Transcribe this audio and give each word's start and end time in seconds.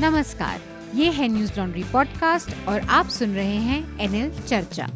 नमस्कार, 0.00 0.60
ये 0.94 1.10
है 1.10 1.26
न्यूज़ 1.28 1.58
लॉन्ड्री 1.58 1.82
पॉडकास्ट 1.84 2.68
और 2.68 2.80
आप 2.80 3.08
सुन 3.08 3.34
रहे 3.34 3.56
हैं 3.56 3.98
एनएल 4.00 4.30
चर्चा। 4.40 4.86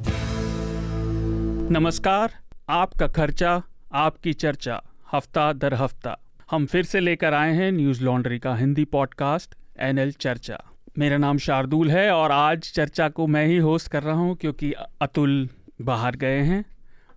नमस्कार, 1.71 2.32
आपका 2.69 3.06
खर्चा, 3.06 3.62
आपकी 3.95 4.32
चर्चा, 4.32 4.80
हफ़्ता 5.12 5.53
दर 5.53 5.74
हफ़्ता। 5.74 6.16
हम 6.50 6.66
फिर 6.66 6.84
से 6.84 7.00
लेकर 7.00 7.34
आए 7.34 7.53
हैं 7.54 7.71
न्यूज़ 7.72 8.03
लॉन्ड्री 8.04 8.38
का 8.38 8.54
हिंदी 8.54 8.84
पॉडकास्ट 8.84 9.54
एनएल 9.80 10.12
चर्चा। 10.12 10.58
मेरा 10.99 11.17
नाम 11.17 11.38
शार्दुल 11.38 11.90
है 11.90 12.10
और 12.10 12.33
आज 12.33 12.72
चर्चा 12.74 13.08
को 13.08 13.26
मैं 13.26 13.46
ही 13.46 13.56
होस्ट 13.58 13.88
कर 13.88 14.03
रहा 14.03 14.17
हूँ 14.17 14.37
क्योंकि 14.37 14.72
अतुल 15.03 15.49
बाहर 15.83 16.16
गए 16.16 16.41
हैं, 16.41 16.65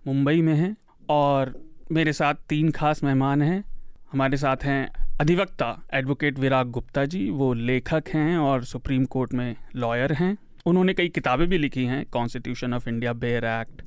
मुंबई 0.06 0.42
में 0.42 0.54
हैं 0.54 0.76
और 1.08 1.54
मेरे 1.92 2.12
साथ 2.12 2.34
तीन 2.48 2.70
खास 2.70 3.04
मेहमान 3.04 3.42
हैं। 3.42 3.64
हमारे 4.12 4.36
साथ 4.36 4.64
हैं 4.64 5.01
अधिवक्ता 5.22 5.66
एडवोकेट 5.94 6.38
विराग 6.38 6.70
गुप्ता 6.70 7.04
जी 7.04 7.30
वो 7.30 7.52
लेखक 7.54 8.04
हैं 8.08 8.36
और 8.36 8.64
सुप्रीम 8.64 9.04
कोर्ट 9.04 9.34
में 9.34 9.54
लॉयर 9.76 10.12
हैं। 10.12 10.36
उन्होंने 10.66 10.94
कई 10.94 11.08
किताबें 11.08 11.48
भी 11.48 11.58
लिखी 11.58 11.84
हैं 11.84 12.04
constitution 12.06 12.74
of 12.74 12.88
India 12.88 13.12
bare 13.12 13.44
act 13.44 13.82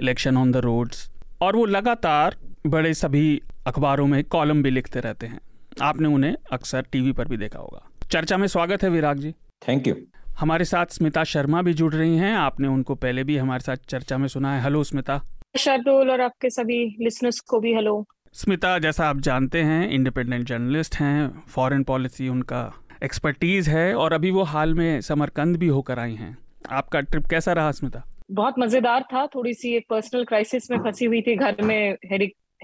election 0.00 0.36
on 0.36 0.52
the 0.52 0.56
roads 0.56 1.10
और 1.42 1.56
वो 1.56 1.64
लगातार 1.64 2.36
बड़े 2.66 2.92
सभी 2.94 3.40
अखबारों 3.66 4.06
में 4.06 4.24
कॉलम 4.24 4.62
भी 4.62 4.70
लिखते 4.70 5.00
रहते 5.00 5.26
हैं। 5.26 5.40
आपने 5.82 6.08
उन्हें 6.08 6.34
अक्सर 6.52 6.82
टीवी 6.92 7.12
पर 7.12 7.28
भी 7.28 7.36
देखा 7.36 7.58
होगा। 7.58 7.82
चर्चा 8.10 8.36
में 8.36 8.46
स्वागत 8.46 8.82
है 8.82 8.90
विराग 8.90 9.18
जी। 9.18 9.32
थैंक 9.68 9.88
यू 9.88 9.94
हमारे 10.40 10.64
साथ 10.64 10.86
स्मिता 10.86 11.24
शर्मा 11.24 11.62
भी 11.62 11.74
जुड़ 11.74 11.94
रही 11.94 12.16
हैं। 12.16 12.34
आपने 12.34 12.68
उनको 12.68 12.94
पहले 12.94 13.24
भी 13.24 13.36
हमारे 13.36 13.60
साथ 13.60 13.88
चर्चा 13.88 14.18
में 14.18 14.28
सुना 14.28 14.54
है। 14.56 14.62
हेलो 14.62 14.84
स्मिता। 14.84 15.20
शार्दुल 15.58 16.10
और 16.10 16.20
आपके 16.20 16.50
सभी 16.50 16.84
लिसनर्स 17.00 17.40
को 17.40 17.60
भी 17.60 17.74
हेलो 17.74 17.96
स्मिता 18.36 18.78
जैसा 18.78 19.06
आप 19.08 19.20
जानते 19.20 19.60
हैं 19.62 19.88
इंडिपेंडेंट 19.90 20.46
जर्नलिस्ट 20.46 20.94
हैं 20.94 21.44
फॉरेन 21.48 21.84
पॉलिसी 21.84 22.28
उनका 22.28 22.58
एक्सपर्टीज 23.04 23.68
है 23.68 23.94
और 23.94 24.12
अभी 24.12 24.30
वो 24.30 24.42
हाल 24.42 24.74
में 24.74 25.00
समरकंद 25.00 25.56
भी 25.56 25.66
होकर 25.66 25.98
आई 25.98 26.14
हैं। 26.14 26.36
आपका 26.70 27.00
ट्रिप 27.00 27.26
कैसा 27.26 27.52
रहा 27.52 27.70
स्मिता? 27.70 28.02
बहुत 28.32 28.58
मज़ेदार 28.58 29.04
था 29.12 29.26
थोड़ी 29.26 29.54
सी 29.54 29.74
एक 29.76 29.86
पर्सनल 29.90 30.24
क्राइसिस 30.24 30.70
में 30.70 30.78
फंसी 30.78 31.04
हुई 31.04 31.22
थी 31.22 31.36
घर 31.36 31.62
में 31.62 31.96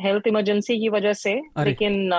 हेल्थ 0.00 0.26
इमरजेंसी 0.26 0.78
की 0.80 0.88
वजह 0.88 1.12
से। 1.12 1.34
लेकिन 1.58 2.12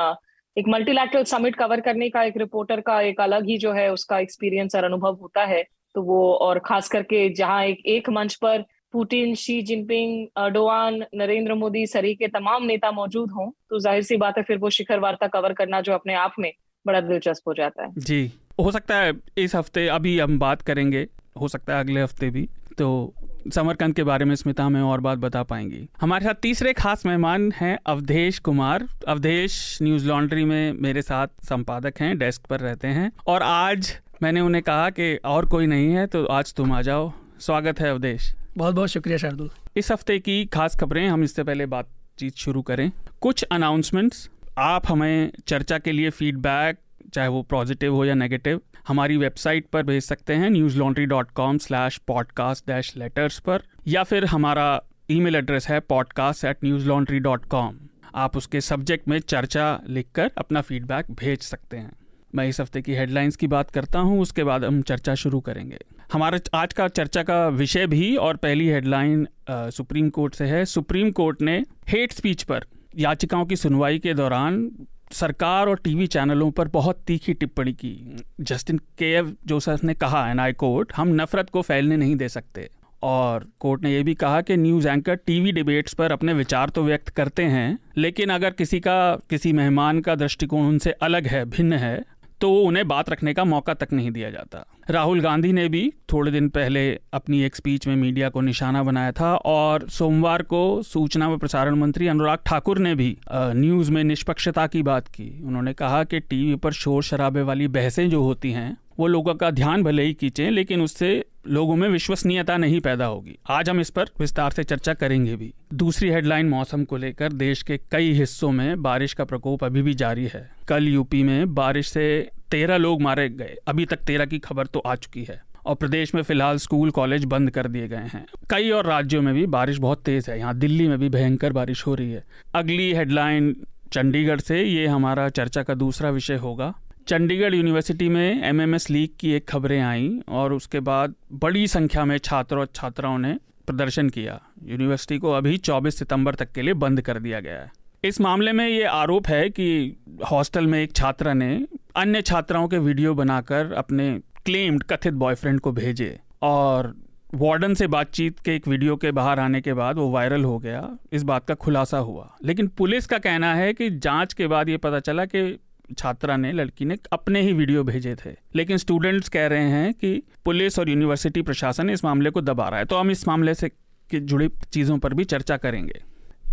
एक 0.58 0.70
मल्टीलैटरल 0.70 1.24
समिट 1.24 1.56
कवर 1.56 1.82
करने 1.82 2.10
का 2.10 2.24
एक 2.24 2.38
रिपोर्टर 2.38 2.82
का 2.82 3.00
एक 3.02 3.22
अलग 3.22 3.50
ही 3.50 3.58
जो 3.58 3.74
है 3.74 3.92
उसका 3.94 4.20
एक्सपीरियंस 4.20 4.76
और 4.76 4.84
अनुभव 4.84 5.20
होता 5.22 5.46
है। 5.46 5.64
तो 5.96 6.02
वो 6.02 6.34
और 6.34 6.60
खास 6.66 6.90
करके 6.90 7.30
जहाँ 7.34 7.64
एक 7.64 7.86
एक 7.88 8.10
मंच 8.10 8.36
पर 8.36 8.66
Putin 8.94 9.34
Xi 9.36 9.62
Jinping 9.64 10.28
Erdogan 10.38 11.04
Narendra 11.16 11.54
Modi 11.56 11.86
सरी 11.88 12.14
के 12.16 12.28
तमाम 12.30 12.64
नेता 12.64 12.92
मौजूद 12.92 13.32
हों 13.32 13.50
तो 13.70 13.80
ज़ाहिर 13.80 14.04
सी 14.04 14.18
बात 14.18 14.38
है 14.38 14.44
फिर 14.44 14.58
वो 14.58 14.70
शिखर 14.72 15.00
वार्ता 15.00 15.28
कवर 15.30 15.54
करना 15.54 15.80
जो 15.82 15.94
अपने 15.94 16.14
आप 16.16 16.36
में 16.40 16.52
बड़ा 16.86 17.00
दिलचस्प 17.02 17.48
हो 17.48 17.54
जाता 17.54 17.84
है। 17.84 17.90
जी, 17.98 18.32
हो 18.60 18.72
सकता 18.72 18.96
है 18.96 19.14
इस 19.38 19.56
हफ़्ते, 19.56 19.88
अभी 19.90 20.18
हम 20.20 20.38
बात 20.40 20.62
करेंगे, 20.62 21.08
हो 21.42 21.48
सकता 21.48 21.74
है 21.74 21.80
अगले 21.80 22.02
हफ़्ते 22.02 22.30
भी 22.30 22.48
तो 22.78 23.14
समरकंद 23.54 23.96
के 23.96 24.04
बारे 24.04 24.26
में 24.26 24.36
स्मिता 24.36 24.64
हमें 24.64 24.82
और 24.82 25.02
बात 25.02 25.18
बता 25.20 25.44
पाएँगी। 25.46 25.88
हमारे 26.02 26.26
साथ 26.26 26.42
तीसरे 26.42 26.74
खास 26.74 27.06
मेहमान 27.06 27.52
हैं 27.56 27.78
अवधेश 27.88 28.40
कुमार। 28.42 28.88
अवधेश 29.08 29.78
न्यूज़ 29.82 30.08
लॉन्ड्री 30.08 30.46
में 30.46 30.74
मेरे 30.80 31.02
साथ 31.02 31.28
संपादक 31.46 32.02
हैं, 32.02 32.18
डेस्क 32.18 32.46
पर 32.46 32.60
रहते 32.60 32.88
हैं, 32.90 33.12
और 33.28 33.44
आज 33.44 33.92
मैंने 34.24 34.42
उन्हें 34.42 34.64
कहा 34.64 34.90
कि 34.92 35.16
और 35.18 35.46
कोई 35.48 35.68
नहीं 35.68 35.92
है 35.92 36.08
तो 36.08 36.26
आज 36.28 36.54
तुम 36.54 36.74
आ 36.74 36.82
जाओ। 36.84 37.12
स्वागत 37.40 37.80
है 37.80 37.90
अवधेश। 37.90 38.34
बहुत 38.58 38.76
बहुत 38.76 38.90
शुक्रिया 38.90 39.18
शार्दुल। 39.18 39.50
इस 39.78 39.92
हफ़्ते 39.92 40.18
की 40.20 40.46
खास 40.46 40.76
खबरें, 40.76 41.08
हम 41.08 41.24
इससे 41.24 41.44
पहले 41.44 41.66
बातचीत 41.66 42.36
शुरू 42.36 42.62
करें। 42.62 42.92
कुछ 43.22 43.44
अनाउंसमेंट्स 43.44 44.30
आप 44.58 44.88
हमें 44.88 45.32
चर्चा 45.48 45.78
के 45.78 45.92
लिए 45.92 46.10
फीडबैक 46.10 46.78
चाहे 47.14 47.28
वो 47.28 47.42
पॉजिटिव 47.44 47.96
हो 47.96 48.04
या 48.06 48.14
नेगेटिव 48.14 48.60
हमारी 48.88 49.18
वेबसाइट 49.18 49.68
पर 49.68 49.84
भेज 49.84 50.04
सकते 50.04 50.34
हैं 50.34 50.50
Newslaundry 50.78 51.06
dot 51.06 51.32
com 51.32 51.58
slash 51.58 51.98
podcast 52.08 52.68
dash 52.68 52.96
letters 52.98 53.40
पर, 53.40 53.62
या 53.88 54.04
फिर 54.04 54.26
हमारा 54.26 54.82
ईमेल 55.12 55.36
एड्रेस 55.36 55.68
है 55.68 55.80
podcast 55.80 56.46
at 56.46 56.64
Newslaundry 56.88 57.20
dot 57.20 57.46
com 57.46 57.78
आप 58.16 58.38
उसके 58.38 58.62
सब्जेक्ट 58.62 59.08
में 59.08 59.20
चर्चा 59.20 59.80
लिखकर 59.90 60.32
अपना 60.38 60.62
फीडबैक 60.62 61.12
भेज 61.12 61.42
सकते 61.42 61.78
हैं। 61.78 61.92
मैं 62.34 62.48
इस 62.48 62.60
हफ़्ते 62.62 62.82
की 62.82 62.96
हेडलाइंस 62.96 63.36
की 63.36 63.48
बात 63.48 63.72
करता 63.72 64.00
हूँ, 64.00 64.22
उसके 64.22 64.44
बाद 64.44 64.66
हम 64.66 64.82
चर्चा 64.82 65.16
शुरू 65.16 65.40
करेंगे। 65.40 65.78
हमारा 66.12 66.40
आज 66.54 66.74
का 66.74 66.88
चर्चा 66.88 67.22
का 67.24 67.48
विषय 67.50 67.88
भी 67.88 68.16
और 68.16 68.38
पहली 68.38 68.68
हेडलाइन 68.68 69.28
सुप्रीम 69.50 70.10
कोर्ट 70.10 70.36
से 70.36 70.46
है। 70.46 70.64
सुप्रीम 70.66 71.12
कोर्ट 71.12 71.42
ने 71.42 71.58
हेट 71.88 72.12
स्पीच 72.12 72.44
पर 72.44 72.66
याचिकाओं 72.98 73.46
की 73.46 73.56
सुनवाई 73.56 74.00
के 74.00 74.14
दौरान 74.14 74.70
सरकार 75.12 75.68
और 75.68 75.80
टीवी 75.84 76.08
चैनलों 76.08 76.50
पर 76.52 76.68
बहुत 76.68 77.02
तीखी 77.08 77.34
टिप्पणी 77.34 77.74
की। 77.74 78.24
जस्टिन 78.42 78.78
के 78.98 79.12
एफ़ 79.14 79.28
जोसफ 79.46 79.84
ने 79.84 79.94
कहा, 79.94 80.30
एन 80.32 80.40
आई 80.40 80.54
कोर्ट, 80.54 80.92
हम 80.96 81.14
नफरत 81.22 81.50
को 81.50 81.62
फैलने 81.62 81.98
नहीं 81.98 82.16
दे 82.16 82.30
सकते। 82.30 82.70
और 83.04 83.48
कोर्ट 83.60 83.84
ने 83.84 83.94
यह 83.94 84.04
भी 84.04 84.14
कहा 84.14 84.42
कि 84.42 84.58
न्यूज़ 84.58 84.88
एंकर 84.88 85.16
टीवी 85.16 85.52
डिबेट्स 85.52 85.94
पर 85.94 86.12
अपने 86.12 86.34
विचार 86.34 86.70
तो 86.70 86.84
व्यक्त 86.84 87.10
करते 87.10 87.44
हैं, 87.44 87.78
लेकिन 87.98 88.30
अगर 88.30 88.52
किसी 88.52 88.80
का, 88.80 89.16
किसी 89.30 89.54
मेहमान 89.54 90.00
का 90.02 90.16
दृष्टिकोण 90.16 90.66
उनसे 90.66 90.92
अलग 90.92 91.28
है, 91.28 91.46
भिन्न 91.46 91.74
है 91.74 92.02
तो 92.44 92.54
उन्हें 92.60 92.88
बात 92.88 93.10
रखने 93.10 93.34
का 93.34 93.44
मौका 93.44 93.74
तक 93.74 93.94
नहीं 93.94 94.12
दिया 94.12 94.30
जाता। 94.30 94.66
राहुल 94.90 95.22
गांधी 95.22 95.52
ने 95.54 95.68
भी 95.70 95.94
थोड़े 96.14 96.32
दिन 96.32 96.50
पहले 96.50 96.82
अपनी 97.14 97.42
एक 97.42 97.56
स्पीच 97.56 97.88
में 97.88 97.96
मीडिया 97.96 98.30
को 98.30 98.42
निशाना 98.42 98.84
बनाया 98.84 99.12
था 99.12 99.34
और 99.36 99.88
सोमवार 99.90 100.42
को 100.42 100.82
सूचना 100.84 101.30
व 101.30 101.38
प्रसारण 101.38 101.76
मंत्री 101.76 102.08
अनुराग 102.08 102.40
ठाकुर 102.46 102.78
ने 102.78 102.96
भी 102.96 103.18
न्यूज़ 103.34 103.92
में 103.92 104.04
निष्पक्षता 104.04 104.68
की 104.68 104.84
बात 104.84 105.08
की। 105.08 105.30
उन्होंने 105.44 105.74
कहा 105.74 106.04
कि 106.04 106.20
टीवी 106.20 106.56
पर 106.56 106.72
शोर 106.72 107.04
शराबे 107.04 107.42
वाली 107.42 107.68
बहसें 107.68 108.10
जो 108.10 108.24
होती 108.24 108.52
हैं, 108.52 108.78
वो 109.00 109.08
लोगों 109.08 109.36
का 109.36 109.52
ध्यान 109.52 109.84
भले 109.84 110.04
ही 110.04 110.14
खींचे, 110.14 110.50
लेकिन 110.50 110.82
उससे 110.82 111.26
लोगों 111.46 111.76
में 111.76 111.88
विश्वसनीयता 111.90 112.58
नहीं 112.58 112.80
पैदा 112.80 113.06
होगी। 113.06 113.38
आज 113.50 113.70
हम 113.70 113.80
इस 113.80 113.90
पर 113.90 114.10
विस्तार 114.20 114.52
से 114.52 114.64
चर्चा 114.64 114.94
करेंगे 114.94 115.36
भी। 115.36 115.54
दूसरी 115.74 116.10
हेडलाइन 116.10 116.50
मौसम 116.50 116.84
को 116.84 116.98
लेकर 116.98 117.32
देश 117.32 117.64
के 117.64 117.78
कई 117.92 118.12
हिस्सों 118.12 118.52
में 118.52 118.82
बारिश 118.82 119.14
का 119.14 119.24
प्रकोप 119.24 119.64
अभी 119.64 119.82
भी 119.82 119.94
जारी 119.94 120.26
है। 120.26 120.50
कल 120.68 120.88
यूपी 120.88 121.24
में 121.24 121.54
बारिश 121.54 121.88
से 121.88 122.30
तेरह 122.52 122.78
लोग 122.78 123.02
मारे 123.02 123.28
गए। 123.30 123.56
अभी 123.68 123.86
तक 123.86 123.98
तेरह 123.98 124.26
की 124.26 124.40
खबर 124.40 124.66
तो 124.66 124.80
आ 124.80 124.96
चुकी 124.96 125.24
है 125.24 125.42
और 125.66 125.76
प्रदेश 125.76 126.16
में 126.16 126.22
फ़िलहाल 126.22 126.58
स्कूल, 126.58 126.92
कॉलेज 126.92 127.26
बंद 127.26 127.52
कर 127.52 127.68
दिए 127.68 127.88
गए 127.88 128.10
हैं। 128.14 128.26
कई 128.50 128.70
और 128.70 128.86
राज्यों 128.86 129.22
में 129.22 129.34
भी 129.34 129.46
बारिश 129.48 129.78
बहुत 129.78 130.04
तेज 130.04 130.30
है। 130.30 130.40
यहाँ 130.40 130.58
दिल्ली 130.58 130.88
में 130.88 130.98
भी 131.00 131.10
भयंकर 131.10 131.54
बारिश 131.54 131.86
हो 131.88 131.96
रही 131.96 132.12
है। 132.12 132.24
अगली 132.56 132.92
हेडलाइन 132.94 133.56
चंडीगढ़ 133.94 134.40
से 134.40 134.64
ये 134.64 134.88
हमारा 134.88 135.30
चर्चा 135.30 135.64
का 135.64 135.74
दूसरा 135.74 136.10
विषय 136.10 136.36
होगा। 136.36 136.74
चंडीगढ़ 137.08 137.56
यूनिवर्सिटी 137.56 138.10
में 138.10 138.44
एमएमएस 138.44 138.90
लीग 138.90 139.10
की 139.20 139.32
एक 139.32 139.50
खबरें 139.50 139.82
आईं 139.82 140.22
और 140.30 140.54
उसके 140.54 140.80
बाद 140.80 141.16
बड़ी 141.34 141.68
संख्या 141.68 142.06
में 142.06 142.18
छात्रों 142.18 142.62
और 142.62 142.68
छात्राओं 142.76 143.18
ने 143.18 143.40
प्रदर्शन 143.68 144.10
किया। 144.10 144.42
यूनिवर्सिटी 144.64 145.18
को 145.18 145.32
अभी 145.32 145.58
24 145.58 145.98
सितंबर 146.00 146.36
तक 146.36 146.52
के 146.52 146.62
लिए 146.62 146.74
बंद 146.74 147.02
कर 147.02 147.20
दिया 147.20 147.40
गया 147.40 147.54
है। 147.54 147.72
इस 148.04 148.22
मामले 148.22 148.52
में 148.52 148.68
ये 148.68 148.84
आरोप 148.84 149.28
है 149.28 149.50
कि 149.50 149.98
हॉस्टल 150.32 150.68
में 150.68 150.84
एक 150.84 150.94
छात्रा 150.94 151.34
ने 151.34 151.68
अन्य 151.96 152.22
छात्राओं 152.22 152.68
के 152.68 152.78
वीडियो 152.78 153.14
बनाकर 153.14 153.74
अपने 153.74 154.20
क्लेम्ड 154.46 154.84
कथित 154.84 155.14
बॉयफ्रेंड 155.14 155.60
को 155.60 155.72
भेजे 155.72 156.20
और 156.42 156.96
वार्डन 157.36 157.74
से 157.74 157.88
बातचीत 157.88 158.40
के 158.40 158.56
एक 158.56 158.68
वीडियो 158.68 158.96
के 158.96 159.12
बाहर 159.12 159.40
आने 159.40 159.62
के 159.62 159.74
बाद 159.74 159.96
वो 159.96 160.10
वायरल 160.12 160.44
हो 160.44 160.60
गया। 160.60 160.98
इस 161.14 161.24
बात 161.24 161.46
का 161.46 161.54
खुलासा 161.54 161.98
हुआ। 161.98 162.36
लेकिन 162.44 162.68
पुलिस 162.68 163.06
का 163.06 163.18
कहना 163.18 163.56
है 163.56 163.74
कि 163.74 163.90
जाँच 163.90 164.34
के 164.34 164.48
बाद 164.48 164.70
ये 164.70 164.78
पता 164.78 165.00
चला 165.00 165.26
कि 165.26 165.60
छात्रा 165.98 166.38
ने, 166.38 166.52
लड़की 166.52 166.86
ने 166.86 166.98
अपने 167.14 167.42
ही 167.42 167.54
वीडियो 167.54 167.84
भेजे 167.84 168.16
थे। 168.16 168.30
लेकिन 168.56 168.78
स्टूडेंट्स 168.78 169.30
कह 169.30 169.48
रहे 169.48 169.64
हैं 169.64 169.94
कि 169.94 170.24
पुलिस 170.46 170.80
और 170.80 170.90
यूनिवर्सिटी 170.90 171.42
प्रशासन 171.42 171.90
इस 171.90 172.06
मामले 172.06 172.30
को 172.30 172.42
दबा 172.42 172.70
रहा 172.70 172.80
है। 172.80 172.86
तो 172.86 172.96
हम 172.96 173.12
इस 173.12 173.28
मामले 173.28 173.54
से 173.54 173.72
जुड़ी 174.16 174.50
चीज़ों 174.74 174.98
पर 174.98 175.14
भी 175.14 175.24
चर्चा 175.24 175.58
करेंगे। 175.58 176.04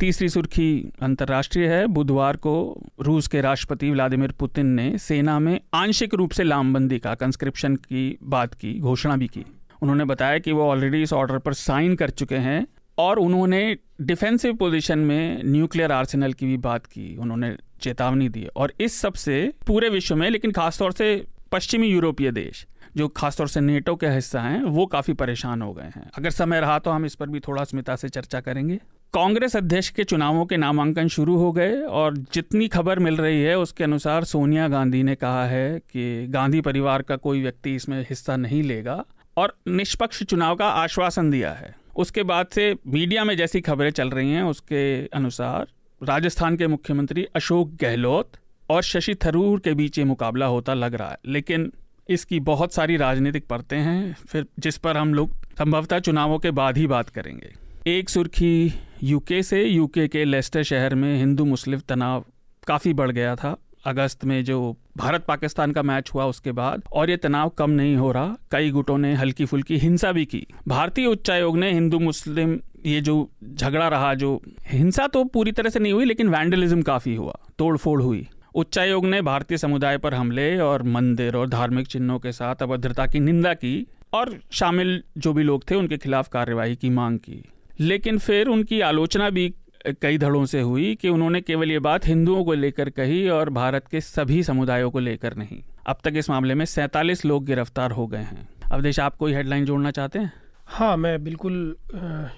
तीसरी 0.00 0.28
सुर्खी 0.28 0.92
अंतर्राष्ट्रीय 1.02 1.66
है। 1.66 1.86
बुधवार 1.86 2.36
को 2.36 2.82
रूस 3.00 3.28
के 3.28 3.40
राष्ट्रपति 3.40 3.90
व्लादिमीर 3.90 4.32
पुतिन 4.32 4.66
ने 4.66 4.98
सेना 4.98 5.38
में 5.38 5.60
आंशिक 5.74 6.14
रूप 6.14 6.30
से 6.30 6.42
लामबंदी 6.42 6.98
का 6.98 7.14
कंस्क्रिप्शन 7.14 7.76
की 7.76 8.18
बात 8.22 8.54
की, 8.54 8.80
घोषणा 8.80 9.16
भी 9.16 9.26
की। 9.26 9.44
उन्होंने 9.82 10.04
बताया 10.04 10.38
कि 10.38 10.52
वो 10.52 10.62
ऑलरेडी 10.62 11.02
इस 11.02 11.12
ऑर्डर 11.12 11.38
पर 11.38 11.52
साइन 11.52 11.94
कर 11.94 12.10
चुके 12.10 12.36
हैं 12.36 12.66
और 12.98 13.18
उन्होंने 13.18 13.76
डिफेंसिव 14.00 14.54
पोजीशन 14.54 14.98
में 14.98 15.42
न्यूक्लियर 15.44 15.92
आर्सेनल 15.92 16.32
की 16.32 16.46
भी 16.46 16.56
बात 16.56 16.86
की। 16.86 17.16
उन्होंने 17.16 17.56
चेतावनी 17.80 18.28
दी 18.28 18.46
और 18.46 18.72
इस 18.80 19.00
सबसे 19.00 19.52
पूरे 19.66 19.88
विश्व 19.88 20.16
में, 20.16 20.28
लेकिन 20.30 20.52
खासतौर 20.52 20.92
से 20.92 21.24
पश्चिमी 21.52 21.86
यूरोपीय 21.88 22.30
देश, 22.32 22.66
जो 22.96 23.08
खासतौर 23.08 23.48
से 23.48 23.60
नेटो 23.60 23.94
के 23.96 24.06
हिस्सा 24.06 24.40
हैं, 24.40 24.62
वो 24.62 24.86
काफ़ी 24.86 25.14
परेशान 25.14 25.62
हो 25.62 25.72
गए 25.72 25.90
हैं। 25.96 26.10
अगर 26.18 26.30
समय 26.30 26.60
रहा 26.60 26.78
तो 26.78 26.90
हम 26.90 27.06
इस 27.06 27.14
पर 27.14 27.28
भी 27.28 27.40
थोड़ा 27.40 27.64
स्मिता 27.64 27.96
से 27.96 28.08
चर्चा 28.08 28.40
करेंगे। 28.40 28.78
कांग्रेस 29.14 29.56
अध्यक्ष 29.56 29.88
के 29.90 30.04
चुनावों 30.04 30.44
के 30.46 30.56
नामांकन 30.56 31.08
शुरू 31.08 31.36
हो 31.36 31.50
गए, 31.52 31.80
और 31.80 32.16
जितनी 32.34 32.68
खबर 32.68 32.98
मिल 32.98 33.16
रही 33.16 33.42
है, 33.42 33.58
उसके 33.58 33.84
अनुसार 33.84 34.24
सोनिया 34.24 34.68
गांधी 34.68 35.02
ने 35.02 35.14
कहा 35.14 35.44
है 35.46 35.78
कि 35.80 36.26
गांधी 36.26 36.60
परिवार 36.60 37.02
का 37.02 37.16
कोई 37.16 37.42
व्यक्ति 37.42 37.74
इसमें 37.74 38.00
हिस्सा 38.02 38.36
नहीं 38.36 38.62
लेगा, 38.62 39.04
और 39.36 39.56
निष्पक्ष 39.68 40.22
चुनाव 40.22 40.56
का 40.56 40.68
आश्वासन 40.68 41.30
दिया 41.30 41.52
है। 41.52 41.74
उसके 41.96 42.22
बाद 42.22 42.46
से 42.46 42.74
मीडिया 42.86 43.24
में 43.24 43.36
जैसी 43.36 43.60
खबरें 43.60 43.90
चल 43.90 44.10
रही 44.10 44.32
हैं, 44.32 44.42
उसके 44.42 45.06
अनुसार 45.06 45.66
राजस्थान 46.02 46.56
के 46.56 46.66
मुख्यमंत्री 46.66 47.24
अशोक 47.24 47.74
गहलोत 47.80 48.32
और 48.70 48.82
शशि 48.82 49.14
थरूर 49.14 49.60
के 49.60 49.74
बीच 49.74 49.98
ये 49.98 50.04
मुकाबला 50.04 50.46
होता 50.46 50.74
लग 50.74 50.94
रहा 50.94 51.10
है। 51.10 51.16
लेकिन 51.26 51.72
इसकी 52.08 52.40
बहुत 52.40 52.74
सारी 52.74 52.96
राजनीतिक 52.96 53.46
परतें 53.46 53.78
हैं, 53.78 54.14
फिर 54.14 54.46
जिस 54.58 54.78
पर 54.78 54.96
हम 54.96 55.14
लोग 55.14 55.34
संभवतः 55.58 55.98
चुनावों 55.98 56.38
के 56.38 56.50
बाद 56.50 56.78
ही 56.78 56.86
बात 56.86 57.08
करेंगे। 57.08 57.52
एक 57.86 58.08
सुर्खी 58.08 58.72
यूके 59.02 59.42
से, 59.42 59.64
यूके 59.64 60.08
के 60.08 60.24
लेस्टर 60.24 60.62
शहर 60.62 60.94
में 60.94 61.18
हिंदू 61.18 61.44
मुस्लिम 61.44 61.80
तनाव 61.80 62.24
काफ़ी 62.66 62.92
बढ़ 62.92 63.10
गया 63.10 63.36
था। 63.36 63.56
अगस्त 63.84 64.24
में 64.24 64.44
जो 64.44 64.76
भारत 64.96 65.24
पाकिस्तान 65.28 65.72
का 65.72 65.82
मैच 65.82 66.10
हुआ 66.14 66.24
उसके 66.24 66.52
बाद, 66.52 66.82
और 66.92 67.10
ये 67.10 67.16
तनाव 67.16 67.48
कम 67.48 67.70
नहीं 67.70 67.96
हो 67.96 68.12
रहा, 68.12 68.36
कई 68.50 68.70
गुटों 68.70 68.98
ने 68.98 69.14
हल्की 69.14 69.44
फुल्की 69.44 69.76
हिंसा 69.76 70.12
भी 70.12 70.24
की। 70.24 70.46
भारतीय 70.68 71.06
उच्चायोग 71.06 71.58
ने 71.58 71.72
हिंदू 71.72 71.98
मुस्लिम 71.98 72.60
ये 72.86 73.00
जो 73.00 73.30
झगड़ा 73.54 73.88
रहा, 73.88 74.14
जो 74.14 74.42
हिंसा 74.66 75.06
तो 75.06 75.24
पूरी 75.24 75.52
तरह 75.52 75.70
से 75.70 75.78
नहीं 75.78 75.92
हुई, 75.92 76.04
लेकिन 76.04 76.28
वैंडलिज्म 76.28 76.82
काफ़ी 76.82 77.14
हुआ, 77.14 77.38
तोड़फोड़ 77.58 78.02
हुई। 78.02 78.26
उच्चायोग 78.54 79.06
ने 79.06 79.22
भारतीय 79.22 79.58
समुदाय 79.58 79.98
पर 79.98 80.14
हमले 80.14 80.58
और 80.58 80.82
मंदिर 80.82 81.36
और 81.36 81.48
धार्मिक 81.48 81.86
चिन्हों 81.86 82.18
के 82.18 82.32
साथ 82.32 82.56
अभद्रता 82.62 83.06
की 83.06 83.20
निंदा 83.20 83.54
की, 83.54 83.86
और 84.12 84.40
शामिल 84.50 85.02
जो 85.18 85.32
भी 85.32 85.42
लोग 85.42 85.70
थे 85.70 85.74
उनके 85.74 85.96
खिलाफ 85.96 86.28
कार्यवाही 86.28 86.76
की 86.76 86.90
मांग 86.90 87.18
की। 87.18 87.44
लेकिन 87.80 88.18
फिर 88.18 88.46
उनकी 88.46 88.80
आलोचना 88.80 89.30
भी 89.30 89.54
कई 90.02 90.18
धड़ों 90.18 90.44
से 90.46 90.60
हुई 90.60 90.94
कि 90.94 91.08
उन्होंने 91.08 91.40
केवल 91.40 91.70
ये 91.70 91.78
बात 91.78 92.06
हिंदुओं 92.06 92.44
को 92.44 92.54
लेकर 92.54 92.90
कही 92.90 93.28
और 93.28 93.50
भारत 93.50 93.86
के 93.90 94.00
सभी 94.00 94.42
समुदायों 94.42 94.90
को 94.90 94.98
लेकर 94.98 95.36
नहीं। 95.36 95.62
अब 95.86 95.98
तक 96.04 96.12
इस 96.16 96.30
मामले 96.30 96.54
में 96.54 96.64
सैंतालीस 96.64 97.24
लोग 97.24 97.44
गिरफ़्तार 97.44 97.90
हो 97.90 98.06
गए 98.06 98.18
हैं। 98.18 98.48
अवदेश 98.72 99.00
आप 99.00 99.16
कोई 99.16 99.32
हेडलाइन 99.32 99.64
जोड़ना 99.64 99.90
चाहते 99.90 100.18
हैं? 100.18 100.32
हाँ 100.66 100.96
मैं 100.96 101.22
बिल्कुल 101.24 101.76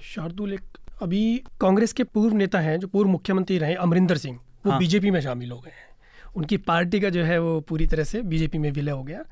शार्दुल 0.05 0.53
एक 0.53 0.79
अभी 1.03 1.23
कांग्रेस 1.61 1.93
के 1.93 2.05
पूर्व 2.05 2.35
नेता 2.37 2.59
हैं 2.61 2.79
जो 2.81 2.89
पूर्व 2.89 3.11
मुख्यमंत्री 3.11 3.59
रहे 3.59 3.75
अमरिंदर 3.77 4.17
सिंह। 4.17 4.39
वो 4.67 4.71
हाँ। 4.71 4.79
बीजेपी 4.79 5.11
में 5.11 5.21
शामिल 5.21 5.51
हो 5.51 5.59
गए 5.59 5.71
हैं। 5.71 5.91
उनकी 6.37 6.57
पार्टी 6.59 7.01
का 7.01 7.09
जो 7.11 7.23
है 7.23 7.39
वो 7.39 7.61
पूरी 7.61 7.87
तरह 7.87 8.05
से 8.05 8.23
बीजेपी 8.25 8.59
में 8.59 8.71
विलय 8.71 8.91
हो 8.91 9.03
गया। 9.03 9.25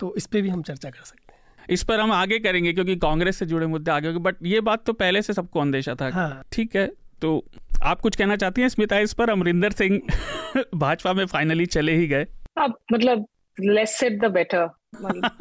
तो 0.00 0.14
इस 0.16 0.26
पर 0.26 0.40
भी 0.40 0.48
हम 0.48 0.62
चर्चा 0.62 0.90
कर 0.90 1.04
सकते 1.04 1.32
हैं। 1.32 1.66
इस 1.68 1.82
पर 1.82 2.00
हम 2.00 2.12
आगे 2.12 2.38
करेंगे 2.38 2.72
क्योंकि 2.72 2.96
कांग्रेस 2.96 3.36
से 3.36 3.46
जुड़े 3.46 3.66
मुद्दे 3.66 3.90
आगे 3.90 4.08
होंगे 4.08 4.22
बट 4.22 4.36
ये 4.44 4.60
बात 4.60 4.84
तो 4.86 4.92
पहले 4.94 5.22
से 5.22 5.32
सबको 5.32 5.60
अंदेशा 5.60 5.94
था। 5.94 6.08
ठीक 6.08 6.14
हाँ। 6.14 6.42
ठीक 6.52 6.76
है 6.76 6.90
तो 7.22 7.44
आप 7.82 8.00
कुछ 8.00 8.16
कहना 8.16 8.36
चाहती 8.36 8.60
हैं 8.60 8.68
स्मिता 8.68 8.98
इस 8.98 9.12
पर? 9.12 9.30
अमरिंदर 9.30 9.70
सिंह 9.70 10.00
भाजपा 10.74 11.12
में 11.12 11.26
फाइनली 11.26 11.66
चले 11.66 11.92
ही 11.92 12.06
गए। 12.06 12.26
अब 12.58 12.74
मतलब 12.92 13.26
लेस 13.60 13.98
सेट 13.98 14.20
द 14.20 14.24
बेटर 14.24 14.68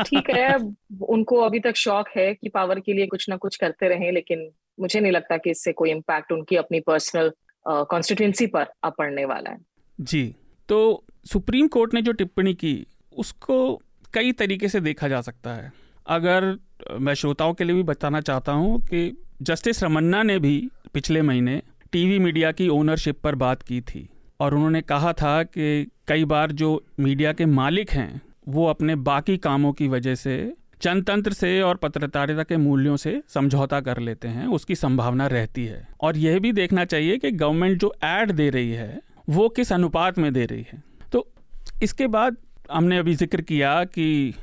ठीक 0.03 0.29
है 0.29 0.55
उनको 1.01 1.37
अभी 1.37 1.59
तक 1.59 1.75
शौक 1.75 2.09
है 2.17 2.33
कि 2.33 2.49
पावर 2.49 2.79
के 2.79 2.93
लिए 2.93 3.07
कुछ 3.07 3.29
ना 3.29 3.35
कुछ 3.35 3.55
करते 3.55 3.89
रहे 3.89 4.11
लेकिन 4.11 4.49
मुझे 4.79 4.99
नहीं 4.99 5.11
लगता 5.11 5.37
कि 5.37 5.49
इससे 5.49 5.71
कोई 5.71 5.91
इम्पैक्ट 5.91 6.31
उनकी 6.31 6.55
अपनी 6.55 6.79
पर्सनल 6.79 7.31
कॉन्स्टिट्यूंसी 7.67 8.47
पर 8.47 8.65
अब 8.83 8.93
पड़ने 8.97 9.25
वाला 9.25 9.49
है। 9.49 9.57
जी 10.01 10.35
तो 10.69 11.05
सुप्रीम 11.25 11.67
कोर्ट 11.67 11.93
ने 11.93 12.01
जो 12.01 12.11
टिप्पणी 12.11 12.53
की 12.53 12.87
उसको 13.17 13.81
कई 14.13 14.31
तरीके 14.31 14.67
से 14.67 14.79
देखा 14.79 15.07
जा 15.07 15.21
सकता 15.21 15.53
है। 15.53 15.71
अगर 16.07 16.57
मैं 16.99 17.13
श्रोताओं 17.13 17.53
के 17.53 17.63
लिए 17.63 17.75
भी 17.75 17.83
बताना 17.83 18.21
चाहता 18.21 18.51
हूँ 18.51 18.81
कि 18.81 19.17
जस्टिस 19.41 19.83
रमन्ना 19.83 20.23
ने 20.23 20.39
भी 20.39 20.69
पिछले 20.93 21.21
महीने 21.21 21.61
टीवी 21.91 22.19
मीडिया 22.19 22.51
की 22.51 22.67
ओनरशिप 22.69 23.19
पर 23.21 23.35
बात 23.35 23.61
की 23.61 23.81
थी 23.81 24.07
और 24.39 24.53
उन्होंने 24.55 24.81
कहा 24.81 25.13
था 25.13 25.41
कि 25.43 25.87
कई 26.07 26.25
बार 26.25 26.51
जो 26.51 26.83
मीडिया 26.99 27.33
के 27.33 27.45
मालिक 27.45 27.91
हैं, 27.91 28.21
वो 28.47 28.65
अपने 28.65 28.95
बाकी 28.95 29.37
कामों 29.37 29.73
की 29.73 29.87
वजह 29.87 30.15
से 30.15 30.35
जनतंत्र 30.81 31.33
से 31.33 31.61
और 31.61 31.75
पत्रकारिता 31.75 32.43
के 32.43 32.57
मूल्यों 32.57 32.95
से 32.97 33.21
समझौता 33.29 33.79
कर 33.81 33.99
लेते 33.99 34.27
हैं, 34.27 34.45
उसकी 34.47 34.75
संभावना 34.75 35.27
रहती 35.27 35.65
है। 35.65 35.87
और 36.01 36.17
यह 36.17 36.39
भी 36.39 36.51
देखना 36.51 36.85
चाहिए 36.85 37.17
कि 37.17 37.31
गवर्नमेंट 37.31 37.79
जो 37.79 37.93
एड 38.03 38.31
दे 38.31 38.49
रही 38.49 38.71
है, 38.71 39.01
वो 39.29 39.49
किस 39.49 39.73
अनुपात 39.73 40.17
में 40.19 40.31
दे 40.33 40.45
रही 40.45 40.65
है। 40.71 40.83
तो 41.11 41.27
इसके 41.83 42.07
बाद 42.07 42.37
हमने 42.71 42.97
अभी 42.97 43.15
ज़िक्र 43.15 43.41
किया 43.41 43.83
कि 43.85 44.33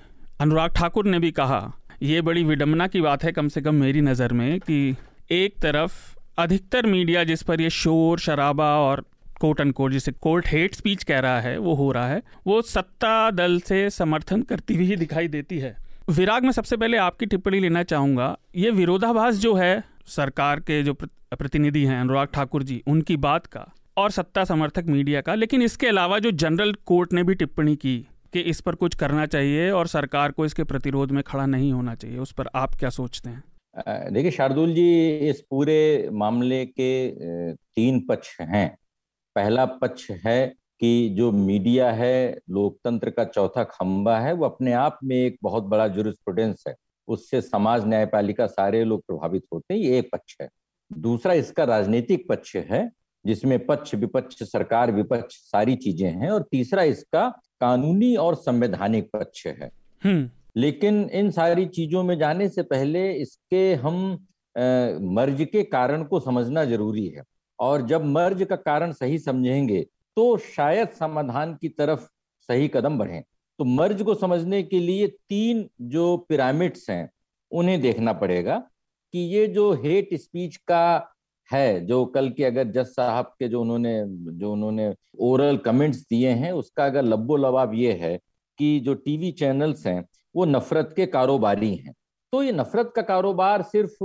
अनुराग 0.40 0.70
ठाकुर 0.70 1.06
ने 1.06 1.18
भी 1.18 1.30
कहा, 1.30 1.72
ये 2.02 2.20
बड़ी 2.20 2.44
विडम्बना 2.44 2.86
की 2.86 3.00
बात 3.00 3.24
है 3.24 3.32
कम 3.32 3.48
से 3.48 3.60
कम 3.60 3.74
मेरी 3.74 4.00
नज़र 4.00 4.32
में 4.32 4.58
कि 4.60 4.96
एक 5.30 5.58
तरफ़ 5.62 6.15
अधिकतर 6.38 6.86
मीडिया 6.86 7.24
जिस 7.24 7.42
पर 7.42 7.60
ये 7.60 7.70
शोर, 7.70 8.18
शराबा 8.18 8.68
और 8.78 9.04
कोर्ट 9.40 9.60
एंड 9.60 9.72
कोर्ट 9.72 9.92
जिसे 9.92 10.12
कोर्ट 10.12 10.48
हेट 10.48 10.74
स्पीच 10.74 11.02
कह 11.04 11.18
रहा 11.18 11.40
है, 11.40 11.56
वो 11.58 11.74
हो 11.74 11.90
रहा 11.92 12.08
है, 12.08 12.22
वो 12.46 12.60
सत्ता 12.62 13.30
दल 13.30 13.58
से 13.60 13.88
समर्थन 13.90 14.42
करती 14.42 14.74
हुई 14.74 14.96
दिखाई 14.96 15.28
देती 15.28 15.58
है। 15.58 15.76
विराग, 16.10 16.44
में 16.44 16.52
सबसे 16.52 16.76
पहले 16.76 16.96
आपकी 16.96 17.26
टिप्पणी 17.26 17.60
लेना 17.60 17.82
चाहूँगा। 17.82 18.36
ये 18.56 18.70
विरोधाभास 18.70 19.34
जो 19.34 19.54
है, 19.54 19.82
सरकार 20.06 20.60
के 20.60 20.82
जो 20.82 20.94
प्रतिनिधि 20.94 21.84
हैं 21.84 22.00
अनुराग 22.00 22.28
ठाकुर 22.34 22.62
जी, 22.62 22.82
उनकी 22.86 23.16
बात 23.16 23.46
का 23.46 23.66
और 23.96 24.10
सत्ता 24.10 24.44
समर्थक 24.44 24.84
मीडिया 24.86 25.20
का, 25.20 25.34
लेकिन 25.34 25.62
इसके 25.62 25.86
अलावा 25.86 26.18
जो 26.18 26.30
जनरल 26.30 26.72
कोर्ट 26.86 27.12
ने 27.12 27.22
भी 27.22 27.34
टिप्पणी 27.34 27.76
की 27.76 27.98
कि 28.32 28.40
इस 28.40 28.60
पर 28.60 28.74
कुछ 28.74 28.94
करना 28.94 29.26
चाहिए 29.26 29.70
और 29.70 29.86
सरकार 29.86 30.30
को 30.30 30.44
इसके 30.46 30.64
प्रतिरोध 30.64 31.10
में 31.10 31.22
खड़ा 31.22 31.46
नहीं 31.46 31.72
होना 31.72 31.94
चाहिए, 31.94 32.18
उस 32.18 32.32
पर 32.32 32.48
आप 32.54 32.74
क्या 32.74 32.90
सोचते 32.90 33.30
हैं? 33.30 33.42
देखिए, 33.88 34.30
शार्दुल 34.30 34.74
जी, 34.74 35.18
इस 35.18 35.40
पूरे 35.40 36.08
मामले 36.12 36.66
के 36.66 37.10
तीन 37.54 38.06
पक्ष 38.06 38.40
हैं। 38.40 38.78
पहला 39.34 39.64
पक्ष 39.64 40.10
है 40.10 40.54
कि 40.80 41.08
जो 41.08 41.32
मीडिया 41.32 41.92
है, 41.92 42.38
लोकतंत्र 42.50 43.10
का 43.10 43.24
चौथा 43.24 43.64
खंबा 43.64 44.18
है, 44.18 44.32
वो 44.32 44.44
अपने 44.44 44.72
आप 44.72 44.98
में 45.04 45.16
एक 45.16 45.38
बहुत 45.42 45.64
बड़ा 45.64 45.88
जुरिस्प्रूडेंस 45.88 46.64
है। 46.68 46.74
उससे 47.08 47.40
समाज, 47.40 47.86
न्यायपालिका 47.86 48.46
सारे 48.46 48.84
लोग 48.84 49.00
प्रभावित 49.00 49.42
होते 49.52 49.74
हैं, 49.74 49.80
ये 49.80 49.98
एक 49.98 50.10
पक्ष 50.12 50.36
है। 50.40 50.48
दूसरा 50.92 51.32
इसका 51.32 51.64
राजनीतिक 51.64 52.28
पक्ष 52.28 52.56
है, 52.56 52.90
जिसमें 53.26 53.66
पक्ष 53.66 53.94
विपक्ष, 53.94 54.42
सरकार 54.42 54.92
विपक्ष, 54.92 55.34
सारी 55.36 55.76
चीज़ें 55.76 56.10
हैं, 56.10 56.30
और 56.30 56.42
तीसरा 56.42 56.82
इसका 56.82 57.28
कानूनी 57.60 58.16
और 58.16 58.34
संवैधानिक 58.34 59.10
पक्ष 59.12 59.46
है। 59.46 59.70
हम्म। 60.04 60.30
लेकिन 60.56 61.02
इन 61.12 61.30
सारी 61.30 61.66
चीज़ों 61.68 62.02
में 62.02 62.18
जाने 62.18 62.48
से 62.48 62.62
पहले 62.64 63.10
इसके 63.12 63.72
हम 63.74 63.96
मर्ज 65.14 65.46
के 65.52 65.62
कारण 65.64 66.04
को 66.04 66.20
समझना 66.20 66.64
ज़रूरी 66.64 67.06
है। 67.06 67.22
और 67.58 67.86
जब 67.86 68.04
मर्ज 68.06 68.42
का 68.44 68.56
कारण 68.56 68.92
सही 68.92 69.18
समझेंगे 69.18 69.80
तो 70.16 70.36
शायद 70.38 70.88
समाधान 70.90 71.54
की 71.54 71.68
तरफ़ 71.70 72.06
सही 72.48 72.68
कदम 72.68 72.98
बढ़े। 72.98 73.22
तो 73.58 73.64
मर्ज 73.64 74.02
को 74.02 74.14
समझने 74.14 74.62
के 74.62 74.78
लिए 74.80 75.06
तीन 75.06 75.68
जो 75.82 76.16
पिरामिड्स 76.28 76.88
हैं, 76.90 77.08
उन्हें 77.52 77.80
देखना 77.80 78.12
पड़ेगा 78.14 78.56
कि 79.14 79.18
ये 79.34 79.46
जो 79.48 79.72
हेट 79.74 80.14
स्पीच 80.14 80.56
का 80.68 81.12
है, 81.50 81.86
जो 81.86 82.04
कल 82.06 82.28
के 82.30 82.44
अगर 82.44 82.70
जज 82.72 82.86
साहब 82.86 83.32
के 83.38 83.48
जो 83.48 83.60
उन्होंने 83.60 84.02
जो 84.38 84.52
उन्होंने 84.52 84.92
ओरल 85.20 85.56
कमेंट्स 85.58 86.00
दिए 86.10 86.30
हैं, 86.30 86.52
उसका 86.52 86.86
अगर 86.86 87.02
लब्बो 87.04 87.36
लबाब 87.36 87.74
ये 87.74 87.92
है 88.00 88.18
कि 88.58 88.78
जो 88.80 88.94
टीवी 88.96 89.30
चैनल्स 89.34 89.86
हैं 89.86 90.02
वो 90.36 90.44
नफरत 90.44 90.92
के 90.96 91.06
कारोबारी 91.06 91.74
हैं। 91.74 91.94
तो 92.32 92.42
ये 92.42 92.52
नफरत 92.52 92.92
का 92.96 93.02
कारोबार 93.02 93.62
सिर्फ़ 93.62 94.04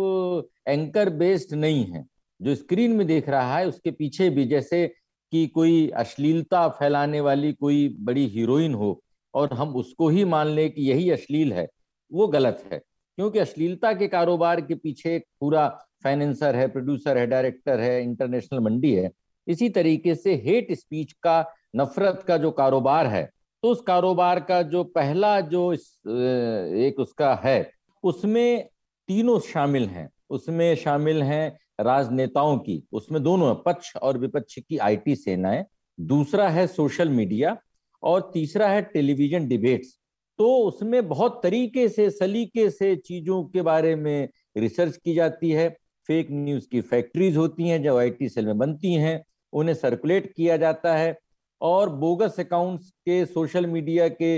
एंकर 0.68 1.10
बेस्ड 1.10 1.54
नहीं 1.54 1.86
है। 1.86 2.06
जो 2.42 2.56
स्क्रीन 2.56 2.92
में 2.92 3.08
देख 3.08 3.30
रहा 3.30 3.58
है, 3.58 3.68
उसके 3.68 3.92
पीछे 3.92 4.30
भी 4.30 4.46
जैसे 4.46 4.88
कि 5.32 5.48
कोई 5.48 5.90
अश्लीलता 5.90 6.68
फैलाने 6.70 7.22
वाली 7.22 7.54
कोई 7.54 7.98
बड़ी 8.00 8.28
हीरोइन 8.28 8.74
हो, 8.74 9.04
और 9.34 9.54
हम 9.54 9.76
उसको 9.76 10.10
ही 10.10 10.26
मान 10.26 10.48
लें 10.48 10.72
कि 10.72 10.82
यही 10.82 11.10
अश्लील 11.10 11.54
है, 11.54 11.68
वो 12.14 12.28
गलत 12.28 12.64
है। 12.74 12.80
क्योंकि 13.16 13.40
अश्लीलता 13.40 13.94
के 13.94 14.08
कारोबार 14.08 14.62
के 14.62 14.76
पीछे 14.76 15.16
एक 15.16 15.26
पूरा 15.40 15.68
फाइनेंसर 16.04 16.56
है 16.56 16.68
प्रोड्यूसर 16.68 17.18
है 17.18 17.28
डायरेक्टर 17.28 17.80
है 17.80 18.04
इंटरनेशनल 18.04 18.60
मंडी 18.60 18.94
है। 18.94 19.12
इसी 19.48 19.70
तरीके 19.70 20.16
से 20.16 20.36
हेट 20.36 20.72
स्पीच 20.72 21.12
का, 21.12 21.46
नफरत 21.76 22.24
का 22.28 22.38
जो 22.38 22.52
कारोबार 22.52 23.08
है 23.08 23.30
तो 23.64 23.70
उस 23.70 23.82
कारोबार 23.82 24.40
का 24.40 24.62
जो 24.62 24.84
पहला 24.84 25.40
जो 25.42 25.72
एक 25.74 26.96
उसका 27.00 27.34
है, 27.44 27.72
उसमें 28.04 28.68
तीनों 29.10 29.40
शामिल 29.40 29.86
हैं। 29.86 30.10
उसमें 30.30 30.76
शामिल 30.76 31.22
हैं 31.24 31.60
राजनेताओं 31.82 32.58
की, 32.58 32.84
उसमें 32.94 33.22
दोनों 33.24 33.54
पक्ष 33.56 33.96
और 33.96 34.18
विपक्ष 34.18 34.60
की 34.60 34.78
आईटी 34.78 35.16
सेनाएँ। 35.16 35.64
दूसरा 35.98 36.48
है 36.50 36.66
सोशल 36.68 37.10
मीडिया 37.10 37.58
और 38.04 38.30
तीसरा 38.34 38.68
है 38.68 38.82
टेलीविज़न 38.84 39.48
डिबेट्स। 39.48 39.98
तो 40.40 40.56
उसमें 40.58 41.08
बहुत 41.08 41.40
तरीके 41.44 41.88
से, 41.90 42.10
सलीके 42.10 42.70
से 42.70 42.96
चीज़ों 42.96 43.44
के 43.44 43.62
बारे 43.62 43.96
में 43.96 44.30
रिसर्च 44.58 44.98
की 44.98 45.14
जाती 45.14 45.52
है। 45.52 45.70
फेक 46.10 46.28
न्यूज़ 46.32 46.68
की 46.72 46.82
फैक्ट्रीज 46.82 47.38
होती 47.38 47.68
हैं 47.68 47.82
जो 47.84 47.98
आईटी 47.98 48.30
सेल 48.30 48.46
में 48.46 48.58
बनती 48.58 48.94
हैं, 48.94 49.24
उन्हें 49.54 49.76
सर्कुलेट 49.76 50.34
किया 50.34 50.58
जाता 50.58 50.96
है। 50.96 51.18
और 51.62 51.90
बोगस 51.96 52.40
अकाउंट्स 52.40 52.90
के 53.06 53.26
सोशल 53.26 53.66
मीडिया 53.68 54.08
के 54.22 54.38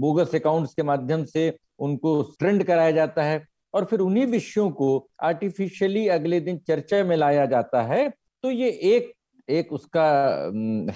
बोगस 0.00 0.34
अकाउंट्स 0.34 0.74
के 0.74 0.82
माध्यम 0.82 1.24
से 1.24 1.52
उनको 1.78 2.20
ट्रेंड 2.38 2.64
कराया 2.64 2.90
जाता 2.90 3.22
है। 3.22 3.44
और 3.74 3.84
फिर 3.84 4.00
उन्हीं 4.00 4.26
विषयों 4.26 4.70
को 4.70 5.08
आर्टिफिशियली 5.22 6.06
अगले 6.08 6.40
दिन 6.40 6.58
चर्चा 6.58 7.02
में 7.04 7.16
लाया 7.16 7.46
जाता 7.46 7.82
है। 7.82 8.08
तो 8.44 8.50
ये 8.50 8.68
एक 8.68 9.12
एक 9.48 9.72
उसका 9.72 10.06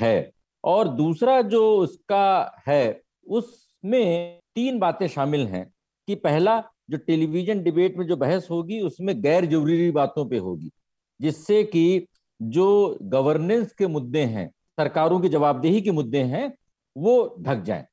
है। 0.00 0.30
और 0.64 0.88
दूसरा 0.88 1.40
जो 1.42 1.62
उसका 1.76 2.62
है, 2.68 3.00
उसमें 3.26 4.38
तीन 4.54 4.78
बातें 4.78 5.06
शामिल 5.08 5.46
हैं 5.46 5.66
कि 6.08 6.14
पहला, 6.14 6.58
जो 6.90 6.98
टेलीविज़न 6.98 7.62
डिबेट 7.62 7.96
में 7.98 8.06
जो 8.06 8.16
बहस 8.16 8.48
होगी, 8.50 8.80
उसमें 8.80 9.22
गैर 9.22 9.46
ज़रूरी 9.46 9.90
बातों 9.90 10.26
पे 10.28 10.38
होगी, 10.38 10.70
जिससे 11.20 11.62
कि 11.64 12.06
जो 12.40 12.98
गवर्नेंस 13.02 13.72
के 13.72 13.86
मुद्दे 13.86 14.22
हैं 14.22 14.50
सरकारों 14.78 15.20
की 15.20 15.28
जवाबदेही 15.28 15.80
के 15.80 15.90
मुद्दे 15.90 16.22
हैं 16.24 16.52
वो 16.96 17.36
ढक 17.40 17.62
जाएँ। 17.62 17.84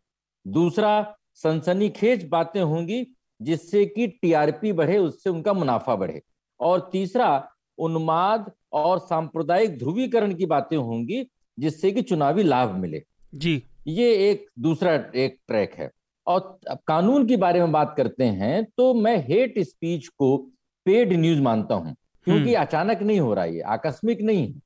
दूसरा 0.45 1.15
सनसनीखेज 1.36 2.27
बातें 2.29 2.62
होंगी 2.62 3.05
जिससे 3.41 3.86
कि 3.86 4.07
टीआरपी 4.07 4.71
बढ़े 4.71 4.98
उससे 4.98 5.29
उनका 5.29 5.53
मुनाफा 5.53 5.95
बढ़े। 5.95 6.21
और 6.59 6.89
तीसरा 6.91 7.29
उन्माद 7.77 8.51
और 8.74 9.00
सांप्रदायिक 9.00 9.77
ध्रुवीकरण 9.77 10.33
की 10.33 10.45
बातें 10.45 10.75
होंगी 10.77 11.24
जिससे 11.57 11.91
कि 11.91 12.01
चुनावी 12.01 12.43
लाभ 12.43 12.75
मिले। 12.75 13.03
जी। 13.36 13.62
ये 13.88 14.12
एक 14.29 14.45
दूसरा 14.59 14.93
एक 15.15 15.38
ट्रैक 15.48 15.74
है। 15.74 15.89
और 16.27 16.59
कानून 16.88 17.27
के 17.27 17.38
बारे 17.38 17.59
में 17.59 17.71
बात 17.71 17.93
करते 17.98 18.24
हैं 18.24 18.63
तो 18.77 18.93
मैं 18.93 19.17
हेट 19.27 19.59
स्पीच 19.59 20.07
को 20.07 20.38
पेड 20.86 21.13
न्यूज़ 21.13 21.41
मानता 21.41 21.75
हूँ 21.75 21.95
क्योंकि 22.27 22.53
हम्म। 22.53 22.65
अचानक 22.65 23.01
नहीं 23.01 23.19
हो 23.19 23.33
रहा 23.33 23.45
है 23.45 23.62
आकस्मिक 23.67 24.21
नहीं 24.21 24.48
है। 24.48 24.62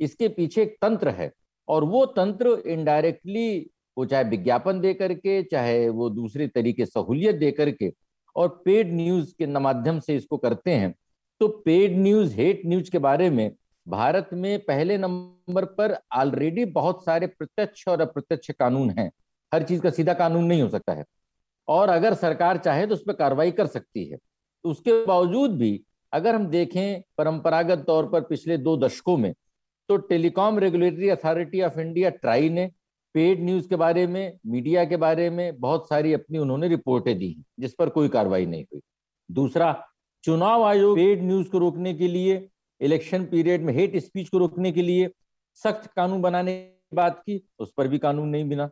इसके 0.00 0.28
पीछे 0.28 0.62
एक 0.62 0.76
तंत्र 0.82 1.08
है 1.10 1.30
और 1.72 1.84
वो 1.84 2.04
तंत्र 2.08 2.50
इनडायरेक्टली 2.66 3.70
वो 3.96 4.04
चाहे 4.06 4.24
विज्ञापन 4.24 4.80
दे 4.80 4.92
करके, 4.94 5.42
चाहे 5.42 5.88
वो 5.90 6.08
दूसरे 6.10 6.46
तरीके 6.48 6.86
सहूलियत 6.86 7.36
दे 7.36 7.50
करके, 7.52 7.92
और 8.36 8.48
पेड 8.64 8.92
न्यूज़ 8.92 9.34
के 9.38 9.46
माध्यम 9.58 9.98
से 10.00 10.16
इसको 10.16 10.36
करते 10.38 10.70
हैं 10.72 10.94
तो 11.40 11.48
पेड 11.64 11.98
न्यूज़ 11.98 12.34
हेट 12.34 12.62
न्यूज़ 12.66 12.90
के 12.90 12.98
बारे 13.00 13.28
में 13.30 13.50
भारत 13.86 14.28
में 14.32 14.58
पहले 14.60 14.96
नंबर 14.98 15.64
पर 15.74 15.96
ऑलरेडी 16.14 16.64
बहुत 16.72 17.04
सारे 17.04 17.26
प्रत्यक्ष 17.28 17.86
और 17.88 18.00
अप्रत्यक्ष 18.00 18.50
कानून 18.50 18.90
हैं। 18.90 19.10
हर 19.52 19.62
चीज़ 19.62 19.80
का 19.82 19.90
सीधा 19.90 20.14
कानून 20.14 20.44
नहीं 20.44 20.62
हो 20.62 20.68
सकता 20.68 20.92
है। 20.92 21.04
और 21.68 21.88
अगर 21.88 22.14
सरकार 22.14 22.56
चाहे 22.56 22.86
तो 22.86 22.94
उस 22.94 23.02
पर 23.06 23.12
कार्रवाई 23.12 23.50
कर 23.52 23.66
सकती 23.66 24.04
है। 24.04 24.18
उसके 24.64 25.04
बावजूद 25.06 25.56
भी 25.58 25.80
अगर 26.12 26.34
हम 26.34 26.46
देखें 26.46 27.02
परंपरागत 27.18 27.84
तौर 27.86 28.08
पर 28.08 28.20
पिछले 28.20 28.56
दो 28.58 28.76
दशकों 28.76 29.16
में 29.16 29.32
तो 29.88 29.96
telecom 29.96 30.58
regulatory 30.58 31.08
authority 31.08 31.62
of 31.62 31.80
India, 31.80 32.10
TRAI 32.10 32.48
ने 32.48 32.70
पेड 33.14 33.42
न्यूज़ 33.44 33.68
के 33.68 33.76
बारे 33.76 34.06
में, 34.06 34.38
मीडिया 34.46 34.84
के 34.84 34.96
बारे 34.96 35.30
में 35.30 35.60
बहुत 35.60 35.88
सारी 35.88 36.12
अपनी 36.12 36.38
उन्होंने 36.38 36.68
रिपोर्टें 36.68 37.18
दी 37.18 37.36
जिस 37.60 37.74
पर 37.74 37.88
कोई 37.88 38.08
कार्रवाई 38.08 38.46
नहीं 38.46 38.64
हुई। 38.64 38.80
दूसरा, 39.30 39.86
चुनाव 40.24 40.62
आयोग 40.62 40.96
पेड 40.96 41.22
न्यूज़ 41.22 41.48
को 41.48 41.58
रोकने 41.58 41.94
के 41.94 42.08
लिए, 42.08 42.48
इलेक्शन 42.80 43.24
पीरियड 43.24 43.62
में 43.62 43.72
हेट 43.74 43.96
स्पीच 43.96 44.28
को 44.28 44.38
रोकने 44.38 44.72
के 44.72 44.82
लिए 44.82 45.10
सख्त 45.54 45.90
कानून 45.96 46.22
बनाने 46.22 46.54
की 46.56 46.96
बात 46.96 47.18
की, 47.18 47.48
उस 47.58 47.72
पर 47.76 47.88
भी 47.88 47.98
कानून 47.98 48.28
नहीं 48.28 48.48
बना। 48.48 48.70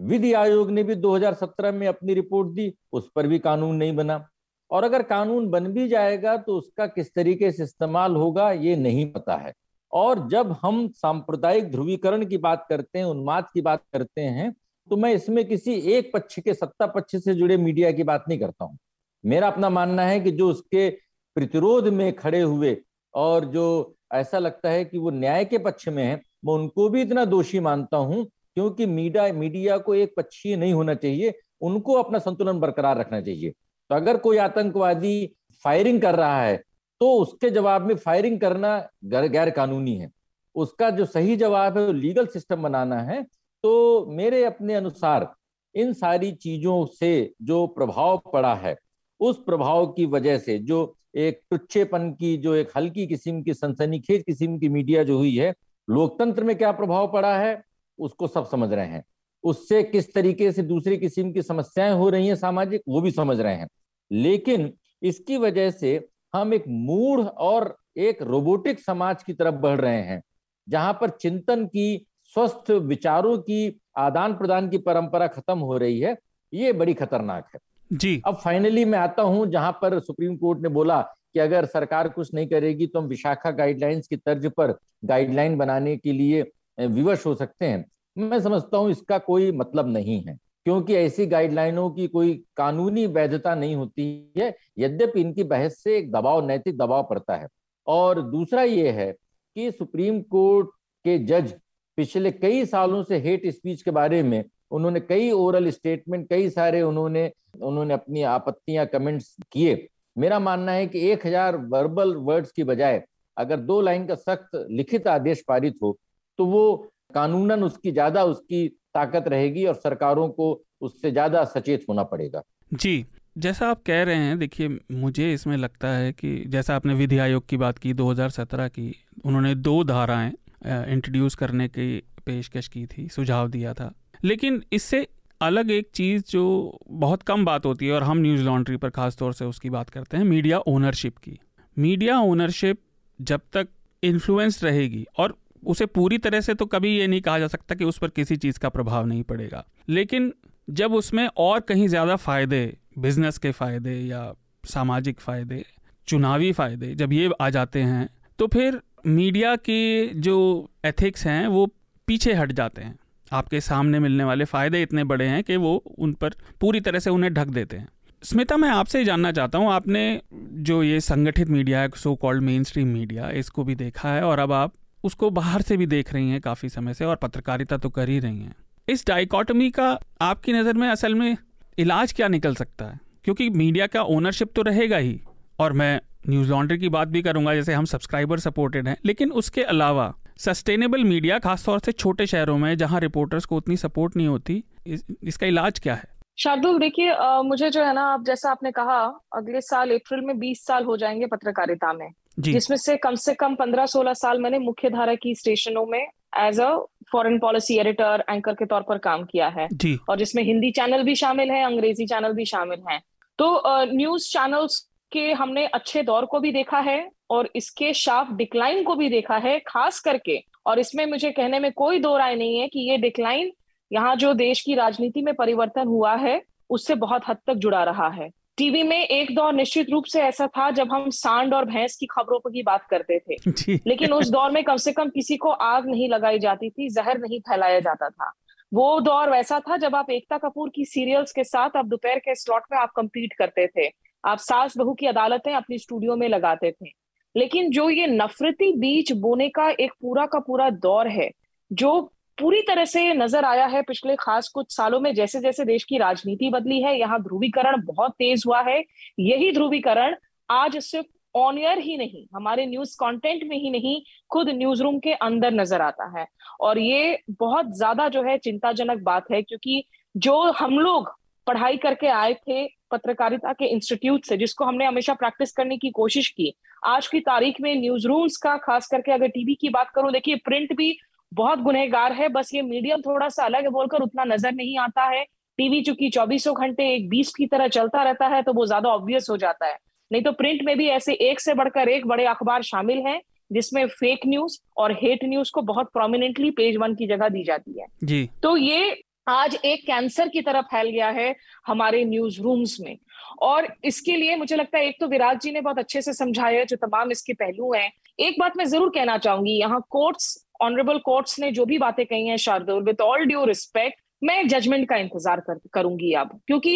विधि 0.00 0.32
आयोग 0.32 0.70
ने 0.70 0.82
भी 0.82 0.94
2017 0.94 1.72
में 1.72 1.86
अपनी 1.86 2.14
रिपोर्ट 2.14 2.48
दी, 2.48 2.74
उस 2.92 3.10
पर 3.14 3.26
भी 3.26 3.38
कानून 3.38 3.76
नहीं 3.76 3.96
बना। 3.96 4.28
और 4.70 4.84
अगर 4.84 5.02
कानून 5.02 5.48
बन 5.48 5.66
भी 5.66 5.88
जाएगा 5.88 6.36
तो 6.36 6.56
उसका 6.58 6.86
किस 6.86 7.14
तरीके 7.14 7.52
से 7.52 7.62
इस्तेमाल 7.62 8.16
होगा, 8.16 8.52
ये 8.52 8.76
नहीं 8.76 9.12
पता 9.12 9.36
है। 9.36 9.52
और 9.92 10.28
जब 10.28 10.56
हम 10.62 10.86
सांप्रदायिक 10.92 11.70
ध्रुवीकरण 11.70 12.24
की 12.26 12.36
बात 12.38 12.66
करते 12.68 12.98
हैं, 12.98 13.04
उन्माद 13.06 13.46
की 13.54 13.60
बात 13.60 13.82
करते 13.92 14.20
हैं 14.20 14.52
तो 14.90 14.96
मैं 14.96 15.12
इसमें 15.14 15.44
किसी 15.48 15.74
एक 15.92 16.10
पक्ष 16.14 16.38
के 16.38 16.54
सत्ता 16.54 16.86
पक्ष 16.88 17.16
से 17.16 17.34
जुड़े 17.34 17.56
मीडिया 17.56 17.90
की 17.92 18.02
बात 18.02 18.24
नहीं 18.28 18.38
करता 18.38 18.64
हूँ। 18.64 18.76
मेरा 19.24 19.48
अपना 19.48 19.68
मानना 19.70 20.02
है 20.02 20.18
कि 20.20 20.30
जो 20.30 20.48
उसके 20.50 20.88
प्रतिरोध 21.36 21.88
में 21.88 22.12
खड़े 22.12 22.40
हुए 22.40 22.76
और 23.14 23.44
जो 23.44 23.94
ऐसा 24.14 24.38
लगता 24.38 24.70
है 24.70 24.84
कि 24.84 24.98
वो 24.98 25.10
न्याय 25.10 25.44
के 25.44 25.58
पक्ष 25.58 25.88
में 25.88 26.02
है, 26.04 26.14
मैं 26.44 26.54
उनको 26.54 26.88
भी 26.88 27.02
इतना 27.02 27.24
दोषी 27.24 27.60
मानता 27.60 27.96
हूँ, 27.96 28.24
क्योंकि 28.24 28.86
मीडिया 28.86 29.32
मीडिया 29.32 29.78
को 29.78 29.94
एक 29.94 30.14
पक्षीय 30.16 30.56
नहीं 30.56 30.72
होना 30.72 30.94
चाहिए, 30.94 31.32
उनको 31.60 31.94
अपना 31.94 32.18
संतुलन 32.18 32.60
बरकरार 32.60 32.98
रखना 32.98 33.20
चाहिए। 33.20 33.50
तो 33.50 33.94
अगर 33.94 34.16
कोई 34.16 34.36
आतंकवादी 34.38 35.34
फायरिंग 35.64 36.00
कर 36.02 36.14
रहा 36.14 36.42
है 36.42 36.62
तो 37.02 37.14
उसके 37.14 37.50
जवाब 37.50 37.82
में 37.82 37.94
फायरिंग 37.94 38.40
करना 38.40 38.88
गैर 39.04 39.50
कानूनी 39.50 39.96
है। 39.96 40.10
उसका 40.54 40.90
जो 40.90 41.04
सही 41.04 41.36
जवाब 41.36 41.78
है 41.78 41.86
वो 41.86 41.92
लीगल 41.92 42.26
सिस्टम 42.26 42.62
बनाना 42.62 43.00
है। 43.00 43.22
तो 43.62 44.06
मेरे 44.06 44.44
अपने 44.44 44.74
अनुसार 44.74 45.34
इन 45.74 45.92
सारी 45.92 46.32
चीज़ों 46.32 46.86
से 46.86 47.34
जो 47.42 47.66
प्रभाव 47.66 48.22
पड़ा 48.32 48.54
है, 48.54 48.76
उस 49.20 49.36
प्रभाव 49.36 49.86
की 49.86 50.06
वजह 50.06 50.38
से 50.38 50.58
जो 50.58 50.96
एक 51.16 51.40
टुच्छेपन 51.50 52.10
की, 52.12 52.36
जो 52.36 52.54
एक 52.54 52.68
हल्की 52.76 53.06
किस्म 53.06 53.42
की, 53.42 53.54
सनसनीखेज 53.54 54.22
किस्म 54.22 54.58
की 54.58 54.68
मीडिया 54.68 55.02
जो 55.02 55.18
हुई 55.18 55.36
है, 55.36 55.54
लोकतंत्र 55.90 56.44
में 56.44 56.58
क्या 56.58 56.72
प्रभाव 56.72 57.12
पड़ा 57.12 57.38
है, 57.38 57.62
उसको 57.98 58.26
सब 58.26 58.46
समझ 58.46 58.72
रहे 58.72 58.86
हैं। 58.86 59.04
उससे 59.44 59.82
किस 59.82 60.14
तरीके 60.14 60.52
से 60.52 60.62
दूसरी 60.62 60.96
किस्म 60.96 61.32
की 61.32 61.42
समस्याएँ 61.42 61.92
हो 61.92 62.08
रही 62.08 62.26
हैं 62.26 62.36
सामाजिक, 62.36 62.82
वो 62.88 63.00
भी 63.00 63.10
समझ 63.10 63.40
रहे 63.40 63.54
हैं। 63.54 63.68
लेकिन 64.12 64.72
इसकी 65.02 65.36
वजह 65.36 65.70
से 65.70 66.08
हम 66.34 66.54
एक 66.54 66.64
मूढ़ 66.68 67.20
और 67.20 67.76
एक 67.96 68.22
रोबोटिक 68.22 68.80
समाज 68.80 69.22
की 69.22 69.32
तरफ़ 69.32 69.54
बढ़ 69.54 69.80
रहे 69.80 70.02
हैं 70.02 70.22
जहाँ 70.68 70.92
पर 70.92 71.10
चिंतन 71.10 71.64
की 71.66 72.06
स्वस्थ 72.34 72.70
विचारों 72.70 73.36
की 73.38 73.80
आदान 73.98 74.34
प्रदान 74.34 74.68
की 74.68 74.78
परंपरा 74.78 75.26
खत्म 75.26 75.58
हो 75.58 75.76
रही 75.78 75.98
है 76.00 76.16
ये 76.52 76.72
बड़ी 76.72 76.94
खतरनाक 76.94 77.48
है। 77.54 77.60
जी। 77.90 78.20
अब 78.26 78.36
फाइनली 78.36 78.84
मैं 78.84 78.98
आता 78.98 79.22
हूँ 79.22 79.46
जहाँ 79.46 79.72
पर 79.72 79.98
सुप्रीम 80.00 80.36
कोर्ट 80.36 80.60
ने 80.60 80.68
बोला 80.68 81.00
कि 81.00 81.40
अगर 81.40 81.64
सरकार 81.64 82.08
कुछ 82.08 82.32
नहीं 82.34 82.46
करेगी 82.46 82.86
तो 82.86 83.00
हम 83.00 83.06
विशाखा 83.06 83.50
गाइडलाइंस 83.50 84.08
की 84.08 84.16
तर्ज 84.16 84.46
पर 84.46 84.74
गाइडलाइन 85.04 85.56
बनाने 85.58 85.96
के 85.96 86.12
लिए 86.12 86.42
विवश 86.80 87.26
हो 87.26 87.34
सकते 87.34 87.66
हैं। 87.66 87.84
मैं 88.16 88.40
समझता 88.40 88.76
हूँ 88.76 88.90
इसका 88.90 89.18
कोई 89.18 89.50
मतलब 89.52 89.88
नहीं 89.88 90.20
है। 90.24 90.36
क्योंकि 90.66 90.94
ऐसी 90.94 91.26
गाइडलाइनों 91.26 91.88
की 91.90 92.06
कोई 92.08 92.34
कानूनी 92.56 93.06
वैधता 93.08 93.54
नहीं 93.54 93.74
होती 93.76 94.32
है, 94.38 94.54
यद्यपि 94.78 95.20
इनकी 95.20 95.44
बहस 95.44 95.82
से 95.82 95.96
एक 95.98 96.10
दबाव, 96.12 96.46
नैतिक 96.46 96.76
दबाव 96.76 97.06
पड़ता 97.10 97.36
है। 97.36 97.48
और 97.86 98.22
दूसरा 98.22 98.62
ये 98.62 98.90
है 98.90 99.10
कि 99.12 99.70
सुप्रीम 99.72 100.20
कोर्ट 100.22 100.68
के 101.04 101.18
जज 101.20 101.54
पिछले 101.98 102.30
कई 102.32 102.64
सालों 102.66 103.02
से 103.02 103.18
हेट 103.20 103.46
स्पीच 103.46 103.82
के 103.82 103.90
बारे 103.90 104.22
में 104.22 104.44
उन्होंने 104.70 105.00
कई 105.00 105.30
ओरल 105.30 105.70
स्टेटमेंट 105.70 106.28
कई 106.28 106.48
सारे 106.50 106.82
उन्होंने 106.82 107.30
उन्होंने 107.60 107.94
अपनी 107.94 108.22
आपत्तियाँ 108.24 108.86
कमेंट्स 108.86 109.36
किए। 109.52 109.88
मेरा 110.16 110.38
मानना 110.38 110.72
है 110.72 110.86
कि 110.86 111.00
एक 111.10 111.26
हज़ार 111.26 111.56
वर्बल 111.68 112.14
वर्ड्स 112.18 112.52
की 112.52 112.64
बजाय 112.64 113.02
अगर 113.36 113.56
दो 113.58 113.80
लाइन 113.80 114.06
का 114.06 114.14
सख्त, 114.14 114.66
लिखित 114.70 115.06
आदेश 115.08 115.42
पारित 115.48 115.76
हो 115.82 115.96
तो 116.38 116.46
वो 116.46 116.76
कानूनन 117.14 117.62
उसकी, 117.62 117.90
ज़्यादा 117.92 118.24
उसकी 118.24 118.68
ताकत 118.94 119.28
रहेगी 119.28 119.64
और 119.64 119.74
सरकारों 119.74 120.28
को 120.28 120.52
उससे 120.80 121.10
ज़्यादा 121.10 121.44
सचेत 121.44 121.84
होना 121.88 122.02
पड़ेगा। 122.02 122.42
जी, 122.74 123.04
जैसा 123.38 123.68
आप 123.68 123.82
कह 123.82 124.02
रहे 124.02 124.16
हैं, 124.16 124.38
देखिए, 124.38 124.78
मुझे 124.92 125.32
इसमें 125.32 125.56
लगता 125.56 125.88
है 125.88 126.12
कि 126.12 126.44
जैसा 126.48 126.76
आपने 126.76 126.94
विधि 126.94 127.18
आयोग 127.18 127.46
की 127.48 127.56
बात 127.56 127.78
की 127.78 127.92
2017 127.94 128.68
की, 128.68 128.94
उन्होंने 129.24 129.54
दो 129.54 129.82
धाराएँ 129.84 130.32
इंट्रोड्यूस 130.66 131.34
करने 131.34 131.68
की 131.68 132.02
पेशकश 132.26 132.68
की 132.68 132.86
थी, 132.86 133.08
सुझाव 133.08 133.48
दिया 133.48 133.74
था। 133.74 133.92
लेकिन 134.24 134.62
इससे 134.72 135.06
अलग 135.40 135.70
एक 135.70 135.88
चीज़ 135.94 136.22
जो 136.30 136.78
बहुत 136.90 137.22
कम 137.22 137.44
बात 137.44 137.66
होती 137.66 137.86
है, 137.86 137.92
और 137.92 138.02
हम 138.02 138.18
न्यूज़ 138.18 138.42
लॉन्ड्री 138.42 138.76
पर 138.76 138.90
ख़ास 138.90 139.16
तौर 139.16 139.32
से 139.32 139.44
उसकी 139.44 139.70
बात 139.70 139.90
करते 139.90 140.16
हैं, 140.16 140.24
मीडिया 140.24 140.58
ओनरशिप 140.58 141.16
की। 141.16 141.38
मीडिया 141.76 142.18
ओनरशिप 142.20 142.80
जब 143.20 143.40
तक 143.52 143.68
इन्फ्लुएंस 144.02 144.62
रहेगी, 144.64 145.06
और 145.18 145.36
उसे 145.62 145.86
पूरी 145.88 146.18
तरह 146.18 146.40
से 146.40 146.54
तो 146.54 146.66
कभी 146.66 146.96
ये 146.98 147.06
नहीं 147.06 147.20
कहा 147.20 147.38
जा 147.38 147.46
सकता 147.48 147.74
कि 147.74 147.84
उस 147.84 147.98
पर 147.98 148.08
किसी 148.10 148.36
चीज़ 148.36 148.58
का 148.58 148.68
प्रभाव 148.68 149.06
नहीं 149.06 149.22
पड़ेगा। 149.24 149.64
लेकिन 149.88 150.32
जब 150.68 150.94
उसमें 150.94 151.26
और 151.28 151.60
कहीं 151.62 151.88
ज़्यादा 151.88 152.16
फ़ायदे, 152.18 152.76
बिज़नेस 152.98 153.38
के 153.38 153.50
फ़ायदे 153.52 153.94
या 154.00 154.32
सामाजिक 154.64 155.20
फ़ायदे, 155.20 155.64
चुनावी 156.08 156.52
फ़ायदे 156.52 156.94
जब 156.94 157.12
ये 157.12 157.30
आ 157.40 157.48
जाते 157.50 157.82
हैं 157.82 158.08
तो 158.38 158.46
फिर 158.48 158.80
मीडिया 159.06 159.54
के 159.58 160.06
जो 160.16 160.36
एथिक्स 160.84 161.26
हैं, 161.26 161.46
वो 161.48 161.66
पीछे 162.08 162.34
हट 162.34 162.52
जाते 162.52 162.82
हैं। 162.82 162.98
आपके 163.32 163.60
सामने 163.60 163.98
मिलने 163.98 164.24
वाले 164.24 164.44
फ़ायदे 164.44 164.82
इतने 164.82 165.04
बड़े 165.04 165.26
हैं 165.26 165.42
कि 165.44 165.56
वो 165.56 165.74
उन 165.98 166.12
पर 166.14 166.34
पूरी 166.60 166.80
तरह 166.80 166.98
से 166.98 167.10
उन्हें 167.10 167.32
ढक 167.34 167.46
देते 167.48 167.76
हैं। 167.76 167.88
स्मिता, 168.22 168.56
मैं 168.56 168.68
आपसे 168.70 169.04
जानना 169.04 169.32
चाहता 169.32 169.58
हूँ, 169.58 169.70
आपने 169.70 170.20
जो 170.62 170.82
ये 170.82 171.00
संगठित 171.00 171.48
मीडिया 171.48 171.80
है 171.80 171.88
so 171.96 172.14
called 172.16 172.42
main 172.42 172.64
stream 172.64 172.88
media 172.88 173.30
इसको 173.32 173.64
भी 173.64 173.74
देखा 173.76 174.12
है 174.12 174.22
और 174.22 174.38
अब 174.38 174.52
आप 174.52 174.72
उसको 175.04 175.30
बाहर 175.30 175.62
से 175.62 175.76
भी 175.76 175.86
देख 175.86 176.12
रही 176.12 176.30
हैं 176.30 176.40
काफ़ी 176.40 176.68
समय 176.68 176.94
से 176.94 177.04
और 177.04 177.16
पत्रकारिता 177.16 177.76
तो 177.76 177.88
कर 177.90 178.08
ही 178.08 178.18
रही 178.18 178.38
हैं। 178.38 178.54
इस 178.88 179.06
डाइकॉटमी 179.06 179.70
का 179.70 179.98
आपकी 180.20 180.52
नज़र 180.52 180.72
में 180.72 180.88
असल 180.88 181.14
में 181.14 181.36
इलाज 181.78 182.12
क्या 182.12 182.28
निकल 182.28 182.54
सकता 182.54 182.84
है? 182.84 182.98
क्योंकि 183.24 183.48
मीडिया 183.50 183.86
का 183.86 184.02
ओनरशिप 184.02 184.52
तो 184.56 184.62
रहेगा 184.62 184.96
ही। 184.96 185.20
और 185.58 185.72
मैं 185.72 186.00
न्यूज़ 186.28 186.50
लॉन्ड्री 186.50 186.78
की 186.78 186.88
बात 186.88 187.08
भी 187.08 187.22
करूँगा 187.22 187.54
जैसे 187.54 187.74
हम 187.74 187.84
सब्सक्राइबर 187.84 188.38
सपोर्टेड 188.38 188.88
हैं। 188.88 188.96
लेकिन 189.04 189.30
उसके 189.32 189.62
अलावा 189.64 190.12
सस्टेनेबल 190.38 191.04
मीडिया 191.04 191.38
खासतौर 191.38 191.78
से 191.78 191.92
छोटे 191.92 192.26
शहरों 192.26 192.56
में 192.58 192.76
जहाँ 192.76 193.00
रिपोर्टर्स 193.00 193.44
को 193.44 193.56
उतनी 193.56 193.76
सपोर्ट 193.76 194.16
नहीं 194.16 194.28
होती 194.28 194.62
इस, 194.86 195.04
इसका 195.22 195.46
इलाज 195.46 195.78
क्या 195.78 195.94
है? 195.94 196.10
शार्दुल 196.38 196.78
देखिए 196.78 197.14
मुझे 197.44 197.70
जो 197.70 197.82
है 197.84 197.92
ना 197.94 198.02
आप 198.12 198.24
जैसा 198.24 198.50
आपने 198.50 198.70
कहा 198.70 198.98
अगले 199.36 199.60
साल 199.60 199.90
अप्रैल 199.90 200.20
में 200.20 200.38
20 200.38 200.64
साल 200.66 200.84
हो 200.84 200.96
जाएँगे 200.96 201.26
पत्रकारिता 201.26 201.92
में। 201.92 202.08
जिसमें 202.38 202.76
से 202.76 202.96
कम 202.96 203.14
से 203.14 203.34
कम 203.34 203.54
15-16 203.54 204.14
साल 204.14 204.38
मैंने 204.40 204.58
मुख्य 204.58 204.90
धारा 204.90 205.14
की 205.14 205.34
स्टेशनों 205.34 205.84
में 205.86 206.06
as 206.38 206.60
a 206.60 206.70
foreign 207.12 207.38
policy 207.38 207.78
editor 207.78 208.24
anchor 208.30 208.54
के 208.54 208.66
तौर 208.66 208.82
पर 208.82 208.98
काम 208.98 209.24
किया 209.24 209.48
है। 209.48 209.68
जी. 209.72 209.98
और 210.10 210.18
जिसमें 210.18 210.42
हिंदी 210.42 210.70
चैनल 210.70 211.02
भी 211.02 211.14
शामिल 211.14 211.50
है 211.50 211.64
अंग्रेज़ी 211.64 212.06
चैनल 212.06 212.32
भी 212.32 212.44
शामिल 212.44 212.82
है। 212.90 212.98
तो 213.38 213.62
न्यूज़ 213.92 214.28
चैनल्स 214.32 214.78
के 215.12 215.30
हमने 215.32 215.66
अच्छे 215.66 216.02
दौर 216.02 216.24
को 216.24 216.40
भी 216.40 216.52
देखा 216.52 216.78
है 216.80 217.10
और 217.30 217.48
इसके 217.56 217.92
शार्प 217.94 218.32
डिक्लाइन 218.32 218.82
को 218.84 218.94
भी 218.94 219.08
देखा 219.08 219.36
है 219.36 219.58
खास 219.58 220.00
करके 220.00 220.38
और 220.66 220.78
इसमें 220.78 221.04
मुझे 221.06 221.30
कहने 221.30 221.58
में 221.58 221.70
कोई 221.72 221.98
दो 221.98 222.16
राय 222.16 222.34
नहीं 222.34 222.58
है 222.58 222.68
कि 222.68 222.90
ये 222.90 222.96
डिक्लाइन 222.98 223.52
यहाँ 223.90 224.14
जो 224.16 224.32
देश 224.34 224.60
की 224.60 224.74
राजनीति 224.74 225.22
में 225.22 225.34
परिवर्तन 225.34 225.86
हुआ 225.86 226.14
है 226.16 226.40
उससे 226.70 226.94
बहुत 226.94 227.22
हद 227.28 227.36
तक 227.46 227.54
जुड़ा 227.54 227.82
रहा 227.84 228.08
है। 228.08 228.28
टीवी 228.56 228.82
में 228.82 229.04
एक 229.06 229.34
दौर 229.34 229.52
निश्चित 229.52 229.90
रूप 229.90 230.04
से 230.04 230.20
ऐसा 230.22 230.46
था 230.46 230.70
जब 230.70 230.92
हम 230.92 231.10
सांड 231.10 231.54
और 231.54 231.64
भैंस 231.64 231.96
की 231.96 232.06
खबरों 232.06 232.38
पर 232.38 232.50
की 232.50 232.62
बात 232.62 232.86
करते 232.90 233.18
थे। 233.18 233.36
लेकिन 233.86 234.12
उस 234.12 234.30
दौर 234.30 234.50
में 234.50 234.64
कम 234.64 234.76
से 234.76 234.92
कम 234.92 235.08
किसी 235.08 235.36
को 235.36 235.50
आग 235.50 235.86
नहीं 235.86 236.08
लगाई 236.08 236.38
जाती 236.38 236.70
थी 236.70 236.88
जहर 236.88 237.18
नहीं 237.18 237.40
फैलाया 237.40 237.80
जाता 237.80 238.08
था। 238.08 238.32
वो 238.74 239.00
दौर 239.00 239.30
वैसा 239.30 239.60
था 239.60 239.76
जब 239.76 239.96
आप 239.96 240.10
एकता 240.10 240.38
कपूर 240.38 240.70
की 240.74 240.84
सीरियल्स 240.84 241.32
के 241.32 241.44
साथ 241.44 241.70
आप 241.76 241.86
दोपहर 241.86 242.18
के 242.18 242.34
स्लॉट 242.34 242.62
में 242.72 242.78
आप 242.78 242.90
कंपीट 242.96 243.32
करते 243.32 243.66
थे। 243.66 243.90
आप 244.24 244.38
सास 244.38 244.76
बहू 244.76 244.94
की 244.94 245.06
अदालतें 245.06 245.54
अपनी 245.54 245.78
स्टूडियो 245.78 246.16
में 246.16 246.28
लगाते 246.28 246.72
थे। 246.72 246.88
लेकिन 247.36 247.70
जो 247.70 247.90
ये 247.90 248.06
नफरती 248.06 248.72
बीच 248.72 249.12
बोने 249.12 249.48
का 249.48 249.70
एक 249.70 249.92
पूरा 249.92 250.26
का 250.26 250.38
पूरा 250.38 250.70
दौर 250.70 251.08
है 251.08 251.30
जो 251.72 252.12
पूरी 252.42 252.60
तरह 252.62 252.84
से 252.84 253.12
नज़र 253.14 253.44
आया 253.44 253.66
है 253.66 253.80
पिछले 253.82 254.14
खास 254.16 254.48
कुछ 254.48 254.74
सालों 254.76 254.98
में 255.00 255.12
जैसे 255.14 255.40
जैसे 255.40 255.64
देश 255.64 255.84
की 255.84 255.98
राजनीति 255.98 256.48
बदली 256.50 256.80
है, 256.82 256.98
यहाँ 256.98 257.20
ध्रुवीकरण 257.22 257.82
बहुत 257.84 258.12
तेज 258.12 258.42
हुआ 258.46 258.60
है। 258.60 258.78
यही 259.20 259.50
ध्रुवीकरण 259.52 260.14
आज 260.48 260.76
सिर्फ़ 260.78 261.06
ऑन 261.34 261.58
एयर 261.58 261.78
ही 261.78 261.96
नहीं, 261.96 262.24
हमारे 262.34 262.64
न्यूज़ 262.66 262.96
कंटेंट 263.00 263.42
में 263.44 263.56
ही 263.56 263.70
नहीं, 263.70 264.00
खुद 264.30 264.48
न्यूज़ 264.48 264.82
रूम 264.82 264.98
के 264.98 265.12
अंदर 265.20 265.52
नज़र 265.52 265.82
आता 265.82 266.10
है। 266.18 266.26
और 266.60 266.78
ये 266.78 267.18
बहुत 267.38 267.70
ज़्यादा 267.76 268.08
जो 268.08 268.22
है 268.22 268.36
चिंताजनक 268.38 269.02
बात 269.02 269.30
है, 269.32 269.42
क्योंकि 269.42 269.84
जो 270.14 270.40
हम 270.52 270.78
लोग 270.78 271.14
पढ़ाई 271.46 271.76
करके 271.76 272.08
आए 272.08 272.34
थे 272.40 272.66
पत्रकारिता 272.90 273.52
के 273.52 273.66
इंस्टीट्यूट 273.66 274.24
से, 274.24 274.36
जिसको 274.36 274.64
हमने 274.64 274.86
हमेशा 274.86 275.14
प्रैक्टिस 275.14 275.52
करने 275.52 275.76
की 275.76 275.90
कोशिश 275.92 276.28
की, 276.30 276.52
आज 276.86 277.06
की 277.06 277.20
तारीख 277.22 277.60
में 277.60 277.74
न्यूज़ 277.76 278.06
रूम्स 278.08 278.36
का, 278.36 278.56
खास 278.58 278.86
करके 278.86 279.12
अगर 279.12 279.28
टीवी 279.28 279.54
की 279.54 279.68
बात 279.70 279.90
करूँ, 279.94 280.12
देखिए 280.12 280.36
प्रिंट 280.44 280.76
भी 280.76 280.96
बहुत 281.32 281.58
गुनहगार 281.60 282.12
है 282.12 282.28
बस 282.28 282.50
ये 282.54 282.62
मीडियम 282.62 283.00
थोड़ा 283.00 283.28
सा 283.28 283.44
अलग 283.44 283.62
है 283.62 283.70
बोलकर 283.70 284.02
उतना 284.02 284.24
नज़र 284.24 284.52
नहीं 284.52 284.78
आता 284.78 285.04
है। 285.06 285.24
टीवी 285.58 285.80
चूँकि 285.82 286.08
चौबीसों 286.10 286.54
घंटे 286.56 286.88
एक 286.94 287.08
बीस 287.08 287.32
की 287.34 287.46
तरह 287.46 287.68
चलता 287.68 288.02
रहता 288.02 288.26
है 288.26 288.42
तो 288.42 288.52
वो 288.52 288.66
ज़्यादा 288.66 288.88
ऑब्वियस 288.90 289.26
हो 289.30 289.36
जाता 289.36 289.66
है। 289.66 289.76
नहीं 290.10 290.22
तो 290.22 290.32
प्रिंट 290.32 290.62
में 290.62 290.76
भी 290.78 290.88
ऐसे 290.90 291.12
एक 291.22 291.40
से 291.40 291.54
बढ़कर 291.54 291.88
एक 291.88 292.06
बड़े 292.06 292.24
अखबार 292.26 292.62
शामिल 292.62 292.98
हैं 293.06 293.20
जिसमें 293.50 293.86
फेक 293.88 294.20
न्यूज़ 294.26 294.58
और 294.76 294.92
हेट 294.94 295.24
न्यूज़ 295.24 295.50
को 295.54 295.62
बहुत 295.62 295.90
प्रोमिनेंटली 295.92 296.50
पेज 296.50 296.76
वन 296.76 296.94
की 296.94 297.06
जगह 297.06 297.28
दी 297.28 297.44
जाती 297.44 297.80
है। 297.80 297.86
जी। 298.04 298.28
तो 298.42 298.56
ये 298.56 299.02
आज 299.28 299.54
एक 299.56 299.86
कैंसर 299.86 300.28
की 300.28 300.40
तरह 300.42 300.60
फैल 300.62 300.88
गया 300.88 301.08
है 301.10 301.34
हमारे 301.66 302.04
न्यूज़ 302.04 302.40
रूम्स 302.42 302.76
में। 302.80 302.96
और 303.42 303.68
इसके 303.84 304.16
लिए 304.16 304.36
मुझे 304.36 304.56
लगता 304.56 304.78
है 304.78 304.86
एक 304.86 304.96
तो 305.00 305.06
विराज 305.08 305.40
जी 305.40 305.50
ने 305.52 305.60
बहुत 305.60 305.78
अच्छे 305.78 306.02
से 306.02 306.12
समझाया 306.12 306.64
जो 306.64 306.76
तमाम 306.76 307.10
इसके 307.10 307.32
पहलू 307.34 307.72
हैं। 307.74 307.90
एक 308.20 308.40
बात 308.40 308.56
मैं 308.56 308.64
ज़रूर 308.64 308.90
कहना 308.94 309.16
चाहूँगी 309.18 309.52
यहाँ 309.52 309.80
कोर्ट्स 309.90 310.36
ऑनरेबल 310.62 310.98
कोर्ट्स 311.04 311.38
ने 311.40 311.50
जो 311.52 311.64
भी 311.66 311.78
बातें 311.78 312.04
कही 312.06 312.26
हैं 312.26 312.36
Shardul 312.38 312.82
with 312.84 313.00
all 313.00 313.24
due 313.26 313.44
respect 313.44 314.00
मैं 314.22 314.46
जजमेंट 314.48 314.88
का 314.88 314.96
इंतज़ार 314.96 315.40
कर, 315.40 315.58
करूँगी 315.72 316.12
अब। 316.14 316.38
क्योंकि 316.46 316.70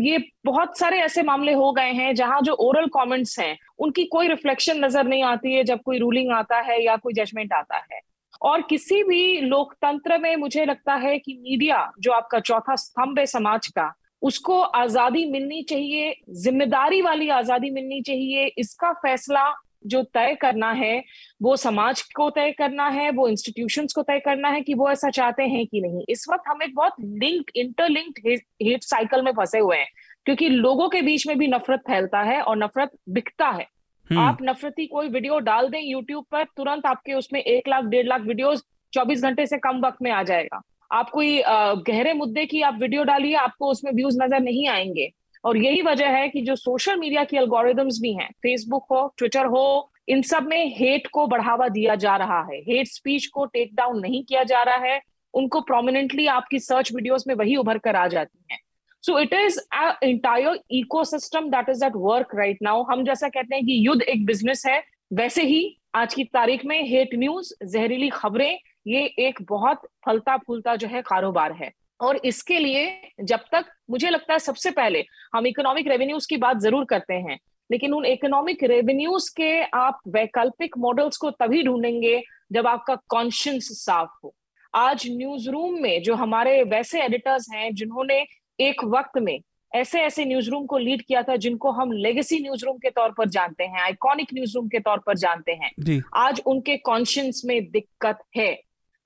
ये 0.00 0.18
बहुत 0.44 0.78
सारे 0.78 0.98
ऐसे 1.00 1.22
मामले 1.22 1.52
हो 1.52 1.70
गए 1.72 1.92
हैं 1.92 2.14
जहाँ 2.14 2.40
जो 2.40 2.54
ओरल 2.60 2.86
कमेंट्स 2.94 3.38
हैं 3.38 3.56
उनकी 3.78 4.04
कोई 4.06 4.28
रिफ्लेक्शन 4.28 4.84
नज़र 4.84 5.06
नहीं 5.06 5.22
आती 5.24 5.54
है 5.54 5.62
जब 5.64 5.80
कोई 5.82 5.98
रूलिंग 5.98 6.32
आता 6.32 6.58
है 6.62 6.82
या 6.84 6.96
कोई 6.96 7.12
जजमेंट 7.14 7.52
आता 7.52 7.76
है। 7.76 8.00
और 8.42 8.62
किसी 8.62 9.02
भी 9.04 9.40
लोकतंत्र 9.40 10.18
में 10.18 10.34
मुझे 10.36 10.64
लगता 10.64 10.94
है 10.96 11.18
कि 11.18 11.38
मीडिया 11.40 11.90
जो 12.00 12.12
आपका 12.12 12.40
चौथा 12.40 12.76
स्तंभ 12.76 13.18
है 13.18 13.26
समाज 13.28 13.66
का 13.68 13.92
उसको 14.22 14.60
आज़ादी 14.60 15.24
मिलनी 15.26 15.62
चाहिए 15.62 16.14
ज़िम्मेदारी 16.38 17.00
वाली 17.02 17.28
आज़ादी 17.30 17.70
मिलनी 17.70 18.00
चाहिए 18.02 18.46
इसका 18.58 18.92
फैसला 19.02 19.44
जो 19.86 20.02
तय 20.14 20.34
करना 20.34 20.70
है 20.72 21.02
वो 21.42 21.56
समाज 21.56 22.02
को 22.12 22.28
तय 22.30 22.50
करना 22.50 22.88
है 22.88 23.10
वो 23.10 23.28
इंस्टीट्यूशंस 23.28 23.92
को 23.92 24.02
तय 24.02 24.18
करना 24.18 24.48
है 24.48 24.60
कि 24.60 24.74
वो 24.74 24.90
ऐसा 24.90 25.10
चाहते 25.10 25.42
हैं 25.42 25.66
कि 25.66 25.80
नहीं। 25.80 26.04
इस 26.08 26.26
वक्त 26.32 26.48
हम 26.48 26.62
एक 26.62 26.74
बहुत 26.74 26.94
लिंक 27.00 27.50
इंटरलिंक्ड 27.56 28.28
हेट 28.62 28.82
साइकिल 28.82 29.22
में 29.22 29.32
फंसे 29.32 29.58
हुए 29.58 29.76
हैं 29.76 29.88
क्योंकि 30.26 30.48
लोगों 30.48 30.88
के 30.88 31.02
बीच 31.02 31.26
में 31.26 31.38
भी 31.38 31.46
नफरत 31.48 31.80
फैलता 31.80 32.22
है 32.22 32.40
और 32.42 32.56
नफरत 32.56 32.90
बिकता 33.08 33.48
है। 33.48 33.66
हम्म। 34.10 34.20
आप 34.20 34.38
नफरती 34.42 34.86
कोई 34.86 35.08
वीडियो 35.08 35.38
डाल 35.38 35.68
दें 35.68 35.80
यूट्यूब 35.80 36.24
पर 36.30 36.44
तुरंत 36.56 36.86
आपके 36.86 37.14
उसमें 37.14 37.40
एक 37.40 37.68
लाख 37.68 37.84
डेढ़ 37.84 38.06
लाख 38.06 38.20
वीडियोस 38.20 38.64
24 38.92 39.22
घंटे 39.22 39.46
से 39.46 39.58
कम 39.58 39.80
वक्त 39.80 40.02
में 40.02 40.10
आ 40.10 40.22
जाएगा। 40.22 40.60
आप 40.92 41.10
कोई 41.10 41.42
गहरे 41.88 42.12
मुद्दे 42.12 42.44
की 42.46 42.62
आप 42.62 42.78
वीडियो 42.80 43.04
डालिए 43.04 43.34
आपको 43.34 43.70
उसमें 43.70 43.92
व्यूज़ 43.92 44.18
नज़र 44.22 44.40
नहीं 44.40 44.66
आएँगे। 44.68 45.10
और 45.44 45.56
यही 45.56 45.82
वजह 45.82 46.08
है 46.08 46.28
कि 46.28 46.40
जो 46.42 46.56
सोशल 46.56 46.96
मीडिया 46.96 47.24
की 47.24 47.36
अल्गोरिदम्स 47.36 47.98
भी 48.02 48.12
हैं 48.14 48.28
फेसबुक 48.42 48.86
हो 48.90 49.06
ट्विटर 49.18 49.46
हो, 49.46 49.90
इन 50.08 50.22
सब 50.22 50.46
में 50.46 50.74
हेट 50.76 51.06
को 51.06 51.26
बढ़ावा 51.26 51.68
दिया 51.68 51.94
जा 51.96 52.16
रहा 52.16 52.40
है। 52.42 52.58
हेट 52.60 52.86
स्पीच 52.86 53.26
को 53.26 53.44
टेक 53.46 53.74
डाउन 53.74 54.00
नहीं 54.00 54.22
किया 54.24 54.42
जा 54.44 54.62
रहा 54.62 54.86
है, 54.86 55.00
उनको 55.34 55.60
प्रोमिनेंटली 55.60 56.26
आपकी 56.28 56.58
सर्च 56.58 56.92
वीडियोस 56.94 57.26
में 57.28 57.34
वही 57.34 57.56
उभर 57.56 57.78
कर 57.78 57.96
आ 57.96 58.06
जाती 58.08 58.44
हैं। 58.52 58.58
So 59.04 59.18
it 59.18 59.34
is 59.34 59.60
entire 60.04 60.58
ecosystem 60.70 61.50
that 61.50 61.68
is 61.68 61.84
at 61.84 61.92
work 61.96 62.34
right 62.34 62.58
now 62.62 62.82
हम 62.82 63.04
जैसा 63.04 63.28
कहते 63.28 63.54
हैं 63.54 63.64
कि 63.64 63.86
युद्ध 63.86 64.02
एक 64.02 64.24
बिज़नेस 64.26 64.66
है, 64.66 64.82
वैसे 65.12 65.42
ही 65.42 65.76
आज 65.94 66.14
की 66.14 66.24
तारीख 66.24 66.64
में 66.64 66.82
हेट 66.88 67.14
न्यूज़ 67.14 67.52
जहरीली 67.64 68.08
खबरें, 68.08 68.58
ये 68.86 69.00
एक 69.18 69.38
बहुत 69.42 69.88
फलता 70.06 70.36
फूलता 70.36 70.74
जो 70.76 70.88
है 70.88 71.02
कारोबार 71.02 71.52
है। 71.52 71.70
और 72.00 72.20
इसके 72.24 72.58
लिए 72.58 73.10
जब 73.22 73.40
तक 73.52 73.64
मुझे 73.90 74.10
लगता 74.10 74.32
है 74.32 74.38
सबसे 74.38 74.70
पहले 74.70 75.04
हम 75.34 75.46
इकोनॉमिक 75.46 75.88
रेवेन्यूज 75.88 76.26
की 76.26 76.36
बात 76.36 76.58
ज़रूर 76.58 76.84
करते 76.84 77.14
हैं 77.14 77.38
लेकिन 77.70 77.92
उन 77.94 78.04
इकोनॉमिक 78.06 78.62
रेवेन्यूज 78.64 79.28
के 79.28 79.50
आप 79.62 80.00
वैकल्पिक 80.08 80.78
मॉडल्स 80.78 81.16
को 81.16 81.30
तभी 81.32 81.62
ढूंढेंगे 81.62 82.20
जब 82.52 82.66
आपका 82.66 82.94
कॉन्शियंस 83.08 83.68
साफ़ 83.80 84.18
हो। 84.24 84.34
आज 84.74 85.06
न्यूज़ 85.10 85.48
रूम 85.50 85.80
में 85.82 86.02
जो 86.02 86.14
हमारे 86.14 86.62
वैसे 86.62 87.02
एडिटर्स 87.02 87.46
हैं 87.52 87.74
जिन्होंने 87.74 88.24
एक 88.58 88.84
वक्त 88.86 89.18
में 89.18 89.38
ऐसे 89.72 90.00
ऐसे 90.02 90.24
न्यूज़ 90.24 90.50
रूम 90.50 90.64
को 90.66 90.78
लीड 90.78 91.02
किया 91.02 91.22
था 91.22 91.36
जिनको 91.36 91.70
हम 91.70 91.92
लेगेसी 91.92 92.38
न्यूज़ 92.40 92.64
रूम 92.64 92.78
के 92.78 92.90
तौर 92.90 93.12
पर 93.18 93.28
जानते 93.28 93.64
हैं 93.64 93.80
आइकॉनिक 93.80 94.34
न्यूज़ 94.34 94.56
रूम 94.56 94.68
के 94.68 94.78
तौर 94.80 94.98
पर 95.06 95.16
जानते 95.16 95.52
हैं 95.52 96.00
आज 96.16 96.42
उनके 96.46 96.76
कॉन्शियंस 96.76 97.42
में 97.44 97.70
दिक्कत 97.70 98.22
है। 98.36 98.50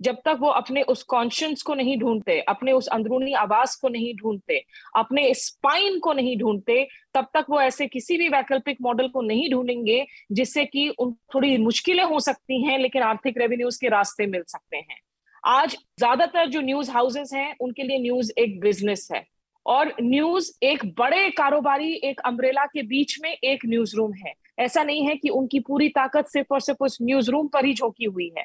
जब 0.05 0.14
तक 0.14 0.37
वो 0.40 0.49
अपने 0.49 0.83
उस 0.83 1.03
कॉन्शियंस 1.03 1.62
को 1.62 1.75
नहीं 1.75 1.99
ढूंढते, 1.99 2.40
अपने 2.40 2.73
उस 2.73 2.87
अंदरूनी 2.87 3.33
आवाज़ 3.33 3.81
को 3.83 3.88
नहीं 3.88 4.14
ढूंढते, 4.14 4.64
अपने 4.97 5.35
स्पाइन 5.35 5.99
को 5.99 6.12
नहीं 6.12 6.37
ढूंढते, 6.38 6.88
तब 7.14 7.27
तक 7.35 7.47
वो 7.51 7.61
ऐसे 7.61 7.87
किसी 7.87 8.19
भी 8.19 8.29
वैकल्पिक 8.29 8.79
मॉडल 8.83 9.09
को 9.09 9.23
नहीं 9.23 9.51
ढूंढेंगे 9.51 10.07
जिससे 10.33 10.64
कि 10.64 10.88
उन 10.88 11.12
थोड़ी 11.35 11.57
मुश्किलें 11.59 12.05
हो 12.05 12.21
सकती 12.21 12.62
हैं, 12.64 12.79
लेकिन 12.79 13.03
आर्थिक 13.03 13.38
रेवेन्यूज 13.38 13.77
के 13.77 13.88
रास्ते 13.88 14.27
मिल 14.27 14.43
सकते 14.49 14.77
हैं। 14.77 15.01
आज 15.45 15.77
ज़्यादातर 15.99 16.47
जो 16.47 16.61
न्यूज़ 16.61 16.90
हाउसेस 16.90 17.31
हैं, 17.35 17.57
उनके 17.61 17.83
लिए 17.83 17.99
न्यूज़ 17.99 18.33
एक 18.38 18.61
बिज़नेस 18.61 19.09
है। 19.12 19.27
और 19.67 19.95
न्यूज़ 20.03 20.53
एक 20.62 20.85
बड़े 20.99 21.31
कारोबारी, 21.31 21.93
एक 21.95 22.21
अम्ब्रेला 22.21 22.64
के 22.67 22.83
बीच 22.83 23.19
में 23.23 23.31
एक 23.31 23.67
न्यूज़ 23.67 23.97
रूम 23.97 24.12
है। 24.14 24.33
ऐसा 24.59 24.85
नहीं 24.85 25.07
है 25.07 25.17
कि 25.17 25.29
उनकी 25.29 25.61
पूरी 25.61 25.88
ताकत 25.88 26.27
सिर्फ़ 26.27 26.55
और 26.55 26.61
सिर्फ़ 26.61 26.85
उस 26.85 26.99
न्यूज़ 27.03 27.31
रूम 27.31 27.49
पर 27.49 27.64
ही 27.64 27.75
झोंकी 27.75 28.05
हुई 28.05 28.33
है। 28.38 28.45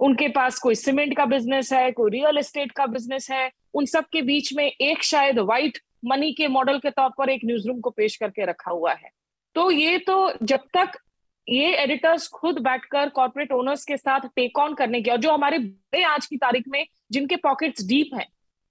उनके 0.00 0.28
पास 0.28 0.58
कोई 0.58 0.74
सीमेंट 0.74 1.16
का 1.16 1.24
बिज़नेस 1.26 1.72
है 1.72 1.90
कोई 1.92 2.10
रियल 2.10 2.38
एस्टेट 2.38 2.72
का 2.72 2.86
बिज़नेस 2.86 3.30
है 3.30 3.50
उन 3.74 3.86
सब 3.86 4.04
के 4.12 4.22
बीच 4.22 4.52
में 4.54 4.64
एक 4.64 5.02
शायद 5.04 5.38
व्हाइट 5.38 5.78
मनी 6.04 6.32
के 6.32 6.48
मॉडल 6.48 6.78
के 6.78 6.90
तौर 6.90 7.10
पर 7.18 7.30
एक 7.30 7.40
न्यूज़ 7.44 7.66
रूम 7.68 7.80
को 7.80 7.90
पेश 7.90 8.16
करके 8.16 8.44
रखा 8.44 8.70
हुआ 8.70 8.92
है। 8.92 9.10
तो 9.56 9.70
ये 9.70 9.98
तो 9.98 10.32
जब 10.42 10.60
तक 10.76 10.98
ये 11.46 11.74
एडिटर्स 11.74 12.26
खुद 12.28 12.58
बैठकर 12.58 13.08
कॉर्पोरेट 13.08 13.52
ओनर्स 13.52 13.84
के 13.84 13.96
साथ 13.96 14.26
टेक 14.36 14.58
ऑन 14.58 14.74
करने 14.74 15.00
के 15.02 15.10
और 15.10 15.16
जो 15.16 15.32
हमारे 15.32 15.58
बड़े 15.58 16.02
आज 16.04 16.26
की 16.26 16.36
तारीख 16.36 16.64
में 16.68 16.84
जिनके 17.12 17.36
पॉकेट्स 17.36 17.86
डीप 17.86 18.10
हैं 18.14 18.26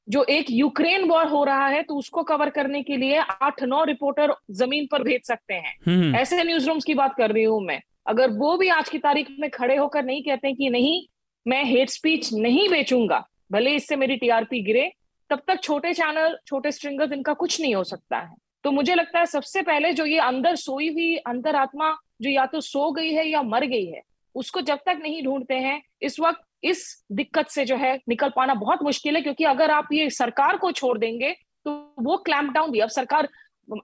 जो 0.08 0.24
एक 0.30 0.52
यूक्रेन 0.52 1.08
वॉर 1.10 1.28
हो 1.28 1.44
रहा 1.44 1.68
है 1.68 1.82
तो 1.84 1.96
उसको 1.96 2.24
कवर 2.24 2.50
करने 2.50 2.82
के 2.84 2.98
लिए 2.98 3.18
आठ 3.18 3.64
नौ 3.64 3.84
रिपोर्टर 3.84 4.34
ज़मीन 4.52 4.88
पर 4.92 5.04
भेज 5.04 5.26
सकते 5.28 5.54
हैं। 5.54 5.76
हम्म। 5.88 6.16
ऐसे 6.16 6.44
न्यूज़ 6.44 6.68
रूम्स 6.68 6.84
की 6.84 6.94
बात 6.94 7.16
कर 7.18 7.32
रही 7.32 7.44
हूँ 7.44 7.62
मैं। 7.64 7.82
अगर 8.08 8.30
वो 8.32 8.56
भी 8.58 8.68
आज 8.70 8.90
की 8.90 8.98
तारीख 9.00 9.28
में 9.40 9.50
खड़े 9.50 9.76
होकर 9.76 10.04
नहीं 10.06 10.24
कहते 10.24 10.54
कि 10.54 10.70
नहीं 10.70 11.02
मैं 11.48 11.64
हेट 11.66 11.90
स्पीच 11.90 12.34
नहीं 12.34 12.68
बेचूँगा, 12.70 13.24
भले 13.52 13.76
इससे 13.76 13.96
मेरी 13.96 14.16
टीआरपी 14.18 14.62
गिरे, 14.64 14.92
तब 15.30 15.42
तक 15.48 15.62
छोटे 15.64 15.94
चैनल 15.94 16.38
छोटे 16.48 16.72
स्ट्रिंगर्स 16.72 17.12
इनका 17.12 17.34
कुछ 17.36 17.60
नहीं 17.62 17.76
हो 17.76 17.84
सकता 17.86 18.18
है। 18.18 18.36
तो 18.64 18.72
मुझे 18.72 18.96
लगता 18.96 19.20
है 19.20 19.26
सबसे 19.28 19.62
पहले 19.62 19.92
जो 19.94 20.06
ये 20.06 20.20
अंदर 20.22 20.56
सोई 20.58 20.90
हुई 20.90 21.16
अंतर 21.18 21.56
आत्मा 21.56 21.96
जो 22.22 22.30
या 22.30 22.46
तो 22.46 22.62
सो 22.62 22.92
गई 22.92 23.12
है 23.14 23.28
या 23.28 23.42
मर 23.44 23.66
गई 23.66 23.86
है, 23.86 24.02
उसको 24.36 24.62
जब 24.62 24.80
तक 24.86 25.00
नहीं 25.02 25.24
ढूंढते 25.24 25.56
हैं, 25.56 25.82
इस 26.02 26.20
वक्त 26.20 26.42
इस 26.64 27.06
दिक्कत 27.12 27.48
से 27.48 27.66
जो 27.66 27.76
है 27.78 27.96
निकल 28.10 28.30
पाना 28.36 28.54
बहुत 28.56 28.84
मुश्किल 28.84 29.16
है, 29.16 29.22
क्योंकि 29.22 29.44
अगर 29.46 29.72
आप 29.72 29.88
ये 29.94 30.10
सरकार 30.12 30.58
को 30.58 30.72
छोड़ 30.72 30.98
देंगे 30.98 31.32
तो 31.66 31.72
वो 32.00 32.18
क्लैम्प 32.20 32.54
डाउन 32.54 32.72
भी 32.72 32.80
अब 32.80 32.90
सरकार 32.90 33.30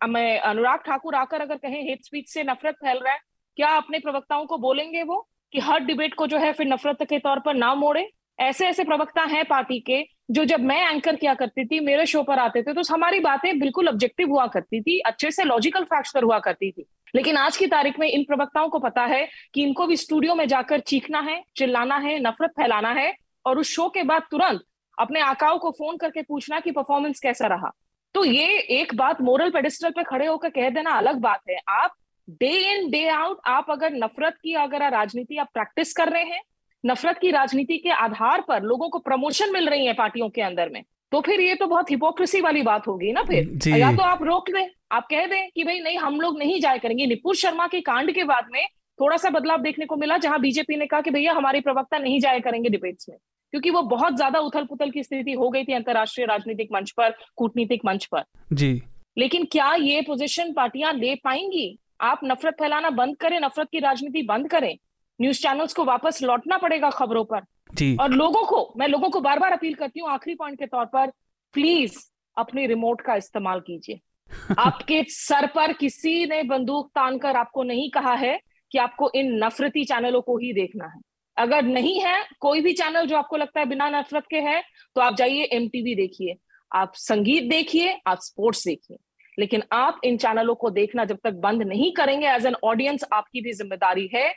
मैं 0.05 0.39
अनुराग 0.41 0.79
ठाकुर 0.79 1.15
आकर 1.15 1.41
अगर 1.41 1.57
कहें 1.57 1.81
हेट 1.81 2.03
स्पीच 2.05 2.29
से 2.29 2.43
नफरत 2.43 2.75
फैल 2.75 2.97
रहा 2.97 3.13
है, 3.13 3.19
क्या 3.57 3.69
अपने 3.77 3.99
प्रवक्ताओं 3.99 4.45
को 4.45 4.57
बोलेंगे 4.59 5.03
वो? 5.03 5.27
कि 5.53 5.59
हर 5.59 5.79
डिबेट 5.79 6.13
को 6.13 6.27
जो 6.27 6.37
है 6.37 6.51
फिर 6.53 6.67
नफरत 6.67 7.03
के 7.09 7.19
तौर 7.19 7.39
पर 7.39 7.53
ना 7.53 7.73
मोड़े। 7.75 8.09
ऐसे 8.39 8.67
ऐसे 8.67 8.83
प्रवक्ता 8.83 9.23
हैं 9.23 9.43
पार्टी 9.45 9.79
के 9.79 10.01
जो 10.31 10.43
जब 10.45 10.59
मैं 10.59 10.79
एंकर 10.85 11.15
किया 11.15 11.33
करती 11.33 11.65
थी, 11.65 11.79
मेरे 11.79 12.05
शो 12.05 12.21
पर 12.23 12.39
आते 12.39 12.61
थे 12.63 12.73
तो 12.73 12.81
हमारी 12.91 13.19
बातें 13.19 13.59
बिल्कुल 13.59 13.87
ऑब्जेक्टिव 13.89 14.29
हुआ 14.29 14.45
करती 14.47 14.81
थी, 14.81 14.99
अच्छे 14.99 15.31
से 15.31 15.43
लॉजिकल 15.43 15.83
फैक्ट्स 15.83 16.13
पर 16.13 16.23
हुआ 16.23 16.39
करती 16.39 16.71
थी। 16.71 16.85
लेकिन 17.15 17.37
आज 17.37 17.57
की 17.57 17.67
तारीख 17.67 17.99
में 17.99 18.07
इन 18.07 18.23
प्रवक्ताओं 18.23 18.69
को 18.69 18.79
पता 18.79 19.05
है 19.05 19.27
कि 19.53 19.63
इनको 19.63 19.87
भी 19.87 19.97
स्टूडियो 19.97 20.35
में 20.35 20.47
जाकर 20.47 20.79
चीखना 20.81 21.19
है, 21.19 21.41
चिल्लाना 21.55 21.97
है, 21.97 22.19
नफरत 22.19 22.51
फैलाना 22.51 22.91
है 22.91 23.13
और 23.45 23.59
उस 23.59 23.75
शो 23.75 23.87
के 23.89 24.03
बाद 24.03 24.23
तुरंत 24.31 24.61
अपने 24.97 25.19
आकाओं 25.21 25.57
को 25.59 25.71
फ़ोन 25.71 25.97
करके 25.97 26.21
पूछना 26.21 26.59
कि 26.59 26.71
परफॉर्मेंस 26.71 27.19
कैसा 27.19 27.47
रहा। 27.47 27.71
तो 28.15 28.23
ये 28.25 28.57
एक 28.71 28.95
बात 28.95 29.21
मोरल 29.21 29.49
पेडिस्टल 29.49 29.89
पे 29.89 30.03
खड़े 30.03 30.25
होकर 30.25 30.49
कह 30.49 30.69
देना 30.69 30.91
अलग 30.91 31.19
बात 31.19 31.39
है। 31.49 31.59
आप 31.69 31.95
डे 32.29 32.51
इन 32.71 32.89
डे 32.89 33.07
आउट 33.09 33.39
आप 33.47 33.65
अगर 33.69 33.93
नफरत 33.93 34.33
की 34.43 34.53
अगर 34.53 34.89
राजनीति 34.91 35.37
आप 35.37 35.49
प्रैक्टिस 35.53 35.93
कर 35.93 36.09
रहे 36.09 36.23
हैं 36.23 36.41
नफरत 36.83 37.17
की 37.17 37.31
राजनीति 37.31 37.77
के 37.77 37.89
आधार 37.89 38.41
पर 38.41 38.63
लोगों 38.63 38.89
को 38.89 38.99
प्रमोशन 38.99 39.53
मिल 39.53 39.69
रही 39.69 39.85
है 39.85 39.93
पार्टियों 39.93 40.29
के 40.29 40.41
अंदर 40.41 40.69
में 40.69 40.83
तो 41.11 41.21
फिर 41.21 41.41
ये 41.41 41.55
तो 41.55 41.67
बहुत 41.67 41.91
हिपोक्रेसी 41.91 42.41
वाली 42.41 42.61
बात 42.61 42.87
होगी 42.87 43.11
ना 43.11 43.23
फिर? 43.23 43.67
या 43.69 43.91
तो 43.91 44.01
आप 44.01 44.23
रोक 44.23 44.49
दें 44.51 44.67
आप 44.91 45.07
कह 45.09 45.25
दें 45.25 45.49
कि 45.55 45.63
भाई 45.63 45.79
नहीं 45.79 45.97
हम 45.97 46.19
लोग 46.21 46.37
नहीं 46.39 46.59
जाया 46.61 46.77
करेंगे। 46.77 47.05
निपुर 47.05 47.35
शर्मा 47.35 47.67
के 47.67 47.81
कांड 47.81 48.11
के 48.11 48.23
बाद 48.23 48.47
में 48.51 48.65
थोड़ा 48.99 49.17
सा 49.17 49.29
बदलाव 49.29 49.61
देखने 49.61 49.85
को 49.85 49.95
मिला 49.95 50.17
जहाँ 50.17 50.39
बीजेपी 50.39 50.75
ने 50.77 50.85
कहा 50.85 51.01
कि 51.01 51.11
भैया 51.11 51.33
हमारे 51.33 51.61
प्रवक्ता 51.61 51.97
नहीं 51.97 52.19
जाया 52.19 52.39
करेंगे 52.39 52.69
डिबेट्स 52.69 53.09
में 53.09 53.17
क्योंकि 53.17 53.69
वो 53.69 53.81
बहुत 53.81 54.15
ज़्यादा 54.15 54.39
उथल 54.39 54.65
पुथल 54.65 54.91
की 54.91 55.03
स्थिति 55.03 55.31
हो 55.31 55.49
गई 55.49 55.63
थी 55.63 55.73
अंतर्राष्ट्रीय 55.73 56.27
राजनीतिक 56.27 56.69
मंच 56.73 56.91
पर 56.91 57.15
कूटनीतिक 57.35 57.85
मंच 57.85 58.05
पर। 58.05 58.23
जी। 58.53 58.81
लेकिन 59.17 59.45
क्या 59.45 59.73
ये 59.75 60.01
पोजीशन 60.01 60.53
पार्टियाँ 60.53 60.93
ले 60.93 61.15
पाएँगी? 61.15 61.79
आप 62.01 62.19
नफरत 62.23 62.53
फैलाना 62.53 62.89
बंद 62.89 63.17
करें 63.17 63.39
नफरत 63.39 63.67
की 63.71 63.79
राजनीति 63.79 64.21
बंद 64.21 64.49
करें 64.49 64.77
न्यूज़ 65.21 65.41
चैनल्स 65.41 65.73
को 65.73 65.83
वापस 65.83 66.23
लौटना 66.23 66.57
पड़ेगा 66.57 66.89
खबरों 66.89 67.23
पर। 67.23 67.41
जी। 67.73 67.95
और 67.95 68.11
लोगों 68.11 68.43
को 68.45 68.73
मैं 68.77 68.87
लोगों 68.87 69.09
को 69.09 69.21
बार 69.21 69.39
बार 69.39 69.51
अपील 69.51 69.73
करती 69.73 69.99
हूँ 69.99 70.09
आखिरी 70.09 70.35
पॉइंट 70.35 70.59
के 70.59 70.65
तौर 70.65 70.85
पर 70.85 71.11
प्लीज़ 71.53 71.97
अपने 72.37 72.67
रिमोट 72.67 73.01
का 73.01 73.15
इस्तेमाल 73.15 73.59
कीजिए। 73.59 73.99
आपके 74.59 75.03
सर 75.03 75.47
पर 75.47 75.73
किसी 75.73 76.25
ने 76.25 76.43
बंदूक 76.43 76.87
तान 76.87 77.17
कर 77.17 77.35
आपको 77.35 77.63
नहीं 77.63 77.89
कहा 77.89 78.13
है 78.13 78.39
कि 78.71 78.77
आपको 78.77 79.11
इन 79.15 79.43
नफरती 79.43 79.83
चैनलों 79.83 80.21
को 80.21 80.37
ही 80.37 80.53
देखना 80.53 80.85
है। 80.85 81.01
अगर 81.37 81.61
नहीं 81.61 82.01
है 82.01 82.25
कोई 82.39 82.61
भी 82.61 82.73
चैनल 82.73 83.05
जो 83.05 83.17
आपको 83.17 83.37
लगता 83.37 83.59
है 83.59 83.65
बिना 83.65 83.89
नफरत 83.89 84.23
के 84.29 84.37
है 84.37 84.63
तो 84.95 85.01
आप 85.01 85.15
जाइए 85.15 85.43
एम 85.43 85.67
देखिए। 85.67 86.35
आप 86.75 86.91
संगीत 86.95 87.43
देखिए 87.43 88.01
आप 88.07 88.19
स्पोर्ट्स 88.21 88.65
देखिए। 88.67 88.97
लेकिन 89.37 89.63
आप 89.73 89.99
इन 90.03 90.17
चैनलों 90.17 90.55
को 90.55 90.69
देखना 90.71 91.05
जब 91.05 91.17
तक 91.23 91.33
बंद 91.41 91.61
नहीं 91.63 91.91
करेंगे 91.93 92.27
एज 92.27 92.45
एन 92.45 92.55
ऑडियंस 92.63 93.05
आपकी 93.13 93.41
भी 93.41 93.53
ज़िम्मेदारी 93.53 94.09
है, 94.15 94.29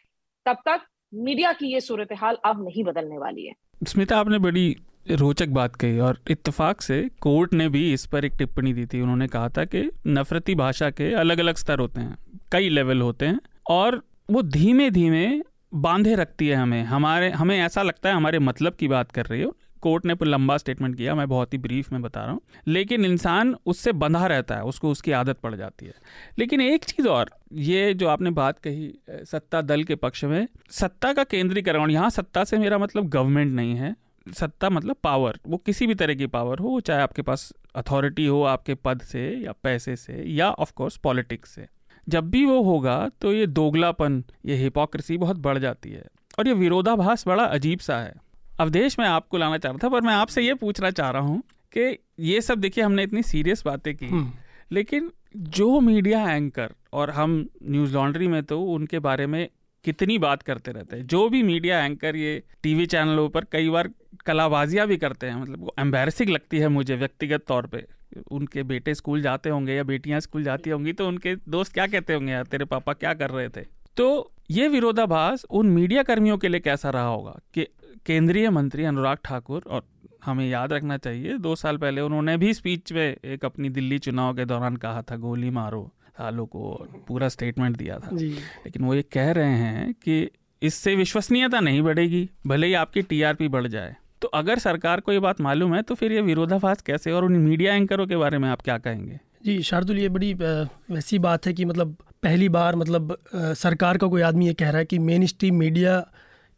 तब 0.46 0.56
तक 0.66 0.86
मीडिया 1.14 1.52
की 1.52 1.72
ये 1.72 1.80
सूरत 1.80 2.08
हाल 2.12 2.36
अब 2.44 2.64
नहीं 2.64 2.84
बदलने 2.84 3.18
वाली 3.18 3.46
है। 3.46 3.54
स्मिता, 3.84 4.18
आपने 4.18 4.38
बड़ी 4.40 4.76
रोचक 5.10 5.48
बात 5.50 5.76
कही 5.76 5.98
और 6.00 6.18
इत्तेफाक 6.30 6.80
से 6.80 7.02
कोर्ट 7.20 7.52
ने 7.52 7.68
भी 7.68 7.92
इस 7.92 8.06
पर 8.06 8.24
एक 8.24 8.32
टिप्पणी 8.38 8.72
दी 8.72 8.86
थी। 8.86 9.00
उन्होंने 9.00 9.26
कहा 9.28 9.48
था 9.48 9.64
कि 9.64 9.82
नफरती 10.08 10.54
भाषा 10.54 10.90
के 10.90 11.12
अलग 11.14 11.38
अलग 11.38 11.56
स्तर 11.56 11.78
होते 11.78 12.00
हैं, 12.00 12.16
कई 12.52 12.68
लेवल 12.68 13.00
होते 13.00 13.26
हैं 13.26 13.40
और 13.70 14.02
वो 14.30 14.42
धीमे 14.44 14.90
धीमे 14.90 15.28
बांधे 15.76 16.14
रखती 16.14 16.48
है 16.48 16.56
हमें। 16.56 16.82
हमारे, 16.84 17.30
हमें 17.30 17.58
ऐसा 17.58 17.82
लगता 17.82 18.08
है 18.08 18.14
हमारे 18.14 18.38
मतलब 18.40 18.74
की 18.74 18.88
बात 18.88 19.12
कर 19.12 19.26
रही 19.26 19.42
हो 19.42 19.54
कोर्ट 19.80 20.06
ने 20.06 20.16
लंबा 20.22 20.56
स्टेटमेंट 20.56 20.96
किया, 20.96 21.14
मैं 21.14 21.28
बहुत 21.28 21.52
ही 21.52 21.58
ब्रीफ 21.58 21.92
में 21.92 22.02
बता 22.02 22.22
रहा 22.22 22.32
हूँ। 22.32 22.40
लेकिन 22.66 23.04
इंसान 23.04 23.56
उससे 23.66 23.92
बंधा 23.92 24.26
रहता 24.26 24.54
है, 24.54 24.62
उसको 24.62 24.90
उसकी 24.90 25.12
आदत 25.12 25.38
पड़ 25.38 25.54
जाती 25.54 25.86
है। 25.86 25.94
लेकिन 26.38 26.60
एक 26.60 26.84
चीज़ 26.84 27.08
और, 27.08 27.30
ये 27.52 27.94
जो 27.94 28.08
आपने 28.08 28.30
बात 28.30 28.58
कही 28.58 28.94
सत्ता 29.10 29.60
दल 29.60 29.84
के 29.84 29.94
पक्ष 29.94 30.24
में, 30.24 30.48
सत्ता 30.70 31.12
का 31.12 31.24
केंद्रीकरण, 31.24 31.90
यहाँ 31.90 32.10
सत्ता 32.10 32.44
से 32.44 32.58
मेरा 32.58 32.78
मतलब 32.78 33.08
गवर्नमेंट 33.08 33.52
नहीं 33.52 33.74
है। 33.74 33.96
सत्ता 34.34 34.70
मतलब 34.70 34.96
पावर 35.02 35.38
वो 35.46 35.56
किसी 35.56 35.86
भी 35.86 35.94
तरह 35.94 36.14
की 36.14 36.26
पावर 36.26 36.58
हो, 36.58 36.80
चाहे 36.80 37.02
आपके 37.02 37.22
पास 37.22 37.52
अथॉरिटी 37.74 38.26
हो 38.26 38.42
आपके 38.42 38.74
पद 38.74 39.00
से, 39.00 39.30
या 39.30 39.52
पैसे 39.52 39.96
से, 39.96 40.24
या 40.26 40.50
ऑफ़ 40.50 40.72
कोर्स 40.72 40.96
पॉलिटिक्स 40.96 41.50
से। 41.50 41.66
जब 42.08 42.30
भी 42.30 42.44
वो 42.44 42.62
होगा 42.62 43.10
तो 43.20 43.32
ये 43.32 43.46
दोगलापन, 43.46 44.24
ये 44.46 44.56
हिपोक्रेसी 44.56 45.16
बहुत 45.16 45.36
बढ़ 45.36 45.58
जाती 45.58 45.90
है। 45.90 46.04
और 46.38 46.48
ये 46.48 46.54
विरोधाभास 46.54 47.28
बड़ा 47.28 47.44
अजीब 47.44 47.78
सा 47.78 47.98
है। 47.98 48.14
अब 48.60 48.76
मैं 48.98 49.06
आपको 49.06 49.36
लाना 49.36 49.58
चाह 49.58 49.72
रहा 49.72 49.78
था 49.84 49.88
पर 49.88 50.00
मैं 50.00 50.14
आपसे 50.14 50.42
ये 50.42 50.54
पूछना 50.54 50.90
चाह 50.90 51.10
रहा 51.10 51.22
हूँ 51.22 51.42
कि 51.72 51.98
ये 52.18 52.40
सब 52.40 52.58
देखिए 52.58 52.84
हमने 52.84 53.02
इतनी 53.02 53.22
सीरियस 53.22 53.62
बातें 53.66 53.96
की 53.96 54.06
हम्म। 54.06 54.32
लेकिन 54.72 55.10
जो 55.36 55.80
मीडिया 55.80 56.32
एंकर 56.32 56.72
और 56.92 57.10
हम 57.10 57.48
न्यूज़ 57.62 57.94
लॉन्ड्री 57.94 58.28
में 58.28 58.42
तो 58.42 58.62
उनके 58.62 58.98
बारे 58.98 59.26
में 59.26 59.48
कितनी 59.84 60.18
बात 60.18 60.42
करते 60.42 60.72
रहते 60.72 60.96
हैं। 60.96 61.06
जो 61.06 61.28
भी 61.28 61.42
मीडिया 61.42 61.84
एंकर 61.84 62.16
ये 62.16 62.42
टीवी 62.62 62.86
चैनलों 62.86 63.28
पर 63.28 63.44
कई 63.44 63.68
बार 63.68 63.90
कलाबाजियाँ 64.26 64.86
भी 64.86 64.96
करते 64.96 65.26
हैं 65.26 65.36
मतलब 65.36 65.70
एम्बेरसिंग 65.78 66.30
लगती 66.30 66.58
है 66.58 66.68
मुझे 66.68 66.96
व्यक्तिगत 66.96 67.44
तौर 67.48 67.66
पे। 67.66 67.84
उनके 68.30 68.62
बेटे 68.62 68.94
स्कूल 68.94 69.22
जाते 69.22 69.50
होंगे 69.50 69.74
या 69.74 69.82
बेटियाँ 69.82 70.20
स्कूल 70.20 70.44
जाती 70.44 70.70
होंगी 70.70 70.92
तो 70.92 71.08
उनके 71.08 71.36
दोस्त 71.36 71.72
क्या 71.72 71.86
कहते 71.86 72.14
होंगे 72.14 72.32
यार 72.32 72.44
तेरे 72.44 72.64
पापा 72.64 72.92
क्या 72.92 73.14
कर 73.14 73.30
रहे 73.30 73.48
थे? 73.48 73.75
तो 73.96 74.32
ये 74.50 74.68
विरोधाभास 74.68 75.44
उन 75.50 75.66
मीडिया 75.66 76.02
कर्मियों 76.02 76.38
के 76.38 76.48
लिए 76.48 76.60
कैसा 76.60 76.90
रहा 76.90 77.06
होगा? 77.06 77.38
कि 77.54 77.66
केंद्रीय 78.06 78.50
मंत्री 78.50 78.84
अनुराग 78.84 79.18
ठाकुर 79.24 79.62
और 79.66 79.82
हमें 80.24 80.48
याद 80.48 80.72
रखना 80.72 80.96
चाहिए 80.96 81.36
दो 81.38 81.54
साल 81.56 81.76
पहले 81.76 82.00
उन्होंने 82.00 82.36
भी 82.36 82.54
स्पीच 82.54 82.92
में 82.92 83.16
एक 83.24 83.44
अपनी 83.44 83.68
दिल्ली 83.68 83.98
चुनाव 83.98 84.34
के 84.34 84.44
दौरान 84.44 84.76
कहा 84.76 85.02
था 85.02 85.16
गोली 85.16 85.50
मारो 85.50 85.82
सालों 86.18 86.46
को 86.46 86.88
पूरा 87.08 87.28
स्टेटमेंट 87.28 87.76
दिया 87.76 87.98
था। 87.98 88.10
लेकिन 88.12 88.84
वो 88.84 88.94
ये 88.94 89.02
कह 89.02 89.30
रहे 89.32 89.56
हैं 89.58 89.92
कि 89.94 90.28
इससे 90.62 90.94
विश्वसनीयता 90.96 91.60
नहीं 91.60 91.82
बढ़ेगी 91.82 92.28
भले 92.46 92.66
ही 92.66 92.74
आपकी 92.74 93.02
टीआरपी 93.02 93.48
बढ़ 93.48 93.66
जाए। 93.66 93.96
तो 94.22 94.28
अगर 94.28 94.58
सरकार 94.58 95.00
को 95.00 95.12
ये 95.12 95.18
बात 95.18 95.40
मालूम 95.40 95.74
है 95.74 95.82
तो 95.82 95.94
फिर 95.94 96.12
ये 96.12 96.20
विरोधाभास 96.20 96.82
कैसे 96.82 97.12
और 97.12 97.24
उन 97.24 97.36
मीडिया 97.36 97.74
एंकरों 97.74 98.06
के 98.06 98.16
बारे 98.16 98.38
में 98.38 98.48
आप 98.48 98.60
क्या 98.60 98.78
कहेंगे? 98.78 99.20
जी 99.44 99.62
शार्दुल 99.62 99.98
ये 99.98 100.08
बड़ी 100.08 100.34
वैसी 100.34 101.18
बात 101.18 101.46
है 101.46 101.52
कि 101.52 101.64
मतलब 101.64 101.96
पहली 102.22 102.48
बार 102.48 102.76
मतलब 102.76 103.16
सरकार 103.34 103.98
का 103.98 104.06
कोई 104.06 104.22
आदमी 104.22 104.46
ये 104.46 104.54
कह 104.54 104.70
रहा 104.70 104.78
है 104.78 104.84
कि 104.84 104.98
मेन 104.98 105.26
स्ट्रीम 105.26 105.54
मीडिया 105.54 105.98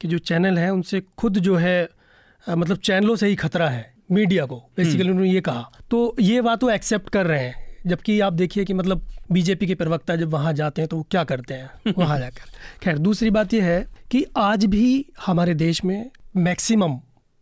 के 0.01 0.09
जो 0.09 0.19
चैनल 0.19 0.59
हैं 0.59 0.71
उनसे 0.71 1.01
खुद 1.19 1.39
जो 1.39 1.57
है 1.57 1.89
मतलब 2.47 2.77
चैनलों 2.77 3.17
से 3.17 3.27
ही 3.27 3.35
खतरा 3.35 3.69
है 3.69 3.95
मीडिया 4.11 4.45
को 4.47 4.57
बेसिकली 4.77 5.01
हम्म। 5.01 5.11
उन्होंने 5.11 5.33
ये 5.33 5.41
कहा। 5.41 5.71
तो 5.91 6.17
ये 6.21 6.41
बात 6.41 6.63
वो 6.65 6.71
एक्सेप्ट 6.71 7.09
कर 7.09 7.27
रहे 7.27 7.41
हैं 7.41 7.67
जबकि 7.87 8.19
आप 8.21 8.33
देखिए 8.33 8.65
कि 8.65 8.75
मतलब 8.75 9.03
बीजेपी 9.33 9.67
के 9.67 9.75
प्रवक्ता 9.75 10.17
जब 10.17 10.31
वहाँ 10.31 10.53
जाते 10.53 10.83
हैं 10.83 10.89
तो 10.89 10.97
वो 10.97 11.07
क्या 11.11 11.25
करते 11.25 11.55
हैं? 11.55 11.93
वहाँ 11.99 12.19
जाकर। 12.19 12.51
खैर 12.83 12.99
दूसरी 12.99 13.31
बात 13.31 13.55
यह 13.55 13.65
है 13.65 13.87
कि 14.11 14.25
आज 14.37 14.65
भी 14.65 15.05
हमारे 15.27 15.55
देश 15.55 15.85
में 15.85 16.11
मैक्सिमम 16.37 16.99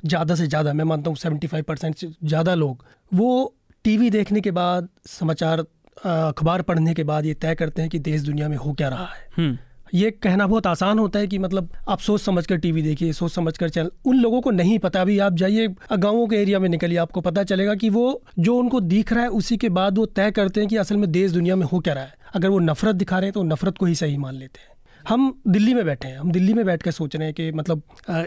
ज़्यादा 0.07 0.35
से 0.35 0.47
ज़्यादा 0.47 0.73
मैं 0.73 0.85
मानता 0.85 1.11
हूँ 1.11 1.17
सेवेंटी 1.17 1.47
फाइव 1.47 1.65
परसेंट 1.65 1.97
से 1.97 2.09
ज़्यादा 2.25 2.55
लोग 2.55 2.85
वो 3.13 3.55
टीवी 3.85 4.11
देखने 4.11 4.41
के 4.41 4.51
बाद 4.51 4.89
समाचार 5.07 5.65
अखबार 6.05 6.63
पढ़ने 6.63 6.95
के 6.95 7.05
बाद 7.05 7.27
ये 7.27 7.35
तय 7.35 7.55
करते 7.55 7.83
हैं 7.83 7.91
कि 7.91 7.99
देश 7.99 8.23
दुनिया 8.23 8.49
में 8.49 8.57
हो 8.57 8.73
क्या 8.73 8.89
रहा 8.89 9.07
है। 9.07 9.29
हम्म। 9.37 9.59
ये 9.95 10.11
कहना 10.11 10.47
बहुत 10.47 10.67
आसान 10.67 10.99
होता 10.99 11.19
है 11.19 11.27
कि 11.27 11.39
मतलब 11.39 11.69
आप 11.89 11.99
सोच 11.99 12.21
समझ 12.21 12.47
कर 12.47 12.57
टीवी 12.57 12.83
देखिए 12.83 13.13
सोच 13.13 13.33
समझ 13.33 13.57
कर 13.59 13.69
चैनल। 13.69 13.91
उन 14.05 14.17
लोगों 14.17 14.41
को 14.41 14.51
नहीं 14.51 14.79
पता 14.79 15.01
अभी 15.01 15.19
आप 15.19 15.35
जाइए 15.35 15.69
गाँवों 15.93 16.27
के 16.27 16.37
एरिया 16.37 16.59
में 16.59 16.69
निकलिए 16.69 16.99
आपको 16.99 17.21
पता 17.21 17.43
चलेगा 17.45 17.75
कि 17.75 17.91
वो 17.91 18.23
जो 18.39 18.57
उनको 18.57 18.81
दिख 18.81 19.13
रहा 19.13 19.23
है 19.23 19.29
उसी 19.31 19.57
के 19.57 19.69
बाद 19.69 19.99
वो 19.99 20.07
तय 20.07 20.31
करते 20.31 20.61
हैं 20.61 20.69
कि 20.69 20.77
असल 20.77 20.97
में 20.97 21.11
देश 21.13 21.33
दुनिया 21.33 21.57
में 21.57 21.67
हो 21.67 21.81
क्या 21.81 21.95
रहा 21.95 22.05
है। 22.05 22.15
अगर 22.35 22.49
वो 22.49 22.59
नफरत 22.59 22.95
दिखा 22.95 23.19
रहे 23.19 23.27
हैं 23.27 23.33
तो 23.33 23.43
नफरत 23.43 23.79
को 23.79 23.87
ही 23.87 23.95
सही 23.95 24.17
मान 24.17 24.35
लेते 24.35 24.61
हैं। 24.61 24.76
हम 25.09 25.43
दिल्ली 25.49 25.75
में 25.75 25.85
बैठे 25.85 26.09
हैं 26.09 26.19
हम 26.19 26.31
दिल्ली 26.33 26.55
में 26.55 26.65
बैठ 26.67 26.83
कर 26.83 26.91
सोच 26.91 27.17
रहे 27.17 27.27
हैं 27.27 27.35
कि 27.35 27.51
मतलब 27.53 27.83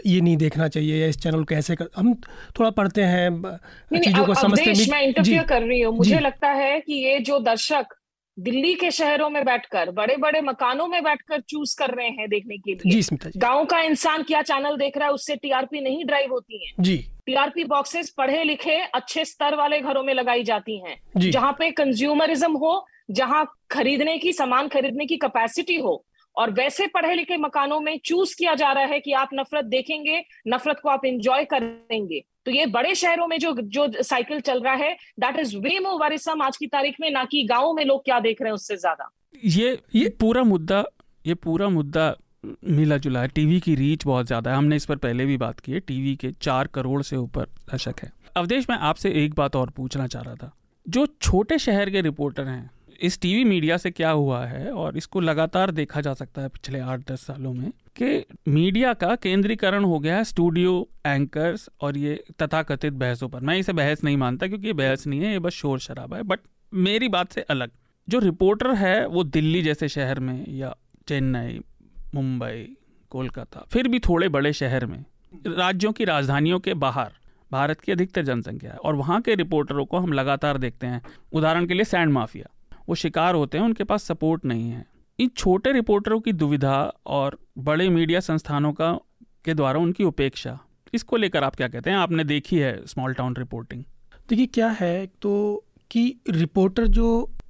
ये 0.06 0.20
नहीं 0.20 0.36
देखना 0.36 0.68
चाहिए 0.68 1.00
या 1.00 1.06
इस 1.06 1.18
चैनल 1.22 1.44
कैसे 1.44 1.76
कर 1.76 1.88
हम 1.96 2.14
थोड़ा 2.58 2.70
पढ़ते 2.70 3.02
हैं 3.04 3.30
चीज़ों 3.94 4.24
को 4.26 4.34
समझते 4.34 4.70
हैं 4.70 4.90
मैं 4.90 5.02
इंटरव्यू 5.02 5.42
कर 5.48 5.62
रही 5.62 5.80
हूँ। 5.80 5.96
मुझे 5.96 6.20
लगता 6.20 6.48
है 6.50 6.80
कि 6.80 7.04
ये 7.04 7.18
जो 7.20 7.38
दर्शक 7.38 7.94
दिल्ली 8.36 8.74
के 8.74 8.90
शहरों 8.90 9.28
में 9.30 9.44
बैठकर 9.44 9.90
बड़े 9.90 10.16
बड़े 10.16 10.40
मकानों 10.40 10.86
में 10.88 11.02
बैठकर 11.04 11.40
चूज़ 11.40 11.76
कर 11.78 11.94
रहे 11.94 12.08
हैं 12.08 12.28
देखने 12.28 12.56
के 12.58 12.74
लिए। 12.74 13.00
जी 13.00 13.30
गाँव 13.36 13.64
का 13.64 13.80
इंसान 13.80 14.22
क्या 14.22 14.42
चैनल 14.42 14.76
देख 14.76 14.96
रहा 14.98 15.08
है 15.08 15.14
उससे 15.14 15.36
टीआरपी 15.36 15.80
नहीं 15.80 16.04
ड्राइव 16.04 16.32
होती 16.32 16.66
है। 16.66 16.72
जी। 16.80 16.96
टीआरपी 17.26 17.64
बॉक्सेस 17.64 18.10
पढ़े 18.10 18.42
लिखे 18.44 18.78
अच्छे 18.94 19.24
स्तर 19.24 19.56
वाले 19.56 19.80
घरों 19.80 20.02
में 20.02 20.14
लगाई 20.14 20.44
जाती 20.44 20.78
हैं। 20.78 20.96
जहाँ 21.20 21.52
पे 21.52 21.70
कंज्यूमरिज्म 21.70 22.52
हो 22.56 22.86
जहाँ 23.10 23.44
खरीदने 23.70 24.16
की 24.18 24.32
सामान 24.32 24.68
खरीदने 24.68 25.06
की 25.06 25.16
कैपेसिटी 25.16 25.76
हो 25.76 26.04
और 26.40 26.50
वैसे 26.50 26.86
पढ़े 26.86 27.14
लिखे 27.14 27.36
मकानों 27.36 27.80
में 27.80 27.98
चूज़ 28.04 28.34
किया 28.38 28.54
जा 28.54 28.70
रहा 28.72 28.84
है 28.84 29.00
कि 29.00 29.12
आप 29.14 29.28
नफरत 29.34 29.64
देखेंगे, 29.66 30.22
नफरत 30.48 30.80
को 30.82 30.88
आप 30.88 31.04
इंजॉय 31.04 31.44
करेंगे। 31.44 32.20
तो 32.44 32.50
ये 32.50 32.66
बड़े 32.68 32.94
शहरों 32.94 33.26
में 33.26 33.38
जो 33.38 33.52
जो 33.54 33.86
साइकिल 34.02 34.40
चल 34.40 34.60
रहा 34.60 34.74
है 34.74 34.92
दैट 35.20 35.38
इज़ 35.38 35.56
वे 35.58 35.78
मोर 35.78 36.00
वरिसम 36.02 36.42
आज 36.42 36.56
की 36.56 36.66
तारीख 36.68 36.96
में, 37.00 37.10
ना 37.10 37.24
कि 37.24 37.42
गाँव 37.44 37.72
में 37.72 37.84
लोग 37.84 38.04
क्या 38.04 38.20
देख 38.20 38.42
रहे 38.42 38.48
हैं 38.48 38.54
उससे 38.54 38.76
ज़्यादा। 38.76 39.10
ये 39.44 39.78
ये 39.94 40.08
पूरा 40.20 40.42
मुद्दा, 40.44 40.84
ये 41.24 41.34
पूरा 41.36 41.68
मुद्दा 41.68 42.14
मिला 42.64 42.96
जुला 42.96 43.20
है। 43.20 43.28
टीवी 43.28 43.60
की 43.60 43.74
रीच 43.74 44.06
बहुत 44.06 44.26
ज़्यादा 44.26 44.50
है। 44.50 44.56
हमने 44.56 44.76
इस 44.76 44.86
पर 44.86 44.96
पहले 44.96 45.24
भी 45.26 45.36
बात 45.36 45.60
की 45.60 45.72
है। 45.72 45.80
टीवी 45.80 46.14
के 46.16 46.30
चार 46.32 46.66
करोड़ 46.66 47.02
से 47.02 47.16
ऊपर 47.16 47.44
दर्शक 47.70 48.00
है। 48.02 48.12
अवधेश, 48.36 48.66
मैं 48.70 48.76
आपसे 48.78 49.10
एक 49.24 49.34
बात 49.34 49.56
और 49.56 49.70
पूछना 49.70 50.06
चाह 50.06 50.22
रहा 50.22 50.34
था। 50.34 50.52
जो 50.86 51.06
छोटे 51.22 51.58
शहर 51.58 51.90
के 51.90 52.00
रिपोर्टर 52.00 52.44
हैं 52.44 52.70
इस 53.00 53.20
टीवी 53.20 53.44
मीडिया 53.44 53.76
से 53.76 53.90
क्या 53.90 54.10
हुआ 54.10 54.44
है 54.46 54.72
और 54.72 54.96
इसको 54.96 55.20
लगातार 55.20 55.70
देखा 55.70 56.00
जा 56.00 56.12
सकता 56.14 56.42
है 56.42 56.48
पिछले 56.48 56.80
आठ, 56.80 57.00
दस 57.10 57.20
सालों 57.20 57.52
में 57.52 57.70
कि 57.96 58.24
मीडिया 58.48 58.92
का 58.94 59.14
केंद्रीकरण 59.16 59.84
हो 59.84 59.98
गया 59.98 60.16
है, 60.16 60.24
स्टूडियो 60.24 60.88
एंकर्स 61.06 61.68
और 61.80 61.96
ये 61.96 62.22
तथाकथित 62.42 62.92
बहसों 62.92 63.28
पर। 63.28 63.40
मैं 63.40 63.56
इसे 63.58 63.72
बहस 63.72 64.04
नहीं 64.04 64.16
मानता 64.16 64.46
क्योंकि 64.46 64.66
ये 64.66 64.72
बहस 64.72 65.06
नहीं 65.06 65.20
है, 65.20 65.32
ये 65.32 65.38
बस 65.38 65.52
शोर 65.52 65.78
शराबा 65.78 66.16
है। 66.16 66.22
बट 66.22 66.40
मेरी 66.74 67.08
बात 67.08 67.32
से 67.32 67.40
अलग, 67.40 67.70
जो 68.08 68.18
रिपोर्टर 68.18 68.74
है 68.74 69.06
वो 69.06 69.24
दिल्ली 69.24 69.62
जैसे 69.62 69.88
शहर 69.88 70.20
में 70.20 70.44
या 70.48 70.74
चेन्नई, 71.08 71.60
मुंबई, 72.14 72.76
कोलकाता, 73.10 73.64
फिर 73.72 73.88
भी 73.88 73.98
थोड़े 73.98 74.28
बड़े 74.28 74.52
शहर 74.52 74.86
में, 74.86 75.04
राज्यों 75.46 75.92
की 75.92 76.04
राजधानियों 76.04 76.60
के 76.60 76.74
बाहर, 76.74 77.12
भारत 77.52 77.80
की 77.80 77.92
अधिकतर 77.92 78.22
जनसंख्या 78.22 78.70
है, 78.70 78.76
और 78.76 78.94
वहाँ 78.94 79.20
के 79.20 79.34
रिपोर्टरों 79.34 79.84
को 79.84 79.98
हम 79.98 80.12
लगातार 80.12 80.58
देखते 80.58 80.86
हैं। 80.86 81.02
उदाहरण 81.32 81.66
के 81.66 81.74
लिए 81.74 81.84
सैंड 81.84 82.12
माफिया। 82.12 82.46
वो 82.90 82.94
शिकार 82.94 83.34
होते 83.34 83.58
हैं 83.58 83.64
उनके 83.64 83.84
पास 83.84 84.02
सपोर्ट 84.02 84.44
नहीं 84.44 84.70
है। 84.70 84.84
इन 85.18 85.28
छोटे 85.36 85.72
रिपोर्टरों 85.72 86.20
की 86.20 86.32
दुविधा 86.32 86.76
और 87.06 87.38
बड़े 87.58 87.88
मीडिया 87.88 88.20
संस्थानों 88.20 88.72
का 88.72 88.92
के 89.44 89.54
द्वारा 89.54 89.80
उनकी 89.80 90.04
उपेक्षा 90.04 90.58
इसको 90.94 91.16
लेकर 91.16 91.44
आप 91.44 91.56
क्या 91.56 91.68
कहते 91.68 91.90
हैं? 91.90 91.96
आपने 91.96 92.24
देखी 92.24 92.58
है 92.58 92.86
स्मॉल 92.86 93.14
टाउन 93.14 93.36
रिपोर्टिंग 93.36 93.84
देखिए 94.28 94.46
क्या 94.46 94.68
है 94.68 95.06
तो 95.22 95.64
कि 95.90 96.02
रिपोर्टर 96.30 96.86
जो 96.86 97.08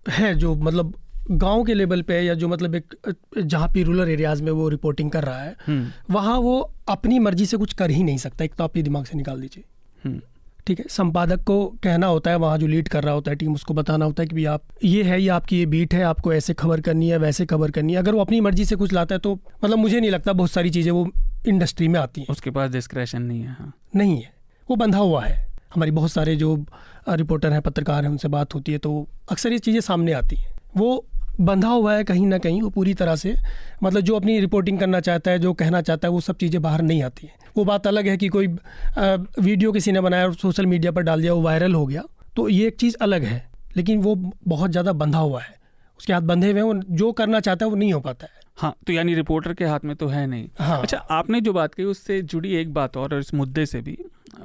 है 0.09 0.35
जो 0.35 0.55
मतलब 0.55 0.94
गाँव 1.31 1.64
के 1.64 1.74
लेवल 1.74 2.03
पे 2.03 2.20
या 2.20 2.35
जो 2.35 2.48
मतलब 2.48 2.74
एक 2.74 2.94
जहाँ 3.38 3.68
पे 3.68 3.83
रूरल 3.83 4.09
एरियाज़ 4.09 4.42
में 4.42 4.53
वो 4.53 4.68
रिपोर्टिंग 4.68 5.11
कर 5.11 5.24
रहा 5.24 5.42
है 5.42 5.57
हम्म। 5.66 6.14
वहाँ 6.14 6.38
वो 6.38 6.61
अपनी 6.88 7.18
मर्ज़ी 7.18 7.46
से 7.46 7.57
कुछ 7.57 7.72
कर 7.72 7.90
ही 7.90 8.03
नहीं 8.03 8.18
सकता। 8.18 8.44
एक 8.44 8.55
तो 8.55 8.64
आप 8.64 8.76
ये 8.76 8.83
दिमाग 8.83 9.05
से 9.05 9.16
निकाल 9.16 9.40
दीजिए। 9.40 9.64
हम्म। 10.05 10.20
ठीक 10.66 10.79
है 10.79 10.85
संपादक 10.90 11.42
को 11.44 11.64
कहना 11.83 12.07
होता 12.07 12.31
है 12.31 12.37
वहाँ 12.37 12.59
जो 12.59 12.66
लीड 12.66 12.88
कर 12.88 13.05
रहा 13.05 13.14
होता 13.14 13.31
है 13.31 13.37
टीम 13.37 13.55
उसको 13.55 13.75
बताना 13.75 14.05
होता 14.05 14.23
है 14.23 14.27
कि 14.27 14.35
भाई 14.35 14.44
आप 14.44 14.62
ये 14.85 15.03
है 15.03 15.20
ये 15.23 15.29
आपकी 15.29 15.59
ये 15.59 15.66
बीट 15.66 15.94
है 15.94 16.03
आपको 16.05 16.33
ऐसे 16.33 16.55
खबर 16.55 16.81
करनी 16.81 17.09
है 17.09 17.18
वैसे 17.18 17.46
खबर 17.46 17.70
करनी 17.70 17.92
है। 17.92 17.99
अगर 17.99 18.14
वो 18.14 18.20
अपनी 18.20 18.40
मर्ज़ी 18.40 18.64
से 18.64 18.77
कुछ 18.77 18.92
लाता 18.92 19.14
है 19.14 19.18
तो 19.18 19.35
मतलब 19.64 19.79
मुझे 19.79 20.01
नहीं 20.01 20.11
लगता 20.11 20.33
बहुत 20.33 20.51
सारी 20.51 20.70
चीज़ें 20.70 20.90
वो 20.92 21.07
इंडस्ट्री 21.49 21.88
में 21.88 21.99
आती 22.01 22.20
हैं। 22.20 22.29
उसके 22.29 22.51
पास 22.51 22.70
डिस्क्रेशन 22.70 23.23
नहीं 23.23 23.40
है 23.40 23.51
हाँ। 23.51 23.73
नहीं 23.96 24.16
है। 24.16 24.33
वो 24.68 24.77
बंधा 24.77 24.99
हुआ 24.99 25.25
है। 25.25 25.38
हमारी 25.75 25.90
बहुत 25.90 26.12
सारे 26.12 26.37
जो 26.37 26.55
रिपोर्टर 27.09 27.53
हैं 27.53 27.61
पत्रकार 27.62 28.05
हैं 28.05 28.11
उनसे 28.11 28.29
बात 28.29 28.55
होती 28.55 28.73
है 28.73 28.79
तो 28.79 29.07
अक्सर 29.31 29.53
ये 29.53 29.59
चीज़ें 29.59 29.81
सामने 29.81 30.12
आती 30.12 30.37
हैं। 30.37 30.55
वो 30.77 31.05
बंधा 31.40 31.68
हुआ 31.68 31.94
है 31.94 32.05
कहीं 32.05 32.26
ना 32.26 32.38
कहीं 32.38 32.62
वो 32.62 32.70
पूरी 32.70 32.94
तरह 32.94 33.16
से। 33.16 33.35
मतलब 33.83 34.00
जो 34.00 34.16
अपनी 34.16 34.38
रिपोर्टिंग 34.40 34.79
करना 34.79 35.00
चाहता 35.00 35.31
है 35.31 35.38
जो 35.38 35.53
कहना 35.55 35.81
चाहता 35.83 36.09
है 36.09 36.12
वो 36.12 36.20
सब 36.20 36.37
चीज़ें 36.37 36.61
बाहर 36.62 36.83
नहीं 36.83 37.03
आती 37.03 37.26
हैं। 37.26 37.35
वो 37.57 37.64
बात 37.64 37.87
अलग 37.87 38.09
है 38.09 38.16
कि 38.16 38.29
कोई 38.29 38.46
वीडियो 38.48 39.72
किसी 39.72 39.92
ने 39.92 40.00
बनाया 40.00 40.26
और 40.26 40.35
सोशल 40.37 40.66
मीडिया 40.66 40.92
पर 40.92 41.03
डाल 41.03 41.20
दिया 41.20 41.33
वो 41.33 41.42
वायरल 41.42 41.74
हो 41.74 41.87
गया। 41.87 42.03
तो 42.37 42.48
ये 42.48 42.66
एक 42.66 42.76
चीज़ 42.76 42.96
अलग 43.03 43.24
है 43.24 43.48
लेकिन 43.76 44.03
वो 44.03 44.14
बहुत 44.48 44.70
ज़्यादा 44.70 44.92
बंधा 44.94 45.18
हुआ 45.18 45.40
है। 45.40 45.59
उसके 46.00 46.12
हाथ 46.12 46.22
बंधे 46.22 46.50
हुए 46.53 46.62
हैं 46.62 46.81
जो 46.90 47.11
करना 47.12 47.40
चाहता 47.40 47.64
है 47.64 47.70
वो 47.70 47.76
नहीं 47.76 47.92
हो 47.92 48.00
पाता 48.00 48.26
है। 48.26 48.38
हाँ 48.59 48.74
तो 48.87 48.92
यानी 48.92 49.14
रिपोर्टर 49.14 49.55
के 49.55 49.64
हाथ 49.64 49.85
में 49.85 49.94
तो 49.96 50.07
है 50.09 50.26
नहीं। 50.26 50.48
हाँ। 50.59 50.81
अच्छा 50.83 50.98
आपने 51.11 51.40
जो 51.40 51.53
बात 51.53 51.74
कही 51.74 51.87
उससे 51.87 52.20
जुड़ी 52.24 52.55
एक 52.55 52.72
बात 52.74 52.96
और 52.96 53.18
इस 53.18 53.35
मुद्दे 53.35 53.66
से 53.66 53.81
भी। 53.81 53.96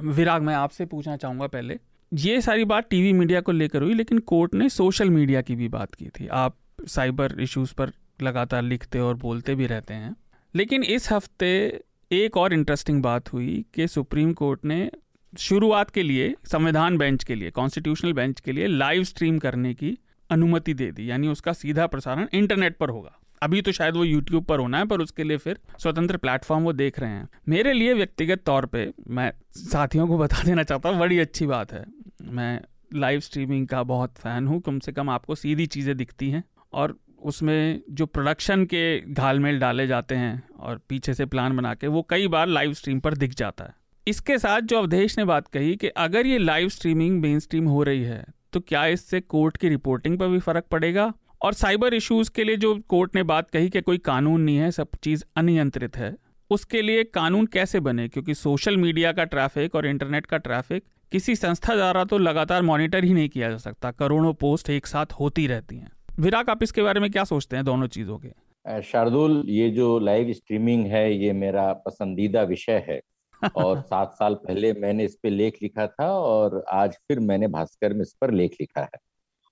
विराग 0.04 0.42
मैं 0.42 0.56
आपसे 0.56 0.86
पूछना 0.86 1.16
चाहूँगा 1.18 1.48
पहले। 1.48 1.78
ये 2.12 2.42
सारी 2.42 2.66
बात 2.66 2.88
टीवी 2.90 3.14
मीडिया 3.14 3.42
को 3.42 3.52
लेकर 3.52 3.82
हुई 3.82 3.94
लेकिन 3.94 4.20
कोर्ट 4.20 4.54
ने 4.54 4.70
सोशल 4.72 5.10
मीडिया 5.10 5.42
की 5.42 5.56
भी 5.56 5.68
बात 5.70 5.94
की 5.94 6.10
थी। 6.10 6.28
आप 6.28 6.56
साइबर 6.88 7.36
इश्यूज़ 7.40 7.74
पर 7.74 7.92
लगातार 8.22 8.62
लिखते 8.62 9.00
और 9.00 9.16
बोलते 9.16 9.56
भी 9.56 9.66
रहते 9.66 9.94
हैं। 9.94 10.16
लेकिन 10.56 10.84
इस 10.84 11.12
हफ़्ते 11.12 11.82
एक 12.12 12.38
और 12.38 12.54
इंटरेस्टिंग 12.54 13.04
बात 13.04 13.34
हुई 13.34 13.66
कि 13.74 13.88
सुप्रीम 13.88 14.34
कोर्ट 14.34 14.66
ने 14.66 14.92
शुरुआत 15.40 15.90
के 15.90 16.04
लिए, 16.04 16.36
संविधान 16.46 16.98
बेंच 16.98 17.24
के 17.24 17.36
लिए 17.36 17.52
कॉन्स्टिट्यूशनल 17.52 18.14
बेंच 18.14 18.40
के 18.40 18.52
लिए 18.52 18.68
लाइव 18.68 19.04
स्ट्रीम 19.04 19.40
करने 19.40 19.74
की 19.74 19.98
अनुमति 20.30 20.74
दे 20.74 20.92
दी, 20.92 21.10
यानी 21.12 21.28
उसका 21.28 21.54
सीधा 21.54 21.88
प्रसारण 21.88 22.28
इंटरनेट 22.34 22.78
पर 22.78 22.90
होगा। 22.90 23.20
अभी 23.42 23.62
तो 23.62 23.72
शायद 23.72 23.96
वो 23.96 24.04
यूट्यूब 24.04 24.44
पर 24.44 24.60
होना 24.60 24.78
है, 24.78 24.86
पर 24.86 25.02
उसके 25.02 25.24
लिए 25.24 25.38
फिर 25.38 25.60
स्वतंत्र 25.80 26.18
प्लेटफॉर्म 26.18 26.64
वो 26.64 26.74
देख 26.74 27.00
रहे 27.00 27.10
हैं। 27.10 27.30
मेरे 27.50 27.74
लिए 27.74 27.94
व्यक्तिगत 27.94 28.44
तौर 28.46 28.66
पे, 28.66 28.94
मैं 29.08 29.34
साथियों 29.52 30.08
को 30.08 30.18
बता 30.18 30.44
देना 30.44 30.64
चाहता 30.64 30.90
हूँ, 30.90 31.00
बड़ी 31.00 31.20
अच्छी 31.20 31.46
बात 31.46 31.74
है। 31.74 31.86
मैं 32.24 32.62
लाइव 32.94 33.20
स्ट्रीमिंग 33.20 33.68
का 33.68 33.84
बहुत 33.84 34.16
फ़ैन 34.18 34.48
हूँ, 34.48 34.62
कम 34.62 34.80
से 34.80 34.92
कम 34.92 35.10
आपको 35.10 35.36
सीधी 35.36 35.66
चीज़ें 35.66 35.98
दिखती 35.98 36.30
हैं। 36.30 36.44
और 36.76 36.98
उसमें 37.24 37.82
जो 37.92 38.06
प्रोडक्शन 38.06 38.66
के 38.66 39.00
घालमेल 39.14 39.60
डाले 39.60 39.88
जाते 39.88 40.16
हैं 40.16 40.44
और 40.60 40.80
पीछे 40.90 41.14
से 41.14 41.26
प्लान 41.26 41.58
बना 41.58 41.74
के, 41.74 41.88
वो 41.88 42.02
कई 42.10 42.28
बार 42.28 42.48
लाइव 42.48 42.74
स्ट्रीम 42.74 43.00
पर 43.00 43.14
दिख 43.16 43.34
जाता 43.34 43.64
है। 43.64 43.74
इसके 44.08 44.38
साथ 44.38 44.62
जो 44.62 44.78
अवधेश 44.78 45.18
ने 45.18 45.26
बात 45.26 45.48
कही 45.48 45.76
कि 45.76 45.88
अगर 45.88 46.28
ये 46.28 46.38
लाइव 46.38 46.70
स्ट्रीमिंग 46.70 47.20
मेन 47.22 47.40
स्ट्रीम 47.40 47.68
हो 47.68 47.84
रही 47.84 48.04
है 48.04 48.24
तो 48.54 48.60
क्या 48.62 48.86
इससे 48.88 49.20
कोर्ट 49.22 49.58
की 49.58 49.70
रिपोर्टिंग 49.70 50.18
पर 50.20 50.28
भी 50.28 50.40
फ़र्क 50.40 50.66
पड़ेगा? 50.72 51.12
और 51.42 51.54
साइबर 51.54 51.94
इश्यूज़ 51.94 52.30
के 52.32 52.44
लिए 52.44 52.56
जो 52.58 52.74
कोर्ट 52.90 53.16
ने 53.16 53.24
बात 53.24 53.50
कही 53.52 53.70
कि 53.70 53.82
कोई 53.82 53.98
कानून 53.98 54.42
नहीं 54.42 54.58
है, 54.58 54.70
सब 54.72 54.88
चीज़ 55.04 55.24
अनियंत्रित 55.38 55.98
है, 55.98 56.16
उसके 56.52 56.82
लिए 56.82 57.04
कानून 57.04 57.46
कैसे 57.46 57.80
बने? 57.80 58.08
क्योंकि 58.08 58.34
सोशल 58.34 58.78
मीडिया 58.78 59.12
का 59.12 59.24
ट्रैफ़िक 59.24 59.76
और 59.76 59.88
इंटरनेट 59.88 60.26
का 60.26 60.38
ट्रैफ़िक 60.38 60.84
किसी 61.12 61.36
संस्था 61.36 61.76
द्वारा 61.76 62.04
तो 62.04 62.18
लगातार 62.18 62.62
मॉनिटर 62.62 63.04
ही 63.04 63.14
नहीं 63.14 63.30
किया 63.30 63.50
जा 63.50 63.58
सकता, 63.58 63.92
करोड़ों 63.92 64.34
पोस्ट 64.34 64.70
एक 64.70 64.88
साथ 64.88 65.14
होती 65.20 65.48
रहती 65.48 65.76
हैं। 65.76 65.92
विराग 66.20 66.50
आप 66.50 66.64
इसके 66.64 66.84
बारे 66.84 67.00
में 67.00 67.12
क्या 67.12 67.24
सोचते 67.24 67.56
हैं 67.56 67.66
दोनों 67.66 67.88
चीज़ों 67.88 68.18
के? 68.18 68.82
शार्दुल 68.82 69.44
ये 69.48 69.70
जो 69.70 70.00
लाइव 70.00 70.34
स्ट्रीमिंग 70.34 70.86
है 70.86 71.18
ये 71.18 71.34
मेरा 71.34 71.74
पसंदीदा 71.74 72.44
विषय 72.44 72.86
है। 72.90 73.02
और 73.56 73.82
सात 73.82 74.14
साल 74.14 74.34
पहले 74.34 74.74
मैंने 74.74 75.06
इस 75.06 75.18
पे 75.24 75.30
लेख 75.30 75.58
लिखा 75.64 75.88
था 75.88 76.12
और 76.12 76.66
आज 76.70 76.94
फिर 76.94 77.20
मैंने 77.20 77.48
भास्कर 77.48 77.94
में 77.94 78.02
इस 78.02 78.16
पर 78.22 78.32
लेख 78.32 78.56
लिखा 78.62 78.82
है। 78.82 79.00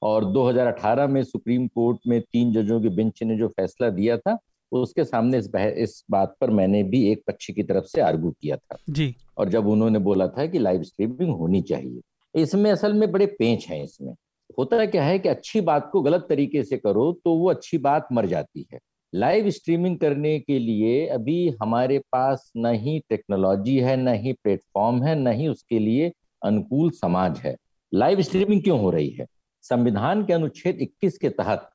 और 0.01 0.25
2018 0.25 1.07
में 1.07 1.23
सुप्रीम 1.23 1.67
कोर्ट 1.67 1.99
में 2.07 2.21
तीन 2.21 2.53
जजों 2.53 2.81
के 2.81 2.89
बेंच 2.89 3.23
ने 3.23 3.37
जो 3.37 3.47
फैसला 3.47 3.89
दिया 3.89 4.17
था 4.17 4.37
उसके 4.71 5.03
सामने 5.03 5.37
इस 5.37 5.49
इस 5.55 6.03
बात 6.11 6.35
पर 6.41 6.49
मैंने 6.49 6.83
भी 6.83 7.11
एक 7.11 7.23
पक्ष 7.27 7.51
की 7.51 7.63
तरफ़ 7.63 7.85
से 7.85 8.01
आर्गू 8.01 8.31
किया 8.31 8.57
था। 8.57 8.77
जी। 8.89 9.15
और 9.37 9.49
जब 9.49 9.67
उन्होंने 9.67 9.99
बोला 9.99 10.27
था 10.27 10.45
कि 10.45 10.59
लाइव 10.59 10.83
स्ट्रीमिंग 10.83 11.35
होनी 11.35 11.61
चाहिए 11.61 12.01
इसमें 12.35 12.71
असल 12.71 12.93
में 12.93 13.11
बड़े 13.11 13.25
पेंच 13.25 13.67
हैं 13.67 13.83
इसमें। 13.83 14.15
होता 14.57 14.85
क्या 14.85 15.03
है 15.03 15.19
कि 15.19 15.29
अच्छी 15.29 15.61
बात 15.61 15.89
को 15.91 16.01
गलत 16.01 16.25
तरीके 16.29 16.63
से 16.63 16.77
करो 16.77 17.11
तो 17.25 17.33
वो 17.33 17.49
अच्छी 17.49 17.77
बात 17.77 18.07
मर 18.11 18.25
जाती 18.25 18.67
है। 18.73 18.79
लाइव 19.15 19.49
स्ट्रीमिंग 19.49 19.99
करने 19.99 20.39
के 20.39 20.59
लिए 20.59 21.07
अभी 21.07 21.49
हमारे 21.61 21.99
पास 21.99 22.51
न 22.57 22.65
ही 22.65 22.99
टेक्नोलॉजी 23.09 23.77
है, 23.77 23.97
न 23.97 24.07
ही 24.07 24.33
प्लेटफॉर्म 24.33 25.03
है, 25.03 25.15
न 25.15 25.27
ही 25.27 25.47
उसके 25.47 25.79
लिए 25.79 26.11
अनुकूल 26.45 26.89
समाज 26.89 27.39
है। 27.39 27.57
लाइव 27.93 28.21
स्ट्रीमिंग 28.21 28.63
क्यों 28.63 28.79
हो 28.79 28.91
रही 28.91 29.09
है? 29.09 29.25
संविधान 29.61 30.25
के 30.25 30.33
अनुच्छेद 30.33 30.77
21 30.81 31.17
के 31.17 31.29
तहत 31.29 31.69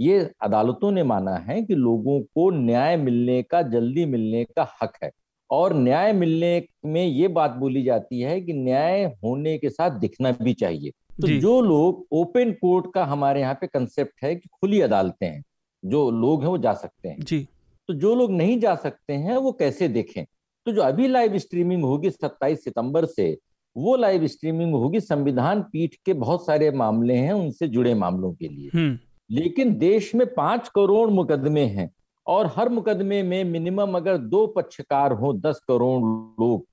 ये 0.00 0.30
अदालतों 0.42 0.90
ने 0.90 1.02
माना 1.02 1.34
है 1.34 1.62
कि 1.62 1.74
लोगों 1.74 2.20
को 2.20 2.50
न्याय 2.50 2.96
मिलने 2.96 3.42
का, 3.42 3.62
जल्दी 3.62 4.06
मिलने 4.06 4.44
का 4.44 4.76
हक 4.82 4.92
है। 5.02 5.10
और 5.50 5.74
न्याय 5.74 6.12
मिलने 6.12 6.66
में 6.84 7.06
ये 7.06 7.28
बात 7.28 7.50
बोली 7.50 7.82
जाती 7.82 8.20
है 8.20 8.40
कि 8.40 8.52
न्याय 8.52 9.04
होने 9.04 9.58
के 9.58 9.70
साथ 9.70 9.90
दिखना 9.90 10.32
भी 10.42 10.54
चाहिए। 10.54 10.90
तो 11.22 11.28
जो। 11.28 11.60
लोग 11.60 12.06
ओपन 12.12 12.52
कोर्ट 12.52 12.86
का 12.94 13.04
हमारे 13.04 13.40
यहाँ 13.40 13.54
पे 13.54 13.66
कंसेप्ट 13.66 14.24
है 14.24 14.36
कि 14.36 14.48
खुली 14.48 14.80
अदालतें 14.80 15.26
हैं 15.26 15.44
जो 15.84 16.10
लोग 16.10 16.42
हैं 16.42 16.48
वो 16.48 16.58
जा 16.58 16.72
सकते 16.72 17.08
हैं। 17.08 17.20
जी। 17.20 17.48
तो 17.88 17.94
जो 17.94 18.14
लोग 18.14 18.30
नहीं 18.30 18.60
जा 18.60 18.74
सकते 18.74 19.12
हैं 19.12 19.36
वो 19.36 19.52
कैसे 19.52 19.88
देखें? 19.88 20.24
तो 20.66 20.72
जो 20.72 20.82
अभी 20.82 21.08
लाइव 21.08 21.38
स्ट्रीमिंग 21.38 21.84
होगी 21.84 22.10
27 22.10 22.64
सितंबर 22.64 23.04
से 23.04 23.38
वो 23.76 23.96
लाइव 23.96 24.26
स्ट्रीमिंग 24.26 24.74
होगी 24.74 25.00
संविधान 25.00 25.62
पीठ 25.62 25.94
के 26.06 26.12
बहुत 26.12 26.46
सारे 26.46 26.70
मामले 26.70 27.14
हैं 27.14 27.32
उनसे 27.32 27.68
जुड़े 27.68 27.94
मामलों 27.94 28.32
के 28.32 28.48
लिए। 28.48 28.70
हम्म। 28.74 28.98
लेकिन 29.30 29.78
देश 29.78 30.14
में 30.14 30.34
पाँच 30.34 30.68
करोड़ 30.68 31.10
मुकदमे 31.10 31.64
हैं 31.64 31.90
और 32.26 32.46
हर 32.56 32.68
मुकदमे 32.68 33.22
में 33.22 33.44
मिनिमम 33.44 33.96
अगर 33.96 34.16
दो 34.16 34.46
पक्षकार 34.46 35.12
हो 35.12 35.32
दस 35.32 35.60
करोड़ 35.68 36.00
लोग 36.42 36.66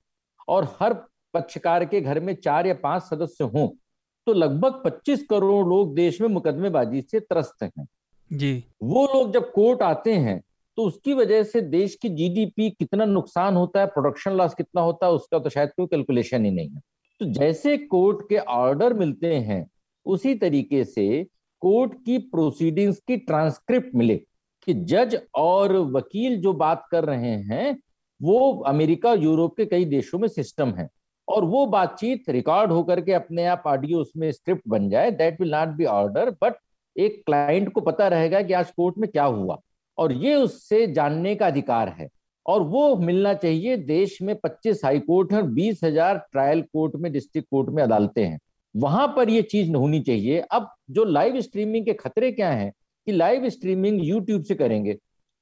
और 0.47 0.77
हर 0.79 0.93
पक्षकार 1.33 1.85
के 1.85 2.01
घर 2.01 2.19
में 2.19 2.35
चार 2.35 2.67
या 2.67 2.73
पाँच 2.73 3.03
सदस्य 3.03 3.43
हों 3.43 3.69
तो 4.27 4.33
लगभग 4.33 4.81
25 4.85 5.23
करोड़ 5.29 5.65
लोग 5.67 5.93
देश 5.95 6.19
में 6.21 6.27
मुकदमेबाजी 6.27 7.01
से 7.01 7.19
त्रस्त 7.19 7.63
हैं। 7.63 7.87
जी। 8.31 8.63
वो 8.83 9.05
लोग 9.05 9.33
जब 9.33 9.51
कोर्ट 9.51 9.81
आते 9.81 10.13
हैं 10.13 10.41
तो 10.77 10.83
उसकी 10.83 11.13
वजह 11.13 11.43
से 11.43 11.61
देश 11.61 11.95
की 11.95 12.09
जीडीपी 12.09 12.69
कितना 12.69 13.05
नुकसान 13.05 13.55
होता 13.55 13.79
है 13.79 13.85
प्रोडक्शन 13.87 14.31
लॉस 14.31 14.53
कितना 14.53 14.81
होता 14.81 15.05
है 15.05 15.11
उसका 15.11 15.39
तो 15.39 15.49
शायद 15.49 15.69
कोई 15.69 15.85
कैलकुलेशन 15.85 16.45
ही 16.45 16.51
नहीं 16.51 16.69
है। 16.69 16.81
तो 17.21 17.25
जैसे 17.25 17.77
कोर्ट 17.77 18.27
के 18.29 18.37
ऑर्डर 18.37 18.93
मिलते 18.93 19.33
हैं 19.35 19.65
उसी 20.05 20.33
तरीके 20.35 20.83
से 20.83 21.23
कोर्ट 21.61 21.93
की 22.05 22.17
प्रोसीडिंग्स 22.17 22.99
की 23.07 23.17
ट्रांसक्रिप्ट 23.17 23.95
मिले 23.95 24.15
कि 24.67 24.73
जज 24.73 25.17
और 25.35 25.75
वकील 25.91 26.39
जो 26.41 26.53
बात 26.53 26.83
कर 26.91 27.05
रहे 27.05 27.35
हैं 27.43 27.77
वो 28.21 28.63
अमेरिका 28.63 29.13
यूरोप 29.13 29.55
के 29.57 29.65
कई 29.65 29.85
देशों 29.85 30.19
में 30.19 30.27
सिस्टम 30.27 30.73
है। 30.73 30.87
और 31.27 31.45
वो 31.45 31.65
बातचीत 31.65 32.29
रिकॉर्ड 32.29 32.71
होकर 32.71 33.01
के 33.01 33.13
अपने 33.13 33.45
आप 33.45 33.63
ऑडियो 33.67 33.99
उसमें 33.99 34.31
स्क्रिप्ट 34.31 34.67
बन 34.67 34.89
जाए 34.89 35.11
that 35.11 35.39
will 35.41 35.51
not 35.51 35.67
be 35.67 35.85
order 35.85 36.29
but 36.43 36.55
एक 36.95 37.21
क्लाइंट 37.25 37.71
को 37.73 37.81
पता 37.81 38.07
रहेगा 38.07 38.41
कि 38.41 38.53
आज 38.53 38.71
कोर्ट 38.71 38.97
में 38.97 39.09
क्या 39.11 39.23
हुआ। 39.23 39.57
और 39.97 40.11
ये 40.13 40.35
उससे 40.35 40.85
जानने 40.87 41.35
का 41.35 41.47
अधिकार 41.47 41.89
है। 41.89 42.07
और 42.45 42.61
वो 42.61 42.95
मिलना 42.95 43.33
चाहिए, 43.33 43.77
देश 43.77 44.21
में 44.21 44.35
25 44.35 44.83
हाई 44.85 44.99
कोर्ट 44.99 45.31
है 45.33 45.41
और 45.41 45.47
बीस 45.49 45.79
हज़ार 45.83 46.17
ट्रायल 46.31 46.61
कोर्ट 46.61 46.95
में 46.95 47.11
डिस्ट्रिक्ट 47.11 47.47
कोर्ट 47.51 47.69
में 47.69 47.81
अदालतें 47.83 48.23
हैं। 48.25 48.39
वहाँ 48.75 49.07
पर 49.07 49.29
ये 49.29 49.41
चीज़ 49.41 49.71
होनी 49.73 49.99
चाहिए। 49.99 50.39
अब 50.51 50.69
जो 50.91 51.03
लाइव 51.05 51.39
स्ट्रीमिंग 51.41 51.85
के 51.85 51.93
खतरे 51.93 52.31
क्या 52.31 52.49
हैं 52.49 52.71
कि 53.07 53.11
लाइव 53.11 53.49
स्ट्रीमिंग 53.49 53.99
यूट्यूब 54.03 54.43
से 54.43 54.55
करेंगे। 54.55 54.97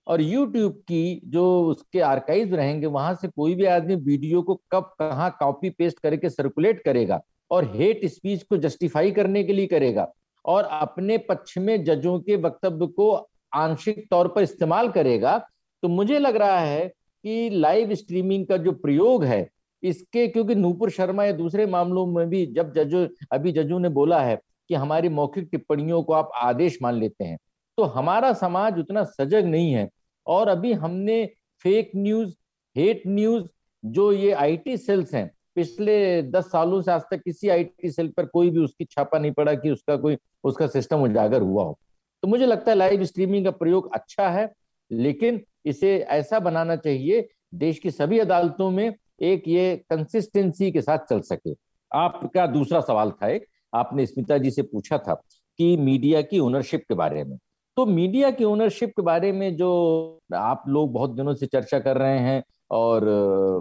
और 0.07 0.21
YouTube 0.21 0.73
की 0.87 1.21
जो 1.25 1.43
उसके 1.65 1.99
आर्काइव 2.01 2.55
रहेंगे, 2.55 2.87
वहाँ 2.87 3.13
से 3.15 3.27
कोई 3.27 3.55
भी 3.55 3.65
आदमी 3.65 3.95
वीडियो 3.95 4.41
को 4.41 4.55
कब, 4.71 4.93
कहाँ 4.99 5.29
कॉपी 5.39 5.69
पेस्ट 5.69 5.99
करके 5.99 6.29
सर्कुलेट 6.29 6.83
करेगा 6.83 7.21
और 7.51 7.71
हेट 7.75 8.05
स्पीच 8.05 8.43
को 8.43 8.57
जस्टिफाई 8.57 9.11
करने 9.11 9.43
के 9.43 9.53
लिए 9.53 9.67
करेगा 9.67 10.07
और 10.45 10.63
अपने 10.63 11.17
पक्ष 11.19 11.57
में 11.57 11.83
जजों 11.83 12.19
के 12.19 12.35
वक्तव्य 12.35 12.87
को 12.87 13.11
आंशिक 13.53 14.05
तौर 14.11 14.27
पर 14.27 14.43
इस्तेमाल 14.43 14.89
करेगा 14.89 15.37
तो 15.83 15.87
मुझे 15.87 16.19
लग 16.19 16.35
रहा 16.35 16.59
है 16.59 16.87
कि 16.87 17.49
लाइव 17.49 17.93
स्ट्रीमिंग 17.95 18.45
का 18.47 18.57
जो 18.57 18.71
प्रयोग 18.71 19.23
है, 19.23 19.47
इसके 19.83 20.27
क्योंकि 20.27 20.55
नूपुर 20.55 20.89
शर्मा 20.89 21.25
या 21.25 21.31
दूसरे 21.31 21.65
मामलों 21.65 22.05
में 22.05 22.29
भी 22.29 22.45
जब 22.45 22.73
जजों, 22.73 23.07
अभी 23.31 23.51
जजों 23.51 23.79
ने 23.79 23.89
बोला 23.89 24.21
है 24.21 24.35
कि 24.69 24.75
हमारी 24.75 25.09
मौखिक 25.09 25.47
टिप्पणियों 25.51 26.01
को 26.03 26.13
आप 26.13 26.31
आदेश 26.35 26.77
मान 26.81 26.95
लेते 26.95 27.23
हैं 27.23 27.37
तो 27.77 27.83
हमारा 27.83 28.33
समाज 28.33 28.79
उतना 28.79 29.03
सजग 29.03 29.45
नहीं 29.45 29.73
है। 29.73 29.89
और 30.27 30.47
अभी 30.47 30.73
हमने 30.73 31.25
फेक 31.63 31.91
न्यूज़ 31.95 32.33
हेट 32.75 33.01
न्यूज़ 33.07 33.45
जो 33.83 34.12
ये 34.12 34.31
आईटी 34.31 34.77
सेल्स 34.77 35.13
हैं, 35.13 35.29
पिछले 35.55 36.21
दस 36.23 36.45
सालों 36.45 36.81
से 36.81 36.91
आज 36.91 37.01
तक 37.12 37.21
किसी 37.21 37.49
आईटी 37.49 37.91
सेल 37.91 38.07
पर 38.09 38.25
कोई 38.25 38.49
भी 38.49 38.59
उसकी 38.59 38.86
छापा 38.86 39.19
नहीं 39.19 39.31
पड़ा 39.31 39.53
कि 39.53 39.71
उसका 39.71 39.95
कोई, 39.95 40.17
उसका 40.43 40.67
सिस्टम 40.67 41.03
उजागर 41.03 41.41
हुआ 41.41 41.63
हो। 41.63 41.77
तो 42.23 42.27
मुझे 42.27 42.45
लगता 42.45 42.71
है 42.71 42.77
लाइव 42.77 43.03
स्ट्रीमिंग 43.03 43.45
का 43.45 43.51
प्रयोग 43.51 43.93
अच्छा 43.93 44.29
है, 44.29 44.51
लेकिन 44.91 45.41
इसे 45.65 45.97
ऐसा 45.97 46.39
बनाना 46.39 46.75
चाहिए, 46.75 47.27
देश 47.55 47.79
की 47.79 47.91
सभी 47.91 48.19
अदालतों 48.19 48.71
में 48.71 48.93
एक 49.21 49.47
ये 49.47 49.75
कंसिस्टेंसी 49.89 50.71
के 50.71 50.81
साथ 50.81 51.05
चल 51.09 51.19
सके। 51.19 51.55
आपका 51.91 52.47
दूसरा 52.47 52.79
सवाल 52.81 53.12
था 53.12 53.27
एक, 53.27 53.45
आपने 53.73 54.05
स्मिता 54.05 54.38
जी 54.38 54.51
से 54.51 54.62
पूछा 54.62 54.97
था 54.97 55.13
कि 55.59 55.75
मीडिया 55.77 56.21
की 56.21 56.39
ओनरशिप 56.39 56.81
के 56.81 56.93
बारे 56.93 57.23
में। 57.23 57.38
तो 57.77 57.86
मीडिया 57.86 58.29
की 58.31 58.43
ओनरशिप 58.43 58.89
के 58.89 59.01
बारे 59.01 59.31
में 59.31 59.55
जो 59.57 59.69
आप 60.36 60.63
लोग 60.67 60.91
बहुत 60.93 61.15
दिनों 61.15 61.33
से 61.36 61.45
चर्चा 61.45 61.79
कर 61.79 61.97
रहे 61.97 62.19
हैं 62.19 62.43
और 62.71 63.05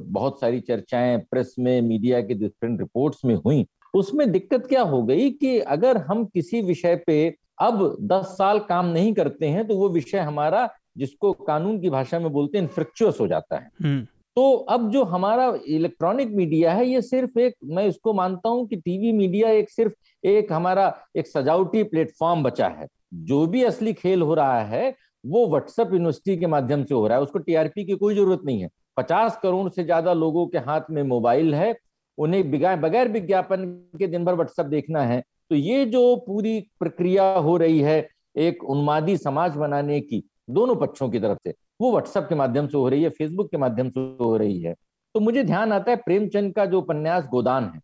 बहुत 0.08 0.40
सारी 0.40 0.60
चर्चाएँ 0.60 1.16
प्रेस 1.30 1.54
में 1.58 1.80
मीडिया 1.82 2.20
के 2.20 2.34
डिफरेंट 2.34 2.80
रिपोर्ट्स 2.80 3.24
में 3.24 3.34
हुई 3.36 3.66
उसमें 3.94 4.30
दिक्कत 4.32 4.66
क्या 4.66 4.82
हो 4.82 5.02
गई 5.02 5.30
कि 5.30 5.58
अगर 5.68 5.96
हम 6.02 6.24
किसी 6.24 6.60
विषय 6.62 6.94
पे 7.06 7.16
अब 7.60 7.80
10 8.02 8.24
साल 8.34 8.58
काम 8.58 8.86
नहीं 8.86 9.12
करते 9.14 9.46
हैं 9.46 9.66
तो 9.66 9.76
वो 9.76 9.88
विषय 9.88 10.18
हमारा 10.20 10.68
जिसको 10.98 11.32
कानून 11.42 11.80
की 11.80 11.90
भाषा 11.90 12.18
में 12.18 12.30
बोलते 12.32 12.58
हैं 12.58 12.64
इन्फ्रिक्चुअस 12.64 13.20
हो 13.20 13.26
जाता 13.28 13.56
है 13.56 13.70
हम्म। 13.82 14.06
तो 14.36 14.52
अब 14.70 14.90
जो 14.90 15.02
हमारा 15.04 15.52
इलेक्ट्रॉनिक 15.68 16.28
मीडिया 16.28 16.72
है 16.72 16.86
ये 16.86 17.02
सिर्फ़ 17.02 17.38
एक 17.38 17.54
मैं 17.66 17.86
इसको 17.86 18.12
मानता 18.12 18.48
हूँ 18.48 18.66
कि 18.68 18.76
टीवी 18.76 19.12
मीडिया 19.12 19.50
एक 19.50 19.70
सिर्फ़ 19.70 19.92
एक 20.24 20.52
हमारा 20.52 20.92
एक 21.16 21.26
सजावटी 21.26 21.82
प्लेटफॉर्म 21.82 22.42
बचा 22.42 22.68
है। 22.68 22.86
जो 23.14 23.46
भी 23.46 23.62
असली 23.64 23.92
खेल 23.92 24.22
हो 24.22 24.34
रहा 24.34 24.60
है, 24.60 24.94
वो 25.24 25.46
व्हाट्सएप 25.48 25.92
यूनिवर्सिटी 25.92 26.36
के 26.36 26.46
माध्यम 26.46 26.84
से 26.84 26.94
हो 26.94 27.06
रहा 27.06 27.16
है। 27.18 27.22
उसको 27.22 27.38
टीआरपी 27.38 27.84
की 27.84 27.94
कोई 27.94 28.14
ज़रूरत 28.14 28.40
नहीं 28.46 28.62
है। 28.62 28.68
पचास 28.96 29.38
करोड़ 29.42 29.68
से 29.70 29.84
ज़्यादा 29.84 30.12
लोगों 30.12 30.46
के 30.46 30.58
हाथ 30.58 30.90
में 30.90 31.02
मोबाइल 31.02 31.54
है। 31.54 31.74
उन्हें 32.18 32.50
बगैर 32.80 33.08
विज्ञापन 33.08 33.64
के 33.98 34.06
दिन 34.06 34.24
भर 34.24 34.34
व्हाट्सएप 34.34 34.66
देखना 34.66 35.02
है। 35.02 35.22
तो 35.50 35.56
ये 35.56 35.84
जो 35.84 36.16
पूरी 36.16 36.58
प्रक्रिया 36.80 37.32
हो 37.34 37.56
रही 37.56 37.80
है, 37.80 38.08
एक 38.36 38.64
उन्मादी 38.64 39.16
समाज 39.16 39.56
बनाने 39.56 40.00
की, 40.00 40.22
दोनों 40.50 40.74
पक्षों 40.76 41.08
की 41.10 41.20
तरफ़ 41.20 41.38
से, 41.44 41.54
वो 41.80 41.90
व्हाट्सएप 41.90 42.26
के 42.28 42.34
माध्यम 42.34 42.66
से 42.66 42.76
हो 42.78 42.88
रही 42.88 43.02
है 43.02 43.08
फेसबुक 43.08 43.50
के 43.50 43.56
माध्यम 43.56 43.90
से 43.90 44.00
हो 44.20 44.36
रही 44.36 44.60
है। 44.60 44.74
तो 45.14 45.20
मुझे 45.20 45.44
ध्यान 45.44 45.72
आता 45.72 45.90
है, 45.90 45.96
प्रेमचंद 45.96 46.54
का 46.54 46.66
जो 46.66 46.78
उपन्यास 46.78 47.26
गोदान 47.26 47.64
है। 47.64 47.80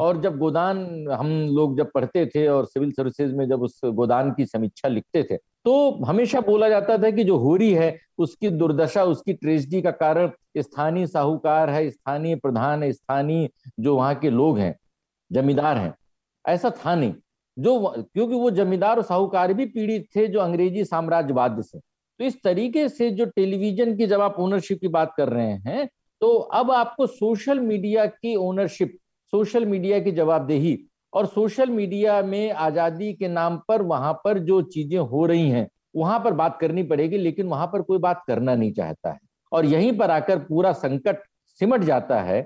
और 0.00 0.20
जब 0.20 0.38
गोदान, 0.38 1.08
हम 1.10 1.28
लोग 1.50 1.76
जब 1.78 1.90
पढ़ते 1.94 2.26
थे 2.26 2.46
और 2.48 2.66
सिविल 2.66 2.90
सर्विसेज़ 2.90 3.32
में 3.32 3.48
जब 3.48 3.62
उस 3.62 3.80
गोदान 3.84 4.30
की 4.30 4.46
समीक्षा 4.46 4.88
लिखते 4.88 5.22
थे 5.22 5.36
तो 5.36 6.04
हमेशा 6.04 6.40
बोला 6.40 6.68
जाता 6.68 6.96
था 6.98 7.10
कि 7.10 7.24
जो 7.24 7.36
होरी 7.36 7.72
है, 7.72 7.98
उसकी 8.18 8.48
दुर्दशा, 8.50 9.04
उसकी 9.04 9.32
ट्रेजिडी 9.32 9.80
का 9.82 9.90
कारण 9.90 10.30
स्थानीय 10.56 11.06
साहूकार 11.06 11.70
है, 11.70 11.90
स्थानीय 11.90 12.36
प्रधान 12.36 12.82
है, 12.82 12.92
स्थानीय 12.92 13.48
जो 13.80 13.96
वहाँ 13.96 14.14
के 14.14 14.30
लोग 14.30 14.58
हैं, 14.58 14.74
जमींदार 15.32 15.76
हैं। 15.76 15.94
ऐसा 16.44 16.70
था 16.70 16.94
नहीं। 16.94 17.14
जो 17.56 17.78
क्योंकि 18.14 18.34
वो 18.34 18.50
जमींदार 18.50 18.96
और 18.96 19.02
साहूकार 19.02 19.52
भी 19.54 19.66
पीड़ित 19.66 20.06
थे, 20.16 20.26
जो 20.26 20.40
अंग्रेज़ी 20.40 20.84
साम्राज्यवाद 20.84 21.60
से। 21.62 21.78
तो 21.78 22.24
इस 22.24 22.42
तरीके 22.42 22.88
से 22.88 23.10
जो 23.10 23.24
टेलीविज़न 23.26 23.96
की 23.96 24.06
जब 24.06 24.20
आप 24.20 24.36
ओनरशिप 24.38 24.80
की 24.80 24.88
बात 24.88 25.14
कर 25.16 25.28
रहे 25.28 25.46
हैं 25.46 25.88
तो 26.20 26.28
अब 26.54 26.70
आपको 26.70 27.06
सोशल 27.06 27.60
मीडिया 27.60 28.04
की 28.06 28.34
ओनरशिप 28.36 28.96
सोशल 29.34 29.64
मीडिया 29.66 29.98
की 30.00 30.10
जवाबदेही 30.12 30.78
और 31.12 31.26
सोशल 31.26 31.70
मीडिया 31.70 32.20
में 32.22 32.50
आज़ादी 32.52 33.12
के 33.12 33.28
नाम 33.28 33.56
पर 33.68 33.82
वहाँ 33.82 34.12
पर 34.24 34.38
जो 34.40 34.60
चीज़ें 34.64 34.98
हो 34.98 35.24
रही 35.26 35.48
हैं, 35.50 35.66
वहाँ 35.96 36.18
पर 36.20 36.32
बात 36.32 36.58
करनी 36.60 36.82
पड़ेगी, 36.82 37.18
लेकिन 37.18 37.46
वहाँ 37.46 37.66
पर 37.66 37.82
कोई 37.82 37.98
बात 37.98 38.22
करना 38.26 38.54
नहीं 38.54 38.72
चाहता 38.72 39.10
है। 39.10 39.18
और 39.52 39.66
यहीं 39.66 39.92
पर 39.98 40.10
आकर 40.10 40.38
पूरा 40.38 40.72
संकट 40.74 41.22
सिमट 41.60 41.84
जाता 41.84 42.20
है, 42.20 42.40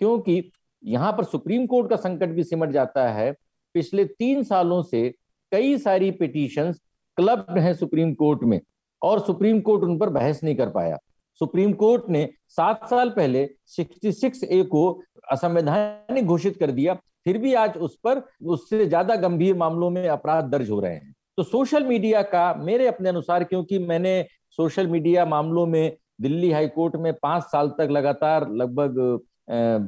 क्योंकि 0.00 0.50
यहाँ 0.82 1.12
पर 1.12 1.24
सुप्रीम 1.24 1.66
कोर्ट 1.66 1.90
का 1.90 1.96
संकट 1.96 2.28
भी 2.28 2.44
सिमट 2.44 2.70
जाता 2.70 3.08
है। 3.08 3.30
पिछले 3.74 4.04
तीन 4.04 4.42
सालों 4.42 4.82
से 4.82 5.08
कई 5.52 5.76
सारी 5.78 6.10
पिटीशंस 6.12 6.80
क्लब 7.18 7.58
हैं 7.58 7.74
सुप्रीम 7.74 8.14
कोर्ट 8.14 8.44
में, 8.44 8.60
और 9.02 9.20
सुप्रीम 9.20 9.60
कोर्ट 9.60 9.84
उन 9.84 9.98
पर 9.98 10.08
बहस 10.10 10.42
नहीं 10.44 10.56
कर 10.56 10.70
पाया। 10.70 10.98
सुप्रीम 11.40 11.72
कोर्ट 11.72 12.08
ने 12.10 12.28
सात 12.48 12.88
साल 12.88 13.10
पहले 13.10 13.48
66 13.68 14.44
ए 14.44 14.62
को 14.64 14.82
असंवैधानिक 15.32 16.26
घोषित 16.26 16.56
कर 16.56 16.70
दिया, 16.70 16.94
फिर 17.24 17.38
भी 17.38 17.54
आज 17.54 17.76
उस 17.78 17.96
पर 18.04 18.22
उससे 18.46 18.86
ज़्यादा 18.86 19.16
गंभीर 19.18 19.56
मामलों 19.56 19.90
में 19.90 20.08
अपराध 20.08 20.50
दर्ज 20.50 20.70
हो 20.70 20.80
रहे 20.80 20.94
हैं। 20.94 21.14
तो 21.38 21.42
सोशल 21.42 21.84
मीडिया 21.84 22.22
का 22.24 22.52
मेरे 22.56 22.86
अपने 22.86 23.08
अनुसार, 23.08 23.44
क्योंकि 23.44 23.78
मैंने 23.80 24.24
सोशल 24.58 24.86
मीडिया 24.86 25.24
मामलों 25.26 25.66
में 25.66 25.96
दिल्ली 26.20 26.50
हाई 26.50 26.68
कोर्ट 26.68 26.96
में 26.96 27.12
पाँच 27.14 27.42
साल 27.44 27.68
तक 27.78 27.88
लगातार 27.90 28.48
लगभग 28.52 29.20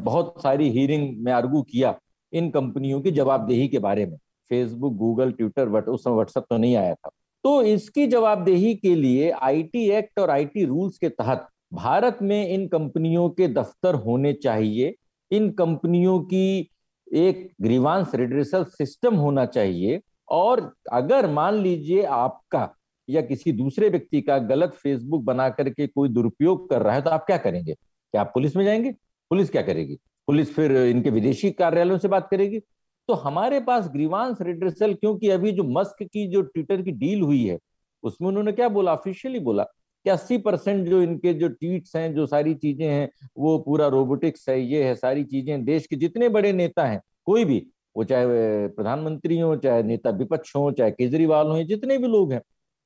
बहुत 0.05 0.35
सारी 0.43 0.69
हियरिंग 0.71 1.25
में 1.25 1.33
आर्गू 1.33 1.63
किया 1.63 1.95
इन 2.33 2.51
कंपनियों 2.51 3.01
की 3.01 3.11
जवाबदेही 3.11 3.69
के 3.69 3.79
बारे 3.81 4.07
में। 4.07 4.17
फेसबुक 4.51 4.95
गूगल 4.95 5.33
ट्विटर 5.33 5.81
उस 5.81 6.05
समय 6.05 6.15
व्हाट्सएप 6.15 6.45
तो 6.51 6.57
नहीं 6.57 6.77
आया 6.77 6.95
था। 6.95 7.11
तो 7.45 7.63
इसकी 7.63 8.07
जवाबदेही 8.07 8.75
के 8.75 8.95
लिए 8.95 9.31
आईटी 9.31 9.89
एक्ट 9.91 10.19
और 10.19 10.31
आईटी 10.31 10.65
रूल्स 10.65 10.99
के 10.99 11.09
तहत 11.09 11.49
भारत 11.73 12.19
में 12.23 12.49
इन 12.49 12.67
कंपनियों 12.69 13.29
के 13.31 13.49
दफ्तर 13.49 13.95
होने 13.95 14.33
चाहिए। 14.33 14.95
इन 15.31 15.51
कंपनियों 15.51 16.21
की 16.21 16.71
एक 17.15 17.51
ग्रीवांस 17.63 18.15
रिड्रेसल 18.15 18.65
सिस्टम 18.65 19.15
होना 19.15 19.47
चाहिए। 19.47 20.01
और 20.29 20.73
अगर 20.93 21.27
मान 21.31 21.55
लीजिए 21.55 22.03
आपका 22.03 22.69
या 23.09 23.23
किसी 23.23 23.53
दूसरे 23.53 23.89
व्यक्ति 23.89 24.21
का 24.21 24.39
गलत 24.39 24.75
फेसबुक 24.75 25.23
बना 25.23 25.49
करके 25.49 25.87
कोई 25.87 26.09
दुरुपयोग 26.09 26.69
कर 26.71 26.83
रहा 26.83 26.95
है 26.95 27.03
तो 27.03 27.11
आप 27.11 27.25
क्या 27.27 27.37
करेंगे? 27.37 27.75
क्या 27.75 28.21
आप 28.21 28.31
पुलिस 28.35 28.57
में 28.57 28.65
जाएँगे? 28.65 28.91
पुलिस 29.31 29.51
क्या 29.51 29.63
करेगी? 29.63 29.99
पुलिस 30.27 30.55
फिर 30.55 30.77
इनके 30.77 31.11
विदेशी 31.11 31.51
कार्यालयों 31.51 31.99
से 31.99 32.09
बात 32.09 32.29
करेगी? 32.31 32.61
तो 33.09 33.15
हमारे 33.15 33.61
पास 33.61 33.89
ग्रीवांस 33.89 34.41
रिड्रेसल 34.41 34.95
क्योंकि 34.95 35.29
अभी 35.31 35.53
जो 35.53 35.65
मस्क 35.65 36.03
की, 36.03 36.27
जो 36.27 36.43
ट्विटर 36.43 36.83
की 36.83 36.91
डील 36.93 37.23
हुई 37.23 37.45
है, 37.47 37.59
उसमें 38.03 38.29
उन्होंने 38.29 38.53
क्या 38.53 38.69
बोला? 38.69 38.93
ऑफिशियली 38.93 39.39
बोला 39.41 39.63
कि 39.63 40.11
अस्सी 40.11 40.39
परसेंट 40.39 40.87
जो 40.89 41.01
इनके 41.03 41.33
जो 41.35 41.49
ट्वीट्स 41.49 41.97
हैं, 41.97 42.15
जो 42.15 42.27
सारी 42.27 42.55
चीज़ें 42.55 42.87
हैं, 42.87 43.09
वो 43.39 43.59
पूरा 43.59 43.87
रोबोटिक्स 43.89 44.49
है, 44.49 44.61
ये 44.61 44.85
है, 44.85 44.95
सारी 44.95 45.25
चीज़ें 45.25 45.65
देश 45.65 45.87
के 45.87 45.97
जितने 45.97 46.29
बड़े 46.29 46.53
नेता 46.53 46.85
हैं, 46.87 47.01
कोई 47.27 47.45
भी, 47.45 47.67
वो 47.97 48.05
चाहे 48.05 48.27
प्रधानमंत्री 48.69 49.39
हो, 49.39 49.55
चाहे 49.57 49.83
नेता 49.83 50.11
विपक्ष 50.11 50.55
हो, 50.57 50.71
चाहे 50.73 50.91
केजरीवाल 50.91 51.47
हो 51.47 51.63
जितने 51.65 51.99
भी 51.99 52.09
लोग 52.09 52.33
हैं, 52.33 52.43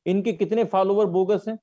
इनके 0.07 0.33
कितने 0.33 0.65
फॉलोवर 0.65 1.07
बोगस 1.07 1.45
हैं? 1.49 1.59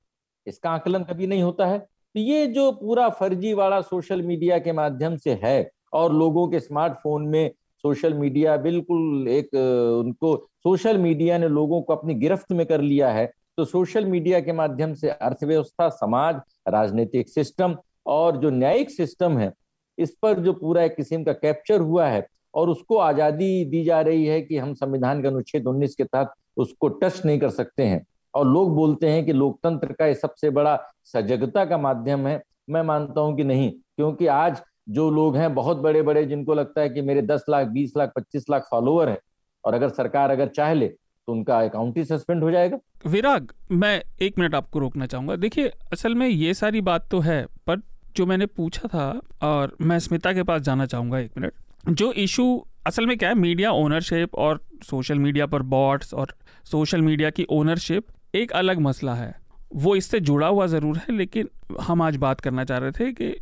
इसका 0.48 0.72
आकलन 0.72 1.04
कभी 1.04 1.28
नहीं 1.28 1.44
होता 1.44 1.66
है। 1.66 1.78
तो 1.80 2.20
ये 2.20 2.46
जो 2.48 2.72
पूरा 2.72 3.10
फर्जी 3.10 3.54
वाला 3.54 3.82
सोशल 3.82 4.22
मीडिया 4.22 4.58
के 4.60 4.72
माध्यम 4.72 5.16
से 5.18 5.40
है, 5.44 5.70
और 5.94 6.14
लोगों 6.14 6.48
के 6.48 6.60
स्मार्टफ़ोन 6.60 7.28
में 7.28 7.52
सोशल 7.84 8.14
मीडिया 8.14 8.56
बिल्कुल 8.58 9.28
एक, 9.28 9.54
उनको, 9.54 10.36
सोशल 10.64 10.98
मीडिया 10.98 11.38
ने 11.38 11.48
लोगों 11.50 11.82
को 11.82 11.96
अपनी 11.96 12.14
गिरफ्त 12.16 12.52
में 12.52 12.66
कर 12.66 12.82
लिया 12.82 13.10
है। 13.12 13.32
तो 13.58 13.66
सोशल 13.66 14.06
मीडिया 14.06 14.40
के 14.40 14.52
माध्यम 14.54 14.94
से 14.94 15.10
अर्थव्यवस्था, 15.10 15.90
समाज, 15.90 16.36
राजनीतिक 16.68 17.30
सिस्टम 17.30 17.76
और 18.06 18.38
जो 18.38 18.50
न्यायिक 18.50 18.92
सिस्टम 18.92 19.38
है, 19.38 19.52
इस 19.98 20.16
पर 20.22 20.40
जो 20.40 20.54
पूरा 20.54 20.84
एक 20.84 20.96
किस्म 20.96 21.24
का 21.24 21.34
कैप्चर 21.34 21.82
हुआ 21.82 22.08
है 22.08 22.26
और 22.54 22.70
उसको 22.70 22.98
आज़ादी 23.00 23.66
दी 23.66 23.84
जा 23.84 24.00
रही 24.02 24.26
है 24.26 24.42
कि 24.42 24.58
हम 24.58 24.74
संविधान 24.74 25.22
के 25.22 25.28
अनुच्छेद 25.28 25.68
उन्नीस 25.68 25.96
के 25.96 26.04
तहत 26.04 26.34
उसको 26.58 26.88
टच 26.88 27.22
नहीं 27.26 27.40
कर 27.40 27.50
सकते 27.50 27.84
हैं। 27.84 28.06
और 28.34 28.48
लोग 28.48 28.76
बोलते 28.76 29.10
हैं 29.10 29.26
कि 29.26 29.34
लोकतंत्र 29.34 29.94
का 29.94 30.06
ये 30.06 30.14
सबसे 30.16 30.50
बड़ा 30.50 30.78
सजगता 31.06 31.66
का 31.66 31.78
माध्यम 31.78 32.28
है। 32.28 32.42
मैं 32.70 32.82
मानता 32.84 33.22
हूँ 33.22 33.36
कि 33.38 33.44
नहीं, 33.44 33.70
क्योंकि 33.72 34.28
आज 34.28 34.62
जो 34.88 35.10
लोग 35.10 35.38
हैं 35.38 35.54
बहुत 35.56 35.78
बड़े 35.78 36.02
बड़े 36.02 36.26
जिनको 36.26 36.54
लगता 36.54 36.82
है 36.82 36.90
कि 36.90 37.02
मेरे 37.02 37.22
दस 37.24 37.46
लाख, 37.50 37.68
बीस 37.68 37.94
लाख, 37.98 38.12
पच्चीस 38.16 38.46
लाख 38.50 38.68
फॉलोअर 38.72 39.10
है 39.10 39.20
और 39.64 39.74
अगर 39.74 39.90
सरकार 39.92 40.32
अगर 40.32 40.48
चाह 40.48 40.74
ले 40.74 40.88
तो 40.88 41.32
उनका 41.32 41.60
अकाउंट 41.60 41.98
ही 41.98 42.04
सस्पेंड 42.06 42.44
हो 42.44 42.52
जाएगा। 42.52 42.78
विराग, 43.06 43.52
मैं 43.72 44.02
एक 44.22 44.40
मिनट 44.40 44.56
आपको 44.56 44.80
रोकना 44.80 45.06
चाहूँगा। 45.06 45.36
देखिए, 45.36 45.72
असल 45.94 46.16
में 46.16 46.28
ये 46.28 46.54
सारी 46.54 46.82
बात 46.82 47.08
तो 47.12 47.20
है, 47.20 47.46
पर 47.68 47.82
जो 48.16 48.26
मैंने 48.26 48.46
पूछा 48.48 48.88
था 48.88 49.48
और 49.48 49.76
मैं 49.82 50.00
स्मिता 50.00 50.34
के 50.34 50.44
पास 50.44 50.62
जाना 50.62 50.86
चाहूँगा 50.86 51.20
एक 51.20 51.32
मिनट। 51.38 51.54
जो 51.90 52.12
इशू 52.14 52.66
असल 52.88 53.08
में 53.08 53.18
क्या 53.18 53.30
है 53.30 53.36
मीडिया 53.36 53.72
ओनरशिप 53.74 54.36
और 54.36 54.60
सोशल 54.84 55.20
मीडिया 55.20 55.46
पर 55.46 55.62
बॉट्स 55.70 56.14
और 56.14 56.34
सोशल 56.66 57.02
मीडिया 57.02 57.30
की 57.30 57.46
ओनरशिप 57.52 58.08
एक 58.36 58.52
अलग 58.54 58.80
मसला 58.80 59.14
है। 59.14 59.34
वो 59.76 59.96
इससे 59.96 60.20
जुड़ा 60.20 60.48
हुआ 60.48 60.66
ज़रूर 60.68 60.98
है, 60.98 61.16
लेकिन 61.16 61.50
हम 61.82 62.02
आज 62.02 62.16
बात 62.18 62.42
करना 62.42 62.64
चाह 62.64 62.78
रहे 62.78 62.92
थे 62.92 63.12
कि 63.12 63.34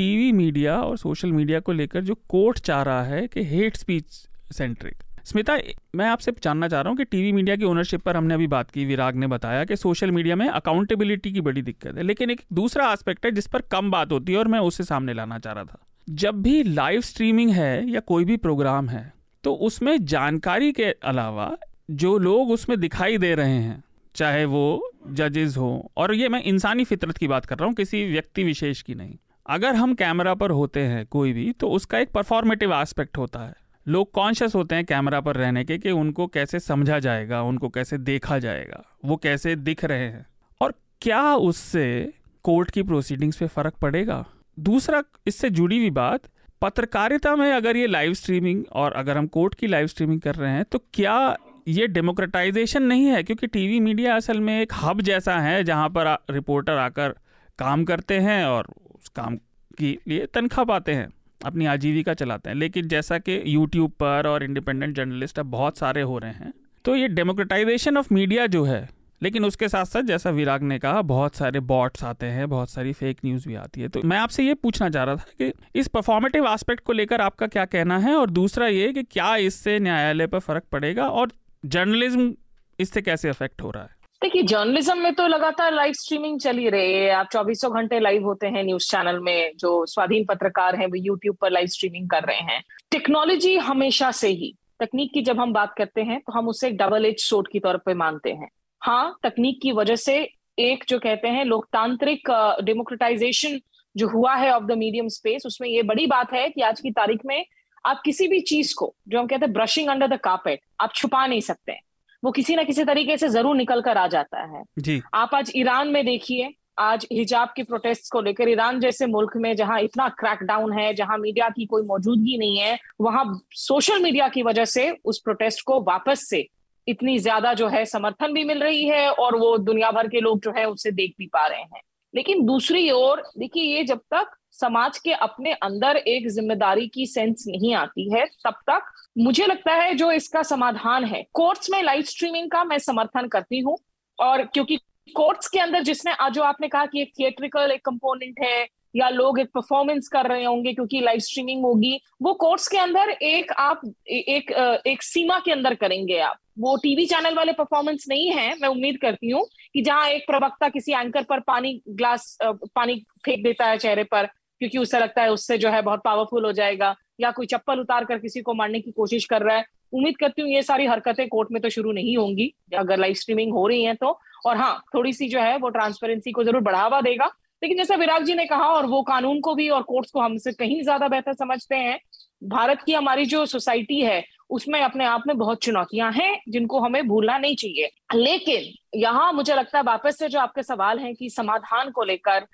टीवी 0.00 0.30
मीडिया 0.32 0.76
और 0.80 0.96
सोशल 0.98 1.32
मीडिया 1.32 1.58
को 1.60 1.72
लेकर 1.72 2.00
जो 2.00 2.14
कोर्ट 2.28 2.58
चाह 2.58 2.82
रहा 2.82 3.02
है 3.04 3.26
कि 3.26 3.42
हेट 3.44 3.76
स्पीच 3.76 4.04
सेंट्रिक। 4.52 5.02
स्मिता, 5.24 5.56
मैं 5.96 6.06
आपसे 6.06 6.32
जानना 6.44 6.68
चाह 6.68 6.80
रहा 6.80 6.90
हूँ 6.90 6.96
कि 6.98 7.04
टीवी 7.04 7.32
मीडिया 7.32 7.56
की 7.56 7.64
ओनरशिप 7.64 8.02
पर 8.02 8.16
हमने 8.16 8.34
अभी 8.34 8.46
बात 8.46 8.70
की, 8.70 8.84
विराग 8.84 9.16
ने 9.16 9.26
बताया 9.26 9.64
कि 9.64 9.76
सोशल 9.76 10.10
मीडिया 10.10 10.36
में 10.36 10.46
अकाउंटेबिलिटी 10.48 11.32
की 11.32 11.40
बड़ी 11.40 11.62
दिक्कत 11.62 11.96
है। 11.96 12.02
लेकिन 12.02 12.30
एक 12.30 12.40
दूसरा 12.52 12.90
एस्पेक्ट 12.92 13.26
है 13.26 13.32
जिस 13.32 13.46
पर 13.46 13.62
कम 13.72 13.90
बात 13.90 14.12
होती 14.12 14.32
है 14.32 14.38
और 14.38 14.48
मैं 14.48 14.58
उसे 14.60 14.84
सामने 14.84 15.14
लाना 15.14 15.38
चाह 15.38 15.52
रहा 15.52 15.64
था। 15.64 15.78
जब 16.08 16.42
भी 16.42 16.62
लाइव 16.64 17.00
स्ट्रीमिंग 17.02 17.50
है 17.50 17.90
या 17.90 18.00
कोई 18.02 18.24
भी 18.24 18.36
प्रोग्राम 18.38 18.88
है 18.88 19.12
तो 19.44 19.54
उसमें 19.62 19.96
जानकारी 20.06 20.72
के 20.72 20.90
अलावा 21.04 21.54
जो 21.90 22.18
लोग 22.18 22.50
उसमें 22.50 22.78
दिखाई 22.80 23.18
दे 23.18 23.34
रहे 23.34 23.58
हैं, 23.58 23.82
चाहे 24.14 24.44
वो 24.44 24.92
जजेस 25.10 25.56
हो, 25.56 25.90
और 25.96 26.14
ये 26.14 26.28
मैं 26.28 26.42
इंसानी 26.42 26.84
फितरत 26.84 27.16
की 27.16 27.28
बात 27.28 27.46
कर 27.46 27.58
रहा 27.58 27.66
हूँ, 27.66 27.74
किसी 27.74 28.04
व्यक्ति 28.12 28.44
विशेष 28.44 28.82
की 28.82 28.94
नहीं। 28.94 29.16
अगर 29.50 29.74
हम 29.74 29.94
कैमरा 29.94 30.32
पर 30.34 30.50
होते 30.50 30.80
हैं 30.80 31.04
कोई 31.06 31.32
भी 31.32 31.50
तो 31.52 31.68
उसका 31.68 31.98
एक 31.98 32.10
परफॉर्मेटिव 32.10 32.74
एस्पेक्ट 32.74 33.18
होता 33.18 33.38
है। 33.38 33.54
लोग 33.86 34.10
कॉन्शियस 34.12 34.54
होते 34.54 34.74
हैं 34.74 34.84
कैमरा 34.84 35.20
पर 35.20 35.36
रहने 35.36 35.64
के, 35.64 35.78
कि 35.78 35.90
उनको 35.90 36.26
कैसे 36.26 36.58
समझा 36.60 36.98
जाएगा, 36.98 37.40
उनको 37.42 37.68
कैसे 37.68 37.98
देखा 37.98 38.38
जाएगा, 38.38 38.82
वो 39.04 39.16
कैसे 39.16 39.54
दिख 39.56 39.84
रहे 39.84 39.98
हैं। 39.98 40.26
और 40.60 40.74
क्या 41.02 41.22
उससे 41.34 42.12
कोर्ट 42.44 42.70
की 42.70 42.82
प्रोसीडिंग्स 42.82 43.36
पे 43.36 43.46
फ़र्क 43.46 43.74
पड़ेगा? 43.74 44.24
दूसरा, 44.58 45.02
इससे 45.26 45.50
जुड़ी 45.50 45.78
हुई 45.78 45.90
बात, 45.90 46.20
पत्रकारिता 46.62 47.34
में 47.36 47.50
अगर 47.52 47.76
ये 47.76 47.86
लाइव 47.86 48.14
स्ट्रीमिंग 48.14 48.64
और 48.72 48.92
अगर 48.92 49.18
हम 49.18 49.26
कोर्ट 49.28 49.54
की 49.54 49.66
लाइव 49.66 49.86
स्ट्रीमिंग 49.86 50.20
कर 50.20 50.34
रहे 50.34 50.52
हैं 50.52 50.64
तो 50.64 50.78
क्या 50.94 51.36
ये 51.68 51.86
डेमोक्रेटाइजेशन 51.86 52.82
नहीं 52.82 53.04
है? 53.04 53.22
क्योंकि 53.22 53.46
टीवी 53.46 53.80
मीडिया 53.80 54.16
असल 54.16 54.40
में 54.40 54.60
एक 54.60 54.72
हब 54.82 55.00
जैसा 55.00 55.38
है, 55.38 55.64
जहाँ 55.64 55.88
पर 55.88 56.16
रिपोर्टर 56.30 56.76
आकर 56.78 57.14
काम 57.58 57.84
करते 57.84 58.18
हैं 58.18 58.44
और 58.44 58.72
उस 59.00 59.08
काम 59.08 59.36
के 59.78 59.96
लिए 60.08 60.26
तनख्वाह 60.26 60.64
पाते 60.66 60.92
हैं, 60.92 61.08
अपनी 61.40 61.66
आजीविका 61.66 62.14
चलाते 62.14 62.50
हैं। 62.50 62.56
लेकिन 62.56 62.88
जैसा 62.88 63.18
कि 63.18 63.42
यूट्यूब 63.46 63.90
पर 64.00 64.26
और 64.26 64.44
इंडिपेंडेंट 64.44 64.96
जर्नलिस्ट 64.96 65.38
अब 65.38 65.46
बहुत 65.48 65.78
सारे 65.78 66.02
हो 66.02 66.18
रहे 66.18 66.32
हैं 66.32 66.52
तो 66.84 66.94
ये 66.96 67.08
डेमोक्रेटाइजेशन 67.10 67.96
ऑफ़ 67.96 68.12
मीडिया 68.14 68.46
जो 68.46 68.64
है, 68.64 68.88
लेकिन 69.22 69.44
उसके 69.44 69.68
साथ 69.68 69.84
साथ 69.84 70.02
जैसा 70.02 70.30
विराग 70.30 70.62
ने 70.62 70.78
कहा, 70.78 71.02
बहुत 71.02 71.34
सारे 71.36 71.60
बॉट्स 71.62 72.04
आते 72.04 72.26
हैं, 72.26 72.48
बहुत 72.48 72.70
सारी 72.70 72.92
फेक 72.92 73.18
न्यूज़ 73.24 73.48
भी 73.48 73.54
आती 73.54 73.80
है। 73.80 73.88
तो 73.88 74.00
मैं 74.04 74.18
आपसे 74.18 74.44
ये 74.44 74.54
पूछना 74.56 74.88
चाह 74.90 75.04
रहा 75.04 75.16
था 75.16 75.24
कि 75.38 75.52
इस 75.74 75.88
परफॉर्मेटिव 75.88 76.46
एस्पेक्ट 76.48 76.84
को 76.84 76.92
लेकर 76.92 77.20
आपका 77.20 77.46
क्या 77.46 77.64
कहना 77.66 77.98
है? 77.98 78.14
और 78.14 78.30
दूसरा 78.30 78.66
ये 78.68 78.92
कि 78.92 79.02
क्या 79.02 79.34
इससे 79.38 79.78
न्यायालय 79.78 80.26
पर 80.26 80.38
फ़र्क 80.38 80.64
पड़ेगा? 80.72 81.08
और 81.08 81.32
जर्नलिज्म 81.64 82.34
इससे 82.78 83.02
कैसे 83.02 83.28
अफेक्ट 83.28 83.62
हो 83.62 83.70
रहा 83.70 83.82
है? 83.82 83.98
देखिए 84.22 84.42
जर्नलिज्म 84.42 84.96
में 84.98 85.14
तो 85.14 85.26
लगातार 85.26 85.72
लाइव 85.72 85.92
स्ट्रीमिंग 85.92 86.38
चली 86.40 86.68
रही 86.68 86.92
है। 86.94 87.10
आप 87.10 87.28
चौबीसों 87.32 87.72
घंटे 87.74 88.00
लाइव 88.00 88.24
होते 88.24 88.46
हैं 88.46 88.62
न्यूज़ 88.64 88.88
चैनल 88.90 89.18
में, 89.18 89.52
जो 89.56 89.86
स्वाधीन 89.86 90.24
पत्रकार 90.24 90.76
हैं, 90.76 90.86
वो 90.86 90.96
यूट्यूब 90.96 91.36
पर 91.36 91.50
लाइव 91.50 91.66
स्ट्रीमिंग 91.66 92.08
कर 92.10 92.24
रहे 92.24 92.40
हैं। 92.40 92.62
टेक्नोलॉजी 92.90 93.56
हमेशा 93.58 94.10
से 94.12 94.28
ही, 94.28 94.54
तकनीक 94.80 95.12
की 95.14 95.22
जब 95.22 95.40
हम 95.40 95.52
बात 95.52 95.74
करते 95.78 96.02
हैं 96.02 96.20
तो 96.20 96.32
हम 96.32 96.48
उसे 96.48 96.70
डबल 96.72 97.06
एज 97.06 97.20
सोट 97.20 97.48
की 97.52 97.60
तौर 97.60 97.76
पर 97.76 97.94
मानते 97.94 98.32
हैं। 98.32 98.48
हाँ 98.82 99.18
तकनीक 99.22 99.60
की 99.62 99.72
वजह 99.72 99.96
से 99.96 100.20
एक 100.58 100.84
जो 100.88 100.98
कहते 100.98 101.28
हैं, 101.28 101.44
लोकतांत्रिक 101.44 102.30
डेमोक्रेटाइजेशन 102.64 103.60
जो 103.94 104.08
हुआ 104.08 104.34
है 104.36 104.50
ऑफ़ 104.52 104.64
द 104.64 104.78
मीडियम 104.78 105.08
स्पेस 105.10 105.46
उसमें 105.46 105.68
ये 105.68 105.82
बड़ी 105.84 106.06
बात 106.06 106.32
है 106.32 106.48
कि 106.48 106.60
आज 106.62 106.80
की 106.80 106.90
तारीख 106.92 107.20
में 107.26 107.44
आप 107.84 108.02
किसी 108.04 108.28
भी 108.28 108.40
चीज़ 108.42 108.74
को, 108.78 108.94
जो 109.08 109.18
हम 109.18 109.26
कहते 109.26 109.46
हैं 109.46 109.52
ब्रशिंग 109.52 109.88
अंडर 109.88 110.16
द 110.16 110.20
कार्पेट 110.20 110.60
आप 110.80 110.94
छुपा 110.94 111.26
नहीं 111.26 111.40
सकते 111.42 111.78
वो 112.22 112.30
किसी 112.30 112.54
ना 112.56 112.62
किसी 112.62 112.84
तरीके 112.84 113.16
से 113.16 113.28
ज़रूर 113.28 113.56
निकल 113.56 113.80
कर 113.80 113.98
आ 113.98 114.06
जाता 114.06 114.42
है। 114.46 114.62
जी। 114.78 115.00
आप 115.14 115.34
आज 115.34 115.52
ईरान 115.56 115.88
में 115.88 116.04
देखिए 116.06 116.54
आज 116.78 117.06
हिजाब 117.12 117.52
के 117.56 117.62
प्रोटेस्ट 117.62 118.10
को 118.12 118.20
लेकर 118.20 118.48
ईरान 118.48 118.80
जैसे 118.80 119.06
मुल्क 119.06 119.36
में 119.36 119.54
जहाँ 119.56 119.80
इतना 119.80 120.08
क्रैकडाउन 120.08 120.72
है 120.72 120.92
जहाँ 120.94 121.18
मीडिया 121.18 121.48
की 121.48 121.66
कोई 121.66 121.82
मौजूदगी 121.82 122.38
नहीं 122.38 122.58
है 122.58 122.78
वहाँ 123.00 123.24
सोशल 123.56 124.02
मीडिया 124.02 124.28
की 124.28 124.42
वजह 124.42 124.64
से 124.64 124.90
उस 125.04 125.20
प्रोटेस्ट 125.24 125.64
को 125.66 125.80
वापस 125.80 126.28
से 126.28 126.46
इतनी 126.86 127.18
ज़्यादा 127.18 127.52
जो 127.54 127.68
है 127.68 127.84
समर्थन 127.84 128.32
भी 128.32 128.44
मिल 128.44 128.62
रही 128.62 128.84
है 128.84 129.08
और 129.10 129.36
वो 129.36 129.56
दुनिया 129.58 129.90
भर 129.90 130.08
के 130.08 130.20
लोग 130.20 130.40
जो 130.40 130.52
है 130.56 130.64
उसे 130.64 130.90
देख 130.90 131.14
भी 131.18 131.26
पा 131.26 131.46
रहे 131.46 131.60
हैं। 131.60 131.80
लेकिन 132.14 132.44
दूसरी 132.46 132.90
ओर, 132.90 133.22
देखिए, 133.38 133.62
ये 133.66 133.84
जब 133.84 134.00
तक 134.14 134.36
समाज 134.52 134.98
के 134.98 135.12
अपने 135.14 135.52
अंदर 135.54 135.96
एक 135.96 136.28
ज़िम्मेदारी 136.30 136.86
की 136.88 137.06
सेंस 137.06 137.44
नहीं 137.48 137.74
आती 137.74 138.10
है, 138.12 138.24
तब 138.44 138.54
तक 138.70 138.90
मुझे 139.18 139.46
लगता 139.46 139.74
है 139.74 139.94
जो 139.94 140.10
इसका 140.12 140.42
समाधान 140.42 141.04
है। 141.04 141.24
कोर्ट्स 141.34 141.70
में 141.70 141.82
लाइव 141.82 142.02
स्ट्रीमिंग 142.04 142.50
का 142.50 142.64
मैं 142.64 142.78
समर्थन 142.80 143.28
करती 143.28 143.60
हूँ 143.60 143.76
और 144.18 144.42
क्योंकि 144.44 144.78
कोर्ट्स 145.08 145.48
के 145.48 145.58
अंदर 145.58 145.82
जिसने, 145.82 146.12
आज 146.12 146.32
जो 146.32 146.42
आपने 146.42 146.68
कहा 146.68 146.86
कि 146.86 147.02
एक 147.02 147.12
थिएट्रिकल 147.18 147.70
एक 147.70 147.84
कंपोनेंट 147.84 148.40
है 148.44 148.66
या 148.96 149.08
लोग 149.08 149.38
एक 149.40 149.48
परफॉर्मेंस 149.54 150.08
कर 150.08 150.26
रहे 150.26 150.44
होंगे 150.44 150.72
क्योंकि 150.72 151.00
लाइव 151.00 151.18
स्ट्रीमिंग 151.18 151.64
होगी, 151.64 152.00
वो 152.22 152.32
कोर्ट्स 152.34 152.68
के 152.68 152.78
अंदर 152.78 153.10
एक 153.10 153.52
आप, 153.52 153.80
एक 154.08 154.50
एक 154.86 155.02
सीमा 155.02 155.38
के 155.38 155.52
अंदर 155.52 155.74
करेंगे 155.74 156.18
आप। 156.18 156.38
वो 156.58 156.76
टीवी 156.76 157.06
चैनल 157.06 157.34
वाले 157.34 157.52
परफॉर्मेंस 157.52 158.04
नहीं 158.08 158.30
है, 158.30 158.54
मैं 158.60 158.68
उम्मीद 158.68 158.98
करती 159.02 159.30
हूँ। 159.30 159.44
कि 159.74 159.82
जहाँ 159.82 160.08
एक 160.08 160.26
प्रवक्ता 160.26 160.68
किसी 160.68 160.92
एंकर 160.92 161.22
पर 161.22 161.40
पानी 161.42 161.80
ग्लास 161.90 162.36
पानी 162.42 162.96
फेंक 163.24 163.42
देता 163.44 163.66
है 163.66 163.76
चेहरे 163.78 164.04
पर, 164.04 164.26
क्योंकि 164.60 164.78
उससे 164.78 164.98
लगता 164.98 165.22
है 165.22 165.30
उससे 165.32 165.58
जो 165.58 165.70
है 165.70 165.82
बहुत 165.82 166.00
पावरफुल 166.04 166.44
हो 166.44 166.52
जाएगा, 166.52 166.94
या 167.20 167.30
कोई 167.30 167.46
चप्पल 167.46 167.80
उतार 167.80 168.04
कर 168.04 168.18
किसी 168.18 168.40
को 168.40 168.54
मारने 168.54 168.80
की 168.80 168.90
कोशिश 168.92 169.24
कर 169.24 169.42
रहा 169.42 169.56
है। 169.56 169.64
उम्मीद 169.92 170.16
करती 170.16 170.42
हूँ 170.42 170.50
ये 170.50 170.62
सारी 170.62 170.86
हरकतें 170.86 171.26
कोर्ट 171.28 171.48
में 171.52 171.60
तो 171.62 171.68
शुरू 171.70 171.92
नहीं 171.92 172.16
होंगी, 172.16 172.52
अगर 172.76 172.98
लाइव 172.98 173.14
स्ट्रीमिंग 173.14 173.52
हो 173.52 173.66
रही 173.66 173.84
है 173.84 173.94
तो। 173.94 174.18
और 174.46 174.56
हाँ 174.56 174.82
थोड़ी 174.94 175.12
सी 175.12 175.28
जो 175.28 175.40
है 175.40 175.56
वो 175.58 175.68
ट्रांसपेरेंसी 175.68 176.32
को 176.32 176.44
ज़रूर 176.44 176.60
बढ़ावा 176.62 177.00
देगा। 177.00 177.30
लेकिन 177.62 177.78
जैसा 177.78 177.94
विराग 177.94 178.24
जी 178.24 178.34
ने 178.34 178.44
कहा 178.46 178.66
और 178.66 178.86
वो 178.86 179.02
कानून 179.02 179.40
को 179.40 179.54
भी 179.54 179.68
और 179.68 179.82
कोर्ट्स 179.82 180.10
को 180.10 180.20
हमसे 180.20 180.52
कहीं 180.52 180.82
ज़्यादा 180.82 181.08
बेहतर 181.08 181.32
समझते 181.34 181.76
हैं, 181.76 181.98
भारत 182.42 182.82
की 182.82 182.92
हमारी 182.92 183.24
जो 183.26 183.44
सोसाइटी 183.46 184.00
है 184.00 184.22
उसमें 184.50 184.80
अपने 184.80 185.04
आप 185.04 185.22
में 185.26 185.36
बहुत 185.38 185.62
चुनौतियाँ 185.62 186.10
हैं 186.12 186.40
जिनको 186.48 186.80
हमें 186.80 187.06
भूलना 187.08 187.36
नहीं 187.38 187.56
चाहिए। 187.56 187.90
लेकिन 188.14 188.72
यहाँ 189.00 189.32
मुझे 189.32 189.54
लगता 189.54 189.78
है 189.78 189.84
वापस 189.84 190.18
से 190.18 190.28
जो 190.28 190.38
आपके 190.40 190.62
सवाल 190.62 190.98
हैं 190.98 191.14
कि 191.14 191.30
समाधान 191.30 191.90
को 191.90 192.04
लेकर 192.04 192.46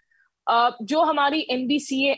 जो 0.46 1.02
हमारी 1.02 1.46
एनबीसीए 1.50 2.10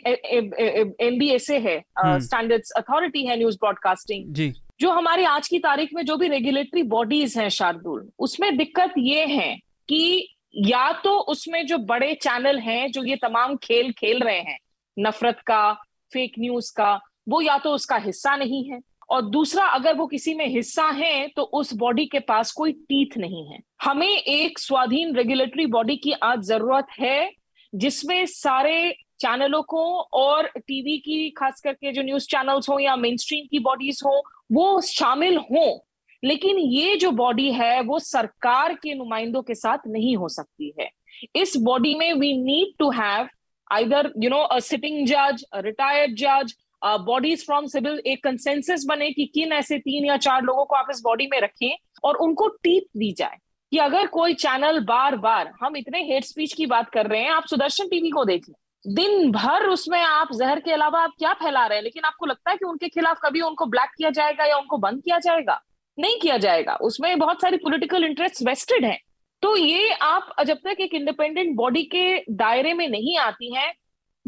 एनबीएसए 1.01 1.59
है 1.59 1.79
स्टैंडर्ड्स 2.21 2.73
हम्म। 2.77 2.83
अथॉरिटी 2.83 3.25
है 3.27 3.37
न्यूज़ 3.37 3.57
ब्रॉडकास्टिंग 3.57 4.33
जी। 4.35 4.53
जो 4.81 4.91
हमारी 4.91 5.25
आज 5.25 5.49
की 5.49 5.59
तारीख 5.59 5.95
में 5.95 6.05
जो 6.05 6.17
भी 6.17 6.29
रेगुलेटरी 6.29 6.83
बॉडीज 6.89 7.39
हैं 7.39 7.49
शार्दुल 7.51 8.09
उसमें 8.19 8.57
दिक्कत 8.57 8.95
ये 8.99 9.25
है 9.27 9.55
कि 9.89 10.29
या 10.67 10.91
तो 11.05 11.19
उसमें 11.33 11.65
जो 11.67 11.79
बड़े 11.87 12.13
चैनल 12.23 12.59
हैं 12.59 12.91
जो 12.93 13.05
ये 13.05 13.17
तमाम 13.23 13.57
खेल 13.57 13.91
खेल 13.93 14.23
रहे 14.23 14.41
हैं 14.41 14.59
नफरत 14.97 15.41
का 15.47 15.73
फेक 16.13 16.33
न्यूज़ 16.39 16.73
का 16.77 16.93
वो 17.29 17.41
या 17.41 17.57
तो 17.59 17.71
उसका 17.71 17.97
हिस्सा 17.97 18.37
नहीं 18.37 18.65
है। 18.71 18.81
और 19.11 19.23
दूसरा, 19.23 19.65
अगर 19.65 19.95
वो 19.95 20.07
किसी 20.07 20.35
में 20.35 20.47
हिस्सा 20.47 20.87
है 20.87 21.27
तो 21.29 21.43
उस 21.43 21.73
बॉडी 21.75 22.05
के 22.07 22.19
पास 22.21 22.53
कोई 22.53 22.73
टीथ 22.73 23.17
नहीं 23.19 23.47
है। 23.47 23.59
हमें 23.83 24.09
एक 24.09 24.59
स्वाधीन 24.59 25.15
रेगुलेटरी 25.17 25.67
बॉडी 25.67 25.97
की 25.97 26.13
आज 26.13 26.43
ज़रूरत 26.43 26.87
है, 27.01 27.31
जिसमें 27.73 28.25
सारे 28.27 28.95
चैनलों 29.21 29.63
को 29.63 29.85
और 30.15 30.47
टीवी 30.59 30.97
की, 30.99 31.31
खास 31.31 31.61
करके 31.61 31.93
जो 31.93 32.03
न्यूज़ 32.03 32.27
चैनल्स 32.27 32.69
हो 32.69 32.79
या 32.79 32.97
मेन 32.97 33.17
स्ट्रीम 33.17 33.47
की 33.51 33.59
बॉडीज 33.59 34.01
हो, 34.07 34.23
वो 34.53 34.81
शामिल 34.81 35.39
हो। 35.39 35.85
लेकिन 36.23 36.59
ये 36.59 36.97
जो 36.97 37.11
बॉडी 37.13 37.51
है, 37.53 37.81
वो 37.81 37.99
सरकार 37.99 38.75
के 38.75 38.95
नुमाइंदों 38.95 39.43
के 39.43 39.55
साथ 39.55 39.79
नहीं 39.87 40.17
हो 40.17 40.29
सकती 40.29 40.73
है। 40.81 40.91
इस 41.37 41.57
बॉडी 41.57 41.95
में 41.95 42.13
we 42.13 42.33
need 42.37 42.75
to 42.79 42.91
have 42.91 43.29
either 43.71 44.13
you 44.23 44.31
know 44.31 44.39
a 44.39 44.59
sitting 44.61 45.07
जज 45.07 45.45
रिटायर्ड 45.57 46.15
जज 46.17 46.55
बॉडीज 46.85 47.47
फ्रॉम 47.47 47.67
सिविल 47.67 48.03
एक 48.07 48.25
कंसेंसस 48.25 48.85
बने 48.89 49.11
कि 49.11 49.31
किन 49.35 49.53
ऐसे 49.53 49.79
तीन 49.79 50.05
या 50.05 50.17
चार 50.17 50.43
लोगों 50.43 50.65
को 50.65 50.77
आप 50.77 50.87
इस 50.91 51.01
बॉडी 51.05 51.27
में 51.27 51.41
रखें 51.41 51.77
और 52.05 52.17
उनको 52.17 52.49
टीप 52.49 52.87
दी 52.97 53.13
जाए 53.13 53.37
कि 53.71 53.79
अगर 53.79 54.07
कोई 54.07 54.35
चैनल 54.35 54.81
बार 54.81 55.17
बार 55.17 55.53
हम 55.63 55.77
इतने 55.77 56.03
हेट 56.03 56.25
स्पीच 56.25 56.53
की 56.53 56.67
बात 56.67 56.91
कर 56.91 57.07
रहे 57.07 57.23
हैं, 57.23 57.31
आप 57.31 57.47
सुदर्शन 57.47 57.89
टीवी 57.89 58.11
को 58.11 58.25
देख 58.25 58.49
लें। 58.49 58.95
दिन 58.95 59.33
भर 59.33 59.67
उसमें 59.67 60.01
आप, 60.01 60.29
जहर 60.33 60.61
के 60.61 60.73
अलावा 60.73 61.01
आप 61.01 61.13
क्या 61.19 61.33
फैला 61.33 61.67
रहे 61.67 61.79
हैं? 61.79 61.83
लेकिन 61.83 62.05
आपको 62.05 62.27
लगता 62.27 62.51
है 62.51 62.57
कि 62.57 62.65
उनके 62.65 62.89
खिलाफ 62.89 63.19
कभी 63.23 63.41
उनको 63.41 63.67
ब्लैक 63.67 63.91
किया 63.99 64.11
जाएगा 64.11 64.45
या 64.45 64.57
उनको 64.57 64.79
बंद 64.79 65.03
किया 65.05 65.19
जाएगा? 65.19 65.61
नहीं 65.99 66.21
किया 66.21 66.37
जाएगा। 66.37 66.75
उसमें 66.75 67.19
बहुत 67.19 67.41
सारी 67.41 67.57
पॉलिटिकल 67.57 68.05
इंटरेस्ट 68.05 68.43
वेस्टेड 68.47 68.85
हैं। 68.85 68.99
तो 69.43 69.57
ये 69.57 69.91
आप 69.91 70.35
जब 70.47 70.57
तक 70.57 70.77
एक 70.81 70.95
इंडिपेंडेंट 70.95 71.57
बॉडी 71.57 71.83
के 71.83 72.25
दायरे 72.31 72.75
में 72.75 72.89
नहीं 72.89 73.19
आती 73.19 73.55
हैं 73.55 73.75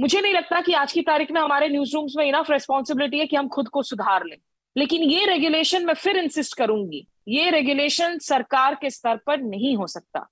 मुझे 0.01 0.21
नहीं 0.21 0.33
लगता 0.35 0.61
कि 0.61 0.73
आज 0.73 0.93
की 0.93 1.01
तारीख 1.03 1.31
में 1.31 1.41
हमारे 1.41 1.69
न्यूज़ 1.69 1.95
रूम्स 1.95 2.13
में 2.17 2.25
इनफ 2.27 2.51
रेस्पॉन्सिबिलिटी 2.51 3.19
है 3.19 3.27
कि 3.27 3.37
हम 3.37 3.49
खुद 3.49 3.69
को 3.69 3.83
सुधार 3.83 4.25
लें। 4.27 4.37
लेकिन 4.77 5.03
ये 5.03 5.27
रेगुलेशन 5.27 5.85
मैं 5.87 5.95
फिर 5.95 6.17
इंसिस्ट 6.17 6.57
करूँगी, 6.57 7.07
ये 7.29 7.51
रेगुलेशन 7.51 8.19
सरकार 8.19 8.75
के 8.75 8.91
स्तर 8.91 9.17
पर 9.17 9.41
नहीं 9.41 9.77
हो 9.77 9.87
सकता। 9.87 10.27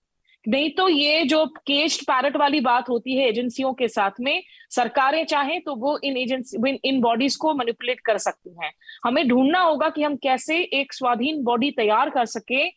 नहीं 0.48 0.70
तो 0.70 0.88
ये 0.88 1.22
जो 1.24 1.44
केस्ट 1.66 2.02
पैरट 2.02 2.36
वाली 2.36 2.60
बात 2.60 2.88
होती 2.88 3.16
है 3.16 3.28
एजेंसियों 3.28 3.72
के 3.72 3.88
साथ 3.88 4.20
में, 4.20 4.42
सरकारें 4.70 5.24
चाहें 5.26 5.60
तो 5.60 5.74
वो 5.74 5.98
इन 6.04 6.16
एजेंसी 6.16 6.78
इन 6.84 7.00
बॉडीज 7.00 7.36
को 7.36 7.54
मैनिपुलेट 7.54 8.00
कर 8.00 8.18
सकती 8.18 8.54
हैं। 8.62 8.72
हमें 9.04 9.26
ढूंढना 9.28 9.60
होगा 9.60 9.88
कि 9.88 10.02
हम 10.02 10.16
कैसे 10.16 10.58
एक 10.72 10.92
स्वाधीन 10.92 11.42
बॉडी 11.44 11.70
तैयार 11.70 12.10
कर 12.10 12.24
सके, 12.26 12.68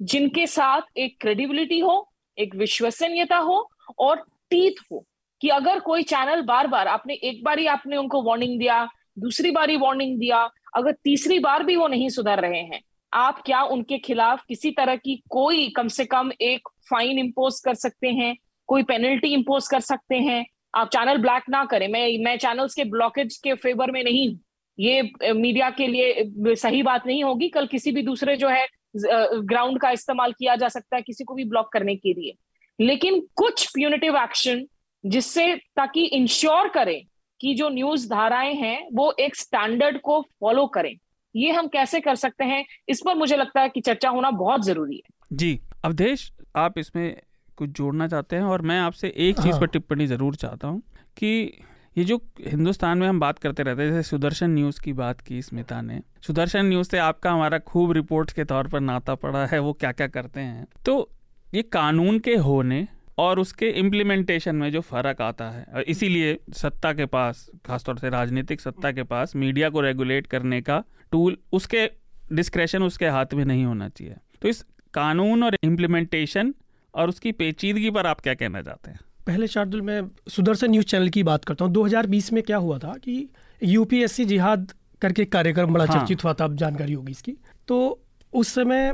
जिनके 0.00 0.46
साथ 0.46 0.98
एक 0.98 1.16
क्रेडिबिलिटी 1.20 1.80
हो, 1.80 2.12
एक 2.38 2.54
विश्वसनीयता 2.54 3.36
हो, 3.38 3.70
और 3.98 4.24
टीथ 4.50 4.82
हो। 4.92 5.04
कि 5.40 5.48
अगर 5.50 5.80
कोई 5.80 6.02
चैनल 6.04 6.42
बार 6.42 6.66
बार 6.66 6.88
आपने 6.88 7.14
एक 7.14 7.42
बार 7.44 7.58
ही 7.58 7.66
आपने 7.66 7.96
उनको 7.96 8.22
वार्निंग 8.22 8.58
दिया, 8.58 8.86
दूसरी 9.18 9.50
बार 9.50 9.70
ही 9.70 9.76
वार्निंग 9.76 10.18
दिया, 10.18 10.48
अगर 10.76 10.92
तीसरी 11.04 11.38
बार 11.38 11.62
भी 11.62 11.76
वो 11.76 11.88
नहीं 11.88 12.08
सुधर 12.08 12.40
रहे 12.40 12.60
हैं, 12.60 12.80
आप 13.12 13.42
क्या 13.46 13.62
उनके 13.64 13.98
खिलाफ 13.98 14.42
किसी 14.48 14.70
तरह 14.70 14.96
की 14.96 15.16
कोई 15.30 15.68
कम 15.76 15.88
से 15.88 16.04
कम 16.04 16.30
एक 16.40 16.68
फाइन 16.90 17.18
इम्पोज 17.18 17.60
कर 17.64 17.74
सकते 17.76 18.08
हैं, 18.08 18.36
कोई 18.68 18.82
पेनल्टी 18.82 19.32
इम्पोज 19.34 19.68
कर 19.68 19.80
सकते 19.82 20.16
हैं? 20.16 20.44
आप 20.74 20.88
चैनल 20.88 21.18
ब्लैक 21.18 21.42
ना 21.50 21.64
करें। 21.64 21.86
मैं 21.88 22.18
मैं 22.24 22.36
चैनल्स 22.38 22.74
के 22.74 22.84
ब्लॉकेज 22.86 23.36
के 23.44 23.54
फेवर 23.54 23.90
में 23.90 24.02
नहीं 24.04 24.36
ये 24.78 25.32
मीडिया 25.32 25.68
के 25.70 25.86
लिए 25.86 26.54
सही 26.54 26.82
बात 26.82 27.06
नहीं 27.06 27.22
होगी। 27.24 27.48
कल 27.48 27.66
किसी 27.66 27.92
भी 27.92 28.02
दूसरे 28.02 28.36
जो 28.36 28.48
है 28.48 28.66
ग्राउंड 28.96 29.80
का 29.80 29.90
इस्तेमाल 29.90 30.32
किया 30.32 30.56
जा 30.56 30.68
सकता 30.68 30.96
है 30.96 31.02
किसी 31.02 31.24
को 31.24 31.34
भी 31.34 31.44
ब्लॉक 31.44 31.72
करने 31.72 31.94
के 31.96 32.12
लिए। 32.12 32.34
लेकिन 32.78 33.20
कुछ 33.36 33.66
प्यूनिटिव 33.74 34.16
एक्शन 34.16 34.64
जिससे 35.06 35.54
ताकि 35.56 36.04
इंश्योर 36.04 36.68
करें 36.68 37.00
कि 37.40 37.54
जो 37.54 37.68
न्यूज़ 37.68 38.08
धाराएँ 38.10 38.54
हैं 38.54 38.88
वो 38.92 39.12
एक 39.20 39.36
स्टैंडर्ड 39.36 40.00
को 40.00 40.20
फॉलो 40.40 40.66
करें। 40.66 40.94
ये 41.34 41.52
हम 41.52 41.66
कैसे 41.66 42.00
कर 42.00 42.14
सकते 42.14 42.44
हैं? 42.44 42.64
इस 42.88 43.02
पर 43.06 43.14
मुझे 43.14 43.36
लगता 43.36 43.60
है 43.60 43.68
कि 43.68 43.80
चर्चा 43.80 44.08
होना 44.08 44.30
बहुत 44.30 44.64
ज़रूरी 44.64 44.96
है। 44.96 45.36
जी 45.36 45.60
अवधेश 45.84 46.32
आप 46.56 46.78
इसमें 46.78 47.16
कुछ 47.56 47.70
जोड़ना 47.70 48.08
चाहते 48.08 48.36
हैं 48.36 48.42
और 48.42 48.62
मैं 48.62 48.78
आपसे 48.80 49.08
एक 49.16 49.36
चीज़ 49.36 49.52
हाँ। 49.52 49.60
पर 49.60 49.66
टिप्पणी 49.66 50.06
ज़रूर 50.06 50.34
चाहता 50.34 50.68
हूँ 50.68 50.82
कि 51.16 51.52
ये 51.98 52.04
जो 52.04 52.16
हिंदुस्तान 52.40 52.98
में 52.98 53.08
हम 53.08 53.20
बात 53.20 53.38
करते 53.38 53.62
रहते 53.62 53.82
हैं 53.82 53.90
जैसे 53.90 54.08
सुदर्शन 54.08 54.50
न्यूज़ 54.50 54.80
की 54.80 54.92
बात 54.92 55.20
की 55.20 55.42
स्मिता 55.42 55.80
ने 55.82 56.00
सुदर्शन 56.26 56.66
न्यूज़ 56.66 56.88
से 56.88 56.98
आपका 56.98 57.32
हमारा 57.32 57.58
खूब 57.58 57.92
रिपोर्ट्स 57.92 58.32
के 58.32 58.44
तौर 58.44 58.68
पर 58.68 58.80
नाता 58.80 59.14
पड़ा 59.14 59.46
है 59.46 59.58
वो 59.58 59.72
क्या 59.72 59.92
क्या 59.92 60.06
करते 60.06 60.40
हैं? 60.40 60.66
तो 60.86 61.10
ये 61.54 61.62
कानून 61.62 62.18
के 62.18 62.34
होने 62.34 62.86
और 63.18 63.40
उसके 63.40 63.68
इम्प्लीमेंटेशन 63.70 64.56
में 64.56 64.72
जो 64.72 64.80
फ़र्क 64.80 65.20
आता 65.20 65.50
है 65.50 65.66
और 65.74 65.82
इसीलिए 65.82 66.38
सत्ता 66.52 66.92
के 66.92 67.06
पास 67.06 67.50
खासतौर 67.66 67.98
से 67.98 68.10
राजनीतिक 68.10 68.60
सत्ता 68.60 68.92
के 68.92 69.02
पास 69.02 69.36
मीडिया 69.36 69.70
को 69.70 69.80
रेगुलेट 69.80 70.26
करने 70.26 70.60
का 70.60 70.84
टूल 71.12 71.36
उसके 71.52 71.90
डिस्क्रेशन 72.32 72.82
उसके 72.82 73.06
हाथ 73.06 73.26
में 73.34 73.44
नहीं 73.44 73.64
होना 73.64 73.88
चाहिए। 73.88 74.16
तो 74.42 74.48
इस 74.48 74.64
कानून 74.94 75.42
और 75.42 75.56
इम्प्लीमेंटेशन 75.62 76.54
और 76.94 77.08
उसकी 77.08 77.32
पेचीदगी 77.32 77.90
पर 77.90 78.06
आप 78.06 78.20
क्या 78.20 78.34
कहना 78.34 78.62
चाहते 78.62 78.90
हैं? 78.90 79.00
पहले 79.26 79.46
शार्दुल 79.46 79.80
मैं 79.82 80.02
सुदर्शन 80.28 80.70
न्यूज़ 80.70 80.86
चैनल 80.86 81.08
की 81.08 81.22
बात 81.22 81.44
करता 81.44 81.64
हूँ। 81.64 81.72
2020 81.72 82.32
में 82.32 82.42
क्या 82.42 82.56
हुआ 82.56 82.78
था 82.78 82.92
कि 82.92 83.28
यूपीएससी 83.64 84.24
जिहाद 84.24 84.72
करके 85.02 85.24
कार्यक्रम 85.24 85.74
बड़ा 85.74 85.84
हाँ। 85.84 85.98
चर्चित 85.98 86.24
हुआ 86.24 86.32
था 86.32 86.44
अब 86.44 86.56
जानकारी 86.56 86.92
होगी 86.92 87.12
इसकी। 87.12 87.36
तो 87.68 88.02
उस 88.34 88.48
समय 88.48 88.92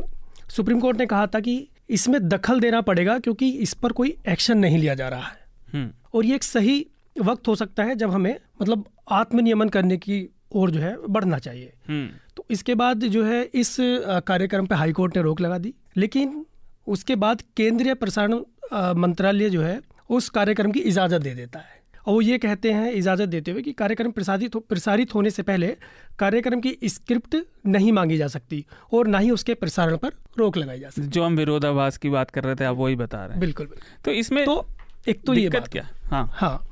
सुप्रीम 0.48 0.80
कोर्ट 0.80 0.98
ने 0.98 1.06
कहा 1.06 1.26
था 1.26 1.40
कि 1.40 1.68
इसमें 1.88 2.28
दखल 2.28 2.60
देना 2.60 2.80
पड़ेगा 2.80 3.18
क्योंकि 3.18 3.50
इस 3.58 3.74
पर 3.74 3.92
कोई 3.92 4.16
एक्शन 4.28 4.58
नहीं 4.58 4.78
लिया 4.78 4.94
जा 4.94 5.08
रहा 5.08 5.26
है 5.26 5.40
हम्म। 5.74 5.90
और 6.14 6.24
ये 6.24 6.34
एक 6.34 6.42
सही 6.42 6.86
वक्त 7.20 7.48
हो 7.48 7.54
सकता 7.54 7.84
है 7.84 7.94
जब 7.94 8.10
हमें 8.10 8.34
मतलब 8.62 8.84
आत्मनियमन 9.12 9.68
करने 9.68 9.96
की 9.96 10.28
ओर 10.52 10.70
जो 10.70 10.80
है 10.80 10.96
बढ़ना 11.08 11.38
चाहिए 11.38 11.72
हम्म। 11.88 12.08
तो 12.36 12.44
इसके 12.50 12.74
बाद 12.74 13.04
जो 13.08 13.24
है 13.24 13.42
इस 13.54 13.76
कार्यक्रम 14.26 14.66
पर 14.66 14.76
हाईकोर्ट 14.76 15.16
ने 15.16 15.22
रोक 15.22 15.40
लगा 15.40 15.58
दी 15.58 15.74
लेकिन 15.96 16.44
उसके 16.86 17.16
बाद 17.16 17.42
केंद्रीय 17.56 17.94
प्रसारण 17.94 18.34
मंत्रालय 18.96 19.50
जो 19.50 19.62
है 19.62 19.80
उस 20.10 20.28
कार्यक्रम 20.30 20.72
की 20.72 20.80
इजाज़त 20.82 21.22
दे 21.22 21.34
देता 21.34 21.58
है 21.58 21.80
और 22.06 22.14
वो 22.14 22.20
ये 22.20 22.38
कहते 22.38 22.72
हैं 22.72 22.90
इजाज़त 22.92 23.28
देते 23.28 23.50
हुए 23.50 23.62
कि 23.62 23.72
कार्यक्रम 23.72 24.10
प्रसारित 24.10 24.54
हो, 24.54 24.60
प्रसारित 24.60 25.14
होने 25.14 25.30
से 25.30 25.42
पहले 25.42 25.76
कार्यक्रम 26.18 26.60
की 26.60 26.76
स्क्रिप्ट 26.84 27.36
नहीं 27.66 27.92
मांगी 27.92 28.16
जा 28.16 28.26
सकती 28.28 28.64
और 28.92 29.06
ना 29.06 29.18
ही 29.18 29.30
उसके 29.30 29.54
प्रसारण 29.54 29.96
पर 29.96 30.12
रोक 30.38 30.56
लगाई 30.56 30.80
जा 30.80 30.90
सकती। 30.90 31.08
जो 31.08 31.24
हम 31.24 31.36
विरोधाभास 31.36 31.96
की 31.96 32.10
बात 32.10 32.30
कर 32.30 32.44
रहे 32.44 32.54
थे 32.54 32.64
आप 32.64 32.76
वही 32.76 32.96
बता 32.96 33.18
रहे 33.18 33.30
हैं। 33.30 33.40
बिल्कुल 33.40 33.68
तो 34.04 34.10
इसमें 34.10 34.44
तो 34.44 34.66
एक 35.08 35.24
तो 35.26 35.34
ये 35.34 35.48
बात 35.48 35.68
क्या? 35.68 35.88
हाँ। 36.04 36.28
हाँ। 36.32 36.68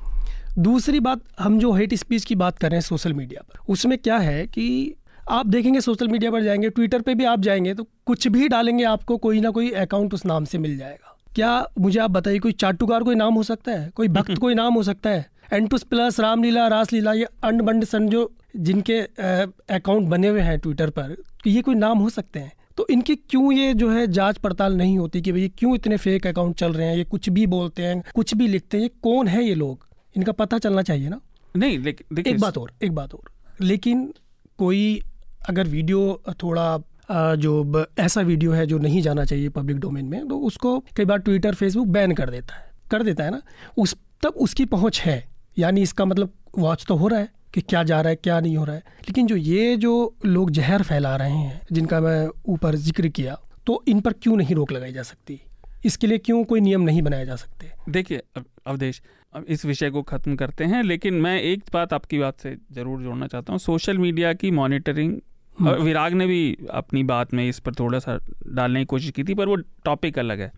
दूसरी 0.59 0.99
बात 0.99 1.21
हम 1.39 1.59
जो 1.59 1.71
हेट 1.73 1.93
स्पीच 1.93 2.25
की 2.25 2.35
बात 2.35 2.57
कर 2.57 2.69
रहे 2.69 2.75
हैं 2.75 2.81
सोशल 2.81 3.13
मीडिया 3.13 3.41
पर 3.41 3.73
उसमें 3.73 3.97
क्या 3.97 4.17
है 4.17 4.45
कि 4.47 4.95
आप 5.29 5.45
देखेंगे 5.45 5.81
सोशल 5.81 6.07
मीडिया 6.07 6.31
पर 6.31 6.43
जाएँगे 6.43 6.69
ट्विटर 6.69 7.01
पे 7.01 7.15
भी 7.15 7.25
आप 7.25 7.39
जाएँगे 7.39 7.73
तो 7.73 7.87
कुछ 8.05 8.27
भी 8.27 8.47
डालेंगे 8.47 8.83
आपको 8.83 9.17
कोई 9.17 9.41
ना 9.41 9.49
कोई 9.49 9.71
अकाउंट 9.71 10.13
उस 10.13 10.25
नाम 10.25 10.45
से 10.45 10.57
मिल 10.57 10.77
जाएगा। 10.77 11.10
क्या 11.35 11.65
मुझे 11.79 11.99
आप 11.99 12.11
बताइए 12.11 12.39
कोई 12.39 12.51
चाटुकार 12.51 13.03
कोई 13.03 13.15
नाम 13.15 13.33
हो 13.33 13.43
सकता 13.43 13.71
है? 13.71 13.89
कोई 13.95 14.07
भक्त 14.07 14.37
कोई 14.37 14.55
नाम 14.55 14.73
हो 14.73 14.83
सकता 14.83 15.09
है? 15.09 15.25
एंटूस 15.53 15.83
प्लस 15.83 16.19
रामलीला 16.19 16.67
रासलीला 16.67 17.13
ये 17.13 17.27
अंड 17.43 17.61
बंड 17.61 17.83
सन 17.85 18.07
जो 18.09 18.31
जिनके 18.55 18.99
अकाउंट 19.75 20.07
बने 20.07 20.27
हुए 20.27 20.41
हैं 20.41 20.57
ट्विटर 20.59 20.89
पर 20.89 21.13
तो 21.43 21.49
ये 21.49 21.61
कोई 21.61 21.75
नाम 21.75 21.99
हो 21.99 22.09
सकते 22.09 22.39
हैं? 22.39 22.51
तो 22.77 22.87
इनकी 22.89 23.15
क्यों 23.15 23.51
ये 23.53 23.73
जो 23.73 23.89
है 23.91 24.05
जाँच 24.07 24.37
पड़ताल 24.37 24.75
नहीं 24.77 24.97
होती 24.97 25.21
कि 25.21 25.31
भाई 25.31 25.47
क्यों 25.57 25.75
इतने 25.75 25.97
फेक 25.97 26.27
अकाउंट 26.27 26.55
चल 26.55 26.73
रहे 26.73 26.87
हैं? 26.87 26.97
ये 26.97 27.03
कुछ 27.03 27.29
भी 27.29 27.45
बोलते 27.47 27.85
हैं 27.85 28.03
कुछ 28.15 28.35
भी 28.35 28.47
लिखते 28.47 28.77
हैं 28.77 28.83
ये 28.83 28.91
कौन 29.03 29.27
है 29.27 29.43
ये 29.43 29.55
लोग? 29.55 29.87
इनका 30.15 30.31
पता 30.31 30.57
चलना 30.57 30.81
चाहिए 30.81 31.09
ना। 31.09 31.19
नहीं 31.55 31.77
लेकिन 31.79 32.27
एक 32.27 32.39
बात 32.39 32.57
और 32.57 32.71
एक 32.83 32.91
बात 32.91 33.13
और। 33.13 33.31
लेकिन 33.61 34.13
कोई 34.57 35.01
अगर 35.49 35.67
वीडियो 35.67 36.21
थोड़ा 36.43 36.77
जो 37.09 37.85
ऐसा 37.99 38.21
वीडियो 38.21 38.51
है 38.51 38.65
जो 38.65 38.77
नहीं 38.79 39.01
जाना 39.01 39.25
चाहिए 39.25 39.49
पब्लिक 39.51 39.77
डोमेन 39.79 40.05
में 40.05 40.27
तो 40.27 40.39
उसको 40.39 40.77
कई 40.97 41.05
बार 41.05 41.17
ट्विटर 41.19 41.55
फेसबुक 41.55 41.87
बैन 41.89 42.13
कर 42.13 42.29
देता 42.29 42.55
है। 42.55 42.69
कर 42.91 43.03
देता 43.03 43.23
है 43.23 43.31
ना? 43.31 43.41
उस 43.77 43.95
तक 44.23 44.37
उसकी 44.37 44.65
पहुँच 44.67 45.01
है। 45.01 45.23
यानी 45.59 45.81
इसका 45.81 46.05
मतलब 46.05 46.33
वॉच 46.57 46.85
तो 46.87 46.95
हो 46.95 47.07
रहा 47.07 47.19
है 47.19 47.29
कि 47.53 47.61
क्या 47.61 47.83
जा 47.83 47.99
रहा 48.01 48.09
है, 48.09 48.15
क्या 48.15 48.39
नहीं 48.39 48.57
हो 48.57 48.63
रहा 48.65 48.75
है। 48.75 48.83
लेकिन 49.01 49.27
जो 49.27 49.35
ये 49.35 49.75
जो 49.77 50.15
लोग 50.25 50.51
जहर 50.51 50.83
फैला 50.83 51.15
रहे 51.15 51.31
हैं, 51.31 51.61
जिनका 51.71 51.99
मैं 52.01 52.27
ऊपर 52.47 52.75
ज़िक्र 52.77 53.07
किया 53.09 53.37
तो 53.67 53.83
इन 53.87 53.99
पर 54.01 54.13
क्यों 54.13 54.35
नहीं 54.37 54.55
रोक 54.55 54.71
लगाई 54.71 54.93
जा 54.93 55.03
सकती? 55.03 55.39
इसके 55.85 56.07
लिए 56.07 56.17
क्यों 56.17 56.43
कोई 56.43 56.61
नियम 56.61 56.81
नहीं 56.81 57.01
बनाए 57.01 57.25
जा 57.25 57.35
सकते? 57.35 57.71
देखिए 57.89 58.21
अवधेश, 58.67 59.01
अब 59.33 59.45
इस 59.47 59.65
विषय 59.65 59.89
को 59.89 60.01
ख़त्म 60.03 60.35
करते 60.35 60.63
हैं, 60.63 60.81
लेकिन 60.83 61.13
मैं 61.15 61.39
एक 61.41 61.63
बात 61.73 61.93
आपकी 61.93 62.19
बात 62.19 62.39
से 62.39 62.55
ज़रूर 62.71 63.01
जोड़ना 63.01 63.27
चाहता 63.27 63.53
हूँ। 63.53 63.59
सोशल 63.59 63.97
मीडिया 63.97 64.33
की 64.33 64.51
मॉनिटरिंग 64.51 65.19
और 65.61 65.73
हम्म। 65.73 65.83
विराग 65.83 66.13
ने 66.13 66.25
भी 66.27 66.57
अपनी 66.71 67.03
बात 67.03 67.33
में 67.33 67.47
इस 67.47 67.59
पर 67.59 67.73
थोड़ा 67.73 67.99
सा 67.99 68.17
डालने 68.47 68.79
की 68.79 68.85
कोशिश 68.85 69.11
की 69.11 69.23
थी 69.23 69.33
पर 69.33 69.47
वो 69.47 69.55
टॉपिक 69.85 70.19
अलग 70.19 70.39
है। 70.39 70.51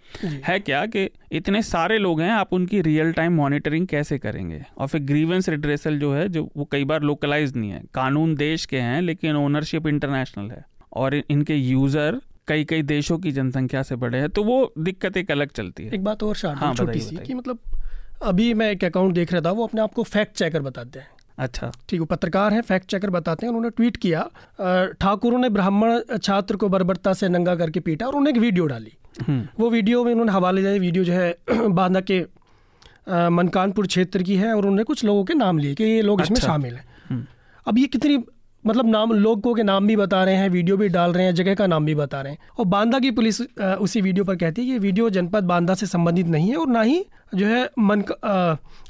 है 0.45 0.59
क्या 0.59 0.85
कि 0.85 1.09
इतने 1.31 1.61
सारे 1.63 1.97
लोग 1.97 2.21
हैं 2.21 2.31
आप 2.31 2.53
उनकी 2.53 2.81
रियल 2.81 3.11
टाइम 3.13 3.33
मॉनिटरिंग 3.33 3.87
कैसे 3.87 4.17
करेंगे? 4.17 4.61
और 4.77 4.87
फिर 4.87 5.01
ग्रीवेंस 5.03 5.49
रिड्रेसल 5.49 5.99
जो 5.99 6.13
है 6.13 6.27
जो 6.29 6.49
वो 6.57 6.67
कई 6.71 6.83
बार 6.83 7.01
लोकलाइज 7.03 7.55
नहीं 7.55 7.71
है। 7.71 7.81
कानून 7.93 8.35
देश 8.35 8.65
के 8.65 8.79
हैं 8.79 9.01
लेकिन 9.01 9.35
ओनरशिप 9.35 9.87
इंटरनेशनल 9.87 10.51
है। 10.51 10.65
और 10.93 11.15
इनके 11.15 11.55
यूज़र 11.55 12.19
कई 12.47 12.63
कई 12.63 12.81
देशों 12.83 13.17
की 13.17 13.31
जनसंख्या 13.31 13.81
से 13.83 13.95
बड़े 13.95 14.17
हैं 14.17 14.29
तो 14.29 14.43
वो 14.43 14.73
दिक्कत 14.79 15.17
एक 15.17 15.31
अलग 15.31 15.51
चलती 15.51 15.83
है। 15.83 15.93
एक 15.93 16.03
बात 16.03 16.23
और 16.23 16.37
हाँ, 16.45 16.73
छोटी 16.75 16.99
सी 16.99 17.15
कि 17.17 17.33
मतलब 17.33 17.59
अभी 18.23 18.53
मैं 18.53 18.69
एक 18.71 18.83
अकाउंट 18.83 19.13
देख 19.15 19.31
रहा 19.33 19.41
था 19.41 19.51
वो 19.51 19.63
अपने 19.63 19.81
आप 19.81 19.93
को 19.93 20.03
फैक्ट 20.03 20.35
चेकर 20.37 20.61
बताते 20.61 20.99
हैं। 20.99 21.07
अच्छा 21.37 21.71
ठीक 21.89 21.99
है 21.99 22.05
पत्रकार 22.05 22.53
हैं 22.53 22.61
फैक्ट 22.61 22.89
चेकर 22.89 23.09
बताते 23.09 23.45
हैं 23.45 23.49
उन्होंने 23.49 23.69
ट्वीट 23.69 23.97
किया 23.97 24.21
ठाकुरों 25.01 25.39
ने 25.39 25.49
ब्राह्मण 25.49 26.17
छात्र 26.17 26.55
को 26.55 26.69
बर्बरता 26.69 27.13
से 27.13 27.29
नंगा 27.29 27.55
करके 27.55 27.79
पीटा 27.79 28.07
और 28.07 28.15
उन्हें 28.15 28.33
एक 28.33 28.39
वीडियो 28.39 28.65
डाली 28.65 28.91
हम्म। 29.21 29.47
वो 29.59 29.69
वीडियो 29.69 30.03
में 30.03 30.11
उन्होंने 30.11 30.31
हवाले 30.31 30.61
दिया 30.61 30.71
वीडियो 30.79 31.03
जो 31.03 31.13
है 31.13 31.35
बांदा 31.71 31.99
के 32.01 32.21
मनकानपुर 33.31 33.87
क्षेत्र 33.87 34.23
की 34.23 34.35
है 34.35 34.53
और 34.53 34.57
उन्होंने 34.57 34.83
कुछ 34.83 35.03
लोगों 35.05 35.23
के 35.23 35.33
नाम 35.33 35.57
लिए 35.57 35.73
कि 35.75 35.83
ये 35.83 36.01
लोग 36.01 36.21
अच्छा। 36.21 36.33
इसमें। 36.33 36.47
शामिल 36.47 36.73
हैं 36.73 36.85
हम्म। 37.09 37.25
अब 37.67 37.77
ये 37.77 37.87
कितनी 37.87 38.23
मतलब 38.63 38.87
नाम 38.87 39.11
लोगों 39.13 39.53
के 39.53 39.63
नाम 39.63 39.87
भी 39.87 39.95
बता 39.95 40.23
रहे 40.23 40.35
हैं 40.35 40.49
वीडियो 40.49 40.77
भी 40.77 40.87
डाल 40.89 41.13
रहे 41.13 41.25
हैं 41.25 41.33
जगह 41.35 41.55
का 41.55 41.67
नाम 41.67 41.85
भी 41.85 41.95
बता 41.95 42.21
रहे 42.21 42.33
हैं 42.33 42.39
और 42.59 42.65
बांदा 42.65 42.99
की 42.99 43.11
पुलिस 43.11 43.41
उसी 43.41 44.01
वीडियो 44.01 44.25
पर 44.25 44.35
कहती 44.35 44.61
है 44.61 44.67
कि 44.67 44.71
ये 44.71 44.79
वीडियो 44.79 45.09
जनपद 45.09 45.43
बांदा 45.43 45.73
से 45.73 45.85
संबंधित 45.85 46.27
नहीं 46.27 46.49
है 46.49 46.55
और 46.55 46.67
ना 46.67 46.81
ही 46.81 47.03
जो 47.35 47.47
है 47.47 47.63
मन 47.79 48.03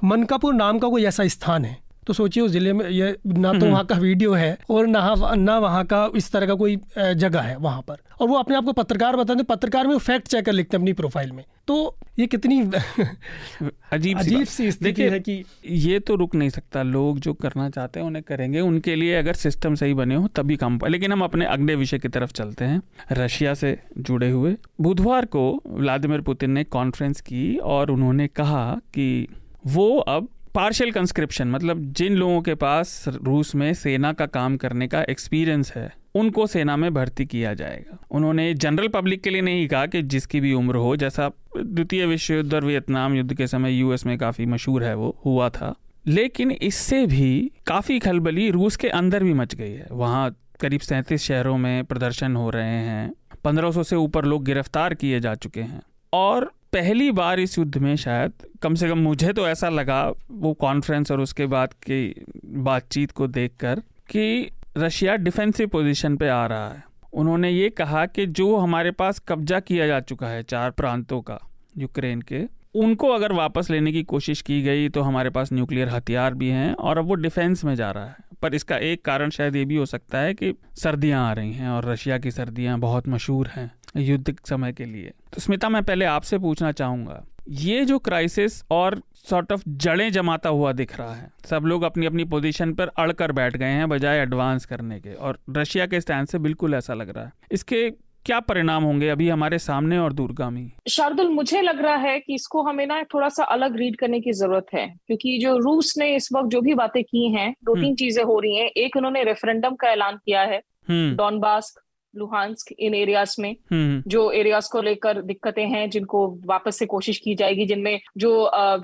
मनकापुर 0.04 0.54
नाम 0.54 0.80
का 0.80 0.88
कोई 0.88 1.06
ऐसा 1.06 1.28
स्थान 1.28 1.66
है 1.66 1.83
तो 2.08 2.14
सोचिए 2.14 2.44
उस 2.44 2.52
ज़िले 2.52 2.74
में 2.74 2.88
ये 2.90 3.16
ना 3.28 3.50
तो 3.50 3.58
हम्म। 3.58 3.72
वहाँ 3.72 3.86
का 3.86 3.96
वीडियो 3.96 4.34
है 4.34 4.58
और 4.70 4.88
ना 4.88 5.16
ना 5.36 5.58
वहाँ 5.60 5.84
का 5.86 6.10
इस 6.16 6.32
तरह 6.32 6.48
का 6.48 6.54
कोई 6.56 6.80
जगह 6.98 7.42
है 7.42 7.56
वहाँ 7.58 7.82
पर। 7.82 7.98
और 8.22 8.28
वो 8.28 8.36
अपने 8.38 8.56
आप 8.56 8.66
को 8.66 8.74
पत्रकार 8.74 9.16
बताते 9.16 9.44
पत्रकार 9.44 9.88
में 9.88 9.98
फैक्ट 9.98 10.28
चेकर 10.28 10.52
लिखते 10.52 10.78
हैं 10.78 10.82
अपनी 10.82 10.94
प्रोफ़ाइल 10.94 11.32
में। 11.32 11.44
तो 11.68 11.96
ये 12.20 12.26
कितनी 12.28 12.60
अजीब 13.92 14.18
अजीब 14.20 14.44
सी 14.46 14.72
स्थिति 14.72 15.02
है 15.04 15.20
कि 15.20 15.44
ये 15.66 16.00
तो 16.00 16.16
रुक 16.16 16.36
नहीं 16.36 16.50
सकता। 16.50 16.84
लोग 16.84 17.20
जो 17.20 17.34
करना 17.34 17.70
चाहते 17.70 18.00
हैं 18.00 18.08
उन्हें 18.08 18.24
करेंगे। 18.28 18.60
उनके 18.60 18.96
लिए 18.96 19.16
अगर 19.16 19.34
सिस्टम 19.36 19.76
सही 19.76 19.94
बने 19.94 20.16
हो 20.16 20.28
तभी 20.36 20.56
काम 20.56 20.80
लेकिन 20.88 21.12
हम 21.12 21.24
अपने 21.24 21.46
अगले 21.46 21.76
विषय 21.76 22.00
की 22.00 22.08
तरफ़ 22.10 22.32
चलते 22.32 22.66
हैं। 22.66 22.82
रशिया 23.12 23.54
से 23.54 23.78
जुड़े 24.00 24.30
हुए। 24.30 24.56
बुधवार 24.82 25.26
को 25.26 25.62
व्लादिमिर 25.68 26.22
पुतिन 26.22 26.52
ने 26.52 26.64
कॉन्फ्रेंस 26.64 27.22
की 27.22 27.56
और 27.58 27.92
उन्होंने 27.92 28.28
कहा 28.28 28.66
कि 28.94 29.28
वो 29.68 29.98
अब 29.98 30.28
पार्शियल 30.56 30.92
कंस्क्रिप्शन 30.92 31.48
मतलब 31.48 31.82
जिन 31.94 32.16
लोगों 32.16 32.42
के 32.42 32.56
पास 32.56 33.06
रूस 33.08 33.54
में 33.56 33.74
सेना 33.74 34.12
का 34.14 34.26
काम 34.26 34.58
करने 34.58 34.88
का 34.88 35.02
एक्सपीरियंस 35.04 35.72
है, 35.76 35.94
उनको 36.16 36.48
सेना 36.48 36.76
में 36.78 36.94
भर्ती 36.94 37.26
किया 37.26 37.54
जाएगा। 37.54 37.98
उन्होंने 38.12 38.54
जनरल 38.54 38.88
पब्लिक 38.88 39.22
के 39.22 39.30
लिए 39.30 39.42
नहीं 39.42 39.68
कहा 39.68 39.86
कि 39.86 40.02
जिसकी 40.02 40.40
भी 40.40 40.54
उम्र 40.54 40.76
हो, 40.76 40.96
जैसा 40.96 41.32
द्वितीय 41.58 42.06
विश्व 42.06 42.34
युद्ध 42.34 42.54
और 42.54 42.66
वियतनाम 42.66 43.14
युद्ध 43.14 43.34
के 43.34 43.48
समय 43.48 43.72
यूएस 43.72 44.06
में 44.06 44.18
काफ़ी 44.18 44.46
मशहूर 44.46 44.84
है, 44.84 44.96
वो 44.96 45.22
हुआ 45.26 45.50
था। 45.50 45.76
लेकिन 46.08 46.52
इससे 46.52 47.06
भी 47.06 47.52
काफ़ी 47.68 48.00
खलबली 48.00 48.50
रूस 48.52 48.76
के 48.76 48.90
अंदर 48.90 49.24
भी 49.24 49.34
मच 49.34 49.56
गई 49.56 49.72
है। 49.72 49.88
वहाँ 49.92 50.36
करीब 50.60 50.80
सैंतीस 50.80 51.24
शहरों 51.24 51.58
में 51.58 51.84
प्रदर्शन 51.84 52.36
हो 52.36 52.50
रहे 52.50 52.66
हैं, 52.66 53.14
पंद्रह 53.44 53.84
से 53.84 53.96
ऊपर 53.96 54.26
लोग 54.26 54.44
गिरफ़्तार 54.46 54.94
किए 54.94 55.20
जा 55.20 55.36
चुके 55.36 55.62
हैं। 55.62 55.82
और 56.14 56.52
पहली 56.74 57.12
बार 57.12 57.40
इस 57.40 57.58
युद्ध 57.58 57.78
में 57.78 57.96
शायद, 57.96 58.32
कम 58.62 58.76
से 58.76 58.88
कम 58.90 58.98
मुझे 58.98 59.34
तो 59.34 59.48
ऐसा 59.48 59.70
लगा 59.70 60.02
वो 60.32 60.54
कॉन्फ्रेंस 60.54 61.12
और 61.12 61.20
उसके 61.22 61.46
बाद 61.46 61.74
की 61.74 62.24
बातचीत 62.46 63.12
को 63.12 63.28
देखकर 63.28 63.80
कि 64.10 64.50
रशिया 64.78 65.16
डिफेंसिव 65.16 65.68
पोजीशन 65.68 66.16
पे 66.18 66.30
आ 66.30 66.46
रहा 66.48 66.70
है। 66.70 66.84
उन्होंने 67.14 67.52
ये 67.52 67.70
कहा 67.70 68.06
कि 68.06 68.26
जो 68.26 68.56
हमारे 68.58 68.92
पास 68.92 69.20
कब्जा 69.20 69.60
किया 69.60 69.88
जा 69.88 70.00
चुका 70.00 70.28
है 70.28 70.44
चार 70.44 70.72
प्रांतों 70.72 71.22
का, 71.22 71.40
यूक्रेन 71.78 72.22
के, 72.22 72.44
उनको 72.76 73.10
अगर 73.10 73.32
वापस 73.32 73.70
लेने 73.70 73.92
की 73.92 74.04
कोशिश 74.04 74.42
की 74.42 74.62
गई 74.62 74.90
तो 74.90 75.02
हमारे 75.02 75.30
पास 75.30 75.54
न्यूक्लियर 75.54 75.90
हथियार 75.90 76.34
भी 76.34 76.50
हैं 76.50 76.74
और 76.74 76.98
अब 76.98 77.06
वो 77.06 77.16
डिफेंस 77.16 77.64
में 77.64 77.76
जा 77.76 77.92
रहा 77.92 78.06
है। 78.06 78.16
पर 78.42 78.56
इसका 78.56 78.78
एक 78.78 79.06
कारण 79.06 79.30
शायद 79.30 79.56
ये 79.56 79.66
भी 79.66 79.76
हो 79.76 79.86
सकता 79.86 80.20
है 80.20 80.34
कि 80.34 80.54
सर्दियाँ 80.76 81.30
आ 81.30 81.34
रही 81.34 81.54
हैं 81.54 81.70
और 81.70 81.86
रशिया 81.86 82.18
की 82.18 82.32
सर्दियाँ 82.32 82.80
बहुत 82.80 83.08
मशहूर 83.08 83.48
हैं 83.48 83.72
युद्ध 83.98 84.36
समय 84.46 84.74
के 84.74 84.86
लिए। 84.86 85.12
तो 85.34 85.42
स्मिता 85.42 85.70
मैं 85.70 85.84
पहले 85.84 86.06
आपसे 86.08 86.38
पूछना 86.40 86.72
चाहूँगा 86.74 87.24
ये 87.52 87.84
जो 87.86 87.98
क्राइसिस 88.00 88.64
और 88.72 89.02
सॉर्ट 89.26 89.52
ऑफ़ 89.52 89.62
जड़ें 89.68 90.12
जमाता 90.12 90.50
हुआ 90.52 90.72
दिख 90.74 90.98
रहा 90.98 91.14
है 91.14 91.32
सब 91.46 91.66
लोग 91.66 91.84
अपनी 91.84 92.06
अपनी 92.06 92.24
पोजीशन 92.28 92.74
पर 92.74 92.92
अड़कर 92.98 93.32
बैठ 93.32 93.58
गए 93.58 93.72
हैं 93.72 93.90
बजाय 93.90 94.20
एडवांस 94.20 94.66
करने 94.66 95.00
के 95.00 95.14
और 95.16 95.40
रशिया 95.52 95.86
के 95.86 96.02
स्टैंड 96.02 96.28
से 96.28 96.40
बिल्कुल 96.40 96.74
ऐसा 96.74 96.94
लग 96.94 97.10
रहा 97.10 97.24
है 97.24 97.32
इसके 97.52 97.90
क्या 98.26 98.40
परिणाम 98.42 98.84
होंगे 98.84 99.08
अभी 99.10 99.28
हमारे 99.30 99.58
सामने 99.60 99.98
और 99.98 100.14
दूरगामी 100.14 100.72
शार्दुल 100.90 101.30
मुझे 101.30 101.62
लग 101.62 101.82
रहा 101.82 101.96
है 102.00 102.20
कि 102.20 102.36
इसको 102.36 102.62
हमें 102.64 102.86
ना 102.88 103.02
थोड़ा 103.14 103.30
सा 103.30 103.44
अलग 103.52 103.76
रीड 103.78 103.96
करने 103.96 104.20
की 104.20 104.32
ज़रूरत 104.34 104.68
है 104.74 104.88
क्योंकि 105.08 105.38
जो 105.40 105.58
रूस 105.60 105.94
ने 105.98 106.16
इस 106.16 106.30
वक्त 106.34 106.50
जो 106.50 106.62
भी 106.62 106.74
बातें 106.76 107.04
की 107.04 107.28
हैं 107.32 107.52
दो 107.54 107.76
तीन 107.76 107.84
हम्म। 107.84 107.96
चीज़ें 107.96 108.24
हो 108.24 108.40
रही 108.40 108.56
हैं 108.56 108.70
एक 108.78 108.96
उन्होंने 108.98 109.24
रेफरेंडम 109.24 109.76
का 109.76 109.90
ऐलान 109.90 110.18
किया 110.18 110.42
है 110.44 110.62
डॉनबास्क 110.90 111.80
हम्म। 111.80 111.83
लुहानस्क 112.16 112.72
इन 112.72 112.96
एरियाज़ 112.96 113.36
में 113.40 113.56
हम्म। 113.72 114.02
जो 114.08 114.30
एरियाज़ 114.32 114.70
को 114.72 114.82
लेकर 114.82 115.22
दिक्कतें 115.24 115.66
हैं 115.66 115.90
जिनको 115.90 116.28
वापस 116.46 116.78
से 116.80 116.86
कोशिश 116.86 117.18
की 117.18 117.36
जाएगी 117.36 117.66
जिनमें 117.66 118.00
जो 118.18 118.32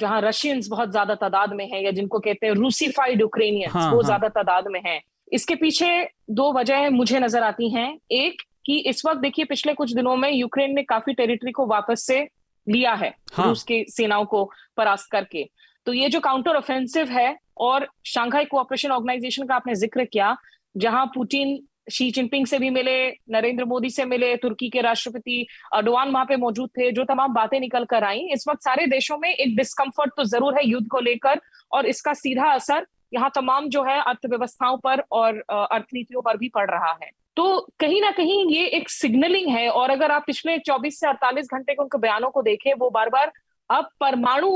जहाँ 0.01 0.21
रशियंस 0.21 0.67
बहुत 0.67 0.91
ज़्यादा 0.91 1.15
तादाद 1.17 1.53
में 1.53 1.65
है 1.65 1.83
या 1.85 1.91
जिनको 1.91 2.19
कहते 2.19 2.47
हैं 2.47 2.53
रूसीफाइड 2.53 3.21
यूक्रेनियंस 3.21 3.73
हाँ, 3.73 3.91
वो 3.91 3.95
हाँ. 3.95 4.05
ज़्यादा 4.05 4.27
तादाद 4.29 4.67
में 4.67 4.81
है 4.85 4.99
इसके 5.31 5.55
पीछे 5.55 5.89
दो 6.31 6.51
वजह 6.53 6.89
मुझे 6.91 7.19
नज़र 7.19 7.43
आती 7.43 7.69
हैं 7.69 7.89
एक 8.13 8.41
कि 8.65 8.77
इस 8.89 9.05
वक्त 9.05 9.19
देखिए 9.19 9.45
पिछले 9.45 9.73
कुछ 9.73 9.93
दिनों 9.93 10.15
में 10.15 10.31
यूक्रेन 10.31 10.75
ने 10.75 10.83
काफ़ी 10.85 11.13
टेरिटरी 11.13 11.51
को 11.51 11.65
वापस 11.67 12.03
से 12.03 12.19
लिया 12.67 12.93
है 12.93 13.13
हाँ. 13.33 13.45
रूस 13.45 13.63
की 13.63 13.85
सेनाओं 13.89 14.25
को 14.25 14.43
परास्त 14.77 15.11
करके 15.11 15.49
तो 15.87 15.93
ये 15.93 16.09
जो 16.09 16.19
काउंटर 16.19 16.55
ऑफेंसिव 16.55 17.09
है 17.09 17.35
और 17.59 17.87
शांघाई 18.05 18.45
कोऑपरेशन 18.45 18.91
ऑर्गेनाइजेशन 18.91 19.45
का 19.45 19.55
आपने 19.55 19.75
ज़िक्र 19.75 20.03
किया 20.05 20.35
जहाँ 20.75 21.05
पुतिन 21.13 21.57
शी 21.89 22.09
जिनपिंग 22.11 22.45
से 22.45 22.59
भी 22.59 22.69
मिले 22.69 22.97
नरेंद्र 23.31 23.65
मोदी 23.65 23.89
से 23.89 24.05
मिले 24.05 24.35
तुर्की 24.37 24.69
के 24.69 24.81
राष्ट्रपति 24.81 25.45
अडवान 25.73 26.11
वहाँ 26.11 26.25
पे 26.25 26.35
मौजूद 26.37 26.69
थे 26.77 26.91
जो 26.91 27.03
तमाम 27.05 27.33
बातें 27.33 27.59
निकल 27.59 27.85
कर 27.85 28.03
आई। 28.03 28.27
इस 28.33 28.45
वक्त 28.49 28.63
सारे 28.63 28.85
देशों 28.87 29.17
में 29.17 29.29
एक 29.29 29.55
डिस्कम्फर्ट 29.57 30.13
तो 30.17 30.23
ज़रूर 30.25 30.57
है 30.57 30.67
युद्ध 30.67 30.87
को 30.87 30.99
लेकर 31.01 31.41
और 31.71 31.85
इसका 31.87 32.13
सीधा 32.15 32.51
असर 32.51 32.85
यहाँ 33.13 33.31
तमाम 33.35 33.69
जो 33.69 33.83
है 33.83 33.99
अर्थव्यवस्थाओं 33.99 34.77
पर 34.77 35.03
और 35.11 35.39
अर्थनीतियों 35.51 36.21
पर 36.21 36.37
भी 36.37 36.49
पड़ 36.49 36.69
रहा 36.71 36.91
है। 37.03 37.09
तो 37.37 37.59
कहीं 37.79 38.01
ना 38.01 38.11
कहीं 38.11 38.45
ये 38.51 38.65
एक 38.67 38.89
सिग्नलिंग 38.89 39.47
है 39.49 39.69
और 39.71 39.89
अगर 39.89 40.11
आप 40.11 40.23
पिछले 40.27 40.57
24 40.59 40.99
से 40.99 41.07
48 41.07 41.47
घंटे 41.47 41.73
के 41.73 41.81
उनके 41.81 41.97
बयानों 41.97 42.29
को 42.29 42.41
देखें 42.41 42.73
वो 42.73 42.89
बार 42.89 43.09
बार 43.09 43.31
अब 43.69 43.89
परमाणु 43.99 44.49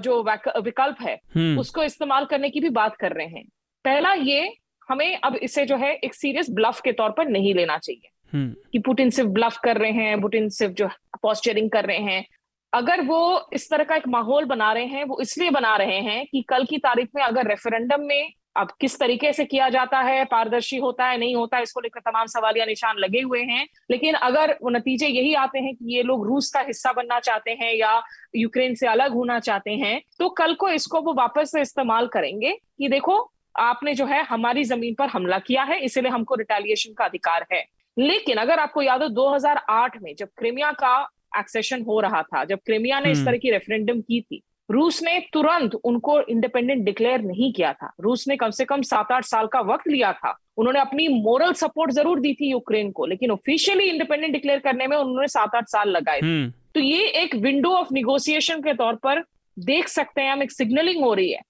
जो 0.00 0.22
विकल्प 0.22 0.96
है 1.00 1.14
हम्म। 1.34 1.58
उसको 1.58 1.82
इस्तेमाल 1.82 2.24
करने 2.24 2.50
की 2.50 2.60
भी 2.60 2.68
बात 2.70 2.96
कर 2.96 3.12
रहे 3.12 3.26
हैं। 3.26 3.44
पहला 3.84 4.12
ये 4.12 4.52
हमें 4.88 5.18
अब 5.18 5.36
इसे 5.36 5.64
जो 5.66 5.76
है 5.76 5.94
एक 5.94 6.14
सीरियस 6.14 6.50
ब्लफ 6.50 6.80
के 6.80 6.92
तौर 6.92 7.10
पर 7.10 7.28
नहीं 7.28 7.54
लेना 7.54 7.78
चाहिए। 7.78 8.08
हम्म। 8.32 8.54
कि 8.72 8.78
पुटिन 8.78 9.10
सिर्फ़ 9.10 9.30
ब्लफ 9.30 9.58
कर 9.64 9.76
रहे 9.76 9.90
हैं 9.90 10.20
पुटिन 10.20 10.48
सिर्फ़ 10.48 10.72
जो 10.72 10.88
पॉस्चरिंग 11.22 11.70
कर 11.70 11.84
रहे 11.84 11.98
हैं। 11.98 12.24
अगर 12.72 13.00
वो 13.00 13.48
इस 13.52 13.70
तरह 13.70 13.84
का 13.84 13.96
एक 13.96 14.08
माहौल 14.08 14.44
बना 14.44 14.72
रहे 14.72 14.86
हैं 14.86 15.04
वो 15.04 15.20
इसलिए 15.20 15.50
बना 15.50 15.76
रहे 15.76 16.00
हैं 16.00 16.26
कि 16.26 16.42
कल 16.42 16.64
की 16.64 16.78
तारीख 16.78 17.08
में 17.16 17.22
अगर 17.22 17.46
रेफरेंडम 17.46 18.00
में 18.00 18.32
अब 18.56 18.68
किस 18.80 18.98
तरीके 19.00 19.32
से 19.32 19.44
किया 19.44 19.68
जाता 19.68 20.00
है 20.00 20.24
पारदर्शी 20.24 20.76
होता 20.76 21.06
है 21.06 21.18
नहीं 21.18 21.34
होता 21.36 21.56
है 21.56 21.62
इसको 21.62 21.80
लेकर 21.80 22.00
तमाम 22.00 22.26
सवाल 22.26 22.56
या 22.56 22.64
निशान 22.64 22.98
लगे 22.98 23.20
हुए 23.20 23.42
हैं। 23.42 23.66
लेकिन 23.90 24.14
अगर 24.14 24.56
वो 24.62 24.70
नतीजे 24.70 25.06
यही 25.06 25.34
आते 25.34 25.58
हैं 25.58 25.74
कि 25.74 25.96
ये 25.96 26.02
लोग 26.02 26.26
रूस 26.26 26.50
का 26.50 26.60
हिस्सा 26.60 26.92
बनना 26.92 27.20
चाहते 27.20 27.50
हैं 27.50 27.72
या 27.74 28.02
यूक्रेन 28.36 28.74
से 28.74 28.86
अलग 28.86 29.12
होना 29.12 29.38
चाहते 29.40 29.70
हैं 29.70 30.00
तो 30.18 30.28
कल 30.28 30.54
को 30.54 30.68
इसको 30.68 31.00
वो 31.00 31.14
वापस 31.14 31.52
से 31.52 31.60
इस्तेमाल 31.60 32.06
करेंगे 32.06 32.52
कि 32.52 32.88
देखो 32.88 33.32
आपने 33.58 33.94
जो 33.94 34.06
है 34.06 34.22
हमारी 34.24 34.64
ज़मीन 34.64 34.94
पर 34.94 35.08
हमला 35.08 35.38
किया 35.38 35.62
है 35.62 35.80
इसलिए 35.80 36.10
हमको 36.10 36.34
रिटेलिएशन 36.34 36.92
का 36.92 37.04
अधिकार 37.04 37.46
है। 37.52 37.64
लेकिन 37.98 38.36
अगर 38.36 38.58
आपको 38.58 38.82
याद 38.82 39.02
हो 39.02 39.08
2008 39.08 40.02
में 40.02 40.14
जब 40.18 40.28
क्रिमिया 40.38 40.72
का 40.72 41.08
एक्सेशन 41.38 41.82
हो 41.82 42.00
रहा 42.00 42.22
था 42.22 42.44
जब 42.44 42.58
क्रिमिया 42.58 43.00
ने 43.00 43.10
इस 43.10 43.18
हम्म। 43.18 43.28
तरह 43.28 43.38
की 43.38 43.50
रेफरेंडम 43.50 44.00
की 44.00 44.20
थी 44.20 44.42
रूस 44.70 45.02
ने 45.02 45.18
तुरंत 45.32 45.74
उनको 45.74 46.20
इंडिपेंडेंट 46.20 46.84
डिक्लेयर 46.84 47.20
नहीं 47.20 47.52
किया 47.52 47.72
था। 47.72 47.92
रूस 48.00 48.28
ने 48.28 48.36
कम 48.36 48.50
से 48.50 48.64
कम 48.64 48.82
सात 48.82 49.12
आठ 49.12 49.24
साल 49.24 49.46
का 49.46 49.60
वक्त 49.60 49.88
लिया 49.88 50.12
था। 50.12 50.38
उन्होंने 50.56 50.80
अपनी 50.80 51.08
मोरल 51.08 51.52
सपोर्ट 51.52 51.90
ज़रूर 51.90 52.20
दी 52.20 52.34
थी 52.34 52.50
यूक्रेन 52.50 52.90
को 52.90 53.06
लेकिन 53.06 53.30
ऑफिशियली 53.30 53.84
इंडिपेंडेंट 53.84 54.32
डिक्लेयर 54.32 54.58
करने 54.58 54.86
में 54.86 54.96
उन्होंने 54.96 55.28
सात 55.28 55.54
आठ 55.54 55.68
साल 55.68 55.88
लगाए। 55.88 56.20
हम्म। 56.20 56.52
तो 56.74 56.80
ये 56.80 57.06
एक 57.06 57.34
विंडो 57.34 57.70
ऑफ़ 57.70 57.88
निगोसिएशन 57.92 58.60
के 58.60 58.74
तौर 58.74 58.94
पर 58.94 59.22
देख 59.58 59.88
सकते 59.88 60.20
हैं 60.20 60.32
हम 60.32 60.42
एक 60.42 60.52
सिग्नलिंग 60.52 61.04
हो 61.04 61.14
रही 61.14 61.32
है। 61.32 61.40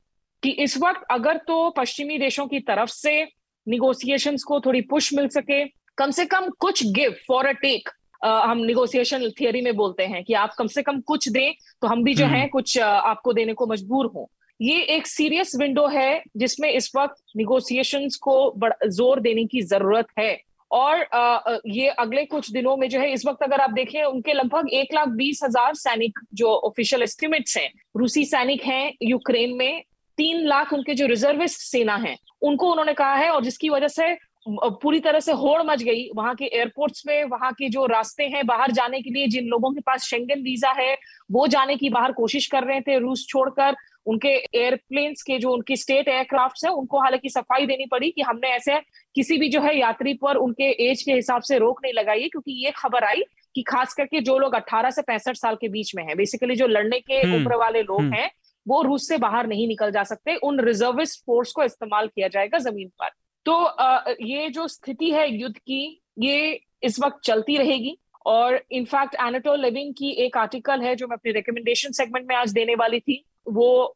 कि 0.46 0.52
इस 0.60 0.76
वक्त 0.78 1.04
अगर 1.10 1.36
तो 1.46 1.58
पश्चिमी 1.76 2.16
देशों 2.18 2.46
की 2.46 2.58
तरफ़ 2.62 2.90
से 2.90 3.12
निगोसिएशंस 3.66 4.42
को 4.42 4.58
थोड़ी 4.60 4.80
पुश 4.82 5.12
मिल 5.14 5.28
सके 5.30 5.64
कम 5.98 6.10
से 6.10 6.24
कम 6.26 6.48
कुछ 6.60 6.82
गिव 6.94 7.14
फॉर 7.28 7.46
अ 7.46 7.52
टेक 7.62 7.88
हम 8.24 8.58
निगोसिएशन 8.60 9.28
थियोरी 9.40 9.60
में 9.60 9.74
बोलते 9.76 10.04
हैं 10.04 10.22
कि 10.24 10.34
आप 10.36 10.54
कम 10.58 10.66
से 10.68 10.82
कम 10.82 11.00
कुछ 11.06 11.28
दें 11.28 11.52
तो 11.82 11.88
हम 11.88 12.04
भी 12.04 12.14
जो 12.14 12.26
है 12.26 12.38
हम्म। 12.38 12.48
कुछ 12.48 12.78
आपको 12.78 13.32
देने 13.32 13.54
को 13.54 13.66
मजबूर 13.66 14.06
हों 14.06 14.24
ये 14.60 14.80
एक 14.90 15.06
सीरियस 15.06 15.52
विंडो 15.56 15.86
है 15.88 16.22
जिसमें 16.36 16.70
इस 16.70 16.90
वक्त 16.96 17.22
निगोसिएशंस 17.36 18.16
को 18.18 18.36
ज़ोर 18.88 19.20
देने 19.20 19.44
की 19.46 19.62
ज़रूरत 19.64 20.06
है 20.18 20.38
और 20.70 21.60
ये 21.68 21.88
अगले 21.98 22.24
कुछ 22.26 22.50
दिनों 22.52 22.76
में 22.76 22.88
जो 22.88 23.00
है 23.00 23.12
इस 23.12 23.26
वक्त 23.26 23.42
अगर 23.42 23.60
आप 23.60 23.70
देखें 23.72 24.02
उनके 24.04 24.32
लगभग 24.34 24.68
एक 24.74 24.94
लाख 24.94 25.08
बीस 25.16 25.40
हज़ार 25.44 25.74
सैनिक 25.76 26.18
जो 26.34 26.54
ऑफिशियल 26.64 27.02
एस्टिमेट्स 27.02 27.56
हैं 27.56 27.68
रूसी 27.96 28.24
सैनिक 28.26 28.62
हैं 28.64 28.92
यूक्रेन 29.02 29.56
में 29.56 29.82
तीन 30.18 30.46
लाख 30.46 30.72
उनके 30.72 30.94
जो 30.94 31.06
रिजर्विस्ट 31.06 31.60
सेना 31.60 31.96
है 31.96 32.16
उनको 32.42 32.70
उन्होंने 32.70 32.94
कहा 32.94 33.14
है 33.14 33.30
और 33.30 33.44
जिसकी 33.44 33.68
वजह 33.68 33.88
से 33.88 34.16
पूरी 34.48 35.00
तरह 35.00 35.20
से 35.20 35.32
होड़ 35.32 35.62
मच 35.62 35.82
गई 35.82 36.08
वहाँ 36.16 36.34
के 36.34 36.44
एयरपोर्ट्स 36.46 37.02
में 37.06 37.24
वहाँ 37.24 37.52
के 37.52 37.68
जो 37.68 37.86
रास्ते 37.86 38.24
हैं 38.24 38.46
बाहर 38.46 38.72
जाने 38.72 39.00
के 39.00 39.10
लिए 39.10 39.26
जिन 39.26 39.46
लोगों 39.46 39.72
के 39.72 39.80
पास 39.80 40.04
शेंगन 40.04 40.42
वीज़ा 40.42 40.70
है 40.72 40.96
वो 41.32 41.46
जाने 41.46 41.76
की 41.76 41.90
बाहर 41.90 42.12
कोशिश 42.12 42.46
कर 42.46 42.64
रहे 42.64 42.80
थे 42.80 42.98
रूस 42.98 43.26
छोड़कर 43.28 43.76
उनके 44.06 44.28
एयरप्लेन्स 44.28 45.22
के 45.22 45.38
जो 45.38 45.52
उनकी 45.52 45.76
स्टेट 45.76 46.08
एयरक्राफ्ट 46.08 46.64
है 46.64 46.70
उनको 46.72 47.00
हालाँकि 47.00 47.28
सफ़ाई 47.28 47.66
देनी 47.66 47.86
पड़ी 47.86 48.10
कि 48.10 48.22
हमने 48.22 48.48
ऐसे 48.48 48.78
किसी 49.16 49.38
भी 49.38 49.48
जो 49.48 49.60
है 49.60 49.76
यात्री 49.78 50.14
पर 50.14 50.36
उनके 50.36 50.70
एज 50.90 51.02
के 51.02 51.12
हिसाब 51.12 51.42
से 51.42 51.58
रोक 51.58 51.80
नहीं 51.82 51.92
लगाई 51.92 52.22
है 52.22 52.28
क्योंकि 52.28 52.64
ये 52.64 52.72
खबर 52.76 53.04
आई 53.04 53.22
कि 53.54 53.62
खास 53.62 53.94
करके 53.94 54.20
जो 54.20 54.38
लोग 54.38 54.54
18 54.54 54.90
से 54.90 55.02
पैंसठ 55.02 55.36
साल 55.36 55.54
के 55.54 55.68
बीच 55.68 55.94
में 55.96 56.02
है 56.04 56.14
बेसिकली 56.14 56.56
जो 56.56 56.66
लड़ने 56.66 56.98
के 57.00 57.14
हम्म, 57.16 57.36
उम्र 57.36 57.56
वाले 57.56 57.82
लोग 57.82 58.00
हम्म। 58.00 58.14
हैं 58.14 58.30
वो 58.68 58.80
रूस 58.82 59.08
से 59.08 59.18
बाहर 59.18 59.46
नहीं 59.46 59.68
निकल 59.68 59.90
जा 59.90 60.02
सकते। 60.04 60.36
उन 60.36 60.60
रिजर्विस्ट 60.60 61.24
फोर्स 61.26 61.52
को 61.52 61.64
इस्तेमाल 61.64 62.08
किया 62.08 62.28
जाएगा 62.28 62.58
ज़मीन 62.58 62.88
पर। 62.88 63.10
तो 63.46 64.16
ये 64.26 64.48
जो 64.48 64.66
स्थिति 64.68 65.10
है 65.10 65.30
युद्ध 65.34 65.56
की 65.56 66.02
ये 66.20 66.60
इस 66.82 66.98
वक्त 67.00 67.20
चलती 67.24 67.56
रहेगी 67.56 67.96
और 68.26 68.60
इनफैक्ट 68.72 69.14
एनाटोल 69.14 69.60
लिविंग 69.60 69.94
की 69.94 70.10
एक 70.24 70.36
आर्टिकल 70.36 70.80
है 70.80 70.94
जो 70.96 71.06
मैं 71.06 71.16
अपनी 71.16 71.32
रिकमेंडेशन 71.32 71.92
सेगमेंट 71.92 72.26
में 72.28 72.36
आज 72.36 72.52
देने 72.52 72.74
वाली 72.74 73.00
थी 73.00 73.24
वो 73.46 73.94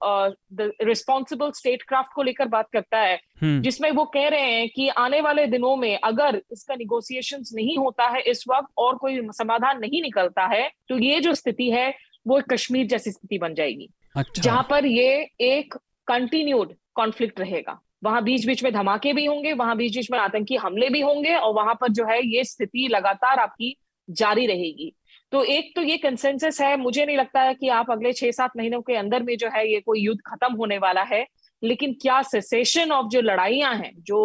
रिस्पॉन्सिबल 0.52 1.50
स्टेट 1.50 1.82
क्राफ्ट 1.82 2.12
को 2.14 2.22
लेकर 2.22 2.48
बात 2.48 2.68
करता 2.72 2.98
है 2.98 3.14
हम्म। 3.42 3.60
जिसमें 3.62 3.90
वो 3.90 4.04
कह 4.04 4.28
रहे 4.28 4.50
हैं 4.50 4.68
कि 4.68 4.88
आने 4.88 5.20
वाले 5.20 5.46
दिनों 5.46 5.74
में 5.76 5.98
अगर 5.98 6.40
इसका 6.52 6.74
निगोसिएशन 6.74 7.42
नहीं 7.54 7.76
होता 7.78 8.08
है 8.08 8.20
इस 8.22 8.44
वक्त 8.48 8.68
और 8.78 8.96
कोई 8.96 9.20
समाधान 9.32 9.80
नहीं 9.80 10.02
निकलता 10.02 10.46
है 10.46 10.70
तो 10.88 10.98
ये 10.98 11.20
जो 11.20 11.34
स्थिति 11.34 11.70
है 11.70 11.92
वो 12.26 12.40
कश्मीर 12.50 12.86
जैसी 12.86 13.10
स्थिति 13.10 13.38
बन 13.38 13.54
जाएगी। 13.54 13.88
अच्छा। 14.14 14.42
जहाँ 14.42 14.66
पर 14.70 14.86
ये 14.86 15.12
एक 15.42 15.74
कंटिन्यूड 16.08 16.74
कॉन्फ्लिक्ट 16.94 17.40
रहेगा 17.40 17.78
वहाँ 18.04 18.22
बीच 18.24 18.46
बीच 18.46 18.62
में 18.64 18.72
धमाके 18.72 19.12
भी 19.12 19.24
होंगे 19.24 19.52
वहाँ 19.52 19.76
बीच 19.76 19.96
बीच 19.96 20.11
में 20.11 20.18
आतंकी 20.18 20.56
हमले 20.56 20.88
भी 20.88 21.00
होंगे 21.00 21.34
और 21.34 21.52
वहाँ 21.54 21.74
पर 21.74 21.92
जो 21.92 22.04
है 22.06 22.20
ये 22.26 22.44
स्थिति 22.44 22.88
लगातार 22.88 23.38
आपकी 23.38 23.76
जारी 24.08 24.46
रहेगी 24.46 24.92
तो 25.32 25.42
एक 25.46 25.72
तो 25.76 25.82
ये 25.82 25.96
कंसेंसस 25.98 26.61
है 26.61 26.76
मुझे 26.76 27.04
नहीं 27.04 27.16
लगता 27.16 27.40
है 27.40 27.54
कि 27.54 27.68
आप 27.70 27.90
अगले 27.90 28.12
छह 28.12 28.30
सात 28.30 28.56
महीनों 28.56 28.80
के 28.80 28.96
अंदर 28.96 29.22
में 29.22 29.36
जो 29.36 29.48
है 29.48 29.66
ये 29.72 29.80
कोई 29.80 30.00
युद्ध 30.00 30.20
खत्म 30.26 30.54
होने 30.54 30.78
वाला 30.78 31.02
है 31.02 31.26
लेकिन 31.62 31.92
क्या 32.02 32.20
सेसेशन 32.24 32.92
ऑफ़ 32.92 33.06
जो 33.06 33.20
लड़ाइयाँ 33.20 33.74
हैं 33.74 33.92
जो 34.02 34.20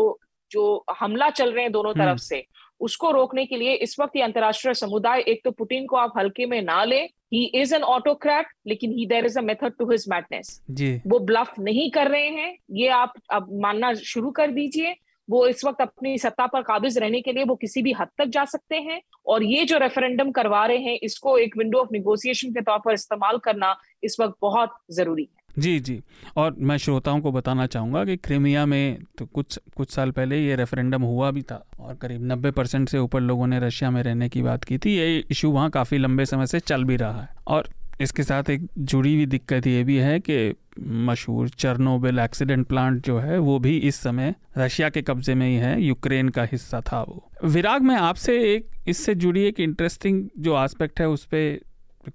जो 0.51 0.85
हमला 0.99 1.29
चल 1.31 1.51
रहे 1.51 1.63
हैं 1.63 1.71
दोनों 1.71 1.91
हम्म। 1.91 2.03
तरफ़ 2.03 2.19
से 2.19 2.43
उसको 2.81 3.11
रोकने 3.11 3.45
के 3.45 3.57
लिए 3.57 3.73
इस 3.77 3.99
वक्त 3.99 4.15
ये 4.15 4.21
अंतर्राष्ट्रीय 4.21 4.73
समुदाय 4.73 5.23
एक 5.27 5.41
तो 5.43 5.51
पुतिन 5.51 5.85
को 5.85 5.95
आप 5.97 6.17
हल्के 6.17 6.45
में 6.45 6.61
ना 6.61 6.83
ले 6.83 7.01
ही 7.35 7.45
इज़ 7.61 7.75
एन 7.75 7.83
ऑटोक्रैट 7.83 8.47
लेकिन 8.67 8.91
he 8.91 9.05
there 9.05 9.25
is 9.25 9.39
a 9.39 9.41
method 9.43 9.77
to 9.79 9.91
his 9.91 10.05
madness 10.09 10.61
वो 11.07 11.19
ब्लफ 11.21 11.53
नहीं 11.59 11.89
कर 11.91 12.07
रहे 12.07 12.27
हैं 12.31 12.55
ये 12.73 12.87
आप 12.97 13.13
अब 13.31 13.47
मानना 13.61 13.93
शुरू 14.05 14.31
कर 14.31 14.51
दीजिए। 14.51 14.95
वो 15.27 15.45
इस 15.47 15.63
वक्त 15.65 15.81
अपनी 15.81 16.17
सत्ता 16.17 16.45
पर 16.47 16.61
काबिज 16.61 16.97
रहने 16.97 17.21
के 17.21 17.31
लिए 17.31 17.43
वो 17.43 17.55
किसी 17.55 17.81
भी 17.81 17.91
हद 17.91 18.07
तक 18.17 18.25
जा 18.25 18.43
सकते 18.45 18.75
हैं। 18.77 18.99
और 19.25 19.43
ये 19.43 19.63
जो 19.65 19.77
रेफरेंडम 19.77 20.31
करवा 20.31 20.65
रहे 20.65 20.77
हैं 20.79 20.97
इसको 21.03 21.37
एक 21.37 21.57
विंडो 21.57 21.79
ऑफ़ 21.79 21.87
निगोसिएशन 21.91 22.51
के 22.51 22.61
तौर 22.61 22.79
पर 22.79 22.93
इस्तेमाल 22.93 23.37
करना 23.45 23.75
इस 24.03 24.17
वक्त 24.19 24.35
बहुत 24.41 24.77
ज़रूरी। 24.91 25.27
है 25.31 25.34
जी 25.59 25.79
जी। 25.79 26.03
और 26.35 26.55
मैं 26.59 26.77
श्रोताओं 26.77 27.21
को 27.21 27.31
बताना 27.31 27.65
चाहूँगा 27.65 28.05
कि 28.05 28.17
क्रीमिया 28.17 28.65
में 28.65 28.97
तो 29.17 29.25
कुछ 29.25 29.59
कुछ 29.75 29.91
साल 29.91 30.11
पहले 30.11 30.45
ये 30.45 30.55
रेफरेंडम 30.55 31.01
हुआ 31.01 31.31
भी 31.31 31.41
था 31.41 31.65
और 31.79 31.95
करीब 31.95 32.27
90 32.31 32.51
परसेंट 32.51 32.89
से 32.89 32.97
ऊपर 32.97 33.21
लोगों 33.21 33.47
ने 33.47 33.59
रशिया 33.59 33.91
में 33.91 34.03
रहने 34.03 34.29
की 34.29 34.41
बात 34.41 34.63
की 34.63 34.77
थी। 34.77 34.95
ये 34.97 35.23
इशू 35.31 35.51
वहाँ 35.51 35.69
काफ़ी 35.69 35.97
लंबे 35.97 36.25
समय 36.25 36.47
से 36.47 36.59
चल 36.59 36.83
भी 36.83 36.95
रहा 36.95 37.21
है। 37.21 37.29
और 37.47 37.69
इसके 38.01 38.23
साथ 38.23 38.49
एक 38.49 38.67
जुड़ी 38.77 39.15
हुई 39.15 39.25
दिक्कत 39.25 39.67
ये 39.67 39.83
भी 39.83 39.95
है 39.95 40.19
कि 40.19 40.53
मशहूर 40.87 41.49
चरनोबिल 41.49 42.19
एक्सीडेंट 42.19 42.67
प्लांट 42.67 43.05
जो 43.05 43.19
है, 43.19 43.37
वो 43.37 43.59
भी 43.59 43.77
इस 43.77 43.95
समय 43.95 44.35
रशिया 44.57 44.89
के 44.89 45.01
कब्जे 45.01 45.35
में 45.35 45.47
ही 45.47 45.55
है, 45.55 45.81
यूक्रेन 45.81 46.29
का 46.29 46.43
हिस्सा 46.43 46.81
था 46.81 47.01
वो। 47.01 47.29
विराग, 47.43 47.81
मैं 47.81 47.95
आपसे 47.95 48.55
एक, 48.55 48.67
इससे 48.87 49.15
जुड़ी 49.15 49.43
एक 49.43 49.59
इंटरेस्टिंग 49.59 50.29
जो 50.39 50.53
आस्पेक्ट 50.53 50.99
है, 50.99 51.07
उस 51.09 51.25
पर 51.25 51.59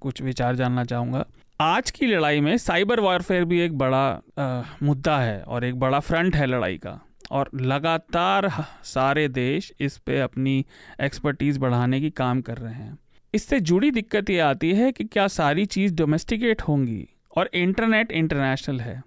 कुछ 0.01 0.22
विचार 0.22 0.57
जानना 0.57 0.84
चाहूँगा। 0.84 1.26
आज 1.61 1.90
की 1.90 2.06
लड़ाई 2.06 2.40
में 2.40 2.58
साइबर 2.58 3.00
वॉरफेयर 3.00 3.44
भी 3.44 3.61
एक 3.61 3.78
बड़ा 3.78 4.22
आ, 4.38 4.62
मुद्दा 4.82 5.18
है 5.18 5.42
और 5.42 5.64
एक 5.64 5.74
बड़ा 5.80 6.00
फ्रंट 6.00 6.36
है 6.36 6.46
लड़ाई 6.46 6.78
का। 6.78 7.00
और 7.30 7.50
लगातार 7.54 8.48
सारे 8.84 9.28
देश 9.28 9.72
इस 9.80 9.98
पे 9.98 10.20
अपनी 10.20 10.66
एक्सपर्टीज़ 11.00 11.58
बढ़ाने 11.58 12.00
की 12.00 12.11
काम 12.11 12.40
कर 12.40 12.56
रहे 12.56 12.74
हैं। 12.74 12.98
इससे 13.34 13.61
जुड़ी 13.61 13.90
दिक्कत 13.90 14.30
ये 14.30 14.38
आती 14.38 14.72
है 14.72 14.92
कि 14.92 15.04
क्या 15.04 15.28
सारी 15.28 15.66
चीज़ 15.66 15.94
डोमेस्टिकेट 15.94 16.62
होंगी 16.62 17.08
और 17.36 17.50
इंटरनेट 17.54 18.12
इंटरनेशनल 18.12 18.80
है। 18.80 19.02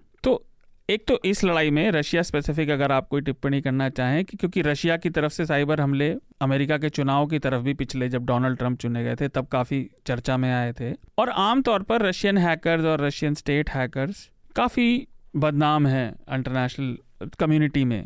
एक 0.88 1.06
तो 1.08 1.18
इस 1.24 1.42
लड़ाई 1.44 1.70
में 1.70 1.90
रशिया 1.90 2.22
स्पेसिफिक 2.22 2.70
अगर 2.70 2.92
आप 2.92 3.06
कोई 3.08 3.20
टिप्पणी 3.20 3.60
करना 3.62 3.88
चाहें 3.88 4.24
कि 4.24 4.36
क्योंकि 4.36 4.62
रशिया 4.62 4.96
की 4.96 5.10
तरफ़ 5.10 5.32
से 5.32 5.46
साइबर 5.46 5.80
हमले 5.80 6.10
अमेरिका 6.42 6.78
के 6.78 6.88
चुनाव 6.88 7.26
की 7.26 7.38
तरफ़ 7.38 7.62
भी 7.62 7.74
पिछले 7.74 8.08
जब 8.08 8.26
डोनाल्ड 8.26 8.58
ट्रंप 8.58 8.78
चुने 8.80 9.04
गए 9.04 9.14
थे, 9.16 9.28
तब 9.28 9.46
काफ़ी 9.46 9.90
चर्चा 10.06 10.36
में 10.36 10.50
आए 10.52 10.72
थे। 10.72 10.92
और 11.18 11.30
आमतौर 11.30 11.82
पर 11.82 12.02
रशियन 12.02 12.38
हैकर्स 12.38 12.84
और 12.84 13.00
रशियन 13.00 13.34
स्टेट 13.34 13.70
हैकर्स 13.70 14.28
काफ़ी 14.56 15.06
बदनाम 15.36 15.86
हैं 15.86 16.08
इंटरनेशनल 16.34 17.28
कम्युनिटी 17.38 17.84
में 17.84 18.04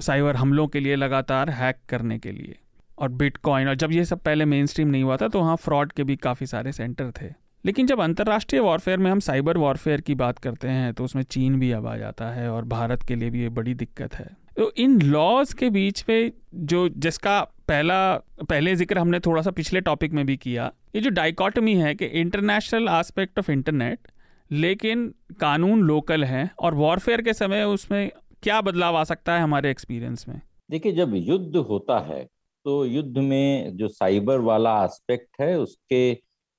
साइबर 0.00 0.36
हमलों 0.36 0.66
के 0.68 0.80
लिए 0.80 0.96
लगातार 0.96 1.50
हैक 1.50 1.80
करने 1.88 2.18
के 2.18 2.32
लिए। 2.32 2.56
और 2.98 3.08
बिटकॉइन 3.08 3.68
और 3.68 3.74
जब 3.74 3.92
ये 3.92 4.04
सब 4.04 4.20
पहले 4.20 4.44
मेन 4.44 4.66
स्ट्रीम 4.66 4.88
नहीं 4.88 5.02
हुआ 5.02 5.16
था 5.16 5.28
तो 5.28 5.40
वहाँ 5.40 5.56
फ्रॉड 5.56 5.92
के 5.92 6.04
भी 6.04 6.16
काफ़ी 6.16 6.46
सारे 6.46 6.72
सेंटर 6.72 7.12
थे। 7.22 7.32
लेकिन 7.64 7.86
जब 7.86 8.00
अंतर्राष्ट्रीय 8.00 8.60
वॉरफेयर 8.62 8.98
में 8.98 9.10
हम 9.10 9.20
साइबर 9.20 9.58
वॉरफेयर 9.58 10.00
की 10.00 10.14
बात 10.14 10.38
करते 10.38 10.68
हैं 10.68 10.92
तो 10.94 11.04
उसमें 11.04 11.22
चीन 11.22 11.58
भी 11.60 11.70
अब 11.72 11.86
आ 11.86 11.96
जाता 11.96 12.30
है 12.30 12.48
और 12.50 12.64
भारत 12.66 13.02
के 13.02 13.14
लिए 13.14 13.30
भी 13.30 13.42
ये 13.42 13.48
बड़ी 13.50 13.74
दिक्कत 13.74 14.14
है। 14.14 14.28
तो 14.56 14.70
इन 14.78 15.00
लॉज 15.02 15.52
के 15.52 15.70
बीच 15.70 16.04
में 16.08 16.32
जो, 16.54 16.88
जिसका 16.88 17.40
पहला, 17.68 18.16
पहले 18.40 18.74
ज़िक्र 18.76 18.98
हमने 18.98 19.20
थोड़ा 19.20 19.42
सा 19.42 19.50
पिछले 19.50 19.80
टॉपिक 19.80 20.12
में 20.12 20.24
भी 20.26 20.36
किया, 20.36 20.72
ये 20.94 21.00
जो 21.00 21.10
डाइकॉटमी 21.10 21.74
है 21.74 21.94
कि 21.94 22.04
इंटरनेशनल 22.04 22.88
आस्पेक्ट 22.88 23.38
ऑफ़ 23.38 23.50
इंटरनेट 23.50 24.08
लेकिन 24.50 25.06
कानून 25.40 25.82
लोकल 25.82 26.24
है, 26.24 26.50
और 26.58 26.74
वॉरफेयर 26.74 27.22
के 27.22 27.32
समय 27.34 27.64
उसमें 27.64 28.10
क्या 28.42 28.60
बदलाव 28.60 28.96
आ 28.96 29.04
सकता 29.04 29.34
है 29.34 29.42
हमारे 29.42 29.70
एक्सपीरियंस 29.70 30.24
में? 30.28 30.40
देखिए, 30.70 30.92
जब 30.92 31.14
युद्ध 31.16 31.56
होता 31.58 31.98
है 32.06 32.24
तो 32.64 32.84
युद्ध 32.84 33.18
में 33.18 33.76
जो 33.76 33.88
साइबर 33.88 34.40
वाला 34.40 34.72
एस्पेक्ट 34.84 35.40
है, 35.40 35.58
उसके 35.58 36.12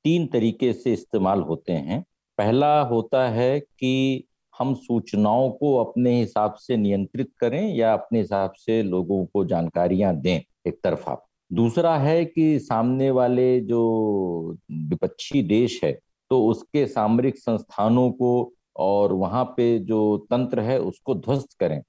तीन 0.06 0.28
तरीके 0.28 0.74
से 0.74 0.94
इस्तेमाल 0.94 1.42
होते 1.42 1.74
हैं। 1.74 2.04
पहला 2.38 2.80
होता 2.82 3.28
है 3.30 3.60
कि 3.60 4.24
हम 4.60 4.74
सूचनाओं 4.74 5.50
को 5.52 5.76
अपने 5.78 6.20
हिसाब 6.20 6.54
से 6.54 6.78
नियंत्रित 6.78 7.30
करें 7.40 7.76
या 7.76 7.94
अपने 7.94 8.20
हिसाब 8.20 8.54
से 8.58 8.82
लोगों 8.84 9.26
को 9.26 9.46
जानकारियाँ 9.46 10.16
दें 10.16 10.40
एक 10.68 10.80
तरफा 10.84 11.18
दूसरा 11.54 11.98
है 11.98 12.26
कि 12.26 12.60
सामने 12.60 13.10
वाले 13.12 13.60
जो 13.60 14.58
विपक्षी 14.72 15.42
देश 15.42 15.80
है 15.84 15.92
तो 16.30 16.46
उसके 16.46 16.86
सामरिक 16.88 17.38
संस्थानों 17.38 18.12
को 18.12 18.54
और 18.78 19.14
वहाँ 19.14 19.44
पे 19.58 19.80
जो 19.80 20.18
तंत्र 20.18 20.60
है, 20.60 20.80
उसको 20.80 21.16
ध्वस्त 21.16 21.48
करें। 21.60 21.82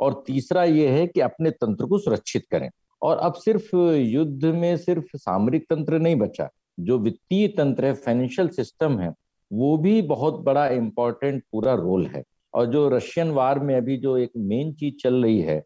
और 0.00 0.24
तीसरा 0.26 0.64
ये 0.64 0.88
है 0.88 1.06
कि 1.06 1.20
अपने 1.20 1.50
तंत्र 1.50 1.86
को 1.86 1.98
सुरक्षित 1.98 2.46
करें। 2.50 2.70
और 3.02 3.18
अब 3.18 3.34
सिर्फ़ 3.34 3.76
युद्ध 3.94 4.44
में 4.44 4.76
सिर्फ़ 4.76 5.16
सामरिक 5.16 5.66
तंत्र 5.70 5.98
नहीं 5.98 6.16
बचा 6.16 6.48
जो 6.78 6.98
वित्तीय 6.98 7.46
तंत्र 7.48 7.86
है 7.86 7.92
फाइनेंशियल 7.94 8.48
सिस्टम 8.48 8.98
है, 8.98 9.12
वो 9.50 9.76
भी 9.78 10.00
बहुत 10.04 10.40
बड़ा 10.44 10.66
इम्पोर्टेंट 10.68 11.42
पूरा 11.52 11.74
रोल 11.74 12.06
है। 12.06 12.22
और 12.54 12.66
जो 12.66 12.88
रशियन 12.88 13.30
वार 13.30 13.58
में 13.60 13.74
अभी 13.76 13.96
जो 13.96 14.16
एक 14.16 14.30
मेन 14.38 14.72
चीज़ 14.72 14.94
चल 15.02 15.22
रही 15.24 15.40
है 15.40 15.58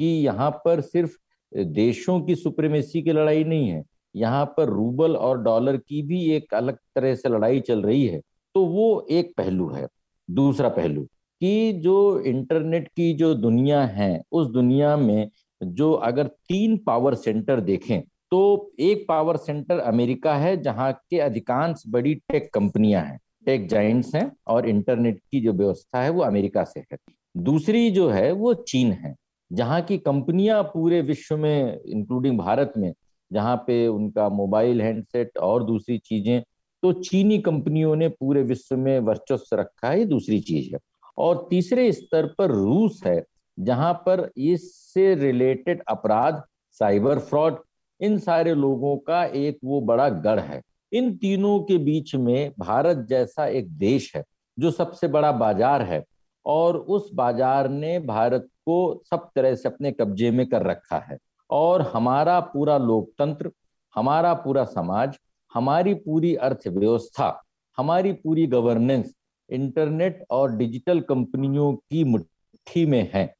कि 0.00 0.06
यहाँ 0.24 0.50
पर 0.64 0.80
सिर्फ़ 0.82 1.16
देशों 1.52 2.20
की 2.20 2.34
सुप्रीमेसी 2.34 3.02
की 3.02 3.12
लड़ाई 3.12 3.44
नहीं 3.44 3.68
है, 3.68 3.82
यहाँ 4.14 4.44
पर 4.56 4.68
रूबल 4.68 5.16
और 5.16 5.42
डॉलर 5.42 5.76
की 5.78 6.02
भी 6.02 6.22
एक 6.30 6.54
अलग 6.54 6.78
तरह 6.94 7.14
से 7.14 7.28
लड़ाई 7.28 7.60
चल 7.60 7.82
रही 7.82 8.06
है 8.06 8.20
तो 8.54 8.64
वो 8.64 9.06
एक 9.10 9.32
पहलू 9.36 9.68
है। 9.68 9.86
दूसरा 10.28 10.68
पहलू 10.68 11.02
कि 11.40 11.72
जो 11.74 12.20
इंटरनेट 12.20 12.88
की 12.88 13.12
जो 13.14 13.32
दुनिया 13.34 13.80
है, 13.82 14.22
उस 14.32 14.46
दुनिया 14.48 14.96
में 14.96 15.30
जो 15.60 15.92
अगर 15.92 16.26
तीन 16.26 16.76
पावर 16.76 17.14
सेंटर 17.14 17.60
देखें 17.60 18.00
तो 18.30 18.72
एक 18.80 19.04
पावर 19.08 19.36
सेंटर 19.36 19.78
अमेरिका 19.78 20.34
है, 20.34 20.56
जहाँ 20.62 20.92
के 21.10 21.18
अधिकांश 21.18 21.82
बड़ी 21.88 22.14
टेक 22.14 22.50
कंपनियाँ 22.54 23.02
हैं। 23.02 23.18
टेक 23.46 23.68
जाइंट्स 23.68 24.14
हैं 24.14 24.30
और 24.46 24.68
इंटरनेट 24.68 25.20
की 25.32 25.40
जो 25.40 25.52
व्यवस्था 25.52 26.02
है, 26.02 26.10
वो 26.10 26.22
अमेरिका 26.22 26.64
से 26.64 26.80
है। 26.80 26.96
दूसरी 27.36 27.90
जो 27.90 28.08
है, 28.08 28.30
वो 28.32 28.54
चीन 28.54 28.92
है, 28.92 29.14
जहाँ 29.50 29.80
की 29.82 29.98
कंपनियाँ 29.98 30.62
पूरे 30.62 31.00
विश्व 31.00 31.36
में 31.36 31.80
इंक्लूडिंग 31.82 32.38
भारत 32.38 32.72
में, 32.76 32.92
जहाँ 33.30 33.56
पे 33.56 33.86
उनका 33.86 34.28
मोबाइल 34.28 34.82
हैंडसेट 34.82 35.38
और 35.38 35.64
दूसरी 35.64 35.98
चीज़ें 35.98 36.42
तो 36.82 36.92
चीनी 36.92 37.38
कंपनियों 37.38 37.94
ने 37.96 38.08
पूरे 38.08 38.42
विश्व 38.42 38.76
में 38.76 38.98
वर्चस्व 39.00 39.56
रखा 39.56 39.90
है 39.90 40.04
दूसरी 40.04 40.40
चीज़ 40.40 40.72
है। 40.74 40.78
और 41.18 41.46
तीसरे 41.50 41.90
स्तर 41.92 42.26
पर 42.38 42.50
रूस 42.50 43.00
है, 43.06 43.22
जहाँ 43.58 43.92
पर 44.06 44.30
इससे 44.36 45.14
रिलेटेड 45.14 45.82
अपराध 45.88 46.42
साइबर 46.80 47.18
फ्रॉड 47.18 47.58
इन 48.00 48.18
सारे 48.18 48.54
लोगों 48.54 48.96
का 48.98 49.24
एक 49.24 49.58
वो 49.64 49.80
बड़ा 49.80 50.08
गढ़ 50.08 50.40
है। 50.40 50.60
इन 50.92 51.16
तीनों 51.16 51.58
के 51.60 51.78
बीच 51.78 52.14
में 52.14 52.52
भारत 52.58 53.06
जैसा 53.08 53.46
एक 53.46 53.70
देश 53.70 54.10
है, 54.16 54.22
जो 54.58 54.70
सबसे 54.70 55.08
बड़ा 55.08 55.32
बाज़ार 55.32 55.82
है, 55.82 56.04
और 56.46 56.76
उस 56.76 57.10
बाज़ार 57.14 57.68
ने 57.68 57.98
भारत 58.00 58.48
को 58.66 59.02
सब 59.10 59.28
तरह 59.36 59.54
से 59.54 59.68
अपने 59.68 59.92
कब्जे 59.92 60.30
में 60.30 60.46
कर 60.46 60.62
रखा 60.62 60.98
है। 61.10 61.18
और 61.50 61.82
हमारा 61.94 62.38
पूरा 62.40 62.76
लोकतंत्र, 62.78 63.50
हमारा 63.94 64.32
पूरा 64.34 64.64
समाज, 64.64 65.18
हमारी 65.52 65.94
पूरी 65.94 66.34
अर्थव्यवस्था, 66.34 67.42
हमारी 67.78 68.12
पूरी 68.12 68.46
गवर्नेंस 68.46 69.12
इंटरनेट 69.48 70.24
और 70.30 70.56
डिजिटल 70.56 71.00
कंपनियों 71.00 71.72
की 71.72 72.04
मुट्ठी 72.04 72.84
में 72.86 73.10
है। 73.14 73.32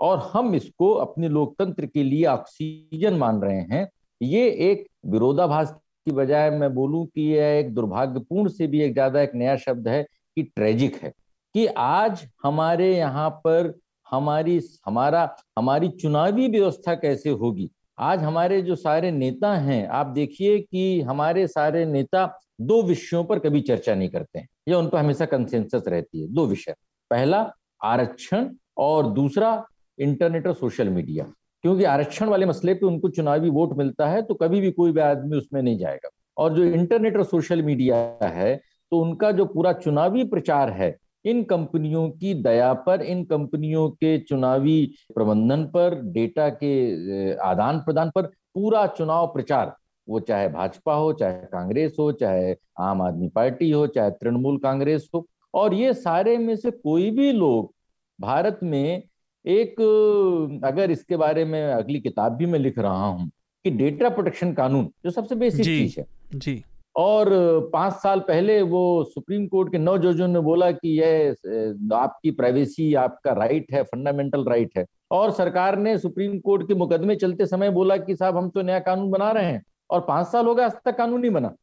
और 0.00 0.18
हम 0.32 0.54
इसको 0.54 0.92
अपने 0.94 1.28
लोकतंत्र 1.28 1.86
के 1.86 2.02
लिए 2.02 2.24
ऑक्सीजन 2.26 3.14
मान 3.14 3.40
रहे 3.42 3.60
हैं 3.70 3.88
ये 4.22 4.48
एक 4.70 4.86
विरोधाभास 5.06 5.70
की 6.06 6.12
बजाय 6.12 6.50
मैं 6.50 6.74
बोलूँ 6.74 7.06
कि 7.06 7.22
यह 7.22 7.58
एक 7.58 7.74
दुर्भाग्यपूर्ण 7.74 8.48
से 8.48 8.66
भी 8.66 8.82
एक 8.82 8.92
ज़्यादा 8.92 9.22
एक 9.22 9.34
नया 9.34 9.56
शब्द 9.56 9.88
है 9.88 10.02
कि 10.02 10.42
ट्रेजिक 10.42 10.96
है। 10.96 11.12
कि 11.54 11.66
आज 11.66 12.26
हमारे 12.42 12.96
यहाँ 12.96 13.30
पर 13.30 13.80
हमारी, 14.10 14.60
हमारा, 14.86 15.36
हमारी 15.58 15.88
चुनावी 15.88 16.48
व्यवस्था 16.48 16.94
कैसे 16.94 17.30
होगी? 17.30 17.70
आज 17.98 18.20
हमारे 18.20 18.62
जो 18.62 18.76
सारे 18.76 19.10
नेता 19.10 19.54
हैं, 19.54 19.86
आप 19.88 20.06
देखिए 20.06 20.58
कि 20.58 21.00
हमारे 21.00 21.46
सारे 21.46 21.84
नेता 21.86 22.40
दो 22.60 22.82
विषयों 22.82 23.24
पर 23.24 23.38
कभी 23.38 23.60
चर्चा 23.60 23.94
नहीं 23.94 24.08
करते 24.08 24.38
हैं। 24.38 24.48
या 24.68 24.78
उन 24.78 24.88
पर 24.88 24.98
हमेशा 24.98 25.24
कंसेंसस 25.24 25.84
रहती 25.88 26.20
है, 26.20 26.28
दो 26.28 26.46
विषय। 26.46 26.74
पहला, 27.10 27.52
आरक्षण 27.84 28.48
और 28.78 29.12
दूसरा 29.12 29.66
इंटरनेट 29.98 30.46
और 30.46 30.54
सोशल 30.54 30.88
मीडिया 30.88 31.24
क्योंकि 31.64 31.84
आरक्षण 31.84 32.28
वाले 32.28 32.46
मसले 32.46 32.72
पे 32.74 32.86
उनको 32.86 33.08
चुनावी 33.08 33.50
वोट 33.50 33.76
मिलता 33.76 34.06
है 34.06 34.20
तो 34.22 34.34
कभी 34.34 34.60
भी 34.60 34.70
कोई 34.70 34.92
भी 34.92 35.00
आदमी 35.00 35.36
उसमें 35.36 35.60
नहीं 35.62 35.78
जाएगा। 35.78 36.08
और 36.36 36.54
जो 36.54 36.64
इंटरनेट 36.64 37.16
और 37.16 37.24
सोशल 37.24 37.62
मीडिया 37.62 37.96
है 38.22 38.56
तो 38.92 39.00
उनका 39.00 39.30
जो 39.32 39.44
पूरा 39.44 39.72
चुनावी 39.72 40.24
प्रचार 40.24 40.70
है, 40.70 40.96
इन 41.24 41.42
कंपनियों 41.44 42.08
की 42.10 42.34
दया 42.34 42.72
पर, 42.74 43.02
इन 43.02 43.24
कंपनियों 43.24 43.88
के 43.90 44.18
चुनावी 44.18 44.94
प्रबंधन 45.14 45.64
पर, 45.66 45.94
डेटा 46.04 46.48
के 46.52 47.32
आदान 47.42 47.78
प्रदान 47.78 48.10
पर 48.14 48.26
पूरा 48.54 48.86
चुनाव 48.88 49.26
प्रचार, 49.26 49.74
वो 50.08 50.20
चाहे 50.20 50.48
भाजपा 50.48 50.94
हो, 50.94 51.12
चाहे 51.12 51.46
कांग्रेस 51.46 51.96
हो, 51.98 52.10
चाहे 52.12 52.54
आम 52.80 53.02
आदमी 53.02 53.28
पार्टी 53.28 53.70
हो, 53.70 53.86
चाहे 53.86 54.10
तृणमूल 54.10 54.58
कांग्रेस 54.58 55.08
हो, 55.14 55.26
और 55.54 55.74
ये 55.74 55.94
सारे 55.94 56.36
में 56.38 56.54
से 56.56 56.70
कोई 56.70 57.10
भी 57.10 57.32
लोग 57.32 57.72
भारत 58.18 58.60
में 58.62 59.02
एक 59.44 60.60
अगर 60.64 60.90
इसके 60.90 61.16
बारे 61.16 61.44
में 61.44 61.62
अगली 61.64 62.00
किताब 62.00 62.36
भी 62.36 62.46
मैं 62.46 62.58
लिख 62.58 62.78
रहा 62.78 63.06
हूँ 63.06 63.30
कि 63.64 63.70
डेटा 63.70 64.08
प्रोटेक्शन 64.08 64.52
कानून 64.52 64.88
जो 65.04 65.10
सबसे 65.10 65.34
बेसिक 65.34 65.64
चीज़ 65.64 66.00
है। 66.00 66.06
जी। 66.34 66.62
और 66.96 67.28
पाँच 67.72 67.92
साल 67.92 68.20
पहले 68.20 68.60
वो 68.62 68.82
सुप्रीम 69.04 69.46
कोर्ट 69.46 69.70
के 69.72 69.78
नौ 69.78 69.96
जजों 69.98 70.28
ने 70.28 70.40
बोला 70.40 70.70
कि 70.72 70.88
यह 71.00 71.94
आपकी 71.94 72.30
प्राइवेसी 72.30 72.92
आपका 72.94 73.32
राइट 73.32 73.72
है 73.72 73.82
फंडामेंटल 73.82 74.44
राइट 74.44 74.78
है। 74.78 74.84
और 75.10 75.30
सरकार 75.30 75.78
ने 75.78 75.96
सुप्रीम 75.98 76.38
कोर्ट 76.38 76.66
के 76.68 76.74
मुकदमे 76.74 77.16
चलते 77.16 77.46
समय 77.46 77.70
बोला 77.70 77.96
कि 77.96 78.16
साहब 78.16 78.36
हम 78.36 78.48
तो 78.50 78.62
नया 78.62 78.78
कानून 78.80 79.10
बना 79.10 79.30
रहे 79.30 79.44
हैं। 79.44 79.62
और 79.90 80.00
पाँच 80.00 80.26
साल 80.26 80.46
हो 80.46 80.54
गए 80.54 80.64
आज 80.64 80.76
तक 80.84 80.96
कानून 80.98 81.20
नहीं 81.20 81.30
बना। 81.30 81.54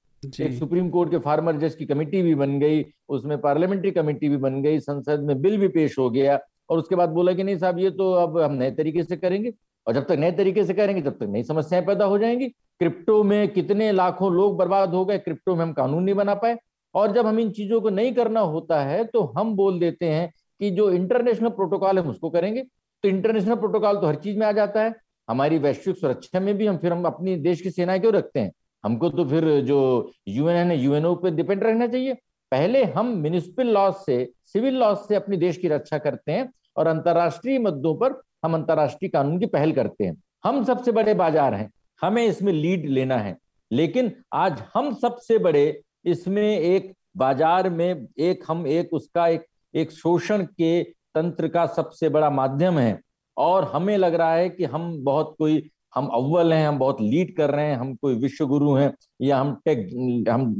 एक 0.42 0.54
सुप्रीम 0.54 0.90
कोर्ट 0.90 1.12
के 1.12 1.18
फार्मर 1.18 1.58
जज 1.58 1.76
की 1.76 1.86
कमेटी 1.86 2.22
भी 2.22 2.36
बन 2.36 2.60
गई 2.60 2.86
उसमें 3.10 3.38
पार्लियामेंट्री 3.42 3.92
कमेटी 3.92 4.30
भी 4.30 4.38
बन 4.38 4.62
गई 4.62 4.80
संसद 4.80 5.20
में 5.20 5.42
बिल 5.42 5.58
भी 5.58 5.68
पेश 5.68 5.98
हो 6.00 6.10
गया। 6.10 6.40
और 6.72 6.80
उसके 6.80 6.96
बाद 6.96 7.10
बोला 7.10 7.34
कि 7.34 7.44
नहीं 7.44 7.58
साहब, 7.58 7.80
ये 7.80 7.90
तो 7.90 8.12
अब 8.14 8.38
हम 8.38 8.54
नए 8.54 8.72
तरीके 8.72 9.04
से 9.04 9.18
करेंगे। 9.18 9.54
और 9.88 9.94
जब 9.94 10.06
तक 10.06 10.12
नए 10.12 10.32
तरीके 10.32 10.64
से 10.64 10.74
करेंगे, 10.74 11.02
तब 11.02 11.12
तक 11.12 11.24
नई 11.24 11.44
समस्याएँ 11.44 11.86
पैदा 11.86 12.06
हो 12.06 12.18
जाएँगी। 12.18 12.48
क्रिप्टो 12.48 13.24
में 13.24 13.48
कितने 13.48 13.92
लाखों 13.92 14.32
लोग 14.34 14.58
बर्बाद 14.58 14.90
हो 14.90 15.06
गए, 15.06 15.18
क्रिप्टो 15.18 15.56
में 15.56 15.64
हम 15.64 15.74
कानून 15.74 16.04
नहीं 16.04 16.16
बना 16.16 16.36
पाए। 16.36 16.58
और 16.96 17.12
जब 17.12 17.26
हम 17.28 17.40
इन 17.40 17.52
चीज़ों 17.52 17.82
को 17.82 17.90
नहीं 17.90 18.14
करना 18.14 18.40
होता 18.40 18.82
है 18.82 19.04
तो 19.04 19.24
हम 19.38 19.54
बोल 19.56 19.80
देते 19.80 20.06
हैं 20.06 20.32
कि 20.60 20.70
जो 20.72 20.90
इंटरनेशनल 20.92 21.50
प्रोटोकॉल 21.50 22.00
है 22.00 22.04
उसको 22.06 22.30
करेंगे। 22.30 22.62
तो 23.04 23.10
इंटरनेशनल 23.10 23.56
प्रोटोकॉल 23.56 23.98
तो 23.98 24.08
हर 24.08 24.16
चीज़ 24.16 24.38
में 24.38 24.48
आ 24.48 24.52
जाता 24.52 24.84
है। 24.84 24.96
हमारी 25.30 25.58
वैश्विक 25.58 25.98
सुरक्षा 25.98 26.40
में 26.40 26.58
भी 26.58 26.68
हम 26.68 26.78
फिर 26.78 26.94
हम 26.94 27.06
अपनी 27.06 27.36
देश 27.36 27.62
की 27.62 27.72
सेना 27.72 27.98
क्यों 27.98 28.14
रखते 28.14 28.40
हैं? 28.40 28.52
हमको 28.84 29.10
तो 29.10 29.26
फिर 29.26 29.62
जो 29.62 30.12
यूएन 30.28 30.72
है, 30.72 30.78
यूएनओ 30.78 31.16
पे 31.16 31.32
डिपेंड 31.32 31.64
रहना 31.64 31.88
चाहिए। 31.88 32.14
पहले 32.52 32.84
हम 32.84 33.14
म्यूनिसिपल 33.16 33.68
लॉ 33.68 33.92
से, 33.92 34.32
सिविल 34.46 34.76
लॉ 34.76 34.96
से 34.96 35.16
अपनी 35.16 35.38
देश 35.38 35.58
की 35.58 35.68
रक्षा 35.68 35.98
करते 35.98 36.32
हैं। 36.32 36.52
और 36.78 36.88
अंतर्राष्ट्रीय 36.88 37.60
मुद्दों 37.60 37.96
पर 37.96 38.22
हम 38.46 38.54
अंतर्राष्ट्रीय 38.54 39.10
कानून 39.10 39.40
की 39.40 39.46
पहल 39.46 39.72
करते 39.72 40.04
हैं। 40.04 40.16
हम 40.46 40.64
सबसे 40.64 40.92
बड़े 40.92 41.14
बाज़ार 41.14 41.54
हैं। 41.54 41.70
हमें 42.02 42.26
इसमें 42.26 42.54
लीड 42.54 42.86
लेना 42.90 43.18
है। 43.18 43.36
लेकिन 43.72 44.12
आज 44.34 44.64
हम 44.76 44.94
सबसे 44.94 45.38
बड़े 45.38 45.82
इसमें 46.06 46.58
एक 46.60 46.92
बाज़ार 47.18 47.70
में 47.70 48.08
एक 48.20 48.44
हम 48.48 48.66
एक 48.68 48.94
उसका 48.94 49.28
एक 49.28 49.46
एक 49.74 49.92
शोषण 49.92 50.44
के 50.44 50.82
तंत्र 51.16 51.48
का 51.48 51.66
सबसे 51.66 52.10
बड़ा 52.10 52.30
माध्यम 52.30 52.80
है। 52.80 53.00
और 53.38 53.72
हमें 53.74 53.98
लग 53.98 54.14
रहा 54.14 54.34
है 54.34 54.50
कि 54.50 54.66
हम 54.66 55.04
बहुत 55.04 55.36
कोई 55.38 55.70
हम 55.96 56.06
अव्वल 56.08 56.54
हैं 56.54 56.68
हम 56.68 56.78
बहुत 56.80 57.02
लीड 57.02 57.36
कर 57.38 57.50
रहे 57.52 57.66
हैं 57.66 57.76
हम 57.78 57.94
कोई 57.96 58.16
विश्व 58.16 58.46
गुरु 58.48 58.74
हैं 58.74 58.94
या 59.22 59.38
हम 59.38 59.54
टेक 59.66 59.88
हम 60.30 60.56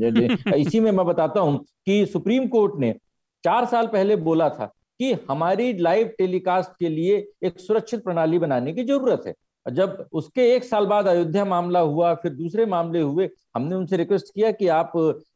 इसी 0.56 0.80
में 0.80 0.92
मैं 0.92 1.06
बताता 1.06 1.40
हूँ 1.40 1.58
कि 1.86 2.06
सुप्रीम 2.06 2.48
कोर्ट 2.48 2.80
ने 2.80 2.94
चार 3.44 3.66
साल 3.66 3.88
पहले 3.88 4.16
बोला 4.16 4.50
था 4.50 4.72
कि 5.02 5.12
हमारी 5.30 5.74
लाइव 5.74 6.08
टेलीकास्ट 6.18 6.72
के 6.80 6.90
लिए 6.90 7.16
एक 7.44 7.60
सुरक्षित 7.60 8.04
प्रणाली 8.04 8.40
बनाने 8.40 8.74
की 8.74 8.84
ज़रूरत 8.84 9.24
है। 9.28 9.34
जब 9.66 10.06
उसके 10.12 10.42
एक 10.56 10.64
साल 10.64 10.86
बाद 10.86 11.08
अयोध्या 11.08 11.46
मामला 11.46 11.80
हुआ, 11.80 12.14
फिर 12.16 12.32
दूसरे 12.32 12.66
मामले 12.66 13.02
हुए, 13.02 13.30
हमने 13.56 13.76
उनसे 13.76 13.98
रिक्वेस्ट 13.98 14.34
किया 14.36 14.52
कि 14.52 14.68
आप 14.68 14.92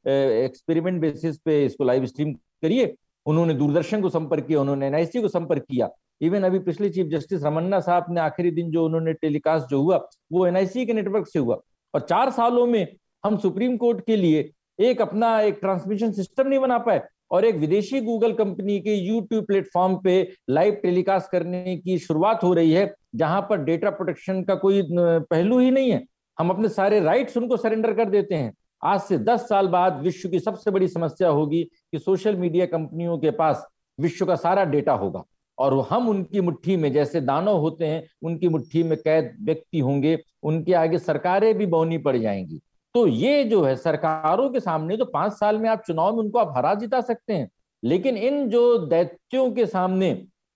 एक्सपेरिमेंट 0.08 1.02
बेसिस 1.02 1.38
पे 1.38 1.66
इसको 1.66 1.84
लाइव 1.84 2.06
स्ट्रीम 2.06 2.34
करिए। 2.34 2.94
उन्होंने 3.26 3.54
दूरदर्शन 3.54 4.02
को 4.02 4.10
संपर्क 4.10 4.46
किया, 4.46 4.62
उन्होंने 4.62 4.88
एनआईसी 4.88 5.22
को 5.22 5.28
संपर्क 5.28 5.64
किया। 5.64 5.90
इवन 6.22 6.44
अभी 6.44 6.60
पिछले 6.60 6.90
चीफ 6.90 7.08
जस्टिस 7.08 7.44
रमन्ना 7.44 7.80
साहब 7.80 8.06
ने 8.10 8.22
आखिरी 8.22 8.52
दिन 8.52 8.70
जो 8.72 8.86
उन्होंने 8.86 9.14
टेलीकास्ट 9.14 9.70
जो 9.70 9.82
हुआ, 9.82 9.98
वो 10.32 10.46
एनआईसी 10.48 10.86
के 10.86 10.94
नेटवर्क 10.94 11.28
से 11.28 11.40
हुआ। 11.40 11.60
और 11.94 12.02
चार 12.02 12.32
सालों 12.32 12.66
में 12.66 12.96
हम 13.26 13.38
सुप्रीम 13.38 13.78
कोर्ट 13.78 14.06
के 14.06 14.16
लिए 14.16 14.50
एक 14.80 15.02
अपना 15.02 15.40
एक 15.42 15.58
ट्रांसमिशन 15.62 16.12
सिस्टम 16.12 16.48
नहीं 16.48 16.60
बना 16.60 16.78
पाए। 16.78 17.02
और 17.32 17.46
एक 17.46 17.56
विदेशी 17.56 18.02
गूगल 18.02 18.34
कंपनी 18.34 18.80
के 18.80 18.96
यूट्यूब 18.96 19.46
प्लेटफॉर्म 19.46 19.96
पे 20.04 20.34
लाइव 20.50 20.74
टेलीकास्ट 20.74 21.32
करने 21.32 21.78
की 21.78 21.98
शुरुआत 22.00 22.44
हो 22.44 22.54
रही 22.54 22.72
है, 22.72 22.94
जहाँ 23.16 23.48
पर 23.50 23.64
डेटा 23.64 23.90
प्रोटेक्शन 23.90 24.44
का 24.44 24.56
कोई 24.56 24.88
पहलू 24.92 25.60
ही 25.60 25.72
नहीं 25.72 25.92
है। 25.92 26.06
हम 26.40 26.50
अपने 26.50 26.70
सारे 26.70 27.00
राइट्स 27.00 27.38
उनको 27.38 27.58
सरेंडर 27.58 27.94
कर 27.94 28.10
देते 28.10 28.36
हैं। 28.36 28.54
आज 28.84 29.02
से 29.02 29.18
दस 29.18 29.50
साल 29.50 29.68
बाद 29.68 30.02
विश्व 30.02 30.30
की 30.30 30.40
सबसे 30.40 30.72
बड़ी 30.72 30.88
समस्या 30.88 31.30
होगी 31.30 31.64
कि 31.64 32.00
सोशल 32.00 32.36
मीडिया 32.36 32.66
कंपनियों 32.66 33.18
के 33.18 33.32
पास 33.32 33.66
विश्व 34.00 34.26
का 34.26 34.36
सारा 34.36 34.66
डेटा 34.66 34.94
होगा। 34.94 35.24
और 35.58 35.88
हम 35.90 36.10
उनकी 36.10 36.42
मुट्ठी 36.42 36.78
में, 36.78 36.94
जैसे 36.94 37.22
दानव 37.22 37.58
होते 37.58 37.86
हैं, 37.86 38.08
उनकी 38.22 38.50
मुट्ठी 38.50 38.84
में 38.84 38.98
कैद 38.98 39.38
व्यक्ति 39.42 39.80
होंगे, 39.80 40.20
उनके 40.44 40.74
आगे 40.74 40.98
सरकारें 40.98 41.58
भी 41.58 41.66
बौनी 41.66 41.98
पड़ 41.98 42.18
जाएँगी। 42.18 42.62
तो 42.96 43.06
ये 43.08 43.44
जो 43.44 43.62
है 43.64 43.76
सरकारों 43.76 44.50
के 44.50 44.60
सामने 44.60 44.98
तो 44.98 45.06
पाँच 45.06 45.34
साल 45.34 45.58
में 45.60 45.70
आप 45.70 45.82
चुनाव 45.88 46.16
में 46.16 46.20
उनको 46.20 46.40
आप 46.40 46.54
हरा 46.58 46.74
जिता 46.74 47.02
सकते 47.02 47.34
हैं। 47.34 47.50
लेकिन 47.84 48.18
इन 48.18 48.48
जो 48.50 48.78
दैत्यों 48.78 49.52
के 49.52 49.66
सामने 49.66 50.12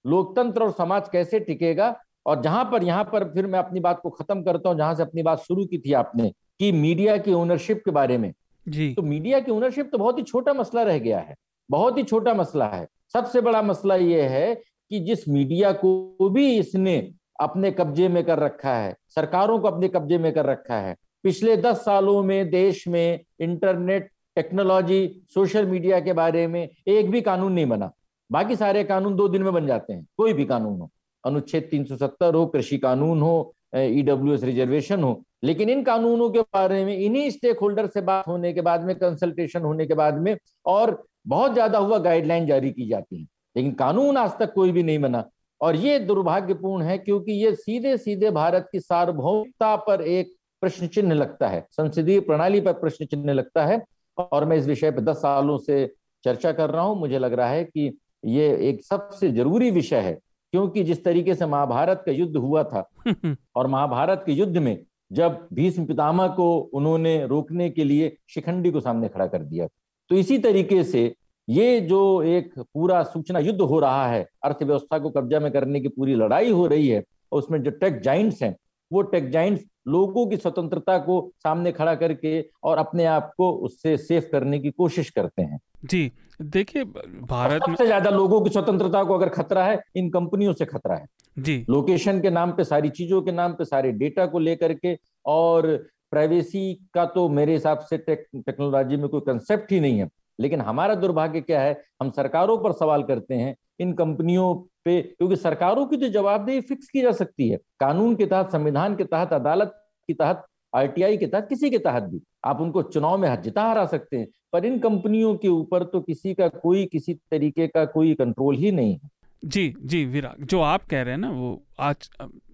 लोकतंत्र 0.06 0.64
और 0.64 0.72
समाज 0.72 1.10
कैसे 1.10 1.40
टिकेगा 1.40 1.96
और 2.26 2.42
जहाँ 2.42 2.64
पर 2.72 2.84
यहाँ 2.84 3.04
पर 3.04 3.24
फिर 3.24 3.48
मैं 3.48 3.60
अपनी 3.60 3.80
बात 3.80 4.00
को 4.04 4.10
खत्म 4.10 4.44
करता 4.44 4.70
हूँ 4.70 4.78
जहाँ 4.78 4.96
से 4.96 5.04
अपनी 5.04 5.24
बात 5.24 5.40
शुरू 5.40 5.66
की 5.66 5.78
थी 5.78 5.94
आपने 5.94 6.32
कि 6.60 6.72
मीडिया 6.72 7.18
की 7.18 7.34
ओनरशिप 7.34 7.82
के 7.86 7.92
बारे 7.92 8.18
में। 8.18 8.34
जी। 8.66 8.94
तो 8.94 9.02
मीडिया 9.02 9.40
की 9.40 9.52
ओनरशिप 9.52 9.90
तो 9.92 9.98
बहुत 9.98 10.18
ही 10.18 10.24
छोटा 10.24 10.54
मसला 10.54 10.84
रह 10.84 11.00
गया 11.00 11.20
है 11.20 11.36
बहुत 11.70 11.98
ही 11.98 12.04
छोटा 12.04 12.34
मसला 12.34 12.68
है। 12.68 12.88
सबसे 13.14 13.42
बड़ा 13.42 13.62
मसला 13.62 13.96
यह 13.96 14.30
है 14.30 14.56
कि 14.56 15.00
जिस 15.00 15.28
मीडिया 15.30 15.72
को 15.74 16.30
भी 16.30 16.48
इसने 16.60 16.98
अपने 17.42 17.72
कब्जे 17.72 18.08
में 18.08 18.24
कर 18.24 18.40
रखा 18.40 18.76
है 18.76 18.96
सरकारों 19.10 19.60
को 19.60 19.68
अपने 19.68 19.88
कब्जे 19.88 20.18
में 20.18 20.32
कर 20.34 20.46
रखा 20.46 20.76
है 20.76 20.96
पिछले 21.24 21.56
दस 21.58 21.78
सालों 21.78 22.22
में 22.24 22.50
देश 22.50 22.88
में 22.88 23.20
इंटरनेट, 23.42 24.10
टेक्नोलॉजी, 24.36 25.22
सोशल 25.34 25.66
मीडिया 25.66 26.00
के 26.00 26.14
बारे 26.14 26.46
में 26.48 26.68
एक 26.88 27.10
भी 27.12 27.22
कानून 27.22 27.54
नहीं 27.54 27.66
बना। 27.66 27.92
बाकी 28.30 28.56
सारे 28.56 28.84
कानून 28.84 29.16
दो 29.16 29.28
दिन 29.28 29.44
में 29.44 29.54
बन 29.54 29.68
जाते 29.68 29.94
हैं, 29.94 30.06
कोई 30.18 30.34
भी 30.34 30.46
कानून 30.46 30.80
हो। 30.80 30.90
अनुच्छेद 31.24 31.68
370 31.72 32.36
हो, 32.36 32.46
कृषि 32.46 32.78
कानून 32.78 33.22
हो 33.22 33.54
ईडब्ल्यू 33.76 34.36
रिजर्वेशन 34.36 35.04
हो, 35.04 35.22
लेकिन 35.44 35.70
इन 35.70 35.84
कानूनों 35.84 36.30
के 36.30 36.42
बारे 36.44 36.84
में, 36.86 36.96
इन्हीं 36.98 37.30
स्टेक 37.32 37.60
होल्डर 37.60 37.88
से 37.88 38.02
बात 38.02 38.28
होने 38.28 38.54
के 38.54 38.62
बाद 38.62 38.84
में 38.84 38.96
कंसल्टेशन 38.96 39.62
होने 39.62 39.86
के 39.86 39.94
बाद 39.94 40.18
में 40.18 40.36
और 40.66 41.04
बहुत 41.28 41.54
ज़्यादा 41.54 41.78
हुआ 41.78 41.98
गाइडलाइन 42.00 42.46
जारी 42.48 42.72
की 42.72 42.88
जाती 42.90 43.20
है। 43.20 43.28
लेकिन 43.56 43.72
कानून 43.74 44.18
आज 44.18 44.32
तक 44.40 44.54
कोई 44.54 44.72
भी 44.72 44.84
नहीं 44.84 45.00
बना। 45.00 45.24
और 45.62 45.76
ये 45.76 45.98
दुर्भाग्यपूर्ण 46.00 46.84
है 46.84 46.98
क्योंकि 46.98 47.32
ये 47.34 47.54
सीधे 47.56 47.96
सीधे 47.98 48.30
भारत 48.32 48.68
की 48.72 48.80
सार्वभौमिकता 48.80 49.76
पर 49.78 50.02
एक 50.02 50.34
प्रश्न 50.62 50.88
चिन्ह 50.88 51.14
लगता 51.14 51.47
है। 51.47 51.68
संसदीय 51.72 52.20
प्रणाली 52.20 52.62
पर 52.62 52.74
प्रश्न 52.74 53.05
चिन्ह 53.05 53.34
लगता 53.34 53.66
है 53.66 53.84
और 54.18 54.45
मैं 54.45 54.57
इस 54.57 54.66
विषय 54.68 54.91
पर 54.91 55.01
दस 55.01 55.18
सालों 55.18 55.57
से 55.57 55.95
चर्चा 56.24 56.51
कर 56.51 56.70
रहा 56.70 56.82
हूँ। 56.82 56.99
मुझे 56.99 57.20
लग 57.20 57.34
रहा 57.34 57.49
है 57.49 57.64
कि 57.64 57.97
ये 58.26 58.70
एक 58.70 58.84
सबसे 58.84 59.32
ज़रूरी 59.32 59.72
विषय 59.72 59.99
है 59.99 60.20
क्योंकि 60.51 60.84
जिस 60.84 61.03
तरीके 61.03 61.36
से 61.36 61.45
महाभारत 61.45 62.03
का 62.05 62.12
युद्ध 62.12 62.38
हुआ 62.38 62.64
था 62.64 62.89
और 63.55 63.68
महाभारत 63.68 64.24
के 64.26 64.32
युद्ध 64.32 64.57
में 64.57 64.78
जब 65.12 65.47
भीष्म 65.53 65.86
पितामह 65.86 66.28
को 66.28 66.57
उन्होंने 66.74 67.28
रोकने 67.28 67.70
के 67.70 67.84
लिए 67.84 68.18
शिखंडी 68.30 68.72
को 68.72 68.80
सामने 68.80 69.07
खड़ा 69.07 69.28
कर 69.28 69.43
दिया। 69.43 69.68
तो 70.10 70.16
इसी 70.16 70.38
तरीके 70.38 70.84
से 70.84 71.16
ये 71.49 71.80
जो 71.82 72.22
एक 72.22 72.60
पूरा 72.60 73.03
सूचना 73.03 73.39
युद्ध 73.39 73.62
हो 73.62 73.80
रहा 73.80 74.07
है 74.07 74.28
अर्थव्यवस्था 74.43 74.99
को 74.99 75.10
कब्जा 75.10 75.39
में 75.39 75.51
करने 75.51 75.80
की 75.80 75.88
पूरी 75.88 76.16
लड़ाई 76.16 76.51
हो 76.51 76.68
रही 76.68 76.88
है 76.88 77.03
और 77.32 77.39
उसमें 77.39 77.64
जो 77.64 77.72
टेक 77.72 77.99
जाइंट्स 78.01 78.43
हैं 78.43 78.55
वो 78.91 79.01
टेक 79.01 79.30
जाइंट्स 79.30 79.64
लोगों 79.86 80.26
की 80.28 80.38
स्वतंत्रता 80.38 80.98
को 80.98 81.20
सामने 81.44 81.72
खड़ा 81.72 81.96
करके 81.96 82.40
और 82.64 82.78
अपने 82.78 83.06
आप 83.08 83.32
को 83.38 83.52
उससे 83.52 83.96
सेफ़ 83.98 84.26
करने 84.32 84.60
की 84.60 84.72
कोशिश 84.72 85.10
करते 85.10 85.42
हैं। 85.42 85.60
जी 85.86 86.12
देखिए 86.42 86.84
भारत 86.84 87.62
सबसे 87.62 87.86
ज़्यादा 87.86 88.10
लोगों 88.10 88.42
की 88.42 88.50
स्वतंत्रता 88.50 89.04
को 89.04 89.14
अगर 89.14 89.30
खतरा 89.30 89.64
है 89.66 89.82
इन 89.96 90.10
कंपनियों 90.10 90.54
से 90.54 90.66
खतरा 90.66 90.96
है। 90.96 91.08
जी। 91.38 91.66
लोकेशन 91.70 92.20
के 92.22 92.30
नाम 92.30 92.52
पे 92.52 92.64
सारी 92.64 92.90
चीज़ों 92.90 93.22
के 93.22 93.32
नाम 93.32 93.54
पे 93.54 93.66
सारे 93.66 93.92
डेटा 93.94 94.26
को 94.26 94.40
लेकर 94.40 94.74
के 94.74 94.98
और 95.26 95.68
प्राइवेसी 96.12 96.74
का 96.94 97.06
तो 97.06 97.28
मेरे 97.30 97.54
हिसाब 97.54 97.80
से 97.80 97.98
टेक, 97.98 98.26
टेक्नोलॉजी 98.36 98.98
में 98.98 99.08
कोई 99.10 99.22
कंसेप्ट 99.22 99.72
ही 99.72 99.80
नहीं 99.80 100.00
है। 100.00 100.10
लेकिन 100.40 100.62
हमारा 100.62 100.96
दुर्भाग्य 100.96 101.42
क्या 101.42 101.62
है 101.62 101.82
हम 102.02 102.10
सरकारों 102.12 102.58
पर 102.58 102.72
सवाल 102.72 103.04
करते 103.04 103.36
हैं 103.36 103.56
इन 103.80 103.94
कंपनियों 103.94 104.54
पे, 104.86 105.02
क्योंकि 105.02 105.36
सरकारों 105.36 105.86
की 105.86 105.98
तो 105.98 106.08
जवाबदेही 106.08 106.62
फिक्स 106.62 106.90
की 106.90 107.02
जा 107.02 107.12
सकती 107.12 107.50
है। 107.50 107.58
कानून 107.80 108.16
के 108.16 108.26
तहत, 108.26 108.52
संविधान 108.52 108.96
के 108.96 109.04
तहत, 109.04 109.34
अदालत 109.34 109.74
के 110.08 110.14
तहत 110.14 110.46
आरटीआई 110.74 111.18
के 111.18 111.28
तहत, 111.28 111.48
किसी 111.50 111.70
के 111.70 111.78
तहत 111.78 112.04
भी। 112.04 112.22
आप 112.46 112.62
उनको 112.62 112.82
चुनाव 112.84 113.18
में 113.18 113.42
जिता 113.42 113.64
हरा 113.64 113.86
सकते 113.86 114.18
हैं, 114.18 114.28
पर 114.54 114.66
इन 114.66 114.80
कंपनियों 114.80 115.36
के 115.36 115.48
ऊपर 115.48 115.84
तो 115.84 116.02
किसी 116.02 116.34
का 116.34 116.48
कोई, 116.48 116.86
किसी 116.86 117.14
तरीके 117.14 117.68
का 117.68 117.86
कोई 117.86 118.14
कंट्रोल 118.14 118.56
ही 118.56 118.72
नहीं 118.72 118.94
है। 118.94 119.10
जी 119.46 119.74
जी, 119.82 120.06
विराग, 120.06 120.46
जो 120.46 120.62
आप 120.62 120.84
कह 120.84 121.02
रहे 121.02 121.14
हैं 121.14 121.22
ना, 121.22 121.30
वो 121.30 121.64
आज 121.80 122.10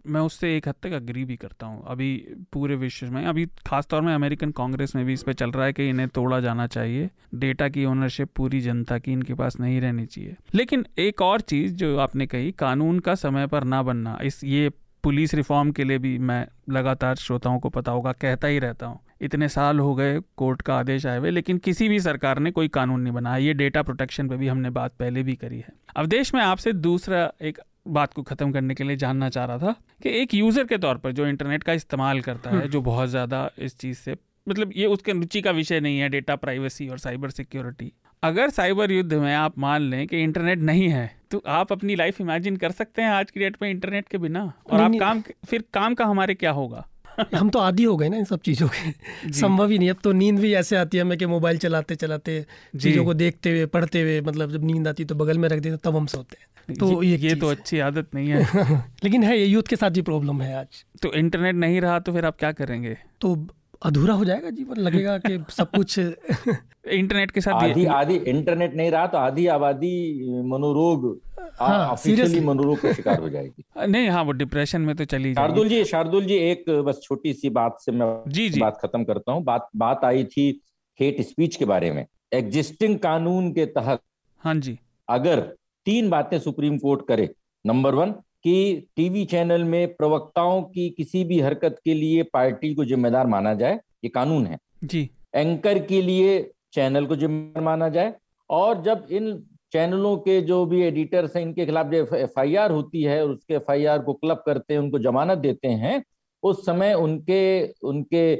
मैं 0.07 0.21
उससे 0.21 0.57
एक 0.57 0.67
हद 0.67 0.75
तक 0.83 0.91
अग्री 0.91 1.25
भी 1.25 1.35
करता 1.35 1.65
हूँ। 1.65 1.83
अभी 1.87 2.27
पूरे 2.53 2.75
विश्व 2.75 3.07
में, 3.07 3.25
अभी 3.25 3.45
खासतौर 3.45 4.01
में 4.01 4.15
अमेरिकन 4.15 4.51
कांग्रेस 4.51 4.95
में 4.95 5.05
भी 5.05 5.13
इस 5.13 5.23
पर 5.23 5.33
चल 5.33 5.51
रहा 5.51 5.65
है 5.65 5.73
कि 5.73 5.89
इन्हें 5.89 6.09
तोड़ा 6.09 6.39
जाना 6.39 6.67
चाहिए। 6.67 7.09
डेटा 7.35 7.69
की 7.69 7.85
ओनरशिप 7.85 8.29
पूरी 8.35 8.61
जनता 8.61 8.97
की, 8.97 9.11
इनके 9.11 9.33
पास 9.33 9.59
नहीं 9.59 9.81
रहनी 9.81 10.05
चाहिए। 10.05 10.35
लेकिन 10.53 10.85
एक 10.97 11.21
और 11.21 11.41
चीज़ 11.41 11.75
जो 11.75 11.97
आपने 11.97 12.27
कही, 12.27 12.51
कानून 12.51 12.99
का 12.99 13.15
समय 13.15 13.47
पर 13.47 13.63
ना 13.63 13.83
बनना। 13.83 14.19
इस, 14.23 14.43
ये 14.43 14.71
पुलिस 15.03 15.33
रिफॉर्म 15.33 15.71
के 15.71 15.83
लिए 15.83 15.97
भी 15.97 16.17
मैं 16.17 16.47
लगातार 16.69 17.15
श्रोताओं 17.15 17.59
को 17.59 17.69
पता 17.69 17.91
होगा, 17.91 18.11
कहता 18.11 18.47
ही 18.47 18.59
रहता 18.59 18.85
हूँ। 18.85 18.99
इतने 19.21 19.49
साल 19.49 19.79
हो 19.79 19.95
गए, 19.95 20.19
कोर्ट 20.19 20.61
का 20.61 20.75
आदेश 20.75 21.05
आए 21.05 21.19
हुए, 21.19 21.29
लेकिन 21.29 21.57
किसी 21.57 21.89
भी 21.89 21.99
सरकार 21.99 22.39
ने 22.39 22.51
कोई 22.51 22.67
कानून 22.67 23.01
नहीं 23.01 23.13
बनाया। 23.13 23.37
ये 23.37 23.53
डेटा 23.53 23.83
प्रोटेक्शन 23.83 24.29
पे 24.29 24.35
भी 24.35 24.47
हमने 24.47 24.69
बात 24.69 24.93
पहले 24.99 25.23
भी 25.23 25.35
करी 25.35 25.57
है। 25.57 25.69
अब 25.95 26.05
देश 26.05 26.33
में 26.33 26.41
आपसे 26.41 26.73
दूसरा 26.73 27.31
एक 27.41 27.59
बात 27.87 28.13
को 28.13 28.23
ख़त्म 28.23 28.51
करने 28.51 28.75
के 28.75 28.83
लिए 28.83 28.95
जानना 28.95 29.29
चाह 29.29 29.45
रहा 29.45 29.57
था 29.57 29.75
कि 30.03 30.09
एक 30.21 30.33
यूज़र 30.33 30.63
के 30.63 30.77
तौर 30.77 30.97
पर 30.97 31.11
जो 31.11 31.27
इंटरनेट 31.27 31.63
का 31.63 31.73
इस्तेमाल 31.73 32.21
करता 32.21 32.49
है 32.49 32.55
हम्म। 32.55 32.69
जो 32.69 32.81
बहुत 32.81 33.09
ज़्यादा 33.09 33.49
इस 33.59 33.77
चीज़ 33.79 33.97
से 33.97 34.15
मतलब 34.47 34.71
ये 34.75 34.85
उसके 34.87 35.11
रुचि 35.11 35.41
का 35.41 35.51
विषय 35.51 35.79
नहीं 35.79 35.99
है 35.99 36.09
डेटा 36.09 36.35
प्राइवेसी 36.37 36.87
और 36.87 36.97
साइबर 36.97 37.29
सिक्योरिटी। 37.29 37.91
अगर 38.23 38.49
साइबर 38.49 38.91
युद्ध 38.91 39.13
में 39.13 39.33
आप 39.35 39.57
मान 39.59 39.81
लें 39.81 40.05
कि 40.07 40.21
इंटरनेट 40.23 40.59
नहीं 40.61 40.87
है 40.89 41.09
तो 41.31 41.41
आप 41.47 41.71
अपनी 41.71 41.95
लाइफ 41.95 42.21
इमेजिन 42.21 42.57
कर 42.57 42.71
सकते 42.71 43.01
हैं 43.01 43.09
आज 43.09 43.31
की 43.31 43.39
डेट 43.39 43.57
में 43.61 43.69
इंटरनेट 43.69 44.07
के 44.07 44.17
बिना। 44.17 44.51
और 44.71 44.81
आप 44.81 44.91
काम 44.99 45.21
फिर 45.47 45.63
काम 45.73 45.93
का 45.93 46.05
हमारे 46.05 46.33
क्या 46.35 46.51
होगा? 46.51 46.85
हम 47.35 47.49
तो 47.49 47.59
आदि 47.59 47.83
हो 47.83 47.95
गए 47.97 48.09
ना 48.09 48.17
इन 48.17 48.25
सब 48.25 48.41
चीज़ों 48.41 48.67
के। 48.69 49.31
संभव 49.33 49.69
ही 49.69 49.77
नहीं 49.79 49.89
अब 49.89 49.97
तो 50.03 50.11
नींद 50.13 50.39
भी 50.39 50.53
ऐसे 50.55 50.75
आती 50.75 50.97
है 50.97 51.03
हमें 51.03 51.17
कि 51.17 51.25
मोबाइल 51.27 51.57
चलाते 51.57 51.95
चलाते 51.95 52.41
चीज़ों 52.73 53.05
को 53.05 53.13
देखते 53.15 53.51
हुए 53.51 53.65
पढ़ते 53.67 54.01
हुए 54.01 54.19
मतलब 54.21 54.51
जब 54.51 54.63
नींद 54.63 54.87
आती 54.87 55.03
है 55.03 55.07
तो 55.07 55.15
बगल 55.15 55.37
में 55.37 55.47
रख 55.49 55.59
देते 55.59 55.77
तब 55.83 55.95
हम 55.95 56.05
सोते 56.07 56.37
हैं। 56.39 56.47
तो 56.73 57.03
ये, 57.03 57.17
ये 57.17 57.35
तो 57.35 57.47
अच्छी 57.47 57.79
आदत 57.79 58.07
नहीं 58.15 58.29
है। 58.29 58.43
लेकिन 59.03 59.23
है 59.23 59.39
ये 59.39 59.45
यूथ 59.45 59.63
के 59.63 59.75
साथ 59.75 59.89
भी 59.89 60.01
प्रॉब्लम 60.01 60.41
है 60.41 60.55
आज। 60.55 60.67
तो 61.01 61.13
इंटरनेट 61.13 61.55
नहीं 61.55 61.81
रहा 61.81 61.99
तो 61.99 62.13
फिर 62.13 62.25
आप 62.25 62.37
क्या 62.37 62.51
करेंगे? 62.51 62.97
तो 63.21 63.47
अधूरा 63.83 64.13
हो 64.13 64.25
जाएगा 64.25 64.49
जीवन 64.49 64.77
लगेगा 64.77 65.17
कि 65.17 65.43
सब 65.49 65.69
कुछ 65.69 65.99
इंटरनेट 66.87 67.31
के 67.31 67.41
साथ 67.41 67.53
आधी 67.53 67.85
आधी 67.85 68.15
इंटरनेट 68.15 68.75
नहीं 68.75 68.91
रहा 68.91 69.07
तो 69.07 69.17
आधी 69.17 69.47
आबादी 69.47 70.23
मनोरोग 70.41 71.21
हाँ, 71.59 71.95
मनोरोग 72.41 72.79
का 72.79 72.93
शिकार 72.93 73.19
हो 73.19 73.29
जाएगी। 73.29 73.63
नहीं 73.87 74.09
हाँ 74.09 74.23
वो 74.23 74.31
डिप्रेशन 74.31 74.81
में 74.81 74.95
तो 74.95 75.05
चली 75.05 75.33
शार्दुल 75.33 75.69
जी 75.69 75.85
शार्दुल 75.85 76.25
जी 76.25 76.35
एक 76.35 76.65
बस 76.69 76.99
छोटी 77.03 77.33
सी 77.33 77.49
बात 77.49 77.77
से 77.79 77.91
मैं 77.91 78.31
जी 78.31 78.49
जी। 78.49 78.59
बात 78.59 78.79
खत्म 78.81 79.03
करता 79.03 79.31
हूँ। 79.31 79.43
बात 79.43 79.69
बात 79.75 80.01
आई 80.03 80.23
थी 80.23 80.61
हेट 80.99 81.21
स्पीच 81.21 81.55
के 81.55 81.65
बारे 81.65 81.91
में। 81.91 82.05
एग्जिस्टिंग 82.33 82.99
कानून 82.99 83.51
के 83.51 83.65
तहत 83.65 83.99
हाँ 84.43 84.55
जी। 84.55 84.79
अगर 85.09 85.53
तीन 85.85 86.09
बातें 86.09 86.39
सुप्रीम 86.39 86.77
कोर्ट 86.77 87.07
करे। 87.07 87.29
नंबर 87.65 87.95
वन 87.95 88.11
कि 88.43 88.87
टीवी 88.95 89.25
चैनल 89.25 89.63
में 89.63 89.95
प्रवक्ताओं 89.95 90.61
की 90.63 90.89
किसी 90.89 91.23
भी 91.23 91.39
हरकत 91.39 91.79
के 91.85 91.93
लिए 91.93 92.23
पार्टी 92.23 92.73
को 92.75 92.85
जिम्मेदार 92.85 93.27
माना 93.27 93.53
जाए 93.53 93.79
ये 94.03 94.09
कानून 94.09 94.45
है। 94.47 94.57
जी। 94.83 95.09
एंकर 95.35 95.79
के 95.79 96.01
लिए 96.01 96.39
चैनल 96.73 97.05
को 97.05 97.15
जिम्मेदार 97.15 97.63
माना 97.63 97.89
जाए 97.89 98.13
और 98.49 98.81
जब 98.83 99.07
इन 99.11 99.43
चैनलों 99.71 100.17
के 100.17 100.41
जो 100.41 100.65
भी 100.65 100.81
एडिटर्स 100.81 101.35
हैं 101.35 101.43
इनके 101.43 101.65
खिलाफ 101.65 101.87
जो 101.87 102.15
एफ़ 102.15 102.39
होती 102.71 103.01
है 103.03 103.25
उसके 103.25 103.53
एफआईआर 103.53 103.99
को 103.99 104.13
क्लब 104.13 104.43
करते 104.45 104.73
हैं 104.73 104.81
उनको 104.81 104.99
जमानत 104.99 105.37
देते 105.37 105.67
हैं 105.67 106.03
उस 106.43 106.65
समय 106.65 106.93
उनके 106.93 107.43
उनके 107.83 108.35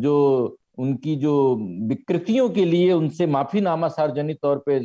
जो 0.00 0.14
उनकी 0.78 1.16
जो 1.16 1.34
विकृतियों 1.88 2.48
के 2.50 2.64
लिए 2.64 2.92
उनसे 2.92 3.26
माफीनामा 3.26 3.88
सार्वजनिक 3.88 4.38
तौर 4.42 4.62
पे 4.66 4.78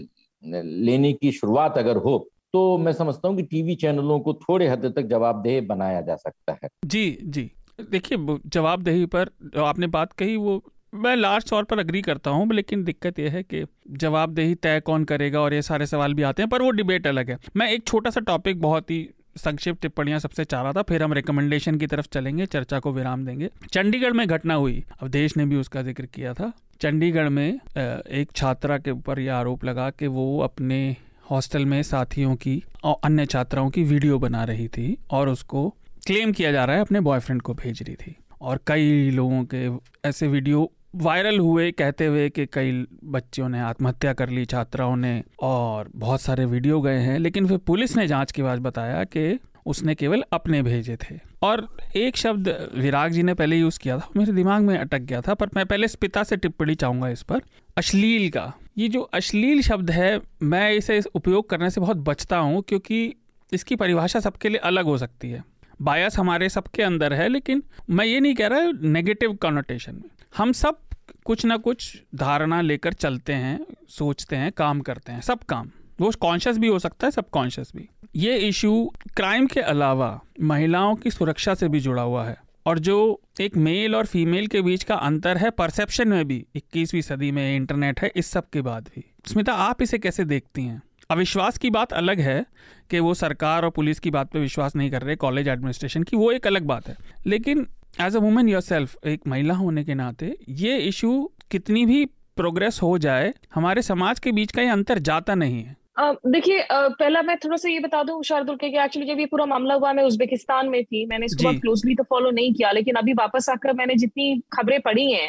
लेने 0.45 1.13
की 1.13 1.31
शुरुआत 1.31 1.77
अगर 1.77 1.97
हो 1.97 2.17
तो 2.53 2.77
मैं 2.77 2.91
समझता 2.93 3.27
हूँ 3.27 3.35
कि 3.37 3.43
टीवी 3.43 3.75
चैनलों 3.75 4.19
को 4.19 4.33
थोड़े 4.33 4.67
हद 4.67 4.85
तक 4.95 5.01
जवाबदेह 5.01 5.61
बनाया 5.61 6.01
जा 6.01 6.15
सकता 6.15 6.57
है। 6.63 6.69
जी 6.85 7.17
जी। 7.23 7.51
देखिए 7.91 8.37
जवाबदेही 8.45 9.05
पर 9.05 9.29
आपने 9.57 9.87
बात 9.87 10.13
कही, 10.13 10.35
वो 10.37 10.63
मैं 10.93 11.15
लास्ट 11.15 11.49
तौर 11.49 11.63
पर 11.63 11.79
अग्री 11.79 12.01
करता 12.01 12.31
हूँ, 12.31 12.53
लेकिन 12.53 12.83
दिक्कत 12.83 13.19
यह 13.19 13.31
है 13.31 13.43
कि 13.43 13.65
जवाबदेही 13.91 14.55
तय 14.55 14.79
कौन 14.79 15.03
करेगा 15.03 15.41
और 15.41 15.53
ये 15.53 15.61
सारे 15.61 15.85
सवाल 15.85 16.13
भी 16.13 16.23
आते 16.23 16.41
हैं, 16.41 16.49
पर 16.49 16.61
वो 16.61 16.69
डिबेट 16.71 17.07
अलग 17.07 17.29
है। 17.29 17.37
मैं 17.55 17.69
एक 17.71 17.87
छोटा 17.87 18.09
सा 18.09 18.21
टॉपिक 18.21 18.61
बहुत 18.61 18.91
ही 18.91 19.07
संक्षिप्त 19.35 19.81
टिप्पणियाँ 19.81 20.19
सबसे 20.19 20.43
चाह 20.45 20.61
रहा 20.61 20.71
था, 20.71 20.81
फिर 20.81 21.03
हम 21.03 21.13
रिकमेंडेशन 21.13 21.77
की 21.77 21.87
तरफ़ 21.87 22.07
चलेंगे, 22.11 22.45
चर्चा 22.45 22.79
को 22.79 22.91
विराम 22.93 23.25
देंगे। 23.25 23.49
चंडीगढ़ 23.71 24.13
में 24.13 24.27
घटना 24.27 24.53
हुई, 24.53 24.83
अब 25.01 25.07
देश 25.07 25.37
ने 25.37 25.45
भी 25.45 25.55
उसका 25.55 25.81
ज़िक्र 25.81 26.05
किया 26.05 26.33
था। 26.33 26.51
चंडीगढ़ 26.81 27.29
में 27.29 27.47
एक 27.47 28.31
छात्रा 28.35 28.77
के 28.77 28.91
ऊपर 28.91 29.19
यह 29.19 29.35
आरोप 29.35 29.65
लगा 29.65 29.89
कि 29.89 30.07
वो 30.07 30.39
अपने 30.41 30.95
हॉस्टल 31.31 31.65
में 31.65 31.81
साथियों 31.83 32.35
की 32.35 32.61
और 32.83 32.95
अन्य 33.03 33.25
छात्राओं 33.25 33.69
की 33.69 33.83
वीडियो 33.83 34.19
बना 34.19 34.43
रही 34.43 34.67
थी 34.67 34.97
और 35.11 35.29
उसको 35.29 35.69
क्लेम 36.07 36.31
किया 36.31 36.51
जा 36.51 36.65
रहा 36.65 36.75
है, 36.75 36.81
अपने 36.81 36.99
बॉयफ्रेंड 36.99 37.41
को 37.41 37.53
भेज 37.53 37.81
रही 37.83 37.95
थी। 37.95 38.15
और 38.41 38.59
कई 38.67 39.09
लोगों 39.11 39.43
के 39.53 39.67
ऐसे 40.09 40.27
वीडियो 40.27 40.71
वायरल 40.95 41.39
हुए 41.39 41.71
कहते 41.71 42.05
हुए 42.05 42.29
कि 42.29 42.45
कई 42.45 42.85
बच्चों 43.03 43.49
ने 43.49 43.59
आत्महत्या 43.59 44.13
कर 44.13 44.29
ली, 44.29 44.45
छात्राओं 44.45 44.95
ने 44.95 45.23
और 45.41 45.89
बहुत 45.95 46.21
सारे 46.21 46.45
वीडियो 46.45 46.81
गए 46.81 46.97
हैं, 46.97 47.19
लेकिन 47.19 47.47
फिर 47.47 47.57
पुलिस 47.57 47.97
ने 47.97 48.07
जाँच 48.07 48.31
के 48.31 48.43
बाद 48.43 48.59
बताया 48.59 49.03
कि 49.03 49.39
उसने 49.65 49.95
केवल 49.95 50.23
अपने 50.33 50.61
भेजे 50.61 50.95
थे। 50.95 51.19
और 51.41 51.77
एक 51.95 52.17
शब्द 52.17 52.69
विराग 52.75 53.11
जी 53.11 53.23
ने 53.23 53.33
पहले 53.33 53.55
यूज़ 53.55 53.79
किया 53.79 53.97
था, 53.97 54.09
मेरे 54.17 54.31
दिमाग 54.31 54.63
में 54.63 54.77
अटक 54.77 54.99
गया 54.99 55.21
था, 55.21 55.33
पर 55.33 55.49
मैं 55.55 55.65
पहले 55.65 55.85
इस 55.85 55.95
पिता 55.95 56.23
से 56.23 56.37
टिप्पणी 56.37 56.75
चाहूँगा 56.75 57.09
इस 57.09 57.23
पर। 57.23 57.41
अश्लील 57.77 58.29
का। 58.29 58.53
ये 58.77 58.87
जो 58.87 59.01
अश्लील 59.01 59.61
शब्द 59.61 59.91
है, 59.91 60.21
मैं 60.43 60.71
इसे 60.71 60.97
इस 60.97 61.07
उपयोग 61.15 61.49
करने 61.49 61.69
से 61.69 61.81
बहुत 61.81 61.97
बचता 61.97 62.37
हूँ, 62.37 62.63
क्योंकि 62.67 63.13
इसकी 63.53 63.75
परिभाषा 63.75 64.19
सबके 64.19 64.49
लिए 64.49 64.57
अलग 64.57 64.85
हो 64.85 64.97
सकती 64.97 65.29
है। 65.29 65.43
बायस 65.83 66.17
हमारे 66.17 66.49
सबके 66.49 66.83
अंदर 66.83 67.13
है, 67.13 67.29
लेकिन 67.29 67.63
मैं 67.89 68.05
ये 68.05 68.19
नहीं 68.19 68.35
कह 68.35 68.47
रहा 68.47 68.71
नेगेटिव 68.81 69.33
कॉनोटेशन 69.33 69.95
में। 69.95 70.09
हम 70.37 70.51
सब 70.51 70.77
कुछ 71.25 71.45
ना 71.45 71.57
कुछ 71.57 72.01
धारणा 72.15 72.61
लेकर 72.61 72.93
चलते 72.93 73.33
हैं, 73.33 73.65
सोचते 73.89 74.35
हैं, 74.35 74.51
काम 74.51 74.79
करते 74.79 75.11
हैं, 75.11 75.21
सब 75.21 75.39
काम। 75.39 75.69
वो 76.01 76.11
कॉन्शियस 76.21 76.57
भी 76.57 76.67
हो 76.67 76.79
सकता 76.79 77.07
है 77.07 77.11
सब 77.11 77.29
कॉन्शियस 77.29 77.71
भी। 77.75 77.89
ये 78.15 78.37
इशू 78.37 78.91
क्राइम 79.15 79.47
के 79.47 79.59
अलावा 79.59 80.21
महिलाओं 80.41 80.95
की 80.95 81.11
सुरक्षा 81.11 81.53
से 81.53 81.67
भी 81.67 81.79
जुड़ा 81.79 82.01
हुआ 82.01 82.25
है। 82.25 82.37
और 82.65 82.79
जो 82.79 83.21
एक 83.41 83.57
मेल 83.57 83.95
और 83.95 84.05
फीमेल 84.05 84.47
के 84.47 84.61
बीच 84.61 84.83
का 84.83 84.95
अंतर 84.95 85.37
है 85.37 85.49
परसेप्शन 85.49 86.07
में 86.07 86.27
भी 86.27 86.45
21वीं 86.55 87.01
सदी 87.01 87.31
में 87.31 87.55
इंटरनेट 87.55 88.01
है, 88.01 88.11
इस 88.15 88.27
सब 88.27 88.49
के 88.49 88.61
बाद 88.61 88.89
भी। 88.95 89.13
स्मिता, 89.25 89.53
आप 89.53 89.81
इसे 89.81 89.97
कैसे 89.97 90.25
देखती 90.25 90.61
हैं? 90.61 90.81
अविश्वास 91.09 91.57
की 91.57 91.69
बात 91.69 91.93
अलग 91.93 92.19
है 92.19 92.45
कि 92.91 92.99
वो 92.99 93.13
सरकार 93.13 93.65
और 93.65 93.69
पुलिस 93.71 93.99
की 93.99 94.11
बात 94.11 94.31
पे 94.31 94.39
विश्वास 94.39 94.75
नहीं 94.75 94.91
कर 94.91 95.01
रहे 95.01 95.15
कॉलेज 95.15 95.47
एडमिनिस्ट्रेशन 95.47 96.03
की 96.03 96.17
वो 96.17 96.31
एक 96.31 96.47
अलग 96.47 96.65
बात 96.65 96.87
है। 96.87 96.95
लेकिन 97.27 97.67
as 98.01 98.15
a 98.15 98.19
women 98.19 98.49
your 98.49 98.61
self 98.61 99.05
एक 99.07 99.27
महिला 99.27 99.53
होने 99.53 99.83
के 99.83 99.93
नाते 99.93 100.35
ये 100.49 100.77
इशू 100.79 101.13
कितनी 101.51 101.85
भी 101.85 102.05
प्रोग्रेस 102.37 102.79
हो 102.83 102.97
जाए 102.97 103.33
हमारे 103.55 103.81
समाज 103.81 104.19
के 104.19 104.31
बीच 104.31 104.51
का 104.51 104.61
ये 104.61 104.69
अंतर 104.69 104.99
जाता 104.99 105.35
नहीं 105.35 105.63
है। 105.63 105.75
देखिए 105.99 106.65
पहला 106.71 107.21
मैं 107.21 107.35
थोड़ा 107.37 107.57
सा 107.57 107.69
ये 107.69 107.79
बता 107.79 108.01
दूँ 108.03 108.21
शारदुल 108.23 108.55
के 108.55 108.67
एक्चुअली 108.83 109.07
जब 109.07 109.19
ये 109.19 109.25
पूरा 109.25 109.45
मामला 109.45 109.73
हुआ 109.73 109.91
मैं 109.93 110.03
उज्बेकिस्तान 110.03 110.69
में 110.69 110.83
थी 110.83 111.05
मैंने 111.05 111.25
इसको 111.25 111.43
बहुत 111.43 111.61
क्लोजली 111.61 111.95
तो 111.95 112.03
फॉलो 112.03 112.31
नहीं 112.31 112.53
किया 112.53 112.71
लेकिन 112.71 112.95
अभी 112.95 113.13
वापस 113.13 113.49
आकर 113.49 113.73
मैंने 113.73 113.95
जितनी 113.95 114.41
खबरें 114.53 114.79
पढ़ी 114.81 115.11
हैं 115.11 115.27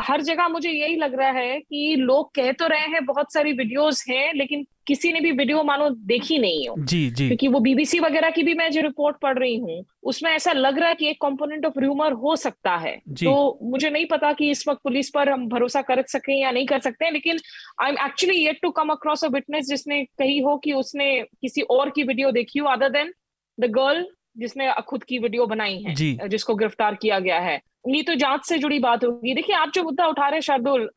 हर 0.00 0.20
जगह 0.22 0.48
मुझे 0.48 0.70
यही 0.70 0.96
लग 0.96 1.18
रहा 1.18 1.30
है 1.30 1.58
कि 1.60 1.94
लोग 1.98 2.34
कह 2.34 2.50
तो 2.52 2.66
रहे 2.66 2.86
हैं 2.88 3.04
बहुत 3.06 3.32
सारी 3.32 3.52
वीडियोस 3.52 4.04
हैं 4.08 4.32
लेकिन 4.34 4.66
किसी 4.86 5.12
ने 5.12 5.20
भी 5.20 5.30
वीडियो 5.32 5.62
मानो 5.62 5.88
देखी 6.08 6.38
नहीं 6.38 6.68
हो। 6.68 6.74
जी 6.78 7.08
जी। 7.10 7.26
क्योंकि 7.26 7.48
वो 7.48 7.60
बीबीसी 7.60 8.00
वगैरह 8.00 8.30
की 8.30 8.42
भी 8.42 8.54
मैं 8.54 8.70
जो 8.70 8.80
रिपोर्ट 8.80 9.16
पढ़ 9.16 9.38
रही 9.38 9.56
हूँ 9.56 9.84
उसमें 10.04 10.30
ऐसा 10.30 10.52
लग 10.52 10.78
रहा 10.78 10.88
है 10.88 10.94
कि 10.94 11.08
एक 11.08 11.20
कंपोनेंट 11.22 11.66
ऑफ़ 11.66 11.78
र्यूमर 11.78 12.12
हो 12.14 12.36
सकता 12.36 12.76
है। 12.76 12.96
तो 13.14 13.58
मुझे 13.62 13.90
नहीं 13.90 14.06
पता 14.06 14.32
कि 14.32 14.50
इस 14.50 14.66
वक्त 14.68 14.80
पुलिस 14.84 15.10
पर 15.10 15.30
हम 15.30 15.46
भरोसा 15.48 15.82
कर 15.82 16.02
सकें 16.08 16.34
या 16.34 16.50
नहीं 16.50 16.66
कर 16.66 16.80
सकते 16.80 17.04
हैं 17.04 17.12
लेकिन 17.12 17.38
I 17.82 17.90
am 17.90 17.96
actually 18.06 18.36
yet 18.36 18.58
to 18.62 18.70
come 18.72 18.88
across 18.90 19.24
a 19.24 19.28
witness 19.28 19.68
जिसने 19.68 20.02
कही 20.18 20.38
हो 20.38 20.56
कि 20.56 20.72
उसने 20.74 21.20
किसी 21.42 21.62
और 21.70 21.90
की 21.90 22.02
वीडियो 22.02 22.30
देखी 22.32 22.58
हो 22.58 22.68
अदर 22.68 22.88
देन 22.90 23.12
द 23.58 23.70
गर्ल 23.72 24.06
जिसने 24.38 24.72
खुद 24.88 25.04
की 25.04 25.18
वीडियो 25.18 25.46
बनाई 25.46 25.78
है 25.78 26.28
जिसको 26.28 26.54
गिरफ़्तार 26.54 26.94
किया 26.94 27.18
गया 27.18 27.38
है। 27.40 27.60
ये 27.88 28.02
तो 28.02 28.14
जाँच 28.14 28.44
से 28.46 28.58
जुड़ी 28.58 28.78
बात 28.78 29.04
होगी। 29.04 29.34
देखिए 29.34 29.56
आप 29.56 29.70
जो 29.74 29.82
मुद्दा 29.82 30.06
उठा 30.06 30.26
रहे 30.26 30.34
हैं 30.34 30.40
शार्दुल 30.42 30.88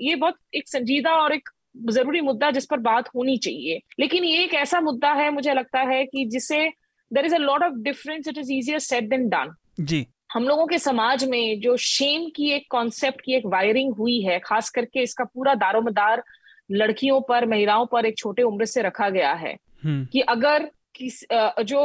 ये 0.00 0.14
बहुत 0.16 0.36
एक 0.54 0.68
संजीदा 0.68 1.12
और 1.14 1.32
एक 1.32 1.48
ज़रूरी 1.90 2.20
मुद्दा 2.20 2.50
जिस 2.50 2.66
पर 2.66 2.78
बात 2.80 3.08
होनी 3.08 3.36
चाहिए। 3.36 3.80
लेकिन 4.00 4.24
ये 4.24 4.42
एक 4.44 4.54
ऐसा 4.54 4.80
मुद्दा 4.80 5.12
है 5.12 5.30
मुझे 5.30 5.54
लगता 5.54 5.80
है 5.80 6.04
कि 6.04 6.24
जिसे 6.24 6.66
there 7.10 7.26
is 7.26 7.34
a 7.34 7.38
lot 7.38 7.62
of 7.62 7.74
difference 7.82 8.28
it 8.28 8.38
is 8.38 8.52
easier 8.52 8.78
said 8.78 9.08
than 9.08 9.28
done 9.28 9.54
जी। 9.80 10.06
हम 10.32 10.44
लोगों 10.44 10.66
के 10.66 10.78
समाज 10.78 11.24
में 11.24 11.60
जो 11.60 11.76
शेम 11.76 12.28
की 12.36 12.50
एक 12.50 12.66
कॉन्सेप्ट 12.70 13.20
की 13.20 13.34
एक 13.34 13.46
वायरिंग 13.46 13.92
हुई 13.94 14.20
है 14.20 14.38
खास 14.38 14.70
करके 14.70 15.02
इसका 15.02 15.24
पूरा 15.24 15.54
दारोमदार 15.54 16.22
लड़कियों 16.70 17.20
पर 17.20 17.46
महिलाओं 17.46 17.86
पर 17.86 18.06
एक 18.06 18.18
छोटे 18.18 18.42
उम्र 18.42 18.64
से 18.64 18.82
रखा 18.82 19.08
गया 19.08 19.32
है 19.32 19.56
हम्म। 19.84 20.04
कि 20.04 20.20
अगर 20.20 20.70
किस 20.94 21.24
जो 21.62 21.80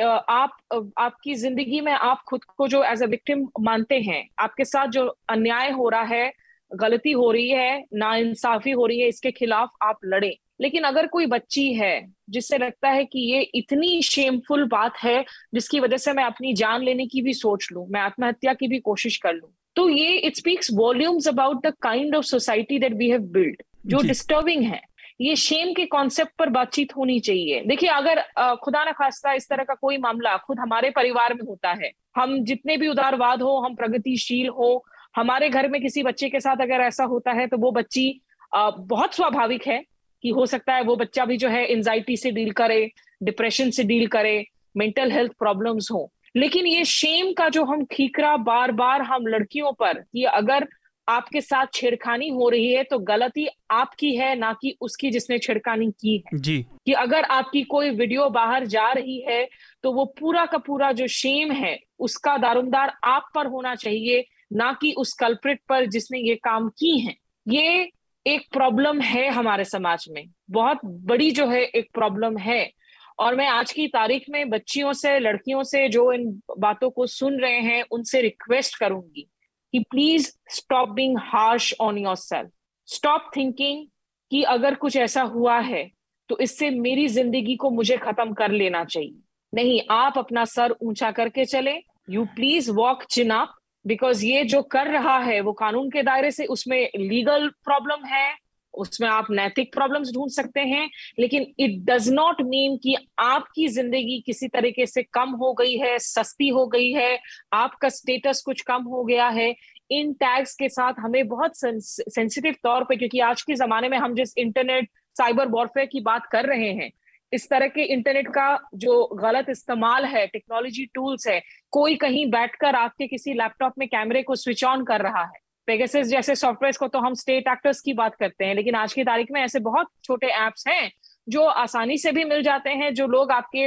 आप 0.00 0.56
आपकी 0.98 1.34
ज़िंदगी 1.34 1.80
में 1.80 1.92
आप 1.92 2.22
खुद 2.28 2.44
को 2.44 2.68
जो 2.68 2.82
एज 2.84 3.02
अ 3.02 3.06
विक्टिम 3.06 3.46
मानते 3.60 4.00
हैं 4.00 4.28
आपके 4.38 4.64
साथ 4.64 4.88
जो 4.88 5.06
अन्याय 5.28 5.70
हो 5.70 5.88
रहा 5.88 6.02
है 6.02 6.32
गलती 6.72 7.12
हो 7.12 7.30
रही 7.32 7.48
है 7.50 7.84
ना 7.94 8.14
इंसाफी 8.16 8.70
हो 8.70 8.86
रही 8.86 9.00
है 9.00 9.08
इसके 9.08 9.30
खिलाफ 9.30 9.70
आप 9.82 9.98
लड़े। 10.04 10.36
लेकिन 10.60 10.84
अगर 10.84 11.06
कोई 11.06 11.26
बच्ची 11.26 11.72
है 11.74 11.94
जिससे 12.30 12.58
लगता 12.58 12.88
है 12.88 13.04
कि 13.04 13.20
ये 13.32 13.40
इतनी 13.54 14.00
शेमफुल 14.02 14.64
बात 14.68 14.96
है 14.96 15.24
जिसकी 15.54 15.80
वजह 15.80 15.96
से 15.96 16.12
मैं 16.12 16.24
अपनी 16.24 16.52
जान 16.54 16.82
लेने 16.82 17.06
की 17.06 17.22
भी 17.22 17.34
सोच 17.34 17.68
लू 17.72 17.86
मैं 17.90 18.00
आत्महत्या 18.00 18.54
की 18.54 18.68
भी 18.68 18.78
कोशिश 18.80 19.16
कर 19.16 19.34
लू 19.34 19.50
तो 19.76 19.88
ये 19.88 20.16
it 20.18 20.36
speaks 20.36 20.70
volumes 20.74 21.28
about 21.28 21.66
the 21.66 21.72
kind 21.82 22.16
of 22.16 22.24
society 22.24 22.78
that 22.78 22.92
we 22.92 23.10
have 23.10 23.22
build 23.32 23.62
जो 23.86 23.98
डिस्टर्बिंग 24.02 24.64
है। 24.64 24.80
ये 25.20 25.36
शेम 25.36 25.72
के 25.74 25.84
कॉन्सेप्ट 25.86 26.32
पर 26.38 26.48
बातचीत 26.48 26.96
होनी 26.96 27.18
चाहिए। 27.20 27.60
देखिए 27.66 27.88
अगर 27.90 28.20
खुदा 28.62 28.84
न 28.84 28.92
खास्ता 28.92 29.32
इस 29.32 29.48
तरह 29.48 29.64
का 29.64 29.74
कोई 29.74 29.96
मामला 29.98 30.36
खुद 30.36 30.58
हमारे 30.58 30.90
परिवार 30.90 31.34
में 31.34 31.42
होता 31.48 31.72
है 31.82 31.90
हम 32.16 32.38
जितने 32.44 32.76
भी 32.76 32.88
उदारवाद 32.88 33.42
हो 33.42 33.56
हम 33.58 33.74
प्रगतिशील 33.74 34.48
हो 34.48 34.84
हमारे 35.14 35.48
घर 35.48 35.68
में 35.68 35.80
किसी 35.82 36.02
बच्चे 36.02 36.28
के 36.28 36.40
साथ 36.40 36.56
अगर 36.56 36.80
ऐसा 36.80 37.04
होता 37.04 37.32
है 37.32 37.46
तो 37.46 37.58
वो 37.58 37.70
बच्ची 37.70 38.20
बहुत 38.54 39.14
स्वाभाविक 39.14 39.66
है 39.66 39.82
कि 40.24 40.28
हो 40.28 40.46
सकता 40.46 40.74
है 40.74 40.82
वो 40.82 40.96
बच्चा 40.96 41.24
भी 41.24 41.36
जो 41.36 41.48
है 41.48 41.64
एंजाइटी 41.66 42.16
से 42.16 42.30
डील 42.30 42.50
करे 42.50 42.90
डिप्रेशन 43.22 43.70
से 43.70 43.84
डील 43.84 44.06
करे 44.06 44.44
मेंटल 44.76 45.12
हेल्थ 45.12 45.32
प्रॉब्लम्स 45.32 45.90
हो। 45.92 46.10
लेकिन 46.36 46.66
ये 46.66 46.84
शेम 46.84 47.32
का 47.32 47.48
जो 47.48 47.64
हम 47.64 47.84
ठीकरा 47.84 48.36
बार 48.36 48.72
बार 48.72 49.02
हम 49.02 49.26
लड़कियों 49.26 49.72
पर 49.72 49.92
कि 49.94 50.24
अगर 50.24 50.66
आपके 51.08 51.40
साथ 51.40 51.66
छेड़खानी 51.74 52.28
हो 52.28 52.48
रही 52.48 52.72
है 52.72 52.82
तो 52.84 52.98
गलती 52.98 53.48
आपकी 53.70 54.14
है 54.16 54.34
ना 54.38 54.52
कि 54.52 54.76
उसकी 54.80 55.10
जिसने 55.10 55.38
छेड़खानी 55.38 55.90
की 55.90 56.16
है। 56.26 56.38
जी। 56.38 56.58
कि 56.86 56.92
अगर 56.92 57.24
आपकी 57.24 57.62
कोई 57.62 57.90
वीडियो 57.90 58.28
बाहर 58.30 58.66
जा 58.66 58.90
रही 58.92 59.18
है 59.20 59.48
तो 59.82 59.92
वो 59.92 60.04
पूरा 60.20 60.44
का 60.46 60.58
पूरा 60.58 60.92
जो 60.92 61.06
शेम 61.06 61.52
है 61.52 61.78
उसका 61.98 62.36
दारोमदार 62.36 62.92
आप 63.04 63.30
पर 63.34 63.46
होना 63.46 63.74
चाहिए 63.74 64.26
ना 64.50 64.72
कि 64.80 64.92
उस 64.92 65.12
कल्प्रिट 65.12 65.60
पर 65.68 65.86
जिसने 65.86 66.18
ये 66.18 66.34
काम 66.34 66.68
की 66.78 66.98
हैं। 66.98 67.16
ये 67.46 67.90
एक 68.26 68.46
प्रॉब्लम 68.52 69.00
है 69.00 69.28
हमारे 69.28 69.64
समाज 69.64 70.06
में। 70.10 70.24
बहुत 70.50 70.78
बड़ी 70.84 71.30
जो 71.30 71.46
है 71.46 71.62
एक 71.62 71.88
प्रॉब्लम 71.94 72.36
है। 72.38 72.70
और 73.18 73.34
मैं 73.36 73.46
आज 73.48 73.72
की 73.72 73.86
तारीख 73.88 74.24
में 74.30 74.48
बच्चियों 74.50 74.92
से, 74.92 75.18
लड़कियों 75.18 75.62
से 75.62 75.88
जो 75.88 76.12
इन 76.12 76.40
बातों 76.58 76.90
को 76.90 77.06
सुन 77.06 77.40
रहे 77.40 77.60
हैं, 77.60 77.82
उनसे 77.82 78.20
रिक्वेस्ट 78.22 78.78
करूँगी 78.78 79.26
कि 79.74 79.78
please 79.80 80.30
stop 80.50 80.88
being 80.88 81.18
harsh 81.22 81.74
on 81.80 81.98
yourself 82.16 82.50
stop 82.88 83.30
thinking 83.36 83.86
कि 84.30 84.42
अगर 84.42 84.74
कुछ 84.74 84.96
ऐसा 84.96 85.22
हुआ 85.24 85.58
है 85.60 85.90
तो 86.30 86.38
इससे 86.38 86.70
मेरी 86.70 87.06
ज़िंदगी 87.08 87.56
को 87.56 87.70
मुझे 87.70 87.96
खत्म 87.96 88.32
कर 88.32 88.50
लेना 88.50 88.84
चाहिए। 88.84 89.20
नहीं, 89.52 89.80
आप 89.90 90.18
अपना 90.18 90.44
सर 90.44 90.74
ऊँचा 90.82 91.10
करके 91.10 91.44
चले। 91.44 91.74
You 92.10 92.24
please 92.34 92.70
walk 92.70 93.04
chin 93.04 93.30
up 93.30 93.54
because 93.88 94.24
ये 94.26 94.44
जो 94.44 94.62
कर 94.64 94.86
रहा 94.88 95.18
है, 95.18 95.40
वो 95.40 95.52
कानून 95.54 95.90
के 95.90 96.02
दायरे 96.02 96.30
से 96.30 96.44
उसमें 96.46 96.78
लीगल 96.96 97.48
प्रॉब्लम 97.64 98.04
है, 98.06 98.34
उसमें 98.74 99.08
आप 99.08 99.26
नैतिक 99.30 99.72
प्रॉब्लम्स 99.74 100.12
ढूंढ 100.14 100.30
सकते 100.30 100.60
हैं, 100.62 100.88
लेकिन 101.18 101.46
इट 101.58 101.78
डज 101.84 102.08
नॉट 102.10 102.42
मीन 102.42 102.76
कि 102.76 102.94
आपकी 103.18 103.68
ज़िंदगी 103.68 104.20
किसी 104.26 104.48
तरीके 104.48 104.86
से 104.86 105.02
कम 105.04 105.30
हो 105.40 105.52
गई 105.52 105.76
है, 105.76 105.98
सस्ती 105.98 106.48
हो 106.48 106.66
गई 106.66 106.90
है, 106.92 107.18
आपका 107.54 107.88
स्टेटस 107.88 108.42
कुछ 108.46 108.60
कम 108.62 108.82
हो 108.84 109.04
गया 109.04 109.28
है। 109.30 109.54
इन 109.90 110.12
टैग्स 110.14 110.54
के 110.54 110.68
साथ 110.68 111.00
हमें 111.00 111.26
बहुत 111.28 111.52
सेंसिटिव 111.56 112.54
तौर 112.62 112.84
पे, 112.84 112.96
क्योंकि 112.96 113.20
आज 113.20 113.42
के 113.42 113.54
जमाने 113.54 113.88
में 113.88 113.98
हम 113.98 114.14
जिस 114.14 114.36
इंटरनेट 114.38 114.90
साइबर 115.16 115.48
वॉरफेयर 115.48 115.86
की 115.86 116.00
बात 116.02 116.26
कर 116.32 116.46
रहे 116.46 116.72
हैं 116.72 116.90
इस 117.32 117.48
तरह 117.50 117.68
के 117.68 117.82
इंटरनेट 117.84 118.28
का 118.28 118.58
जो 118.74 119.04
गलत 119.14 119.46
इस्तेमाल 119.50 120.04
है 120.04 120.26
टेक्नोलॉजी 120.26 120.84
टूल्स 120.94 121.26
है, 121.28 121.40
कोई 121.72 121.96
कहीं 121.96 122.26
बैठकर 122.30 122.74
आपके 122.76 123.06
किसी 123.06 123.32
लैपटॉप 123.32 123.72
में 123.78 123.88
कैमरे 123.88 124.22
को 124.22 124.36
स्विच 124.36 124.64
ऑन 124.64 124.84
कर 124.84 125.02
रहा 125.02 125.22
है। 125.24 125.46
पेगासिस 125.68 126.06
जैसे 126.06 126.34
सॉफ्टवेयर 126.36 126.76
को 126.80 126.86
तो 126.88 126.98
हम 126.98 127.14
स्टेट 127.14 127.48
एक्टर्स 127.48 127.80
की 127.80 127.92
बात 127.94 128.14
करते 128.14 128.44
हैं, 128.44 128.54
लेकिन 128.54 128.74
आज 128.74 128.92
की 128.92 129.04
तारीख 129.04 129.28
में 129.32 129.40
ऐसे 129.40 129.60
बहुत 129.60 129.90
छोटे 130.04 130.26
एप्स 130.36 130.66
हैं, 130.68 130.90
जो 131.28 131.42
आसानी 131.42 131.96
से 131.98 132.12
भी 132.12 132.24
मिल 132.24 132.42
जाते 132.42 132.70
हैं, 132.70 132.92
जो 132.94 133.06
लोग 133.06 133.32
आपके 133.32 133.66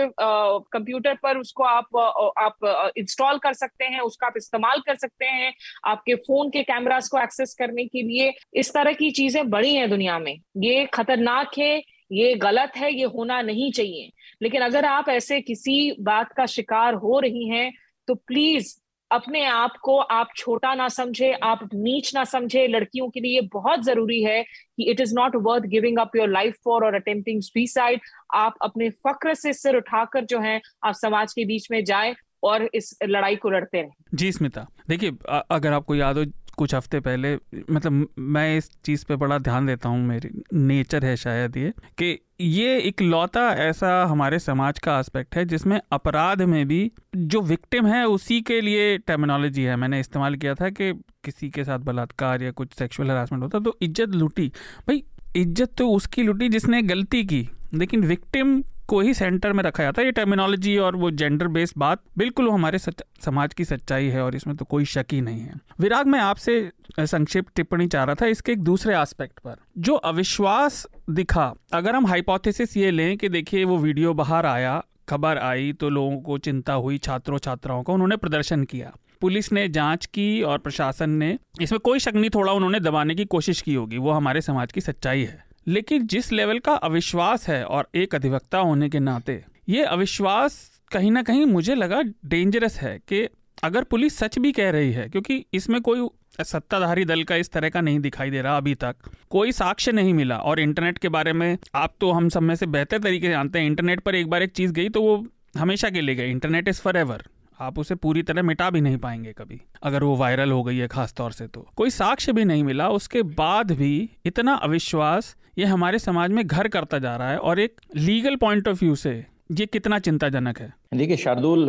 कंप्यूटर 0.72 1.16
पर 1.24 1.38
उसको 1.38 1.64
आप 1.64 1.98
आप 2.40 2.94
इंस्टॉल 2.98 3.38
कर 3.38 3.54
सकते 3.54 3.86
हैं, 3.86 4.00
उसका 4.00 4.28
आप 4.28 4.34
इस्तेमाल 4.38 4.80
कर 4.80 4.96
सकते 4.96 5.26
हैं, 5.26 5.54
आपके 5.86 6.16
फ़ोन 6.18 6.50
के 6.50 6.64
कैमरास 6.64 7.10
को 7.10 7.20
एक्सेस 7.20 7.56
करने 7.60 7.86
के 7.86 8.02
लिए। 8.02 8.34
इस 8.56 8.74
तरह 8.74 8.94
की 8.94 9.12
चीज़ें 9.12 9.50
बड़ी 9.50 9.74
हैं 9.76 9.90
दुनिया 9.90 10.20
में। 10.20 10.36
ये 10.58 10.86
खतरनाक 10.94 11.58
है 11.60 11.82
ये 12.12 12.34
गलत 12.36 12.72
है, 12.78 12.94
ये 12.94 13.06
होना 13.08 13.42
नहीं 13.42 13.72
चाहिए। 13.72 14.12
लेकिन 14.42 14.62
अगर 14.62 14.86
आप 14.86 15.10
ऐसे 15.10 15.40
किसी 15.42 15.96
बात 16.02 16.32
का 16.34 16.46
शिकार 16.48 16.94
हो 16.96 17.20
रही 17.20 17.48
हैं 17.50 17.72
तो 18.08 18.16
प्लीज़ 18.18 18.76
अपने 19.12 19.44
आप 19.46 19.74
को 19.84 19.98
आप 19.98 20.30
छोटा 20.38 20.74
ना 20.76 20.88
समझे, 20.88 21.32
आप 21.34 21.70
नीच 21.74 22.14
ना 22.16 22.24
समझे। 22.24 22.66
लड़कियों 22.68 23.10
के 23.10 23.20
लिए 23.20 23.42
बहुत 23.54 23.84
ज़रूरी 23.84 24.22
है 24.24 24.44
कि 24.44 24.90
it 24.92 25.02
is 25.02 25.14
not 25.16 25.36
worth 25.38 25.64
giving 25.66 25.98
up 26.00 26.16
your 26.16 26.30
life 26.30 26.56
for 26.66 26.86
और 26.86 26.96
अटेम्प्टिंग 26.96 27.42
सुसाइड 27.42 28.02
आप 28.34 28.56
अपने 28.62 28.90
फक्र 28.90 29.34
से 29.34 29.54
सिर 29.54 29.76
उठाकर 29.76 30.26
जो 30.26 30.40
है, 30.40 30.60
आप 30.84 30.94
समाज 30.94 31.34
के 31.34 31.46
बीच 31.46 31.68
में 31.72 31.84
जाए 31.84 32.16
और 32.44 32.70
इस 32.74 32.98
लड़ाई 33.04 33.36
को 33.36 33.50
लड़ते 33.50 33.82
रहे। 33.82 34.18
जी 34.18 34.32
स्मिता, 34.32 34.66
देखिए 34.90 35.12
अगर 35.52 35.74
आपको 35.74 35.96
याद 35.96 36.18
हो 36.18 36.26
कुछ 36.58 36.74
हफ़्ते 36.76 37.00
पहले 37.00 37.34
मतलब 37.72 38.08
मैं 38.20 38.58
इस 38.58 38.70
चीज़ 38.86 39.06
पे 39.06 39.16
बड़ा 39.16 39.38
ध्यान 39.40 39.66
देता 39.66 39.90
हूँ, 39.90 40.06
मेरी, 40.06 40.30
नेचर 40.54 41.06
है 41.06 41.16
शायद 41.18 41.58
ये, 41.58 41.74
कि 41.98 42.18
ये 42.42 42.78
एक 42.80 43.02
लौता 43.02 43.42
ऐसा 43.60 44.04
हमारे 44.06 44.40
समाज 44.40 44.80
का 44.80 44.98
एस्पेक्ट 45.00 45.36
है, 45.36 45.46
जिसमें 45.46 45.80
अपराध 45.92 46.42
में 46.42 46.68
भी 46.68 46.92
जो 47.16 47.42
विक्टिम 47.42 47.88
है, 47.88 48.06
उसी 48.06 48.40
के 48.42 48.60
लिए 48.62 48.98
टर्मिनोलॉजी 48.98 49.64
है। 49.64 49.76
मैंने 49.76 50.00
इस्तेमाल 50.00 50.36
किया 50.36 50.56
था 50.56 50.70
कि 50.72 50.92
किसी 51.24 51.50
के 51.50 51.64
साथ 51.64 51.80
बलात्कार 51.82 52.44
या 52.44 52.52
कुछ 52.52 52.74
सेक्सुअल 52.74 53.12
हरासमेंट 53.12 53.44
होता 53.44 53.60
तो 53.60 53.78
इज़्ज़त 53.82 54.16
लूटी। 54.16 54.48
भाई, 54.88 55.04
इज़्ज़त 55.36 55.74
तो 55.78 55.90
उसकी 55.90 56.24
लूटी 56.24 56.50
जिसने 56.50 56.82
गलती 56.84 57.24
की, 57.24 57.48
लेकिन 57.74 58.06
विक्टिम 58.06 58.62
को 58.92 59.00
ही 59.02 59.14
सेंटर 59.14 59.54
में 59.54 59.64
रखा 59.64 59.84
जाता 59.84 60.02
है। 60.02 60.06
ये 60.06 60.12
टर्मिनोलॉजी 60.14 60.78
और 60.80 60.96
वो 60.96 61.12
जेंडर 61.14 61.48
बेस्ड 61.50 61.78
बात 61.78 62.04
बिल्कुल 62.18 62.50
हमारे 62.50 62.80
सच, 62.80 63.02
समाज 63.22 63.54
की 63.54 63.66
सच्चाई 63.66 64.08
है 64.08 64.24
और 64.24 64.36
इसमें 64.36 64.56
तो 64.56 64.66
कोई 64.66 64.86
शक 64.88 65.06
ही 65.12 65.22
नहीं 65.22 65.42
है। 65.42 65.54
विराग 65.80 66.08
मैं 66.08 66.20
आपसे 66.22 66.72
संक्षिप्त 67.00 67.56
टिप्पणी 67.56 67.88
चाह 67.88 68.04
रहा 68.04 68.16
था 68.16 68.26
इसके 68.28 68.52
एक 68.52 68.64
दूसरे 68.64 68.96
एस्पेक्ट 68.98 69.40
पर। 69.40 69.56
जो 69.80 69.94
अविश्वास 70.06 70.86
दिखा 71.12 71.54
अगर 71.74 71.96
हम 71.96 72.08
हाइपोथेसिस 72.08 72.78
ये 72.78 72.92
लें 72.92 73.18
कि 73.18 73.30
देखिए 73.30 73.64
वो 73.64 73.78
वीडियो 73.80 74.14
बाहर 74.14 74.46
आया 74.46 74.82
खबर 75.10 75.38
आई 75.40 75.72
तो 75.74 75.90
लोगों 75.90 76.20
को 76.22 76.38
चिंता 76.40 76.74
हुई 76.76 76.98
छात्रों 76.98 77.38
छात्राओं 77.38 77.84
को 77.84 77.94
उन्होंने 77.94 78.18
प्रदर्शन 78.18 78.64
किया। 78.64 78.92
पुलिस 79.22 79.52
ने 79.54 79.68
जाँच 79.70 80.06
की 80.06 80.42
और 80.42 80.58
प्रशासन 80.58 81.10
ने 81.10 81.38
इसमें 81.62 81.80
कोई 81.80 82.00
शक 82.00 82.14
नहीं 82.16 82.30
थोड़ा 82.30 82.54
उन्होंने 82.54 82.80
दबाने 82.80 83.16
की 83.16 83.26
कोशिश 83.28 83.62
की 83.62 83.74
होगी 83.74 83.98
वो 83.98 84.12
हमारे 84.12 84.42
समाज 84.42 84.72
की 84.72 84.82
सच्चाई 84.82 85.24
है। 85.24 85.44
लेकिन 85.68 86.08
जिस 86.08 86.32
लेवल 86.32 86.60
का 86.60 86.74
अविश्वास 86.74 87.48
है 87.50 87.64
और 87.66 87.90
एक 87.96 88.16
अधिवक्ता 88.16 88.58
होने 88.60 88.90
के 88.90 89.00
नाते, 89.00 89.44
ये 89.70 89.84
अविश्वास 89.86 90.60
कहीं 90.92 91.12
ना 91.12 91.22
कहीं 91.24 91.46
मुझे 91.46 91.76
लगा 91.76 92.02
डेंजरस 92.26 92.80
है 92.80 92.98
कि 93.08 93.28
अगर 93.64 93.84
पुलिस 93.84 94.18
सच 94.18 94.38
भी 94.40 94.52
कह 94.52 94.70
रही 94.70 94.92
है, 94.92 95.08
क्योंकि 95.10 95.46
इसमें 95.54 95.80
कोई 95.82 96.08
सत्ताधारी 96.42 97.06
दल 97.06 97.24
का 97.24 97.36
इस 97.36 97.52
तरह 97.52 97.70
का 97.70 97.82
नहीं 97.82 98.00
दिखाई 98.00 98.30
दे 98.30 98.42
रहा 98.42 98.58
अभी 98.58 98.74
तक। 98.76 98.96
कोई 99.30 99.52
साक्ष्य 99.52 99.92
नहीं 99.92 100.14
मिला 100.14 100.38
और 100.38 100.60
इंटरनेट 100.60 100.98
के 100.98 101.10
बारे 101.10 101.34
में, 101.34 101.58
आप 101.76 101.94
तो 102.00 102.12
हम 102.12 102.30
सब 102.30 102.42
में 102.42 102.56
से 102.56 102.66
बेहतर 102.68 103.00
तरीके 103.00 103.28
से 103.28 103.32
जानते 103.32 103.60
हैं 103.60 103.66
इंटरनेट 103.66 104.00
पर 104.00 104.16
एक 104.16 104.30
बार 104.30 104.44
एक 104.44 104.52
चीज़ 104.52 104.72
गई 104.72 104.90
तो 104.90 105.02
वो 105.02 105.26
हमेशा 105.58 105.90
के 105.90 106.02
लिए 106.02 106.16
गई 106.16 106.32
इंटरनेट 106.32 106.68
इज़ 106.68 106.82
फॉर 106.82 106.98
एवर 106.98 107.24
आप 107.60 107.80
उसे 107.80 107.96
पूरी 107.96 108.22
तरह 108.24 108.44
मिटा 108.44 108.70
भी 108.70 108.82
नहीं 108.82 108.98
पाएँगे 108.98 109.34
कभी, 109.34 109.60
अगर 109.84 110.04
वो 110.04 110.16
वायरल 110.16 110.52
हो 110.52 110.64
गई 110.64 110.78
है 110.78 110.88
खास 110.88 111.14
तौर 111.14 111.32
से 111.32 111.48
तो। 111.48 111.68
कोई 111.76 111.90
साक्ष्य 111.90 112.34
भी 112.34 112.46
नहीं 112.46 112.64
मिला, 112.64 112.90
उसके 112.90 113.22
बाद 113.24 113.72
भी 113.72 114.10
इतना 114.26 114.54
अविश्वास 114.54 115.36
ये 115.58 115.66
हमारे 115.66 116.00
समाज 116.00 116.32
में 116.32 116.46
घर 116.48 116.68
करता 116.68 117.00
जा 117.00 117.16
रहा 117.16 117.32
है 117.32 117.38
और 117.38 117.60
एक 117.60 117.82
लीगल 117.96 118.36
पॉइंट 118.36 118.68
ऑफ़ 118.68 118.80
व्यू 118.80 118.96
से 118.96 119.14
ये 119.52 119.66
कितना 119.66 120.00
चिंताजनक 120.00 120.60
है। 120.60 120.74
देखिए 120.94 121.18
शार्दुल 121.18 121.68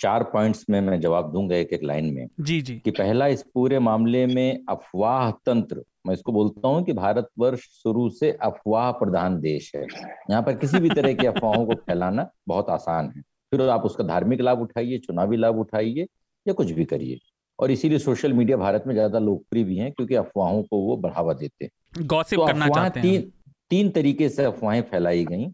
चार 0.00 0.22
पॉइंट्स 0.22 0.64
में 0.70 0.80
मैं 0.80 1.00
जवाब 1.00 1.32
दूँगा 1.32 1.56
एक 1.56 1.72
एक 1.72 1.82
लाइन 1.82 2.12
में। 2.14 2.28
जी 2.40 2.60
जी। 2.60 2.76
कि 2.84 2.90
पहला 2.90 3.26
इस 3.26 3.42
पूरे 3.54 3.78
मामले 3.78 4.24
में 4.26 4.64
अफवाह 4.68 5.30
तंत्र 5.30 5.82
मैं 6.06 6.14
इसको 6.14 6.32
बोलता 6.32 6.68
हूँ 6.68 6.82
कि 6.84 6.92
भारतवर्ष 6.92 7.60
शुरू 7.82 8.08
से 8.10 8.30
अफवाह 8.42 8.90
प्रधान 8.92 9.40
देश 9.40 9.70
है। 9.76 9.82
यहाँ 10.30 10.42
पर 10.42 10.56
किसी 10.56 10.78
भी 10.78 10.90
तरह 10.90 11.12
की 11.12 11.26
अफवाहों 11.26 11.66
को 11.66 11.74
फैलाना 11.74 12.28
बहुत 12.48 12.70
आसान 12.70 13.12
है। 13.16 13.22
फिर 13.52 13.68
आप 13.68 13.84
उसका 13.84 14.04
धार्मिक 14.04 14.40
लाभ 14.40 14.60
उठाइए 14.60 14.98
चुनावी 14.98 15.36
लाभ 15.36 15.58
उठाइए 15.58 16.06
या 16.46 16.52
कुछ 16.52 16.70
भी 16.70 16.84
करिए। 16.84 17.18
और 17.60 17.70
इसीलिए 17.70 17.98
सोशल 17.98 18.32
मीडिया 18.32 18.56
भारत 18.56 18.84
में 18.86 18.94
ज़्यादा 18.94 19.18
लोकप्रिय 19.18 19.64
भी 19.64 19.76
है 19.76 19.90
क्योंकि 19.90 20.14
अफवाहों 20.14 20.62
को 20.62 20.78
वो 20.78 20.96
बढ़ावा 20.96 21.32
देते 21.32 21.64
हैं। 21.64 22.06
तो 22.36 22.42
अफवाह 22.42 22.88
तीन 23.02 23.30
तीन 23.70 23.90
तरीके 23.90 24.28
से 24.28 24.44
अफवाहें 24.44 24.82
फैलाई 24.82 25.24
गई। 25.24 25.46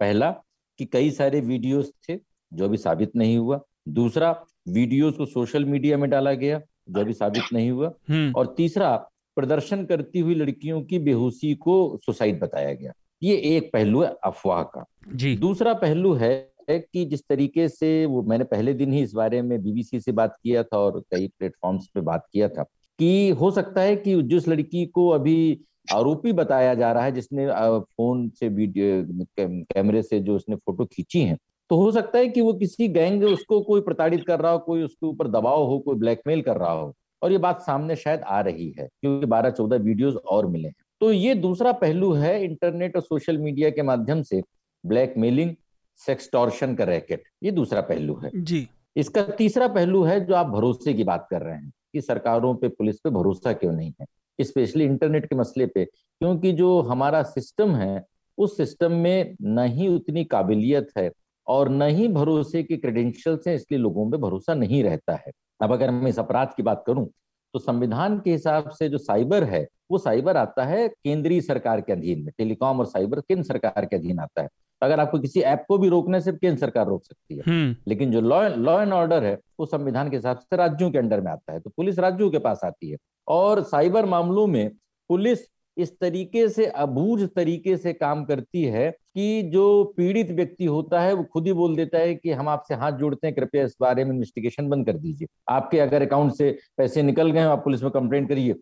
पहला 0.00 0.30
कि 0.78 0.84
कई 0.84 1.10
सारे 1.10 1.40
वीडियोस 1.40 1.92
थे 2.08 2.16
जो 2.52 2.64
अभी 2.64 2.76
साबित 2.76 3.16
नहीं 3.16 3.38
हुआ। 3.38 3.60
दूसरा 3.88 4.30
वीडियोस 4.68 5.16
को 5.16 5.26
सोशल 5.26 5.64
मीडिया 5.64 5.98
में 5.98 6.10
डाला 6.10 6.32
गया 6.32 6.60
जो 6.90 7.00
अभी 7.00 7.12
साबित 7.12 7.42
नहीं 7.52 7.70
हुआ। 7.70 7.92
हम्म। 8.08 8.32
और 8.32 8.54
तीसरा 8.56 8.94
प्रदर्शन 9.36 9.84
करती 9.84 10.20
हुई 10.20 10.34
लड़कियों 10.34 10.82
की 10.82 10.98
बेहोशी 10.98 11.54
को 11.54 12.00
सुसाइड 12.06 12.40
बताया 12.40 12.72
गया। 12.74 12.92
ये 13.22 13.36
एक 13.36 13.70
पहलू 13.72 14.02
है 14.02 14.14
अफवाह 14.24 14.62
का। 14.62 14.84
जी। 15.14 15.36
दूसरा 15.36 15.74
पहलू 15.74 16.12
है 16.12 16.53
है 16.70 16.78
कि 16.80 17.04
जिस 17.04 17.22
तरीके 17.28 17.68
से 17.68 18.06
वो, 18.06 18.22
मैंने 18.22 18.44
पहले 18.44 18.74
दिन 18.74 18.92
ही 18.92 19.02
इस 19.02 19.12
बारे 19.14 19.42
में 19.42 19.62
बीबीसी 19.62 20.00
से 20.00 20.12
बात 20.12 20.36
किया 20.42 20.62
था 20.62 20.78
और 20.78 21.00
कई 21.10 21.28
प्लेटफॉर्म्स 21.28 21.86
पे 21.94 22.00
बात 22.02 22.26
किया 22.32 22.48
था 22.48 22.62
कि 22.98 23.30
हो 23.30 23.50
सकता 23.50 23.80
है 23.80 23.96
कि 23.96 24.20
जिस 24.24 24.48
लड़की 24.48 24.84
को 24.88 25.08
अभी 25.10 25.60
आरोपी 25.92 26.32
बताया 26.32 26.74
जा 26.74 26.92
रहा 26.92 27.04
है, 27.04 27.12
जिसने 27.12 27.46
फ़ोन 27.78 28.28
से 28.30 28.48
वीडियो 28.50 29.24
कैमरे 29.38 30.02
से 30.02 30.20
जो 30.20 30.36
उसने 30.36 30.56
फ़ोटो 30.56 30.84
खींची 30.84 31.20
है 31.20 31.36
तो 31.70 31.76
हो 31.76 31.90
सकता 31.92 32.18
है 32.18 32.28
कि 32.28 32.40
वो 32.40 32.52
किसी 32.54 32.88
गैंग 32.90 33.22
उसको 33.24 33.60
कोई 33.62 33.80
प्रताड़ित 33.80 34.24
कर 34.26 34.40
रहा 34.40 34.52
हो, 34.52 34.58
कोई 34.58 34.82
उसके 34.82 35.06
ऊपर 35.06 35.28
दबाव 35.28 35.62
हो, 35.62 35.78
कोई 35.78 35.96
ब्लैकमेल 35.96 36.42
कर 36.42 36.56
रहा 36.56 36.72
हो 36.72 36.92
और 37.22 37.32
ये 37.32 37.38
बात 37.38 37.60
सामने 37.62 37.96
शायद 37.96 38.20
आ 38.20 38.40
रही 38.40 38.68
है, 38.78 38.88
क्योंकि 39.00 39.26
बारह 39.26 39.50
चौदह 39.50 39.76
वीडियोस 39.78 40.14
और 40.16 40.46
मिले 40.46 40.68
हैं। 40.68 40.74
तो 41.00 41.12
ये 41.12 41.34
दूसरा 41.36 41.72
पहलू 41.74 42.12
है 42.12 42.42
इंटरनेट 42.44 42.96
और 42.96 43.02
सोशल 43.02 43.38
मीडिया 43.38 43.70
के 43.70 43.82
माध्यम 43.82 44.22
से 44.22 44.42
ब्लैकमेलिंग 44.84 45.50
सेक्सटॉर्शन 45.96 46.74
का 46.74 46.84
रैकेट 46.84 47.22
ये 47.42 47.50
दूसरा 47.50 47.80
पहलू 47.80 48.14
है। 48.16 48.30
जी। 48.34 48.66
इसका 48.96 49.22
तीसरा 49.22 49.68
पहलू 49.68 50.02
है 50.02 50.24
जो 50.24 50.34
आप 50.34 50.46
भरोसे 50.46 50.94
की 50.94 51.04
बात 51.04 51.26
कर 51.30 51.42
रहे 51.42 51.54
हैं 51.54 51.72
कि 51.92 52.00
सरकारों 52.00 52.54
पे 52.54 52.68
पुलिस 52.68 52.98
पे 52.98 53.10
भरोसा 53.10 53.52
क्यों 53.52 53.72
नहीं 53.72 53.92
है? 54.00 54.06
स्पेशली 54.38 54.84
इंटरनेट 54.84 55.26
के 55.26 55.36
मसले 55.36 55.66
पे 55.66 55.84
क्योंकि 55.84 56.52
जो 56.52 56.80
हमारा 56.80 57.22
सिस्टम 57.22 57.74
है 57.74 58.04
उस 58.38 58.56
सिस्टम 58.56 58.92
में 58.92 59.36
न 59.42 59.66
ही 59.66 59.88
उतनी 59.88 60.24
काबिलियत 60.24 60.88
है 60.98 61.10
और 61.46 61.68
न 61.68 61.82
ही 61.82 62.08
भरोसे 62.08 62.62
के 62.62 62.76
क्रेडेंशियल्स 62.76 63.46
हैं 63.48 63.54
इसलिए 63.54 63.80
लोगों 63.80 64.04
में 64.04 64.20
भरोसा 64.20 64.54
नहीं 64.54 64.82
रहता 64.82 65.14
है। 65.14 65.32
अब 65.60 65.72
अगर 65.72 65.90
मैं 65.90 66.08
इस 66.08 66.18
अपराध 66.18 66.54
की 66.56 66.62
बात 66.62 66.84
करूँ 66.86 67.08
तो 67.54 67.58
संविधान 67.58 68.18
के 68.20 68.32
हिसाब 68.32 68.68
से 68.68 68.88
जो 68.88 68.98
साइबर 68.98 69.44
है 69.44 69.66
वो 69.90 69.98
साइबर 69.98 70.36
आता 70.36 70.64
है 70.64 70.88
केंद्रीय 70.88 71.40
सरकार 71.40 71.80
के 71.80 71.92
अधीन 71.92 72.22
में 72.22 72.32
टेलीकॉम 72.38 72.80
और 72.80 72.86
साइबर 72.86 73.20
केंद्र 73.20 73.44
सरकार 73.44 73.84
के 73.84 73.96
अधीन 73.96 74.18
आता 74.18 74.42
है। 74.42 74.48
अगर 74.82 75.00
आपको 75.00 75.18
किसी 75.18 75.40
ऐप 75.40 75.64
को 75.68 75.78
भी 75.78 75.88
रोकने 75.88 76.20
से 76.20 76.32
केंद्र 76.32 76.60
सरकार 76.60 76.86
रोक 76.86 77.04
सकती 77.04 77.36
है। 77.36 77.42
हम्म। 77.46 77.76
लेकिन 77.88 78.12
जो 78.12 78.20
लॉ 78.20 78.48
लॉ 78.48 78.80
एंड 78.82 78.92
ऑर्डर 78.92 79.24
है 79.24 79.38
वो 79.60 79.66
संविधान 79.66 80.10
के 80.10 80.16
हिसाब 80.16 80.38
से 80.38 80.56
राज्यों 80.56 80.90
के 80.90 80.98
अंडर 80.98 81.20
में 81.20 81.30
आता 81.32 81.52
है 81.52 81.60
तो 81.60 81.70
पुलिस 81.70 81.98
राज्यों 81.98 82.30
के 82.30 82.38
पास 82.38 82.60
आती 82.64 82.90
है। 82.90 82.96
और 83.28 83.62
साइबर 83.62 84.06
मामलों 84.06 84.46
में 84.46 84.70
पुलिस 85.10 85.38
इस 85.76 85.98
तरीके 85.98 86.48
से 86.48 86.66
अबूझ 86.66 87.22
तरीके 87.36 87.76
से 87.76 87.92
काम 87.92 88.24
करती 88.24 88.64
है 88.64 88.90
कि 89.16 89.42
जो 89.42 89.84
पीड़ित 89.96 90.30
व्यक्ति 90.30 90.64
होता 90.66 91.00
है, 91.00 91.12
वो 91.12 91.24
खुद 91.24 91.46
ही 91.46 91.52
बोल 91.52 91.76
देता 91.76 91.98
है 91.98 92.14
कि 92.14 92.30
हम 92.32 92.48
आपसे 92.48 92.74
हाथ 92.74 92.92
जोड़ते 92.92 93.26
हैं, 93.26 93.34
कृपया 93.36 93.64
इस 93.64 93.76
बारे 93.80 94.04
में 94.04 94.12
इन्वेस्टिगेशन 94.12 94.68
बंद 94.68 94.86
कर 94.86 94.96
दीजिए। 94.98 95.28
आपके 95.48 95.78
अगर 95.80 96.02
अकाउंट 96.02 96.32
से 96.34 96.50
पैसे 96.76 97.02
निकल 97.02 97.30
गए 97.30 97.40
आप 97.40 97.64
पुलिस 97.64 97.82
में 97.82 97.90
कंप्लेंट 97.92 98.28
करिए 98.28 98.54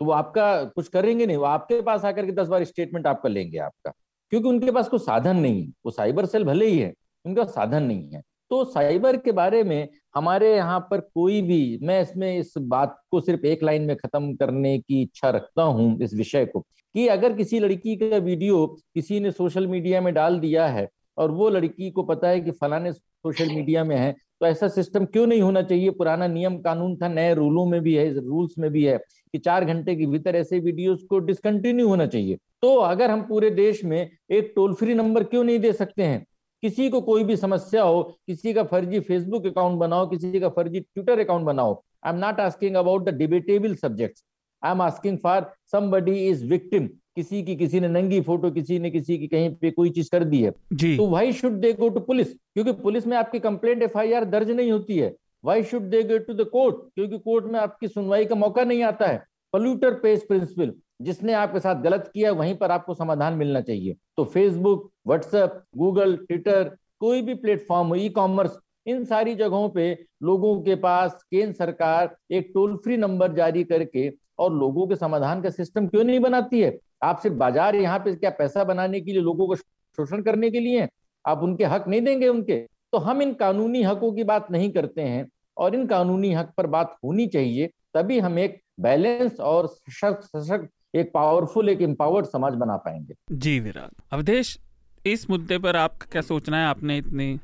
तो 0.00 0.04
वो 0.04 0.12
आपका 0.12 0.64
कुछ 0.64 0.88
करेंगे 0.88 1.26
नहीं, 1.26 1.36
वो 1.36 1.44
आपके 1.44 1.80
पास 1.82 2.04
आकर 2.04 2.26
के 2.26 2.32
दस 2.32 2.48
बार 2.48 2.64
स्टेटमेंट 2.64 3.06
आपका 3.06 3.28
लेंगे 3.28 3.58
आपका। 3.58 3.92
क्योंकि 4.32 4.48
उनके 4.48 4.70
पास 4.70 4.88
कोई 4.88 4.98
साधन 4.98 5.36
नहीं 5.36 5.62
है, 5.62 5.72
वो 5.86 5.90
साइबर 5.90 6.26
सेल 6.26 6.44
भले 6.44 6.66
ही 6.66 6.78
है, 6.78 6.92
उनका 7.24 7.44
साधन 7.44 7.82
नहीं 7.82 8.10
है। 8.10 8.22
तो 8.50 8.64
साइबर 8.64 9.16
के 9.16 9.32
बारे 9.32 9.62
में 9.64 9.88
हमारे 10.14 10.54
यहाँ 10.54 10.80
पर 10.90 11.00
कोई 11.00 11.40
भी, 11.42 11.78
मैं 11.82 12.00
इसमें 12.02 12.38
इस 12.38 12.52
बात 12.58 12.98
को 13.10 13.20
सिर्फ़ 13.20 13.46
एक 13.46 13.62
लाइन 13.62 13.82
में 13.82 13.96
खत्म 13.96 14.34
करने 14.34 14.78
की 14.78 15.02
इच्छा 15.02 15.30
रखता 15.30 15.62
हूँ, 15.62 15.98
इस 16.02 16.14
विषय 16.14 16.46
को 16.46 16.64
कि 16.94 17.06
अगर 17.08 17.32
किसी 17.32 17.58
लड़की 17.58 17.96
का 17.96 18.16
वीडियो 18.16 18.66
किसी 18.94 19.20
ने 19.20 19.30
सोशल 19.30 19.66
मीडिया 19.66 20.00
में 20.00 20.12
डाल 20.14 20.38
दिया 20.40 20.66
है 20.66 20.88
और 21.18 21.30
वो 21.30 21.48
लड़की 21.48 21.90
को 21.90 22.02
पता 22.02 22.28
है 22.28 22.40
कि 22.40 22.50
फलाने 22.50 22.92
सोशल 22.92 23.48
मीडिया 23.48 23.84
में 23.84 23.96
है 23.96 24.14
तो 24.40 24.46
ऐसा 24.46 24.68
सिस्टम 24.68 25.04
क्यों 25.04 25.26
नहीं 25.26 25.42
होना 25.42 25.62
चाहिए? 25.62 25.90
पुराना 25.90 26.26
नियम 26.26 26.56
कानून 26.58 26.96
था, 26.96 27.08
नए 27.08 27.34
रूलों 27.34 27.64
में 27.66 27.80
भी 27.80 27.94
है, 27.94 28.12
रूल्स 28.14 28.54
में 28.58 28.70
भी 28.70 28.84
है 28.84 28.96
कि 28.98 29.38
चार 29.38 29.64
घंटे 29.64 29.94
के 29.96 30.06
भीतर 30.06 30.36
ऐसे 30.36 30.58
वीडियोस 30.58 31.02
को 31.02 31.18
डिसकंटिन्यू 31.18 31.88
होना 31.88 32.06
चाहिए। 32.06 32.36
तो 32.62 32.74
अगर 32.76 33.10
हम 33.10 33.22
पूरे 33.22 33.50
देश 33.50 33.84
में 33.84 34.10
एक 34.30 34.52
टोल 34.56 34.74
फ्री 34.74 34.94
नंबर 34.94 35.24
क्यों 35.24 35.44
नहीं 35.44 35.58
दे 35.58 35.72
सकते 35.72 36.02
हैं? 36.02 36.24
किसी 36.62 36.88
को 36.90 37.00
कोई 37.00 37.24
भी 37.24 37.36
समस्या 37.36 37.82
हो, 37.82 38.02
किसी 38.26 38.52
का 38.54 38.62
फर्जी 38.64 39.00
फेसबुक 39.00 39.46
अकाउंट 39.46 39.78
बनाओ, 39.78 40.06
किसी 40.06 40.40
का 40.40 40.48
फर्जी 40.48 40.80
ट्विटर 40.80 41.18
अकाउंट 41.18 41.46
बनाओ 41.46 41.82
I 42.06 42.12
am 42.12 42.18
not 42.18 42.40
asking 42.40 42.74
about 42.76 43.04
the 43.04 43.14
debatable 43.14 43.74
subjects 43.74 44.24
I 44.64 44.72
am 44.72 44.82
asking 44.82 45.18
for 45.18 45.50
somebody 45.72 46.18
is 46.28 46.44
victim 46.46 46.88
किसी 47.16 47.42
की 47.42 47.54
किसी 47.56 47.80
ने 47.80 47.88
नंगी 47.88 48.20
फ़ोटो 48.20 48.50
किसी 48.50 48.78
ने 48.78 48.90
किसी 48.90 49.18
की 49.18 49.26
कहीं 49.26 49.50
पे 49.56 49.70
कोई 49.70 49.90
चीज़ 49.90 50.08
कर 50.12 50.24
दी 50.24 50.42
है। 50.42 50.52
जी. 50.72 50.96
तो 50.96 51.06
why 51.08 51.32
should 51.32 51.60
they 51.60 51.72
go 51.72 51.88
to 51.88 52.00
police 52.02 52.32
क्योंकि 52.32 52.72
पुलिस 52.80 53.06
में 53.06 53.16
आपकी 53.16 53.38
कंप्लेंट 53.40 53.82
एफआईआर 53.82 54.24
दर्ज 54.26 54.50
नहीं 54.50 54.72
होती 54.72 54.96
है। 54.98 55.14
Why 55.44 55.62
should 55.64 55.82
they 55.90 56.02
go 56.02 56.18
to 56.18 56.34
the 56.34 56.48
court 56.48 56.76
क्योंकि 56.94 57.18
कोर्ट 57.18 57.44
में 57.44 57.58
आपकी 57.60 57.88
सुनवाई 57.88 58.24
का 58.24 58.34
मौका 58.34 58.64
नहीं 58.64 58.82
आता 58.84 59.06
है। 59.06 59.22
पोल्यूटर 59.52 59.94
पेस 59.94 60.24
प्रिंसिपल 60.28 60.72
जिसने 61.02 61.32
आपके 61.32 61.60
साथ 61.60 61.82
गलत 61.82 62.10
किया 62.14 62.32
वहीं 62.32 62.54
पर 62.54 62.70
आपको 62.70 62.94
समाधान 62.94 63.34
मिलना 63.34 63.60
चाहिए। 63.60 63.96
तो 64.16 64.24
फेसबुक 64.24 64.90
व्हाट्सएप 65.06 65.62
गूगल 65.76 66.16
ट्विटर 66.18 66.76
कोई 67.00 67.22
भी 67.22 67.34
प्लेटफॉर्म 67.36 67.88
हो 67.88 67.94
ई 67.94 68.08
कॉमर्स 68.08 68.58
इन 68.86 69.04
सारी 69.04 69.34
जगहों 69.34 69.68
पे 69.68 69.86
लोगों 70.22 70.60
के 70.62 70.74
पास 70.76 71.22
केंद्र 71.30 71.52
सरकार 71.52 72.14
एक 72.30 72.50
टोल 72.54 72.76
फ्री 72.76 72.96
नंबर 72.96 73.32
जारी 73.32 73.64
करके 73.64 74.08
और 74.38 74.52
लोगों 74.52 74.86
के 74.86 74.96
समाधान 74.96 75.42
का 75.42 75.50
सिस्टम 75.50 75.86
क्यों 75.88 76.04
नहीं 76.04 76.20
बनाती 76.20 76.60
है? 76.60 76.78
आप 77.02 77.20
सिर्फ़ 77.20 77.36
बाज़ार 77.36 77.76
यहाँ 77.76 77.98
पे 77.98 78.14
क्या 78.14 78.30
पैसा 78.32 78.64
बनाने 78.64 79.00
के 79.00 79.12
लिए 79.12 79.20
लोगों 79.22 79.46
को 79.46 79.56
शोषण 79.56 80.22
करने 80.22 80.50
के 80.50 80.60
लिए 80.60 80.88
आप 81.24 81.42
उनके 81.42 81.64
हक 81.66 81.88
नहीं 81.88 82.00
देंगे 82.02 82.28
उनके? 82.28 82.58
तो 82.92 82.98
हम 82.98 83.22
इन 83.22 83.32
कानूनी 83.34 83.82
हकों 83.82 84.12
की 84.12 84.24
बात 84.24 84.50
नहीं 84.50 84.70
करते 84.72 85.02
हैं 85.02 85.26
और 85.56 85.74
इन 85.74 85.86
कानूनी 85.86 86.32
हक 86.32 86.52
पर 86.56 86.66
बात 86.68 86.96
होनी 87.04 87.26
चाहिए, 87.28 87.66
तभी 87.94 88.18
हम 88.18 88.38
एक 88.38 88.60
बैलेंस 88.80 89.40
और 89.40 89.66
सशक्त 89.66 90.22
सशक्त, 90.26 90.68
एक 90.94 91.10
पावरफुल 91.14 91.68
एक 91.68 91.82
एम्पावर्ड 91.82 92.26
समाज 92.26 92.54
बना 92.54 92.76
पाएँगे। 92.76 93.14
जी 93.32 93.58
विराट। 93.60 94.02
अवधेश, 94.12 94.58
इस 95.06 95.28
मुद्दे 95.30 95.58
पर 95.58 95.76
आपका 95.76 96.06
क्या 96.12 96.22
सोचना 96.22 96.58
है? 96.58 96.66
आपने 96.66 96.98
इतनी 96.98 97.38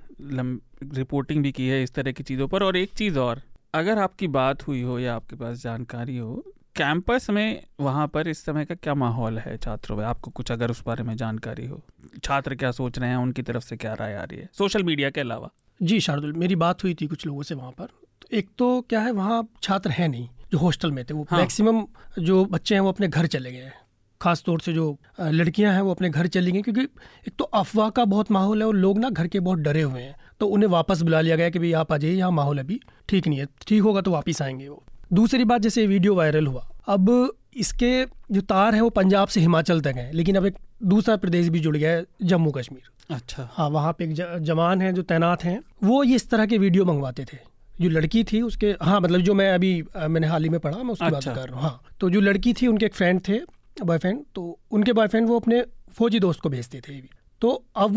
रिपोर्टिंग 0.94 1.42
भी 1.42 1.52
की 1.52 1.66
है 1.68 1.82
इस 1.82 1.94
तरह 1.94 2.12
की 2.12 2.22
चीज़ों 2.22 2.48
पर। 2.48 2.62
और 2.62 2.76
एक 2.76 2.94
चीज़ 2.94 3.18
और, 3.18 3.40
अगर 3.74 3.98
आपकी 3.98 4.28
बात 4.28 4.66
हुई 4.68 4.82
हो 4.82 4.98
या 4.98 5.14
आपके 5.14 5.36
पास 5.36 5.62
जानकारी 5.62 6.16
हो 6.16 6.42
कैंपस 6.76 7.26
में 7.30 7.62
वहाँ 7.80 8.06
पर 8.08 8.28
इस 8.28 8.44
समय 8.44 8.64
का 8.64 8.74
क्या 8.74 8.94
माहौल 8.94 9.38
है 9.38 9.56
छात्रों 9.56 9.96
में? 9.96 10.04
आपको 10.04 10.30
कुछ 10.30 10.52
अगर 10.52 10.70
उस 10.70 10.82
बारे 10.86 11.02
में 11.02 11.16
जानकारी 11.16 11.66
हो। 11.66 11.82
छात्र 12.24 12.54
क्या 12.54 12.70
सोच 12.70 12.98
रहे 12.98 13.08
हैं? 13.10 13.16
उनकी 13.16 13.42
तरफ़ 13.42 13.64
से 13.64 13.76
क्या 13.76 13.94
राय 13.94 14.14
आ 14.14 14.22
रही 14.22 14.38
है? 14.38 14.48
सोशल 14.52 14.82
मीडिया 14.82 15.10
के 15.10 15.20
अलावा। 15.20 15.50
जी 15.80 16.00
शार्दुल 16.00 16.32
मेरी 16.32 16.56
बात 16.56 16.84
हुई 16.84 16.94
थी 16.94 17.06
कुछ 17.06 17.26
लोगों 17.26 17.42
से 17.42 17.54
वहाँ 17.54 17.70
पर। 17.70 17.86
तो 18.22 18.36
एक 18.36 18.48
तो 18.58 18.80
क्या 18.80 19.00
है 19.00 19.12
वहाँ 19.12 19.46
छात्र 19.62 19.90
हैं 19.90 20.08
नहीं 20.08 20.28
जो 20.52 20.58
हॉस्टल 20.58 20.92
में 20.92 21.04
थे। 21.04 21.14
वो 21.14 21.26
हाँ। 21.30 21.38
मैक्सिमम 21.38 21.84
जो 22.18 22.44
बच्चे 22.44 22.74
हैं 22.74 22.80
वो 22.80 22.88
अपने 22.88 23.08
घर 23.08 23.26
चले 23.26 23.52
गए। 23.52 23.58
हैं 23.58 23.72
खास 24.20 24.42
तौर 24.46 24.60
से 24.60 24.72
जो 24.72 24.96
लड़कियाँ 25.20 25.72
हैं 25.74 25.80
वो 25.80 25.90
अपने 25.90 26.08
घर 26.10 26.26
चली 26.26 26.52
गई 26.52 26.62
क्योंकि 26.62 26.80
एक 26.80 27.32
तो 27.38 27.44
अफवाह 27.44 27.90
का 27.90 28.04
बहुत 28.04 28.30
माहौल 28.30 28.62
है 28.62 28.66
और 28.68 28.74
लोग 28.74 28.98
ना 28.98 29.10
घर 29.10 29.26
के 29.26 29.40
बहुत 29.40 29.58
डरे 29.58 29.82
हुए 29.82 30.02
हैं। 30.02 30.14
तो 30.40 30.46
उन्हें 30.46 30.68
वापस 30.70 31.02
बुला 31.02 31.20
लिया 31.20 31.36
गया 31.36 31.50
कि 31.50 31.58
भाई 31.58 31.72
आप 31.72 31.92
आ 31.92 31.96
जाइए 31.96 32.14
यहाँ 32.14 32.30
माहौल 32.30 32.58
अभी 32.58 32.80
ठीक 33.08 33.26
नहीं 33.26 33.38
है। 33.38 33.46
ठीक 33.66 33.82
होगा 33.82 34.00
तो 34.00 34.10
वापस 34.10 34.42
आएँगे 34.42 34.68
वो। 34.68 34.82
दूसरी 35.10 35.44
बात 35.44 35.60
जैसे 35.60 35.86
वीडियो 35.86 36.14
वायरल 36.14 36.46
हुआ 36.46 36.66
अब 36.88 37.08
इसके 37.56 38.04
जो 38.32 38.40
तार 38.42 38.74
है 38.74 38.80
वो 38.80 38.90
पंजाब 38.90 39.28
से 39.28 39.40
हिमाचल 39.40 39.80
तक 39.80 39.96
है 39.96 40.10
लेकिन 40.12 40.36
अब 40.36 40.46
एक 40.46 40.56
दूसरा 40.84 41.16
प्रदेश 41.16 41.48
भी 41.48 41.60
जुड़ 41.60 41.76
गया 41.76 41.90
है 41.90 42.04
जम्मू 42.22 42.50
कश्मीर। 42.50 43.14
अच्छा। 43.14 43.48
हाँ 43.52 43.68
वहाँ 43.70 43.92
पे 43.92 44.04
एक 44.04 44.12
जवान 44.42 44.82
हैं 44.82 44.94
जो 44.94 45.02
तैनात 45.04 45.44
हैं 45.44 45.60
वो 45.84 46.02
ये 46.04 46.16
इस 46.16 46.28
तरह 46.30 46.46
के 46.46 46.58
वीडियो 46.58 46.84
मंगवाते 46.84 47.24
थे। 47.24 47.38
जो 47.80 47.88
लड़की 47.90 48.22
थी 48.24 48.40
उसके 48.42 48.74
हाँ 48.82 49.00
मतलब 49.00 49.20
जो 49.20 49.34
मैं 49.34 49.50
अभी 49.52 49.72
मैंने 50.08 50.26
हाल 50.26 50.42
ही 50.42 50.48
में 50.48 50.58
पढ़ा 50.60 50.78
मैं 50.78 50.92
उसकी 50.92 51.04
अच्छा। 51.06 51.30
बात 51.30 51.38
कर 51.38 51.48
रहा 51.48 51.60
हूँ 51.60 51.68
हाँ। 51.68 51.94
तो 52.00 52.10
जो 52.10 52.20
लड़की 52.20 52.52
थी 52.52 52.66
उनके 52.66 52.86
एक 52.86 52.94
फ्रेंड 52.94 53.20
थे 53.28 53.40
बॉयफ्रेंड 53.82 54.24
तो 54.34 54.58
उनके 54.70 54.92
बॉयफ्रेंड 54.92 55.28
वो 55.28 55.38
अपने 55.40 55.62
फौजी 55.92 56.20
दोस्त 56.20 56.40
को 56.40 56.48
भेजते 56.48 56.80
थे। 56.80 57.00
तो 57.42 57.50
अब 57.76 57.96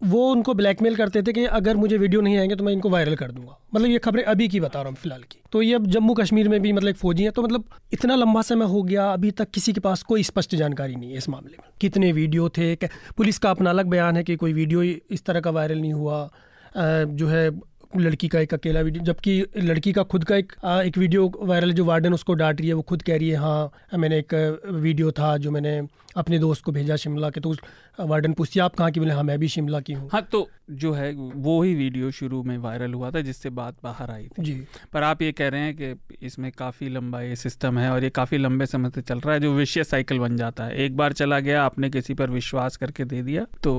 वो 0.00 0.28
उनको 0.30 0.54
ब्लैकमेल 0.54 0.96
करते 0.96 1.22
थे 1.22 1.32
कि 1.32 1.44
अगर 1.46 1.76
मुझे 1.76 1.96
वीडियो 1.98 2.20
नहीं 2.20 2.36
आएँगे 2.38 2.54
तो 2.54 2.64
मैं 2.64 2.72
इनको 2.72 2.88
वायरल 2.90 3.14
कर 3.16 3.30
दूँगा। 3.30 3.56
मतलब 3.74 3.88
ये 3.88 3.98
खबरें 3.98 4.22
अभी 4.24 4.48
की 4.48 4.60
बता 4.60 4.80
रहा 4.80 4.88
हूँ 4.88 4.96
फ़िलहाल 4.96 5.22
की। 5.22 5.40
तो 5.52 5.62
ये 5.62 5.74
अब 5.74 5.86
जम्मू 5.86 6.14
कश्मीर 6.14 6.48
में 6.48 6.60
भी 6.62 6.72
मतलब 6.72 6.88
एक 6.88 6.96
फौजी 6.96 7.24
है 7.24 7.30
तो 7.30 7.42
मतलब 7.42 7.64
इतना 7.92 8.14
लंबा 8.14 8.42
समय 8.42 8.66
हो 8.66 8.82
गया, 8.82 9.06
अभी 9.12 9.30
तक 9.30 9.50
किसी 9.50 9.72
के 9.72 9.80
पास 9.80 10.02
कोई 10.02 10.22
स्पष्ट 10.22 10.54
जानकारी 10.54 10.96
नहीं 10.96 11.10
है 11.10 11.16
इस 11.16 11.28
मामले 11.28 11.56
में। 11.58 11.68
कितने 11.80 12.12
वीडियो 12.12 12.48
थे 12.48 12.74
पुलिस 13.16 13.38
का 13.38 13.50
अपना 13.50 13.70
अलग 13.70 13.86
बयान 13.86 14.16
है 14.16 14.24
कि 14.24 14.36
कोई 14.36 14.52
वीडियो 14.52 14.82
इस 14.82 15.24
तरह 15.26 15.40
का 15.40 15.50
वायरल 15.50 15.80
नहीं 15.80 15.92
हुआ 15.92 16.28
जो 16.76 17.26
है 17.26 17.50
लड़की 17.96 18.28
का 18.28 18.40
एक 18.40 18.54
अकेला 18.54 18.80
वीडियो 18.80 19.04
जबकि 19.04 19.44
लड़की 19.56 19.92
का 19.92 20.02
खुद 20.02 20.24
का 20.24 20.36
एक 20.36 20.52
एक 20.64 20.98
वीडियो 20.98 21.32
वायरल 21.42 21.72
जो 21.72 21.84
वार्डन 21.84 22.14
उसको 22.14 22.34
डांट 22.34 22.60
रही 22.60 22.68
है 22.68 22.74
वो 22.74 22.82
खुद 22.82 23.02
कह 23.02 23.16
रही 23.16 23.28
है 23.28 23.36
हाँ 23.36 23.98
मैंने 23.98 24.18
एक 24.18 24.34
वीडियो 24.66 25.10
था 25.12 25.36
जो 25.36 25.50
मैंने 25.50 25.80
अपने 26.16 26.38
दोस्त 26.38 26.62
को 26.64 26.72
भेजा 26.72 26.96
शिमला 26.96 27.30
के 27.30 27.40
तो 27.40 27.50
उस 27.50 27.58
वार्डन 28.00 28.32
पूछती 28.32 28.60
आप 28.60 28.74
कहाँ 28.74 28.90
की? 28.90 29.00
बोले 29.00 29.12
हाँ 29.12 29.22
मैं 29.22 29.38
भी 29.38 29.48
शिमला 29.48 29.80
की 29.80 29.92
हूँ। 29.92 30.08
हाँ 30.12 30.22
तो 30.32 30.48
जो 30.70 30.92
है 30.92 31.12
वो 31.14 31.62
ही 31.62 31.74
वीडियो 31.74 32.10
शुरू 32.10 32.42
में 32.42 32.56
वायरल 32.58 32.94
हुआ 32.94 33.10
था 33.10 33.20
जिससे 33.20 33.50
बात 33.50 33.76
बाहर 33.84 34.10
आई 34.10 34.28
थी। 34.28 34.42
जी। 34.42 34.54
पर 34.92 35.02
आप 35.02 35.22
ये 35.22 35.32
कह 35.32 35.48
रहे 35.48 35.60
हैं 35.60 35.74
कि 35.76 36.16
इसमें 36.26 36.50
काफ़ी 36.52 36.88
लंबा 36.88 37.20
ये 37.22 37.36
सिस्टम 37.36 37.78
है 37.78 37.90
और 37.90 38.04
ये 38.04 38.10
काफ़ी 38.10 38.38
लंबे 38.38 38.66
समय 38.66 38.90
से 38.90 39.00
चल 39.02 39.20
रहा 39.20 39.34
है 39.34 39.40
जो 39.40 39.52
विषय 39.54 39.84
साइकिल 39.84 40.18
बन 40.18 40.36
जाता 40.36 40.64
है। 40.64 40.76
एक 40.84 40.96
बार 40.96 41.12
चला 41.12 41.40
गया 41.40 41.64
आपने 41.64 41.90
किसी 41.90 42.14
पर 42.14 42.30
विश्वास 42.30 42.76
करके 42.76 43.04
दे 43.04 43.22
दिया 43.22 43.46
तो 43.62 43.74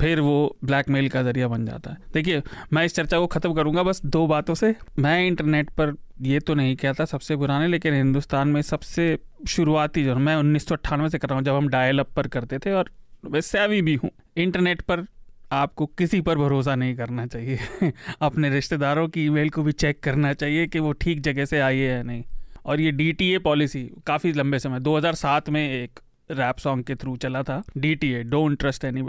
फिर 0.00 0.20
वो 0.20 0.56
ब्लैकमेल 0.64 1.08
का 1.08 1.22
ज़रिया 1.22 1.48
बन 1.48 1.66
जाता 1.66 1.90
है। 1.90 1.96
देखिए, 2.14 2.42
मैं 2.72 2.84
इस 2.84 2.94
चर्चा 2.94 3.18
को 3.18 3.26
ख़त्म 3.26 3.54
करूँगा, 3.54 3.82
बस 3.82 4.02
दो 4.06 4.26
बातों 4.26 4.54
से। 4.54 4.74
मैं 4.98 5.26
इंटरनेट 5.26 5.70
पर 5.70 5.94
ये 6.22 6.40
तो 6.40 6.54
नहीं 6.54 6.76
कहता 6.76 7.04
सबसे 7.04 7.36
पुराने, 7.36 7.68
लेकिन 7.68 7.94
हिंदुस्तान 7.94 8.48
में 8.48 8.62
सबसे 8.62 9.18
शुरुआती 9.48 10.04
जो, 10.04 10.14
मैं 10.14 10.36
उन्नीस 10.36 10.68
सौ 10.68 10.74
अट्ठानवे 10.74 11.08
से 11.08 11.18
कर 11.18 11.28
रहा 11.28 11.38
हूँ, 11.38 11.44
जब 11.44 11.54
हम 11.54 11.68
डायल 11.68 11.98
अप 11.98 12.10
पर 12.16 12.26
करते 12.26 12.58
थे, 12.58 12.72
और 12.72 12.90
वैसे 13.26 13.58
अभी 13.58 13.82
भी 13.82 13.94
हूँ। 13.94 14.10
इंटरनेट 14.36 14.80
पर 14.80 15.06
आपको 15.52 15.86
किसी 15.86 16.20
पर 16.20 16.38
भरोसा 16.38 16.74
नहीं 16.74 16.96
करना 16.96 17.26
चाहिए। 17.26 17.58
अपने 18.20 18.50
रिश्तेदारों 18.50 19.08
की 19.08 19.26
ईमेल 19.26 19.50
को 19.50 19.62
भी 19.62 19.72
चेक 19.72 20.00
करना 20.00 20.32
चाहिए 20.32 20.66
कि 20.66 20.78
वो 20.78 20.92
ठीक 20.92 21.20
जगह 21.20 21.44
से 21.44 21.60
आई 21.60 21.78
है 21.78 21.96
या 21.96 22.02
नहीं। 22.02 22.24
और 22.66 22.80
ये 22.80 22.90
डीटीए 22.90 23.38
पॉलिसी 23.38 23.90
काफ़ी 24.06 24.32
लंबे 24.32 24.58
समय 24.58 24.80
2007 24.80 25.48
में 25.48 25.82
एक 25.82 26.00
रैप 26.30 26.58
सॉन्ग 26.58 26.84
के 26.84 26.94
थ्रू 26.94 27.16
चला 27.16 27.42
था। 27.42 27.62
D 27.76 27.94
T 27.94 28.12
A 28.12 28.22
don't 28.22 28.58
trust 28.58 28.84
any 28.84 29.02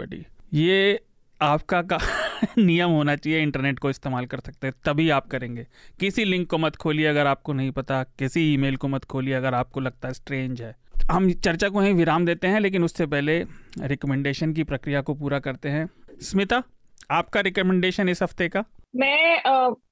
ये 0.54 1.00
आपका 1.42 1.82
का 1.82 1.98
नियम 2.58 2.90
होना 2.90 3.16
चाहिए 3.16 3.42
इंटरनेट 3.42 3.78
को 3.78 3.90
इस्तेमाल 3.90 4.26
कर 4.26 4.40
सकते 4.40 4.66
हैं 4.66 4.74
तभी 4.84 5.10
आप 5.10 5.26
करेंगे। 5.26 5.66
किसी 6.00 6.24
लिंक 6.24 6.50
को 6.50 6.58
मत 6.58 6.76
खोलिए 6.76 7.06
अगर 7.06 7.26
आपको 7.26 7.52
नहीं 7.52 7.70
पता 7.70 8.02
किसी 8.02 8.54
ईमेल 8.54 8.76
को 8.76 8.88
मत 8.88 9.04
खोलिए 9.04 9.34
अगर 9.34 9.54
आपको 9.54 9.80
लगता 9.80 10.08
है 10.08 10.14
स्ट्रेंज 10.14 10.62
है। 10.62 10.76
हम 11.12 11.32
चर्चा 11.32 11.68
को 11.68 11.80
ही 11.80 11.92
विराम 11.92 12.26
देते 12.26 12.46
हैं 12.46 12.60
लेकिन 12.60 12.84
उससे 12.84 13.06
पहले 13.06 13.44
रिकमेंडेशन 13.80 14.52
की 14.52 14.64
प्रक्रिया 14.64 15.00
को 15.00 15.14
पूरा 15.14 15.38
करते 15.38 15.68
हैं। 15.68 15.88
स्मिता 16.20 16.62
आपका 17.10 17.40
रिकमेंडेशन 17.40 18.08
इस 18.08 18.22
हफ़्ते 18.22 18.48
का? 18.48 18.64
मैं 18.96 19.40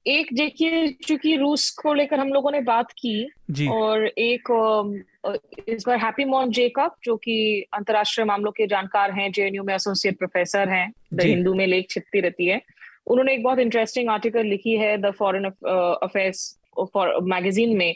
एक 0.07 0.27
देखिए 0.33 0.87
चूँकि 0.87 1.35
रूस 1.35 1.69
को 1.69 1.93
लेकर 1.93 2.19
हम 2.19 2.27
लोगों 2.27 2.51
ने 2.51 2.61
बात 2.61 2.91
की 2.91 3.31
जी. 3.51 3.67
और 3.67 4.07
एक 4.07 4.51
इस 5.27 5.83
बार 5.87 5.97
हैप्पी 5.99 6.25
मॉन 6.25 6.51
जेकब 6.51 6.95
जो 7.03 7.15
कि 7.17 7.35
अंतरराष्ट्रीय 7.73 8.25
मामलों 8.25 8.51
के 8.51 8.67
जानकार 8.67 9.11
हैं 9.11 9.31
जेएनयू 9.31 9.63
में 9.63 9.73
एसोसिएट 9.75 10.17
प्रोफेसर 10.17 10.69
हैं 10.69 10.91
द 11.13 11.21
हिंदू 11.21 11.53
में 11.53 11.65
लेख 11.67 11.89
छिपती 11.89 12.19
रहती 12.19 12.47
है। 12.47 12.61
उन्होंने 13.07 13.33
एक 13.33 13.43
बहुत 13.43 13.59
इंटरेस्टिंग 13.59 14.09
आर्टिकल 14.09 14.45
लिखी 14.45 14.75
है 14.77 14.97
द 14.97 15.11
फॉरेन 15.19 15.45
अफेयर्स 15.45 16.59
मैगजीन 17.23 17.75
में 17.77 17.95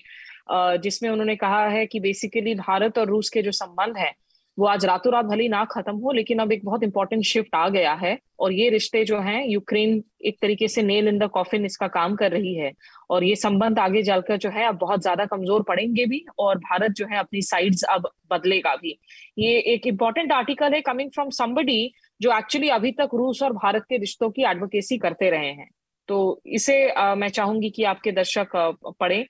जिसमें 0.84 1.10
उन्होंने 1.10 1.36
कहा 1.36 1.66
है 1.68 1.86
कि 1.86 2.00
बेसिकली 2.00 2.56
भारत 2.56 2.98
और 2.98 3.08
रूस 3.08 3.30
के 3.30 3.42
जो 3.42 3.52
संबंध 3.52 3.98
है 3.98 4.12
वो 4.58 4.66
आज 4.68 4.86
रातों 4.86 5.12
रात 5.14 5.26
भली 5.26 5.48
ना 5.50 5.64
खत्म 5.66 5.96
हो 5.96 6.12
लेकिन 6.12 6.40
अब 6.40 6.52
एक 6.52 6.64
बहुत 6.66 6.84
इंपॉर्टेंट 6.84 7.24
शिफ्ट 7.26 7.56
आ 7.56 7.68
गया 7.70 7.94
है 7.94 8.18
और 8.40 8.54
ये 8.54 8.70
रिश्ते 8.70 9.04
जो 9.06 9.20
हैं 9.20 9.46
यूक्रेन 9.48 10.02
एक 10.26 10.38
तरीके 10.42 10.68
से 10.68 10.84
नेल 10.84 11.08
इन 11.08 11.18
द 11.20 11.28
कॉफिन 11.34 11.66
इसका 11.66 11.88
काम 11.88 12.16
कर 12.16 12.32
रही 12.32 12.54
है। 12.56 12.72
और 13.10 13.24
ये 13.24 13.36
संबंध 13.36 13.80
आगे 13.80 14.04
चलकर 14.04 14.38
जो 14.38 14.50
है 14.50 14.66
अब 14.68 14.78
बहुत 14.78 15.02
ज़्यादा 15.02 15.26
कमज़ोर 15.26 15.64
पड़ेंगे 15.64 16.06
भी 16.06 16.24
और 16.40 16.58
भारत 16.60 16.92
जो 16.92 17.06
है 17.12 17.18
अपनी 17.20 17.42
साइड्स 17.42 17.84
अब 17.92 18.10
बदलेगा 18.32 18.76
भी। 18.76 18.98
ये 19.38 19.58
एक 19.74 19.88
इंपॉर्टेंट 19.88 20.32
आर्टिकल 20.32 20.74
है 20.74 20.82
कमिंग 20.82 21.12
फ्रॉम 21.12 21.30
समबडी 21.32 21.92
जो 22.22 22.38
एक्चुअली 22.38 22.70
अभी 22.70 22.92
तक 22.92 23.16
रूस 23.16 23.44
और 23.44 23.54
भारत 23.54 23.86
के 23.90 23.98
रिश्तों 23.98 24.30
की 24.30 24.44
एडवोकेसी 24.44 24.98
करते 24.98 25.30
रहे 25.30 25.52
हैं। 25.52 25.68
तो 26.10 26.42
इसे 26.48 26.90
आ, 26.90 27.16
मैं 27.16 27.30
चाहूँगी 27.30 27.70
कि 27.70 27.84
आपके 27.86 28.12
दर्शक 28.12 28.56
पढ़ें 29.00 29.26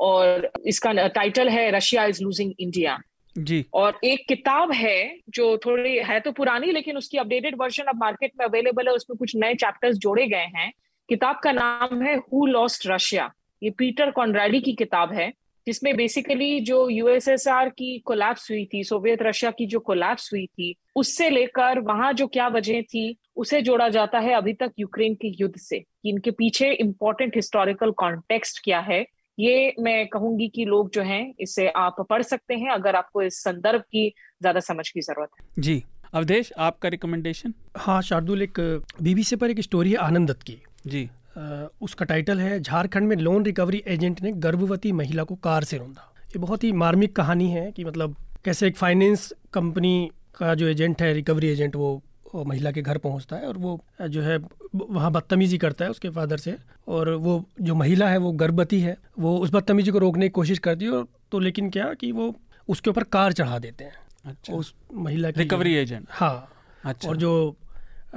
और 0.00 0.50
इसका 0.66 0.92
टाइटल 1.08 1.48
है 1.48 1.70
रशिया 1.70 2.04
इज़ 2.06 2.22
लूजिंग 2.24 2.52
इंडिया 2.58 2.98
जी। 3.36 3.64
और 3.74 3.98
एक 4.04 4.26
किताब 4.28 4.72
है 4.72 5.18
जो 5.28 5.56
थोड़ी, 5.56 5.96
है 5.98 6.20
तो 6.20 6.32
पुरानी, 6.32 6.72
लेकिन 6.72 6.96
उसकी 6.96 7.18
अपडेटेड 7.18 7.56
वर्जन 7.60 7.84
अब 7.84 7.96
मार्केट 7.96 8.32
में 8.38 8.46
अवेलेबल 8.46 8.88
है, 8.88 8.94
उसमें 8.94 9.16
कुछ 9.18 9.36
नए 9.36 9.54
चैप्टर्स 9.54 9.96
जोड़े 9.96 10.26
गए 10.26 10.48
हैं। 10.56 10.72
किताब 11.08 11.40
का 11.44 11.52
नाम 11.52 12.02
है 12.02 12.16
हु 12.16 12.46
लॉस्ट 12.46 12.86
रशिया 12.86 13.32
ये 13.62 13.70
पीटर 13.70 14.10
कॉन्ड्राडी 14.10 14.60
की 14.60 14.72
किताब 14.72 15.12
है, 15.12 15.32
जिसमें 15.66 15.96
बेसिकली 15.96 16.60
जो 16.60 16.88
यूएसएसआर 16.90 17.68
की 17.68 17.98
कोलैप्स 17.98 18.50
हुई 18.50 18.64
थी 18.64 18.82
सोवियत 18.84 19.22
रशिया 19.22 19.50
की 19.50 19.66
जो 19.66 19.80
कोलैप्स 19.80 20.32
हुई 20.32 20.46
थी, 20.46 20.74
उससे 20.96 21.28
लेकर 21.30 21.78
वहाँ 21.78 22.12
जो 22.12 22.26
क्या 22.26 22.48
वजह 22.48 22.82
थी, 22.82 23.16
उसे 23.36 23.60
जोड़ा 23.62 23.88
जाता 23.88 24.18
है 24.18 24.34
अभी 24.34 24.52
तक 24.52 24.72
यूक्रेन 24.78 25.14
के 25.14 25.28
युद्ध 25.40 25.56
से 25.56 25.82
इनके 26.04 26.30
पीछे 26.30 26.72
इंपॉर्टेंट 26.72 27.36
हिस्टोरिकल 27.36 27.90
कॉन्टेक्स्ट 27.90 28.60
क्या 28.64 28.80
है 28.80 29.04
ये 29.40 29.74
मैं 29.80 30.06
कहूँगी 30.08 30.48
कि 30.48 30.64
लोग 30.64 30.90
जो 30.94 31.02
हैं 31.02 31.22
इसे 31.40 31.68
आप 31.76 31.96
पढ़ 32.10 32.22
सकते 32.22 32.54
हैं 32.54 32.70
अगर 32.70 32.96
आपको 32.96 33.22
इस 33.22 33.42
संदर्भ 33.42 33.80
की 33.82 34.08
ज़्यादा 34.08 34.60
समझ 34.62 34.88
की 34.88 35.00
ज़रूरत 35.00 35.30
है। 35.34 35.62
जी। 35.62 35.82
अवधेश 36.14 36.52
आपका 36.58 36.88
रिकमेंडेशन 36.88 37.54
हाँ 37.76 38.00
शार्दुल 38.02 38.42
एक 38.42 38.60
बीबीसी 39.02 39.36
पर 39.36 39.50
एक 39.50 39.60
स्टोरी 39.60 39.90
है 39.90 39.96
आनंद 39.98 40.30
दत्त 40.30 40.42
की। 40.42 40.60
जी। 40.86 41.08
आ, 41.38 41.66
उसका 41.80 42.04
टाइटल 42.04 42.40
है 42.40 42.58
झारखंड 42.60 43.08
में 43.08 43.16
लोन 43.16 43.44
रिकवरी 43.44 43.82
एजेंट 43.86 44.22
ने 44.22 44.32
गर्भवती 44.38 44.92
महिला 44.92 45.24
को 45.24 45.34
कार 45.44 45.64
से 45.64 45.78
रौंदा। 45.78 46.12
ये 46.26 46.38
बहुत 46.38 46.64
ही 46.64 46.72
मार्मिक 46.74 47.14
कहानी 47.16 47.50
है 47.50 47.70
कि 47.72 47.84
मतलब 47.84 48.16
कैसे 48.44 48.66
एक 48.66 48.76
फाइनेंस 48.76 49.32
कंपनी 49.54 50.10
का 50.38 50.54
जो 50.54 50.66
एजेंट 50.68 51.02
है 51.02 51.12
रिकवरी 51.14 51.48
एजेंट 51.48 51.76
वो 51.76 51.90
महिला 52.34 52.70
के 52.70 52.82
घर 52.82 52.98
पहुँचता 52.98 53.36
है 53.36 53.46
और 53.46 53.56
वो 53.56 53.80
जो 54.08 54.22
है 54.22 54.36
वहाँ 54.74 55.10
बदतमीजी 55.12 55.58
करता 55.58 55.84
है 55.84 55.90
उसके 55.90 56.10
फादर 56.10 56.36
से 56.36 56.56
और 56.88 57.10
वो 57.10 57.44
जो 57.60 57.74
महिला 57.74 58.08
है 58.08 58.18
वो 58.18 58.32
गर्भवती 58.32 58.80
है 58.80 58.96
वो 59.18 59.36
उस 59.38 59.50
बदतमीजी 59.52 59.90
को 59.90 59.98
रोकने 59.98 60.26
की 60.26 60.30
कोशिश 60.30 60.58
करती 60.58 60.84
है 60.84 60.90
और 60.90 61.06
तो 61.32 61.38
लेकिन 61.38 61.70
क्या 61.70 61.92
कि 61.94 62.12
वो 62.12 62.34
उसके 62.68 62.90
ऊपर 62.90 63.04
कार 63.04 63.32
चढ़ा 63.32 63.58
देते 63.58 63.84
हैं। 63.84 63.92
अच्छा। 64.24 64.54
उस 64.54 64.74
महिला 64.94 65.30
की 65.30 65.40
रिकवरी 65.40 65.74
एजेंट 65.74 66.06
हाँ। 66.10 66.52
अच्छा। 66.84 67.08
और 67.08 67.16
जो 67.16 67.56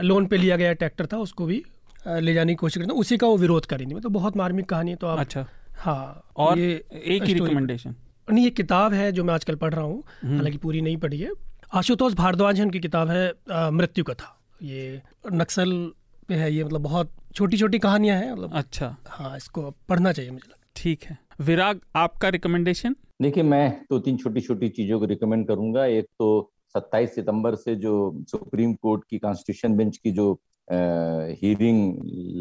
लोन 0.01 0.25
पे 0.25 0.37
लिया 0.37 0.57
गया 0.57 0.73
ट्रैक्टर 0.73 1.05
था 1.05 1.17
उसको 1.17 1.45
भी 1.45 1.63
ले 2.07 2.33
जाने 2.33 2.51
की 2.51 2.55
कोशिश 2.55 2.77
करते 2.77 2.93
हैं। 2.93 2.99
उसी 2.99 3.17
का 3.17 3.27
वो 3.27 3.37
विरोध 3.37 3.65
करेंगे। 3.65 3.95
मतलब 3.95 4.11
बहुत 4.11 4.37
मार्मिक 4.37 4.69
कहानी 4.69 4.91
है 4.91 4.97
तो 4.97 5.07
आप 5.07 5.19
अच्छा। 5.19 5.45
हाँ 5.75 6.31
और 6.37 6.59
ये 6.59 6.83
एक 6.93 7.23
ही 7.23 7.33
रिकमेंडेशन 7.33 7.95
नहीं 8.27 8.43
ये 8.43 8.49
किताब 8.49 8.93
है 8.93 9.11
जो 9.11 9.23
मैं 9.23 9.33
आजकल 9.33 9.55
पढ़ 9.55 9.73
रहा 9.73 9.85
हूँ। 9.85 10.03
हम्म। 10.23 10.35
हालाँकि 10.35 10.57
पूरी 10.57 10.81
नहीं 10.81 10.97
पढ़ी 10.97 11.17
है। 11.17 11.31
आशुतोष 11.73 12.13
भारद्वाज 12.13 12.57
है 12.57 12.65
उनकी 12.65 12.79
किताब 12.79 13.09
है 13.09 13.71
मृत्यु 13.71 14.03
कथा। 14.05 14.27
ये 14.61 15.01
नक्सल 15.33 15.71
पे 16.29 16.35
है 16.35 16.51
ये 16.53 16.63
मतलब 16.63 16.81
बहुत 16.81 17.11
छोटी 17.35 17.57
छोटी 17.57 17.79
कहानियाँ 17.79 18.17
हैं 18.17 18.31
मतलब 18.31 18.51
अच्छा। 18.55 18.95
हाँ 19.09 19.35
इसको 19.37 19.69
पढ़ना 19.89 20.11
चाहिए 20.11 20.31
मुझे 20.31 20.53
ठीक 20.75 21.03
है। 21.03 21.17
विराग 21.41 21.79
आपका 21.95 22.29
रिकमेंडेशन 22.29 22.95
देखिए 23.21 23.43
मैं 23.45 23.69
दो 23.89 23.99
तीन 23.99 24.17
छोटी 24.17 24.41
छोटी 24.41 24.69
चीज़ों 24.69 24.99
को 24.99 25.05
रिकमेंड 25.05 25.47
करूँगा। 25.47 25.85
एक 25.87 26.05
तो 26.19 26.27
27 26.75 27.15
सितंबर 27.15 27.55
से 27.55 27.75
जो 27.75 27.93
सुप्रीम 28.29 28.73
कोर्ट 28.75 29.03
की 29.09 29.17
कॉन्स्टिट्यूशन 29.19 29.77
बेंच 29.77 29.97
की 29.97 30.11
जो 30.11 30.31
हियरिंग 30.67 31.97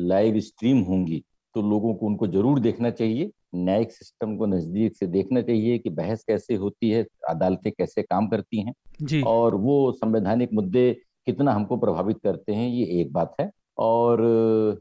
लाइव 0.09 0.41
स्ट्रीम 0.43 0.81
होंगी 0.83 1.23
तो 1.55 1.63
लोगों 1.71 1.95
को 1.95 2.07
उनको 2.07 2.27
ज़रूर 2.29 2.61
देखना 2.61 2.91
चाहिए। 2.93 3.31
न्यायिक 3.53 3.93
सिस्टम 3.93 4.37
को 4.37 4.47
नज़दीक 4.47 4.97
से 4.97 5.07
देखना 5.07 5.43
चाहिए 5.43 5.79
कि 5.79 5.91
बहस 5.91 6.25
कैसे 6.25 6.55
होती 6.55 6.91
है 6.91 7.05
अदालतें 7.29 7.73
कैसे 7.73 8.03
काम 8.03 8.29
करती 8.29 8.61
हैं 8.61 9.23
और 9.23 9.55
वो 9.55 9.93
संवैधानिक 9.93 10.53
मुद्दे 10.53 10.91
कितना 11.27 11.53
हमको 11.53 11.77
प्रभावित 11.77 12.19
करते 12.25 12.53
हैं 12.53 12.69
ये 12.69 12.85
एक 13.01 13.13
बात 13.13 13.35
है। 13.41 13.51
और 13.79 14.21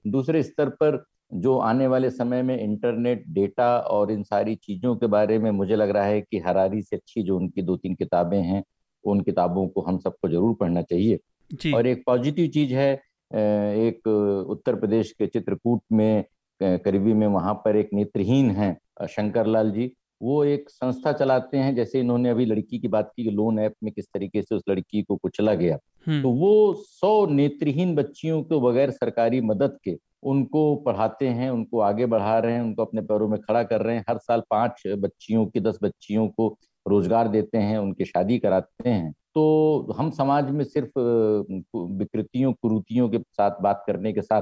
दूसरे 0.08 0.44
स्तर 0.44 0.70
पर 0.70 1.04
जो 1.34 1.58
आने 1.58 1.88
वाले 1.88 2.10
समय 2.10 2.42
में 2.44 2.58
इंटरनेट 2.60 3.24
डेटा 3.28 3.78
और 3.80 4.12
इन 4.12 4.24
सारी 4.24 4.56
चीज़ों 4.56 4.96
के 4.96 5.08
बारे 5.08 5.38
में 5.40 5.50
मुझे 5.52 5.76
लग 5.76 5.90
रहा 5.90 6.06
है 6.06 6.22
कि 6.22 6.40
हरारी 6.40 6.82
से 6.82 6.96
अच्छी 6.96 7.24
जो 7.24 7.38
उनकी 7.38 7.62
दो 7.62 7.76
तीन 7.78 7.96
किताबें 7.96 8.42
हैं 8.42 8.64
उन 9.04 9.22
किताबों 9.22 9.68
को 9.68 9.82
हम 9.82 9.98
सबको 9.98 10.30
ज़रूर 10.30 10.56
पढ़ना 10.56 10.82
चाहिए। 10.82 11.20
और 11.74 11.88
एक 11.88 12.04
पॉजिटिव 12.06 12.48
चीज़ 12.48 12.74
है 12.74 12.92
एक 13.32 14.08
उत्तर 14.50 14.76
प्रदेश 14.76 15.12
के 15.12 15.28
चित्रकूट 15.28 15.82
में 15.92 16.24
करीबी 16.64 17.14
में 17.14 17.28
वहाँ 17.28 17.54
पर 17.66 17.76
एक 17.76 17.90
नेत्रहीन 17.94 18.52
है 18.52 18.78
शंकर 19.10 19.46
लाल 19.46 19.72
जी। 19.72 19.92
वो 20.22 20.44
एक 20.44 20.70
संस्था 20.70 21.12
चलाते 21.12 21.58
हैं 21.58 21.76
जैसे 21.76 22.00
इन्होंने 22.00 22.30
अभी 22.30 22.46
लड़की 22.46 22.80
की 22.80 22.88
बात 22.88 23.12
की 23.16 23.24
लोन 23.24 23.60
ऐप 23.60 23.74
में 23.84 23.92
किस 23.94 24.06
तरीके 24.06 24.42
से 24.42 24.56
उस 24.56 24.64
लड़की 24.70 25.02
को 25.02 25.16
कुचला 25.16 25.54
गया। 25.54 25.78
हम्म। 26.08 26.22
तो 26.22 26.30
वो 26.30 26.74
सौ 26.80 27.26
नेत्रहीन 27.26 27.96
बच्चियों 27.96 28.42
को 28.44 28.60
बगैर 28.62 28.92
सरकारी 28.92 29.42
मदद 29.42 29.78
के 29.84 29.98
उनको 30.24 30.76
पढ़ाते 30.76 31.28
हैं 31.28 31.50
उनको 31.50 31.80
आगे 31.80 32.06
बढ़ा 32.06 32.38
रहे 32.40 32.54
हैं 32.54 32.62
उनको 32.62 32.86
अपने 32.86 33.02
पैरों 33.02 33.28
में 33.28 33.40
खड़ा 33.40 33.64
कर 33.64 33.82
रहे 33.82 33.96
हैं। 33.96 34.04
हर 34.10 34.18
साल 34.18 34.44
पाँच 34.50 34.84
बच्चियों 34.88 35.46
की 35.46 35.60
दस 35.60 35.80
बच्चियों 35.84 36.28
को 36.28 36.58
रोज़गार 36.86 37.28
देते 37.28 37.58
हैं 37.58 37.78
उनकी 37.78 38.06
शादी 38.06 38.38
कराते 38.40 38.90
हैं। 38.90 39.12
तो 39.36 39.94
हम 39.98 40.10
समाज 40.12 40.50
में 40.52 40.64
सिर्फ़ 40.64 41.00
विकृतियों 41.76 42.54
कुरुतियों 42.54 43.10
के 43.10 43.20
साथ 43.20 43.62
बात 43.62 43.84
करने 43.88 44.14
के 44.14 44.22
साथ 44.22 44.42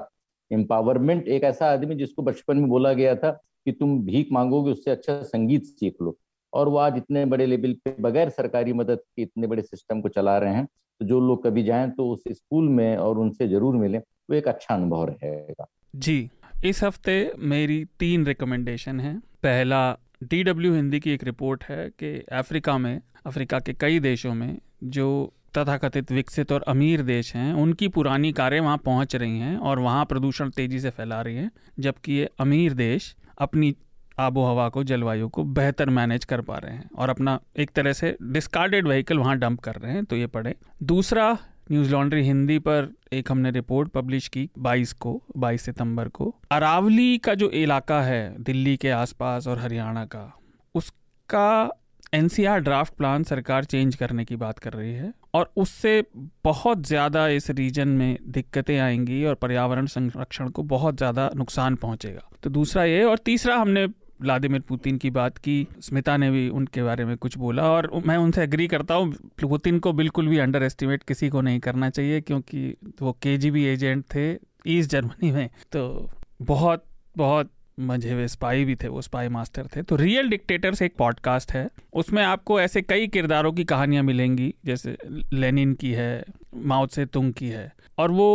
एम्पावरमेंट 0.52 1.28
एक 1.28 1.44
ऐसा 1.44 1.72
आदमी 1.72 1.96
जिसको 1.96 2.22
बचपन 2.24 2.58
में 2.58 2.68
बोला 2.70 2.94
गया 2.94 3.16
था 3.16 3.32
कि 3.66 3.72
तुम 3.72 4.00
भीख 4.04 4.28
मांगोगे, 4.32 4.72
उससे 4.72 4.92
अच्छा 4.92 5.22
संगीत 5.24 5.64
सीख 5.66 5.96
लो। 6.02 6.18
और 6.54 6.70
वो 6.70 6.78
आज 6.78 6.98
इतने 6.98 7.26
बड़े 7.28 7.46
लेवल 7.46 7.74
पे 7.86 7.96
बगैर 8.02 8.30
सरकारी 8.32 8.74
मदद 8.74 9.00
के 9.16 9.22
इतने 9.22 9.48
बड़े 9.48 9.62
सिस्टम 9.62 10.02
को 10.02 10.10
चला 10.10 10.38
रहे 10.38 10.54
हैं 10.54 10.66
तो 10.66 11.06
जो 11.06 11.20
लोग 11.20 11.44
कभी 11.44 11.64
जाएँ 11.64 11.90
तो 11.92 12.10
उस 12.10 12.24
स्कूल 12.30 12.70
में 12.70 12.98
और 12.98 13.18
उनसे 13.18 13.48
ज़रूर 13.48 13.76
मिलें, 13.76 14.00
वो 14.00 14.36
एक 14.36 14.48
अच्छा 14.48 14.76
अनुभव 14.76 15.06
रहेगा। 15.06 15.66
जी, 15.96 16.30
इस 16.66 16.84
हफ़्ते 16.84 17.32
मेरी 17.40 17.84
तीन 18.00 18.26
रिकमेंडेशन 18.26 19.00
है। 19.00 19.18
पहला 19.44 19.98
डी 20.24 20.44
हिंदी 20.44 21.00
की 21.00 21.12
एक 21.12 21.24
रिपोर्ट 21.24 21.64
है 21.64 21.90
कि 21.90 22.18
अफ्रीका 22.32 22.78
में, 22.78 23.02
अफ्रीका 23.26 23.60
के 23.60 23.74
कई 23.74 24.00
देशों 24.00 24.34
में 24.34 24.58
जो 24.86 25.34
तथाकथित 25.58 26.12
विकसित 26.12 26.52
और 26.52 26.64
अमीर 26.68 27.02
देश 27.02 27.36
हैं। 27.36 27.54
उनकी 27.54 27.88
पुरानी 27.88 28.32
कारें 28.32 28.60
वहाँ 28.60 28.78
पहुँच 28.78 29.16
रही 29.16 29.40
हैं 29.40 29.58
और 29.58 29.80
वहाँ 29.80 30.06
प्रदूषण 30.06 30.50
तेज़ी 30.50 30.80
से 30.80 30.90
फैला 30.90 31.22
रही 31.22 31.36
है, 31.36 31.52
जबकि 31.80 32.14
ये 32.14 32.30
अमीर 32.40 32.74
देश 32.74 33.16
अपनी 33.38 33.76
आबो 34.20 34.46
हवा 34.46 34.70
को, 34.70 34.84
जलवायु 34.84 35.28
को 35.30 35.44
बेहतर 35.44 35.90
मैनेज 35.90 36.26
कर 36.26 36.42
पा 36.42 36.58
रहे 36.58 36.74
हैं 36.74 36.90
और 36.98 37.10
अपना 37.10 37.40
एक 37.58 37.72
तरह 37.72 37.94
से 37.94 38.18
डिस्कार्डेड 38.22 38.88
व्हीकल 38.88 39.18
वहाँ 39.18 39.38
डंप 39.38 39.60
कर 39.60 39.76
रहे 39.76 39.92
हैं। 39.92 40.06
तो 40.06 40.16
ये 40.16 40.28
पढ़े। 40.28 40.56
दूसरा 40.84 41.38
न्यूज़ 41.72 41.92
लॉन्ड्री 41.92 42.22
हिंदी 42.22 42.60
पर 42.60 42.94
एक 43.14 43.32
हमने 43.32 43.52
रिपोर्ट 43.52 43.90
पब्लिश 43.90 44.28
की 44.28 44.50
22 44.60 44.94
को 44.94 45.24
22 45.38 45.62
सितंबर 45.62 46.08
को। 46.08 46.36
अरावली 46.52 47.18
का 47.18 47.34
जो 47.34 47.50
इलाका 47.50 48.02
है, 48.02 48.44
दिल्ली 48.44 48.78
के 48.78 48.90
आसपास 48.90 49.48
और 49.48 49.60
हरियाणा 49.60 50.06
का, 50.06 50.38
उसका 50.76 51.72
एनसीआर 52.14 52.60
ड्राफ्ट 52.60 52.94
प्लान 52.94 53.24
सरकार 53.24 53.64
चेंज 53.64 53.96
करने 53.96 54.26
की 54.26 54.36
बात 54.36 54.60
कर 54.60 54.74
रही 54.74 54.94
है 54.94 55.14
और 55.34 55.52
उससे 55.58 56.04
बहुत 56.44 56.88
ज़्यादा 56.88 57.28
इस 57.28 57.50
रीजन 57.50 57.88
में 57.88 58.18
दिक्कतें 58.28 58.78
आएँगी 58.80 59.24
और 59.26 59.36
पर्यावरण 59.36 59.86
संरक्षण 59.86 60.50
को 60.50 60.64
बहुत 60.64 60.98
ज़्यादा 60.98 61.30
नुकसान 61.36 61.76
पहुंचेगा। 61.76 62.30
तो 62.44 62.50
दूसरा 62.50 62.84
ये 62.84 63.04
और 63.04 63.18
तीसरा 63.18 63.58
हमने 63.58 63.86
व्लादिमिर 64.22 64.62
पुतिन 64.62 64.98
की 64.98 65.10
बात 65.10 65.38
की, 65.38 65.68
स्मिता 65.82 66.16
ने 66.18 66.32
भी 66.32 66.48
उनके 66.50 66.84
बारे 66.84 67.06
में 67.06 67.16
कुछ 67.18 67.38
बोला 67.38 67.64
और 67.64 67.90
मैं 68.06 68.18
उनसे 68.18 68.44
एग्री 68.44 68.68
करता 68.68 68.94
हूँ, 68.94 69.14
पुतिन 69.42 69.80
को 69.80 69.94
बिल्कुल 69.94 70.28
भी 70.28 70.38
अंडर 70.38 70.64
एस्टिमेट 70.64 71.04
किसी 71.04 71.30
को 71.30 71.42
नहीं 71.42 71.60
करना 71.60 71.90
चाहिए 71.90 72.22
क्योंकि 72.22 72.76
वो 73.02 73.18
के 73.22 73.34
एजेंट 73.74 74.04
थे 74.16 74.32
ईस्ट 74.68 74.92
जर्मनी 74.92 75.32
में 75.32 75.50
तो 75.72 76.10
बहुत 76.42 76.86
बहुत 77.18 77.52
मज़े 77.80 78.12
हुए 78.12 78.28
स्पाई 78.28 78.66
भी 78.66 78.76
थे 78.76 78.88
वो 78.88 79.02
स्पाई 79.02 79.28
मास्टर 79.30 79.68
थे। 79.76 79.82
तो 79.82 79.96
रियल 79.96 80.30
डिक्टेटर्स 80.30 80.82
एक 80.82 80.96
पॉडकास्ट 80.98 81.52
है। 81.52 81.68
उसमें 81.94 82.24
आपको 82.24 82.60
ऐसे 82.62 82.82
कई 82.82 83.08
किरदारों 83.08 83.52
की 83.52 83.64
कहानियाँ 83.66 84.04
मिलेंगी 84.04 84.54
जैसे 84.66 84.98
लेनिन 85.34 85.74
की 85.74 85.92
है 85.92 86.24
माओ 86.66 86.88
से 86.88 87.06
तुंग 87.08 87.34
की 87.34 87.48
है। 87.48 87.72
और 87.98 88.12
वो 88.12 88.28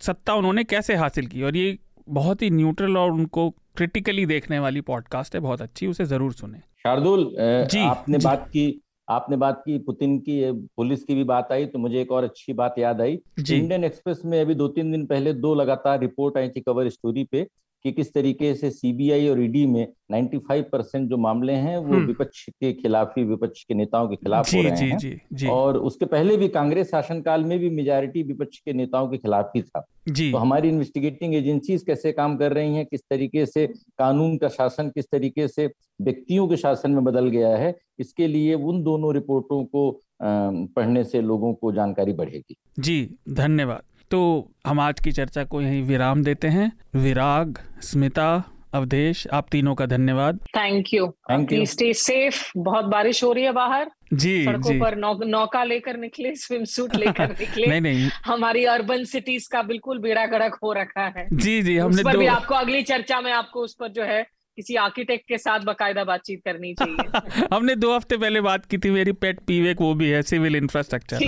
सत्ता 0.00 0.34
उन्होंने 0.34 0.64
कैसे 0.64 0.94
हासिल 0.96 1.26
की? 1.26 1.42
और 1.42 1.56
ये 1.56 1.78
बहुत 2.10 2.42
ही 2.42 2.50
न्यूट्रल 2.50 2.96
और 2.96 3.10
उनको 3.12 3.48
क्रिटिकली 3.76 4.26
देखने 4.26 4.58
वाली 4.58 4.80
पॉडकास्ट 4.82 5.34
है 5.34 5.40
बहुत 5.40 5.62
अच्छी 5.62 5.86
उसे 5.86 6.04
ज़रूर 6.06 6.32
सुने। 6.32 6.58
शार्दुल 6.58 7.24
जी 7.40 7.80
आपने 7.80 8.18
जी. 8.18 8.24
बात 8.24 8.48
की 8.48 8.80
आपने 9.08 9.36
बात 9.36 9.62
की 9.66 9.78
पुतिन 9.78 10.18
की 10.18 10.40
पुलिस 10.76 11.02
की 11.04 11.14
भी 11.14 11.24
बात 11.24 11.48
आई 11.52 11.66
तो 11.66 11.78
मुझे 11.78 12.00
एक 12.00 12.12
और 12.12 12.24
अच्छी 12.24 12.52
बात 12.52 12.74
याद 12.78 13.00
आई। 13.00 13.12
इंडियन 13.12 13.84
एक्सप्रेस 13.84 14.20
में 14.24 14.40
अभी 14.40 14.54
दो 14.54 14.68
तीन 14.68 14.92
दिन 14.92 15.06
पहले 15.06 15.32
दो 15.34 15.54
लगातार 15.54 15.98
रिपोर्ट 16.00 16.36
आई 16.38 16.48
थी 16.48 16.60
कवर 16.60 16.88
स्टोरी 16.88 17.24
पे। 17.24 17.46
कि 17.84 17.92
किस 17.92 18.12
तरीके 18.14 18.54
से 18.54 18.70
सीबीआई 18.70 19.28
और 19.28 19.42
ईडी 19.42 19.66
में 19.66 19.86
95 20.12 20.62
परसेंट 20.72 21.08
जो 21.10 21.16
मामले 21.16 21.52
हैं 21.52 21.76
वो 21.78 21.94
हम्म। 21.94 22.06
विपक्ष 22.06 22.44
के 22.50 22.72
खिलाफ 22.72 23.14
ही 23.18 23.24
विपक्ष 23.24 23.64
के 23.64 23.74
नेताओं 23.74 24.08
के 24.08 24.16
खिलाफ 24.16 24.54
हो 24.54 24.62
रहे 24.62 24.76
जी 24.76 24.86
हैं। 24.86 24.98
जी 24.98 25.20
जी। 25.32 25.46
और 25.46 25.78
उसके 25.78 26.04
पहले 26.04 26.36
भी 26.36 26.48
कांग्रेस 26.48 26.90
शासनकाल 26.90 27.44
में 27.44 27.58
भी 27.58 27.70
मेजोरिटी 27.70 28.22
विपक्ष 28.22 28.58
के 28.58 28.72
नेताओं 28.72 29.08
के 29.08 29.16
खिलाफ 29.16 29.52
ही 29.56 29.62
था। 29.62 29.84
जी। 30.08 30.30
तो 30.32 30.38
हमारी 30.38 30.68
इन्वेस्टिगेटिंग 30.68 31.34
एजेंसीज 31.34 31.82
कैसे 31.82 32.12
काम 32.12 32.36
कर 32.36 32.52
रही 32.52 32.74
हैं 32.74 32.86
किस 32.86 33.00
तरीके 33.10 33.46
से 33.46 33.66
कानून 33.98 34.36
का 34.36 34.48
शासन 34.48 34.88
किस 34.88 35.10
तरीके 35.12 35.48
से 35.48 35.70
व्यक्तियों 36.02 36.48
के 36.48 36.56
शासन 36.56 36.90
में 36.90 37.04
बदल 37.04 37.28
गया 37.28 37.56
है 37.56 37.78
इसके 37.98 38.26
लिए 38.26 38.54
उन 38.54 38.82
दोनों 38.82 39.14
रिपोर्टों 39.14 39.64
को 39.64 40.00
पढ़ने 40.22 41.04
से 41.04 41.20
लोगों 41.20 41.54
को 41.54 41.72
जानकारी 41.72 42.12
बढ़ेगी। 42.12 42.56
जी 42.78 43.14
धन्यवाद। 43.28 43.82
तो 44.10 44.50
हम 44.66 44.80
आज 44.80 45.00
की 45.00 45.12
चर्चा 45.12 45.44
को 45.44 45.62
यहीं 45.62 45.82
विराम 45.82 46.22
देते 46.22 46.48
हैं। 46.48 46.72
विराग 46.94 47.58
स्मिता 47.82 48.44
अवधेश 48.74 49.26
आप 49.32 49.46
तीनों 49.52 49.74
का 49.74 49.86
धन्यवाद। 49.86 50.36
Thank 50.36 50.84
you 50.94 51.04
Thank 51.04 51.38
you. 51.38 51.48
Please 51.48 51.70
stay 51.70 51.92
safe 51.92 52.52
बहुत 52.56 52.84
बारिश 52.84 53.24
हो 53.24 53.32
रही 53.32 53.44
है 53.44 53.52
बाहर। 53.52 53.90
जी 54.12 54.44
सड़कों 54.44 54.72
जी। 54.72 54.80
पर 54.80 54.96
नौ, 54.96 55.18
नौका 55.24 55.64
लेकर 55.64 55.96
निकले 55.96 56.34
स्विम 56.34 56.64
सूट 56.64 56.96
लेकर 56.96 57.28
निकले। 57.30 57.66
नहीं 57.66 57.80
नहीं। 57.80 58.10
हमारी 58.24 58.64
अर्बन 58.64 59.04
सिटीज़ 59.04 59.48
का 59.52 59.62
बिल्कुल 59.62 59.98
बेड़ा 59.98 60.26
गड़क 60.26 60.58
हो 60.62 60.72
रखा 60.72 61.12
है। 61.18 61.28
जी 61.32 61.62
जी 61.62 61.78
उस 61.78 61.84
हमने 61.84 62.02
पर 62.02 62.12
दो 62.12 62.18
भी 62.18 62.26
आपको 62.26 62.54
अगली 62.54 62.82
चर्चा 62.82 63.20
में 63.20 63.32
आपको 63.32 63.60
उस 63.60 63.74
पर 63.74 63.88
जो 63.88 64.02
है 64.02 64.22
किसी 64.56 64.74
आर्किटेक्ट 64.74 65.28
के 65.28 65.38
साथ 65.38 65.60
बकायदा 65.60 66.04
बातचीत 66.04 66.40
करनी 66.44 66.74
चाहिए। 66.74 67.46
हमने 67.54 67.74
दो 67.74 67.94
हफ़्ते 67.96 68.16
पहले 68.16 68.40
बात 68.40 68.66
की 68.66 68.78
थी 68.78 68.90
मेरी 68.90 69.12
पेट 69.12 69.40
पीवेक 69.40 69.80
वो 69.80 69.94
भी 69.94 70.08
है 70.08 70.22
सिविल 70.22 70.56
इंफ्रास्ट्रक्चर 70.56 71.18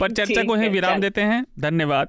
पर 0.00 0.12
चर्चा 0.12 0.42
को 0.42 0.56
यहीं 0.56 0.70
विराम 0.70 1.00
देते 1.00 1.20
हैं। 1.20 1.46
धन्यवाद। 1.60 2.08